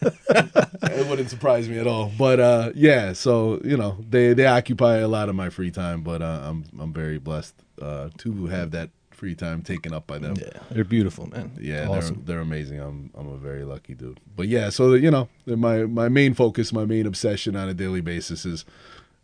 it 0.00 1.08
wouldn't 1.08 1.30
surprise 1.30 1.68
me 1.68 1.78
at 1.78 1.86
all. 1.86 2.10
But 2.18 2.40
uh, 2.40 2.72
yeah, 2.74 3.12
so 3.12 3.60
you 3.64 3.76
know 3.76 3.98
they 4.08 4.32
they 4.34 4.46
occupy 4.46 4.96
a 4.96 5.08
lot 5.08 5.28
of 5.28 5.34
my 5.34 5.50
free 5.50 5.70
time, 5.70 6.02
but 6.02 6.22
uh, 6.22 6.40
I'm 6.44 6.64
I'm 6.78 6.92
very 6.92 7.18
blessed 7.18 7.54
uh, 7.80 8.08
to 8.18 8.46
have 8.46 8.70
that 8.72 8.90
free 9.16 9.34
time 9.34 9.62
taken 9.62 9.92
up 9.92 10.06
by 10.06 10.18
them. 10.18 10.34
yeah, 10.38 10.60
they're 10.70 10.84
beautiful, 10.84 11.26
man. 11.28 11.50
Yeah, 11.60 11.88
awesome. 11.88 12.16
they're 12.24 12.36
they're 12.36 12.40
amazing. 12.42 12.78
I'm 12.80 13.10
I'm 13.14 13.28
a 13.28 13.36
very 13.38 13.64
lucky 13.64 13.94
dude. 13.94 14.20
But 14.36 14.48
yeah, 14.48 14.70
so 14.70 14.94
you 14.94 15.10
know, 15.10 15.28
my 15.46 15.84
my 15.86 16.08
main 16.08 16.34
focus, 16.34 16.72
my 16.72 16.84
main 16.84 17.06
obsession 17.06 17.56
on 17.56 17.68
a 17.68 17.74
daily 17.74 18.00
basis 18.02 18.44
is 18.46 18.64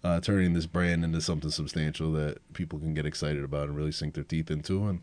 uh, 0.04 0.20
turning 0.20 0.52
this 0.54 0.66
brand 0.66 1.04
into 1.04 1.20
something 1.20 1.50
substantial 1.50 2.10
that 2.12 2.38
people 2.54 2.78
can 2.78 2.92
get 2.94 3.06
excited 3.06 3.44
about 3.44 3.68
and 3.68 3.76
really 3.76 3.92
sink 3.92 4.14
their 4.14 4.24
teeth 4.24 4.50
into. 4.50 4.84
And 4.88 5.00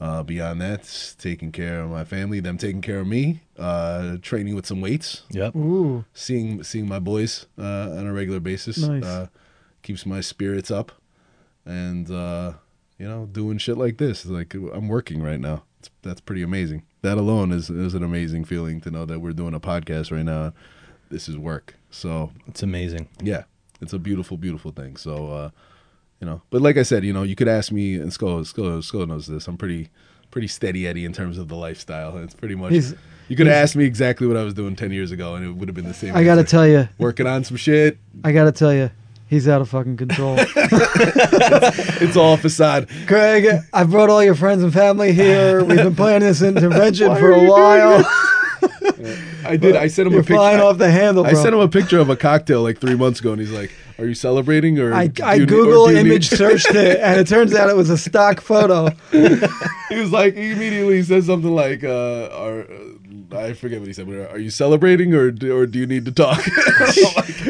Uh, 0.00 0.20
beyond 0.24 0.60
that, 0.60 0.82
taking 1.18 1.52
care 1.52 1.80
of 1.82 1.88
my 1.90 2.02
family, 2.04 2.40
them 2.40 2.58
taking 2.58 2.80
care 2.82 2.98
of 2.98 3.06
me, 3.06 3.38
uh, 3.56 4.16
training 4.20 4.52
with 4.56 4.66
some 4.66 4.80
weights, 4.80 5.22
Yep. 5.30 5.54
Ooh, 5.54 6.04
seeing 6.12 6.64
seeing 6.64 6.88
my 6.88 6.98
boys 6.98 7.46
uh, 7.56 7.94
on 7.98 8.06
a 8.08 8.12
regular 8.12 8.40
basis 8.40 8.78
Nice. 8.78 9.04
uh, 9.04 9.26
keeps 9.82 10.04
my 10.04 10.20
spirits 10.20 10.70
up, 10.72 10.90
and 11.64 12.10
uh, 12.10 12.54
you 13.02 13.08
know, 13.08 13.26
doing 13.26 13.58
shit 13.58 13.76
like 13.76 13.98
this. 13.98 14.24
Like 14.26 14.54
I'm 14.54 14.86
working 14.86 15.22
right 15.22 15.40
now. 15.40 15.64
It's, 15.80 15.90
that's 16.02 16.20
pretty 16.20 16.42
amazing. 16.42 16.84
That 17.02 17.18
alone 17.18 17.50
is 17.50 17.68
is 17.68 17.94
an 17.94 18.04
amazing 18.04 18.44
feeling 18.44 18.80
to 18.82 18.92
know 18.92 19.04
that 19.06 19.18
we're 19.18 19.32
doing 19.32 19.54
a 19.54 19.60
podcast 19.60 20.12
right 20.12 20.24
now. 20.24 20.52
This 21.10 21.28
is 21.28 21.36
work. 21.36 21.74
So 21.90 22.30
It's 22.46 22.62
amazing. 22.62 23.08
yeah, 23.20 23.42
it's 23.80 23.92
a 23.92 23.98
beautiful, 23.98 24.36
beautiful 24.36 24.70
thing. 24.70 24.96
So, 24.96 25.32
uh, 25.32 25.50
you 26.20 26.26
know, 26.28 26.42
but 26.50 26.62
like 26.62 26.76
I 26.76 26.84
said, 26.84 27.04
you 27.04 27.12
know, 27.12 27.24
you 27.24 27.34
could 27.34 27.48
ask 27.48 27.72
me, 27.72 27.96
and 27.96 28.12
Skull, 28.12 28.44
Skull, 28.44 28.80
Skull 28.82 29.06
knows 29.06 29.26
this. 29.26 29.48
I'm 29.48 29.56
pretty, 29.58 29.90
pretty 30.30 30.46
steady 30.46 30.86
Eddie 30.86 31.04
in 31.04 31.12
terms 31.12 31.38
of 31.38 31.48
the 31.48 31.56
lifestyle. 31.56 32.16
It's 32.18 32.34
pretty 32.34 32.54
much. 32.54 32.70
He's- 32.72 32.94
you 33.28 33.36
could 33.36 33.46
have 33.46 33.56
asked 33.56 33.76
me 33.76 33.84
exactly 33.84 34.26
what 34.28 34.36
I 34.36 34.44
was 34.44 34.54
doing 34.54 34.76
ten 34.76 34.92
years 34.92 35.10
ago, 35.10 35.34
and 35.34 35.44
it 35.44 35.50
would 35.52 35.68
have 35.68 35.74
been 35.74 35.88
the 35.88 35.94
same. 35.94 36.14
I 36.14 36.22
gotta 36.22 36.44
tell 36.44 36.66
you, 36.68 36.88
working 36.98 37.26
on 37.26 37.42
some 37.44 37.56
shit. 37.56 37.98
I 38.24 38.30
gotta 38.32 38.52
tell 38.52 38.72
you, 38.74 38.90
he's 39.32 39.48
out 39.48 39.62
of 39.62 39.68
fucking 39.70 39.96
control. 39.96 40.36
It's 42.04 42.16
all 42.16 42.36
facade. 42.36 42.88
Craig, 43.06 43.46
I 43.72 43.84
brought 43.84 44.10
all 44.10 44.22
your 44.22 44.34
friends 44.34 44.62
and 44.62 44.72
family 44.72 45.12
here. 45.12 45.64
We've 45.64 45.78
been 45.78 45.94
planning 45.94 46.28
this 46.28 46.42
intervention 46.42 47.14
for 47.16 47.30
a 47.30 47.48
while. 47.48 48.04
I 49.44 49.56
did. 49.56 49.76
I 49.76 49.86
sent 49.88 50.06
him 50.08 50.12
You're 50.12 50.20
a 50.22 50.24
picture. 50.24 50.34
flying 50.34 50.60
off 50.60 50.78
the 50.78 50.90
handle, 50.90 51.24
I 51.24 51.32
bro. 51.32 51.42
sent 51.42 51.54
him 51.54 51.60
a 51.60 51.68
picture 51.68 51.98
of 51.98 52.10
a 52.10 52.16
cocktail 52.16 52.62
like 52.62 52.78
three 52.78 52.94
months 52.96 53.20
ago, 53.20 53.32
and 53.32 53.40
he's 53.40 53.50
like, 53.52 53.72
"Are 54.02 54.06
you 54.06 54.14
celebrating 54.14 54.78
or?" 54.78 54.92
I, 54.92 55.10
I 55.22 55.34
you 55.34 55.40
need- 55.46 55.52
or 55.52 55.56
Google 55.64 55.86
image 55.88 56.30
need-" 56.32 56.38
searched 56.38 56.70
it, 56.74 56.98
and 57.00 57.18
it 57.20 57.26
turns 57.28 57.54
out 57.54 57.70
it 57.70 57.76
was 57.76 57.88
a 57.90 57.96
stock 57.98 58.40
photo. 58.40 58.88
he 59.12 59.96
was 59.96 60.10
like, 60.12 60.34
he 60.36 60.50
immediately 60.52 61.02
said 61.02 61.24
something 61.24 61.54
like, 61.54 61.84
uh, 61.84 62.28
"Are 62.32 62.60
uh, 62.62 63.36
I 63.36 63.52
forget 63.54 63.78
what 63.78 63.86
he 63.88 63.94
said, 63.94 64.06
but 64.06 64.30
are 64.30 64.38
you 64.38 64.50
celebrating 64.50 65.14
or 65.14 65.30
do, 65.30 65.56
or 65.56 65.66
do 65.66 65.78
you 65.78 65.86
need 65.86 66.04
to 66.06 66.12
talk?" 66.12 66.42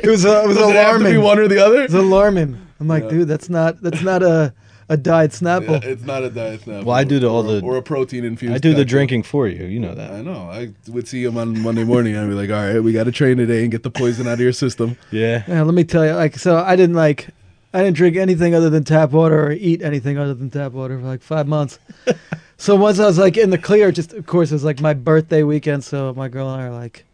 It 0.04 0.08
was 0.08 0.24
uh, 0.26 0.42
it 0.44 0.48
was 0.48 0.56
Does 0.56 0.70
it 0.70 0.74
have 0.76 0.98
to 0.98 1.04
be 1.04 1.04
alarming. 1.16 1.22
one 1.22 1.38
or 1.38 1.48
the 1.48 1.58
other? 1.64 1.80
It 1.82 1.90
was 1.92 1.94
alarming. 1.94 2.58
I'm 2.80 2.88
like, 2.88 3.04
Yeah. 3.04 3.10
dude, 3.10 3.28
that's 3.28 3.48
not 3.48 3.80
that's 3.82 4.02
not 4.02 4.22
a 4.22 4.52
a 4.92 4.96
diet 4.96 5.30
Snapple. 5.32 5.82
Yeah, 5.82 5.90
it's 5.90 6.02
not 6.04 6.22
a 6.22 6.30
diet 6.30 6.62
snap. 6.62 6.84
Well, 6.84 6.96
I 6.96 7.04
do 7.04 7.18
the- 7.18 7.28
all 7.28 7.48
or, 7.50 7.60
the- 7.60 7.66
or 7.66 7.76
a 7.76 7.82
protein 7.82 8.24
infused. 8.24 8.54
I 8.54 8.58
do 8.58 8.70
the 8.70 8.74
cocktail. 8.82 8.84
drinking 8.84 9.22
for 9.24 9.48
you. 9.48 9.64
You 9.66 9.80
know 9.80 9.94
that. 9.94 10.10
I 10.12 10.20
know. 10.22 10.48
I 10.50 10.70
would 10.88 11.08
see 11.08 11.24
him 11.24 11.36
on 11.38 11.58
Monday 11.60 11.84
morning. 11.84 12.14
and 12.14 12.24
I'd 12.24 12.28
be 12.28 12.34
like, 12.34 12.50
"All 12.50 12.56
right, 12.74 12.80
we 12.82 12.92
got 12.92 13.04
to 13.04 13.12
train 13.12 13.36
today 13.38 13.62
and 13.62 13.70
get 13.70 13.82
the 13.82 13.90
poison 13.90 14.26
out 14.26 14.34
of 14.34 14.40
your 14.40 14.52
system." 14.52 14.96
Yeah. 15.10 15.42
Yeah, 15.48 15.62
let 15.62 15.74
me 15.74 15.84
tell 15.84 16.04
you, 16.06 16.12
like, 16.12 16.36
so 16.38 16.56
I 16.58 16.76
didn't 16.76 16.96
like, 16.96 17.28
I 17.74 17.82
didn't 17.82 17.96
drink 17.96 18.16
anything 18.16 18.54
other 18.54 18.70
than 18.70 18.84
tap 18.84 19.10
water 19.10 19.46
or 19.46 19.52
eat 19.52 19.82
anything 19.82 20.18
other 20.18 20.34
than 20.34 20.50
tap 20.50 20.72
water 20.72 20.98
for 20.98 21.04
like 21.06 21.22
five 21.22 21.46
months. 21.48 21.78
so 22.58 22.76
once 22.76 22.98
I 22.98 23.06
was 23.06 23.18
like 23.18 23.36
in 23.36 23.50
the 23.50 23.58
clear, 23.58 23.90
just 23.92 24.12
of 24.12 24.26
course 24.26 24.50
it 24.50 24.54
was 24.54 24.64
like 24.64 24.80
my 24.80 24.94
birthday 24.94 25.42
weekend, 25.42 25.84
so 25.84 26.12
my 26.14 26.28
girl 26.28 26.48
and 26.50 26.60
I 26.62 26.66
are 26.66 26.70
like, 26.70 27.04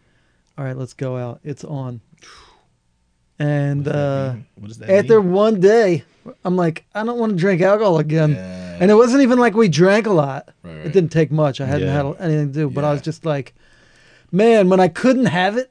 all 0.56 0.64
right, 0.64 0.76
let's 0.76 0.94
go 0.94 1.16
out. 1.16 1.40
It's 1.44 1.64
on. 1.64 2.00
And 3.38 3.86
uh, 3.86 4.34
What 4.56 4.68
does 4.68 4.82
after 4.82 5.20
mean? 5.22 5.32
one 5.32 5.60
day, 5.60 6.02
I'm 6.44 6.56
like, 6.56 6.84
I 6.94 7.04
don't 7.04 7.18
want 7.18 7.32
to 7.32 7.36
drink 7.38 7.60
alcohol 7.62 7.98
again. 7.98 8.32
Yeah. 8.32 8.78
And 8.80 8.90
it 8.90 8.94
wasn't 8.94 9.22
even 9.22 9.38
like 9.38 9.54
we 9.54 9.68
drank 9.68 10.06
a 10.06 10.12
lot. 10.12 10.48
Right, 10.62 10.76
It 10.86 10.92
didn't 10.92 11.10
take 11.10 11.30
much. 11.32 11.60
I 11.60 11.66
hadn't 11.66 11.88
Yeah. 11.88 11.94
had 11.94 12.16
anything 12.20 12.48
to 12.48 12.52
do, 12.52 12.70
but 12.70 12.84
I 12.84 12.92
was 12.92 13.02
just 13.02 13.24
like, 13.24 13.54
man, 14.30 14.68
when 14.68 14.80
I 14.80 14.88
couldn't 14.88 15.26
have 15.26 15.56
it, 15.56 15.70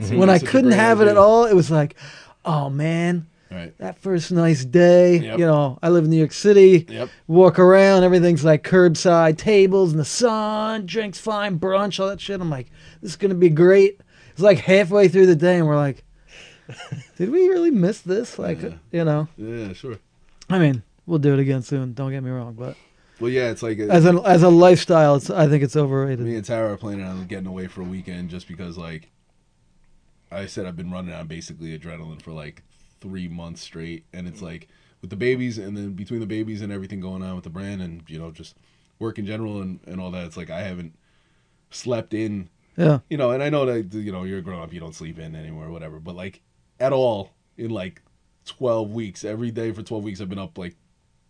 Seemed 0.00 0.18
when 0.20 0.28
like 0.28 0.42
I 0.42 0.46
couldn't 0.46 0.72
have 0.72 1.00
it 1.00 1.08
at 1.08 1.16
all, 1.16 1.44
it 1.46 1.54
was 1.54 1.70
like, 1.70 1.96
oh 2.44 2.68
man, 2.70 3.26
Right. 3.50 3.76
that 3.78 3.98
first 3.98 4.32
nice 4.32 4.64
day. 4.64 5.18
Yep. 5.18 5.38
You 5.38 5.46
know, 5.46 5.78
I 5.82 5.88
live 5.88 6.04
in 6.04 6.10
New 6.10 6.16
York 6.18 6.32
City. 6.32 6.84
Yep. 6.88 7.08
Walk 7.28 7.58
around, 7.58 8.02
everything's 8.04 8.44
like 8.44 8.62
curbside 8.64 9.38
tables 9.38 9.92
in 9.92 9.98
the 9.98 10.04
sun, 10.04 10.84
drinks 10.86 11.18
fine, 11.18 11.58
brunch, 11.58 12.00
all 12.00 12.08
that 12.08 12.20
shit. 12.20 12.40
I'm 12.40 12.50
like, 12.50 12.70
this 13.02 13.12
is 13.12 13.16
gonna 13.16 13.34
be 13.34 13.48
great. 13.50 14.00
It's 14.32 14.40
like 14.42 14.58
halfway 14.58 15.08
through 15.08 15.26
the 15.26 15.36
day, 15.36 15.56
and 15.58 15.66
we're 15.66 15.76
like, 15.76 16.04
did 17.16 17.30
we 17.30 17.48
really 17.48 17.70
miss 17.70 18.00
this? 18.00 18.38
Like, 18.38 18.62
Yeah. 18.62 18.74
you 18.92 19.04
know, 19.04 19.28
Yeah, 19.36 19.72
sure. 19.72 19.98
I 20.50 20.58
mean, 20.58 20.82
we'll 21.06 21.18
do 21.18 21.32
it 21.34 21.40
again 21.40 21.62
soon. 21.62 21.92
Don't 21.94 22.10
get 22.10 22.22
me 22.22 22.30
wrong, 22.30 22.54
but 22.54 22.76
Well, 23.20 23.30
yeah, 23.30 23.50
it's 23.50 23.62
like 23.62 23.78
as 23.78 24.04
a 24.06 24.20
as 24.24 24.42
a 24.42 24.48
lifestyle, 24.48 25.16
it's 25.16 25.30
I 25.30 25.48
think 25.48 25.62
it's 25.62 25.76
overrated. 25.76 26.24
me 26.26 26.36
and 26.36 26.44
Tara 26.44 26.72
are 26.72 26.76
planning 26.76 27.04
on 27.06 27.26
getting 27.26 27.46
away 27.46 27.66
for 27.66 27.80
a 27.80 27.84
weekend 27.84 28.30
just 28.30 28.46
because, 28.48 28.76
like, 28.76 29.10
I 30.30 30.46
said 30.46 30.66
I've 30.66 30.76
been 30.76 30.90
running 30.90 31.14
on 31.14 31.26
basically 31.26 31.78
adrenaline 31.78 32.20
for 32.20 32.32
like 32.32 32.62
three 33.00 33.28
months 33.28 33.62
straight, 33.62 34.04
and 34.12 34.26
it's 34.26 34.42
like 34.42 34.68
with 35.00 35.10
the 35.10 35.16
babies, 35.16 35.58
and 35.58 35.76
then 35.76 35.92
between 35.92 36.20
the 36.20 36.26
babies 36.26 36.62
and 36.62 36.72
everything 36.72 37.00
going 37.00 37.22
on 37.22 37.34
with 37.34 37.44
the 37.44 37.50
brand, 37.50 37.80
and 37.82 38.02
you 38.08 38.18
know 38.18 38.30
just 38.30 38.56
work 38.98 39.18
in 39.18 39.26
general 39.26 39.60
and 39.62 39.80
and 39.86 40.00
all 40.00 40.10
that, 40.10 40.26
it's 40.26 40.36
like 40.36 40.50
I 40.50 40.62
haven't 40.62 40.94
slept 41.70 42.12
in, 42.14 42.48
Yeah, 42.76 43.00
you 43.08 43.16
know, 43.16 43.30
and 43.30 43.42
I 43.42 43.50
know 43.50 43.66
that 43.66 43.94
you 43.94 44.12
know 44.12 44.24
you're 44.24 44.40
grown 44.40 44.60
up, 44.62 44.72
you 44.72 44.80
don't 44.80 44.94
sleep 44.94 45.18
in 45.18 45.34
anymore, 45.34 45.66
or 45.66 45.70
whatever, 45.70 46.00
but 46.00 46.16
like 46.16 46.40
at 46.80 46.92
all 46.92 47.30
in 47.56 47.70
like 47.70 48.02
twelve 48.44 48.90
weeks, 48.90 49.24
every 49.24 49.50
day 49.50 49.72
for 49.72 49.82
twelve 49.82 50.04
weeks, 50.04 50.20
I've 50.20 50.28
been 50.28 50.38
up 50.38 50.56
like 50.58 50.76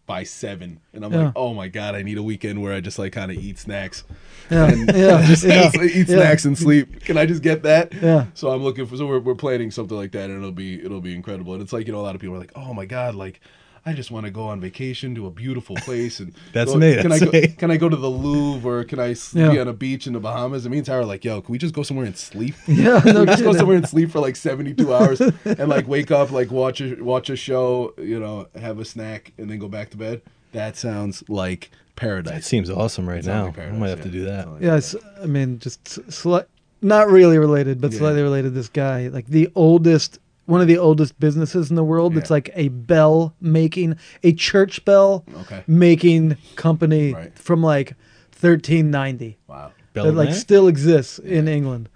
by 0.07 0.22
seven, 0.22 0.78
and 0.92 1.05
I'm 1.05 1.12
Yeah. 1.12 1.24
like, 1.24 1.32
oh 1.34 1.53
my 1.53 1.66
god, 1.68 1.94
I 1.97 2.03
need 2.03 2.16
a 2.16 2.22
weekend 2.22 2.62
where 2.62 2.72
I 2.72 2.80
just 2.80 2.99
like 2.99 3.12
kind 3.12 3.30
of 3.32 3.38
eat 3.38 3.59
snacks 3.59 4.05
yeah, 4.51 4.66
and 4.70 4.88
yeah, 4.94 5.22
just 5.26 5.42
yeah, 5.44 5.70
eat 5.82 6.07
snacks 6.07 6.44
and 6.44 6.57
sleep. 6.57 7.01
Can 7.01 7.18
I 7.18 7.26
just 7.26 7.42
get 7.42 7.64
that? 7.64 7.92
Yeah. 7.92 8.26
So 8.34 8.51
I'm 8.51 8.62
looking 8.62 8.86
for. 8.86 8.97
So 8.97 9.07
we're, 9.07 9.18
we're 9.18 9.34
planning 9.34 9.70
something 9.72 9.97
like 9.97 10.12
that, 10.12 10.30
and 10.30 10.38
it'll 10.38 10.53
be 10.53 10.80
it'll 10.84 11.01
be 11.01 11.14
incredible. 11.14 11.55
And 11.55 11.62
it's 11.62 11.72
like 11.72 11.86
you 11.86 11.92
know 11.92 12.01
a 12.01 12.03
lot 12.07 12.14
of 12.14 12.20
people 12.20 12.36
are 12.36 12.40
like, 12.40 12.53
oh 12.55 12.72
my 12.72 12.86
god, 12.86 13.14
like 13.16 13.40
I 13.87 13.93
just 13.93 14.11
want 14.11 14.26
to 14.26 14.32
go 14.32 14.49
on 14.49 14.61
vacation 14.61 15.14
to 15.14 15.26
a 15.26 15.30
beautiful 15.30 15.76
place 15.76 16.18
and 16.18 16.34
That's 16.53 16.72
go- 16.72 16.78
me, 16.78 16.97
Can 16.97 17.11
that's 17.11 17.22
I 17.22 17.24
go, 17.26 17.30
me. 17.30 17.49
can 17.59 17.70
I 17.70 17.76
go 17.76 17.89
to 17.89 17.95
the 17.97 18.11
Louvre 18.11 18.68
or 18.80 18.84
can 18.84 18.99
I 18.99 19.12
s- 19.12 19.32
Yeah. 19.32 19.51
be 19.53 19.61
on 19.61 19.68
a 19.68 19.72
beach 19.72 20.07
in 20.09 20.12
the 20.12 20.18
Bahamas? 20.20 20.64
And 20.66 20.72
me 20.72 20.78
and 20.78 20.87
Tara 20.87 21.03
are 21.03 21.05
like, 21.05 21.24
yo, 21.24 21.41
can 21.41 21.53
we 21.53 21.59
just 21.59 21.72
go 21.72 21.82
somewhere 21.84 22.05
and 22.05 22.16
sleep? 22.16 22.55
Yeah, 22.66 23.01
no 23.05 23.24
just 23.24 23.45
go 23.45 23.53
somewhere 23.53 23.76
and 23.76 23.89
sleep 23.89 24.11
for 24.11 24.18
like 24.20 24.34
72 24.37 24.93
hours 24.93 25.20
and 25.20 25.68
like 25.68 25.87
wake 25.87 26.11
up, 26.11 26.32
like 26.32 26.51
watch 26.51 26.80
a 26.80 26.97
watch 27.03 27.30
a 27.30 27.37
show, 27.37 27.95
you 27.97 28.18
know, 28.18 28.49
have 28.57 28.78
a 28.80 28.84
snack, 28.84 29.32
and 29.39 29.49
then 29.49 29.59
go 29.61 29.68
back 29.68 29.91
to 29.91 29.97
bed. 29.97 30.20
That 30.53 30.76
sounds 30.76 31.22
like 31.28 31.70
That 31.70 31.97
paradise. 31.97 32.47
seems 32.47 32.68
awesome 32.70 33.09
right 33.09 33.24
now. 33.24 33.47
like 33.47 33.59
I 33.61 33.70
might 33.70 33.89
have 33.91 33.99
yeah. 33.99 34.05
to 34.05 34.11
do 34.11 34.24
that. 34.24 34.45
Sounds 34.45 34.55
like 34.55 34.62
Yes, 34.62 34.97
I 35.22 35.26
mean, 35.26 35.59
just 35.61 35.84
sli- 35.84 36.47
not 36.82 37.09
really 37.09 37.39
related, 37.39 37.80
but 37.80 37.93
Yeah. 37.93 37.99
slightly 37.99 38.22
related. 38.22 38.55
This 38.55 38.68
guy, 38.68 39.09
like 39.09 39.26
the 39.26 39.49
oldest, 39.55 40.18
one 40.47 40.61
of 40.61 40.66
the 40.68 40.78
oldest 40.78 41.18
businesses 41.20 41.70
in 41.70 41.76
the 41.76 41.84
world. 41.84 42.16
It's 42.16 42.30
like 42.30 42.51
a 42.55 42.68
bell 42.68 43.34
making, 43.40 43.97
a 44.22 44.32
church 44.32 44.84
bell 44.84 45.24
Okay. 45.42 45.62
making 45.66 46.36
company 46.57 47.12
Right. 47.12 47.38
from 47.38 47.62
like 47.62 47.94
1390 48.30 49.36
Wow. 49.49 49.72
Bell 49.92 50.07
that 50.07 50.12
like 50.12 50.28
Net? 50.30 50.38
still 50.38 50.68
exists 50.68 51.18
in 51.18 51.49
England, 51.49 51.88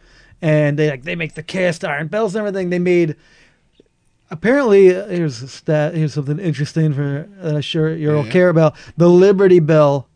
and 0.43 0.79
they 0.79 0.91
like 0.91 1.03
they 1.05 1.15
make 1.15 1.35
the 1.35 1.43
cast 1.43 1.85
iron 1.85 2.07
bells 2.09 2.35
and 2.35 2.41
everything. 2.47 2.71
They 2.71 2.79
made. 2.79 3.15
Apparently, 4.33 4.95
uh, 4.95 5.07
here's 5.09 5.43
a 5.43 5.49
stat. 5.49 5.95
Here's 5.95 6.15
something 6.15 6.39
interesting 6.39 6.95
for 6.95 7.29
that 7.43 7.55
I'm 7.57 7.61
sure 7.63 7.95
you'll 7.95 8.25
Yeah. 8.25 8.31
care 8.31 8.49
about. 8.49 8.75
The 8.97 9.09
Liberty 9.09 9.59
Bell 9.59 10.07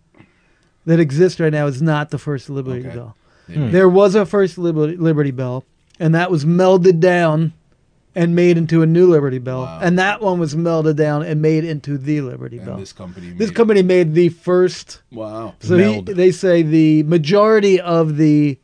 that 0.87 1.01
exists 1.01 1.41
right 1.41 1.53
now 1.53 1.67
is 1.67 1.83
not 1.83 2.11
the 2.11 2.19
first 2.19 2.49
Liberty 2.49 2.87
Okay. 2.87 2.95
Bell. 2.97 3.17
Maybe. 3.49 3.71
There 3.73 3.89
was 3.89 4.15
a 4.15 4.25
first 4.25 4.57
Liberty, 4.57 4.97
Liberty 4.97 5.31
Bell, 5.33 5.65
and 5.99 6.15
that 6.15 6.31
was 6.31 6.45
melded 6.45 7.01
down 7.01 7.53
and 8.15 8.35
made 8.37 8.57
into 8.57 8.83
a 8.83 8.87
new 8.87 9.09
Liberty 9.11 9.39
Bell, 9.39 9.63
Wow. 9.63 9.81
and 9.83 9.99
that 9.99 10.21
one 10.21 10.39
was 10.39 10.55
melted 10.55 10.97
down 10.97 11.23
and 11.23 11.43
made 11.43 11.65
into 11.65 11.99
the 11.99 12.21
Liberty 12.21 12.59
And 12.59 12.67
Bell. 12.67 12.77
this 12.77 12.93
company. 12.93 13.31
This 13.31 13.49
made- 13.51 13.57
company 13.57 13.83
made 13.83 14.15
the 14.15 14.29
first. 14.29 15.03
Wow. 15.11 15.55
So 15.61 15.77
he, 15.77 16.01
they 16.01 16.31
say 16.31 16.63
the 16.63 17.03
majority 17.05 17.81
of 17.81 18.17
the 18.17 18.59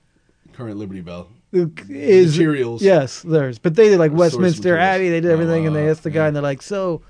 Current 0.52 0.76
Liberty 0.78 1.00
Bell. 1.00 1.28
is 1.52 2.38
Materials. 2.38 2.80
Yes, 2.82 3.22
theirs. 3.22 3.58
But 3.58 3.74
they 3.74 3.88
did 3.88 3.98
like 3.98 4.12
Westminster 4.12 4.74
materials. 4.74 4.84
Abbey. 4.94 5.08
They 5.10 5.20
did 5.20 5.30
everything, 5.32 5.66
and 5.66 5.74
they 5.74 5.88
asked 5.88 6.04
the 6.04 6.10
guy, 6.10 6.20
yeah. 6.20 6.26
and 6.28 6.36
they're 6.36 6.42
like, 6.44 6.62
"So, 6.62 7.02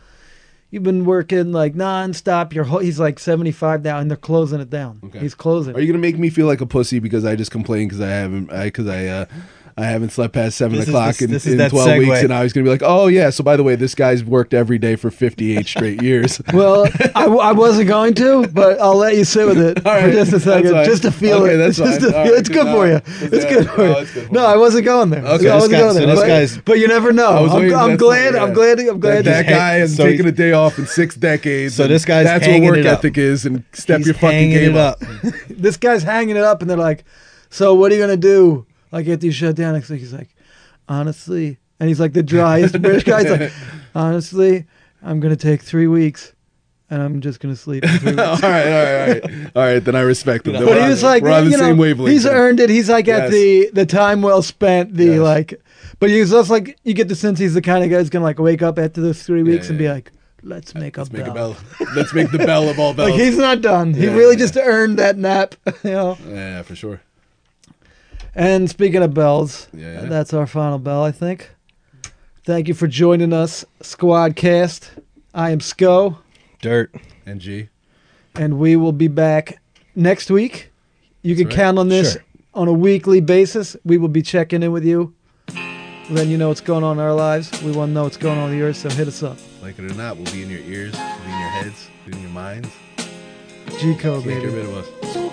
you've 0.71 0.83
been 0.83 1.05
working 1.05 1.53
like 1.53 1.75
nonstop. 1.75 2.55
Your 2.55 2.65
whole." 2.65 2.79
He's 2.79 2.99
like 2.99 3.19
seventy 3.19 3.53
five 3.53 3.83
now, 3.83 3.99
and 3.99 4.11
they're 4.11 4.17
closing 4.17 4.61
it 4.61 4.71
down. 4.71 5.01
Okay. 5.05 5.19
He's 5.19 5.35
closing. 5.35 5.75
Are 5.77 5.81
you 5.81 5.87
gonna 5.89 5.99
make 5.99 6.19
me 6.19 6.31
feel 6.31 6.47
like 6.47 6.63
a 6.63 6.67
pussy 6.67 7.01
because 7.01 7.27
I 7.27 7.37
just 7.37 7.51
complained 7.51 7.91
because 7.91 8.01
I 8.01 8.09
haven't 8.09 8.51
I 8.51 8.65
because 8.69 8.87
I 8.87 9.07
uh 9.09 9.25
I 9.81 9.87
haven't 9.87 10.11
slept 10.11 10.35
past 10.35 10.57
seven 10.59 10.77
This 10.79 10.85
is 10.85 10.89
o'clock 10.91 11.17
the- 11.17 11.25
in, 11.25 11.31
this 11.31 11.47
is 11.47 11.59
in 11.61 11.71
twelve 11.71 11.89
segue. 11.89 11.99
weeks 12.01 12.23
and 12.23 12.33
I 12.33 12.43
was 12.43 12.53
gonna 12.53 12.65
be 12.65 12.71
like 12.71 12.83
oh 12.85 13.07
yeah 13.09 13.31
so 13.31 13.43
by 13.43 13.57
the 13.57 13.63
way 13.63 13.75
this 13.77 13.95
guy's 13.95 14.23
worked 14.25 14.53
every 14.55 14.79
day 14.79 14.97
for 14.97 15.11
fifty 15.11 15.57
eight 15.57 15.67
straight 15.67 16.03
years. 16.11 16.41
well, 16.53 16.85
I, 17.15 17.23
w- 17.23 17.41
I 17.41 17.53
wasn't 17.53 17.89
going 17.89 18.15
to, 18.15 18.47
but 18.49 18.81
I'll 18.81 18.97
let 18.97 19.17
you 19.17 19.25
sit 19.25 19.47
with 19.47 19.59
it 19.59 19.87
All 19.87 20.01
for 20.01 20.11
just 20.13 20.33
a 20.33 20.41
second, 20.41 20.73
fine. 20.73 20.85
just 20.85 21.03
to 21.03 21.11
feel 21.13 21.43
Okay, 21.43 21.55
it. 21.55 21.57
that's 21.59 21.77
just 21.79 22.01
to 22.01 22.11
feel, 22.11 22.19
right, 22.19 22.27
it's 22.35 22.49
good 22.49 22.67
no, 22.67 22.75
for 22.75 22.87
you. 22.87 22.95
it's- 22.97 23.23
It's 23.23 23.45
yeah, 23.45 23.51
good 23.55 23.71
for 23.71 23.87
you. 23.87 23.93
it's 23.99 24.13
good 24.15 24.27
for 24.29 24.33
No, 24.35 24.41
me. 24.41 24.47
I 24.47 24.57
wasn't 24.57 24.85
going 24.85 25.11
there. 25.11 25.25
Okay. 25.25 25.37
So 25.39 25.43
this 25.45 25.53
wasn't 25.55 25.73
guy- 25.73 25.79
going 25.79 25.93
so 25.95 25.99
there. 25.99 26.07
this 26.09 26.21
but, 26.21 26.27
guy's- 26.27 26.59
but 26.65 26.79
you 26.79 26.89
never 26.89 27.13
know. 27.13 27.31
I 27.31 27.41
was 27.41 27.53
I'm, 27.53 27.61
waiting- 27.61 27.75
I'm 27.77 27.97
glad. 27.97 28.35
I'm 28.37 28.53
glad. 28.53 28.79
I'm 28.81 29.01
glad. 29.01 29.25
that 29.25 29.45
you- 29.47 29.51
guy 29.51 29.75
has 29.75 29.97
so 29.97 30.05
taken 30.05 30.27
a 30.27 30.33
day 30.33 30.53
off 30.53 30.79
in 30.79 30.87
six 30.87 31.15
decades. 31.15 31.75
So 31.75 31.87
this 31.87 32.05
guy's 32.05 32.25
that's 32.27 32.47
what 32.47 32.63
work 32.63 32.85
ethic 32.85 33.17
is 33.19 33.47
and 33.47 33.65
step 33.73 34.03
your 34.05 34.15
fucking 34.15 34.51
game 34.51 34.77
up. 34.77 35.01
this 35.49 35.77
guy's 35.77 36.03
hanging 36.03 36.37
it 36.37 36.43
up, 36.45 36.61
and 36.61 36.69
they're 36.71 36.77
like, 36.77 37.05
"So 37.51 37.75
what 37.75 37.91
are 37.93 37.95
you 37.95 38.01
gonna 38.01 38.17
do? 38.17 38.67
Like 38.93 39.07
after 39.09 39.27
you 39.27 39.33
shut 39.33 39.57
down 39.57 39.75
next 39.75 39.89
week?" 39.91 40.01
He's 40.01 40.13
like, 40.13 40.35
"Honestly," 40.89 41.59
and 41.79 41.89
he's 41.89 42.01
like 42.01 42.13
the 42.13 42.23
driest 42.23 42.81
British 42.81 43.05
guy. 43.05 43.23
He's 43.23 43.31
like, 43.31 43.53
"Honestly, 43.95 44.67
I'm 45.03 45.21
gonna 45.21 45.37
take 45.37 45.63
three 45.63 45.87
weeks. 45.87 46.33
and 46.93 47.01
I'm 47.01 47.21
just 47.21 47.39
gonna 47.39 47.55
sleep. 47.57 47.85
For 47.87 47.99
three 47.99 48.19
all 48.19 48.33
weeks. 48.33 48.43
right, 48.43 48.67
all 48.67 48.83
right, 48.83 49.23
all 49.23 49.31
right, 49.31 49.51
all 49.57 49.63
right. 49.63 49.79
Then 49.85 49.95
I 49.95 50.01
respect 50.01 50.47
him. 50.47 50.55
Then 50.55 50.65
But 50.65 50.75
we're 50.77 50.83
he 50.83 50.89
was 50.89 51.03
like, 51.05 51.23
we're 51.23 51.31
on 51.31 51.45
the 51.45 51.51
you 51.53 51.57
know, 51.57 51.65
same 51.69 51.79
wavelength. 51.79 52.13
he's 52.13 52.27
earned 52.27 52.59
it. 52.61 52.69
He's 52.71 52.89
like 52.91 53.07
Yes. 53.07 53.21
at 53.27 53.31
the 53.31 53.71
the 53.73 53.87
time 53.87 54.23
well 54.23 54.43
spent. 54.43 54.95
The 54.95 55.05
Yes. 55.05 55.21
like, 55.21 55.61
but 56.01 56.11
he's 56.11 56.23
was 56.23 56.33
also 56.35 56.55
like, 56.55 56.77
you 56.83 56.93
get 56.95 57.07
the 57.09 57.15
sense 57.15 57.39
he's 57.39 57.55
the 57.55 57.63
kind 57.63 57.85
of 57.85 57.91
guy 57.91 57.99
who's 57.99 58.11
gonna 58.11 58.25
like 58.25 58.39
wake 58.41 58.63
up 58.63 58.79
after 58.79 59.01
those 59.01 59.23
three 59.23 59.39
Yeah, 59.45 59.53
weeks 59.53 59.69
and 59.71 59.79
be 59.79 59.89
like, 59.89 60.11
let's 60.43 60.75
make 60.75 60.97
Let's 60.99 61.11
a 61.11 61.13
make 61.13 61.27
bell. 61.27 61.33
a 61.33 61.35
bell. 61.35 61.57
Let's 61.95 62.13
make 62.13 62.31
the 62.33 62.39
bell 62.39 62.69
of 62.69 62.81
all 62.81 62.93
bells. 62.95 63.11
Like 63.11 63.21
he's 63.21 63.39
not 63.39 63.61
done. 63.61 63.95
He 63.95 64.07
Yeah, 64.07 64.15
really 64.15 64.33
yeah, 64.35 64.39
just 64.41 64.57
earned 64.57 64.99
that 64.99 65.17
nap. 65.17 65.55
You 65.85 65.91
know. 65.93 66.19
yeah, 66.29 66.63
for 66.63 66.75
sure. 66.75 67.01
And 68.35 68.71
speaking 68.71 69.03
of 69.03 69.13
bells, 69.15 69.69
Yeah, 69.73 70.03
yeah. 70.03 70.09
that's 70.09 70.33
our 70.33 70.47
final 70.47 70.79
bell, 70.79 71.03
I 71.03 71.11
think. 71.13 71.51
Thank 72.45 72.69
you 72.69 72.75
for 72.75 72.87
joining 72.87 73.33
us, 73.33 73.65
Squadkast. 73.83 74.91
I 75.35 75.51
am 75.51 75.61
Sco, 75.61 76.19
Dirt. 76.63 76.95
And 77.27 77.41
G. 77.41 77.69
and 78.35 78.59
we 78.59 78.77
will 78.77 78.93
be 78.93 79.09
back 79.09 79.61
next 79.95 80.31
week. 80.31 80.71
You 81.23 81.35
That's 81.35 81.41
can 81.43 81.49
right. 81.49 81.57
count 81.57 81.79
on 81.79 81.89
this 81.89 82.13
Sure. 82.15 82.23
on 82.55 82.67
a 82.69 82.73
weekly 82.73 83.21
basis. 83.21 83.77
We 83.85 83.99
will 83.99 84.09
be 84.09 84.23
checking 84.23 84.63
in 84.63 84.73
with 84.73 84.85
you, 84.85 85.13
letting 86.09 86.31
you 86.31 86.39
know 86.39 86.49
what's 86.49 86.61
going 86.63 86.83
on 86.83 86.99
in 86.99 87.05
our 87.05 87.15
lives. 87.15 87.51
We 87.63 87.73
want 87.73 87.91
to 87.91 87.95
know 87.95 88.05
what's 88.05 88.17
going 88.17 88.39
on 88.39 88.51
with 88.51 88.59
yours, 88.59 88.79
so 88.79 88.89
hit 88.89 89.07
us 89.07 89.23
up. 89.23 89.37
Like 89.63 89.79
it 89.79 89.85
or 89.91 89.95
not, 89.95 90.17
we'll 90.17 90.33
be 90.33 90.43
in 90.43 90.51
your 90.51 90.61
ears, 90.61 90.95
we'll 90.95 91.19
be 91.19 91.25
in 91.33 91.39
your 91.39 91.49
heads, 91.51 91.89
we'll 92.07 92.13
be 92.13 92.17
in 92.19 92.23
your 92.23 92.33
minds. 92.33 92.69
G 93.79 93.95
code, 93.95 94.25
Can't 94.25 94.41
get 94.41 94.43
baby. 94.43 94.55
rid 94.55 94.65
of 94.67 94.77
us. 94.77 95.30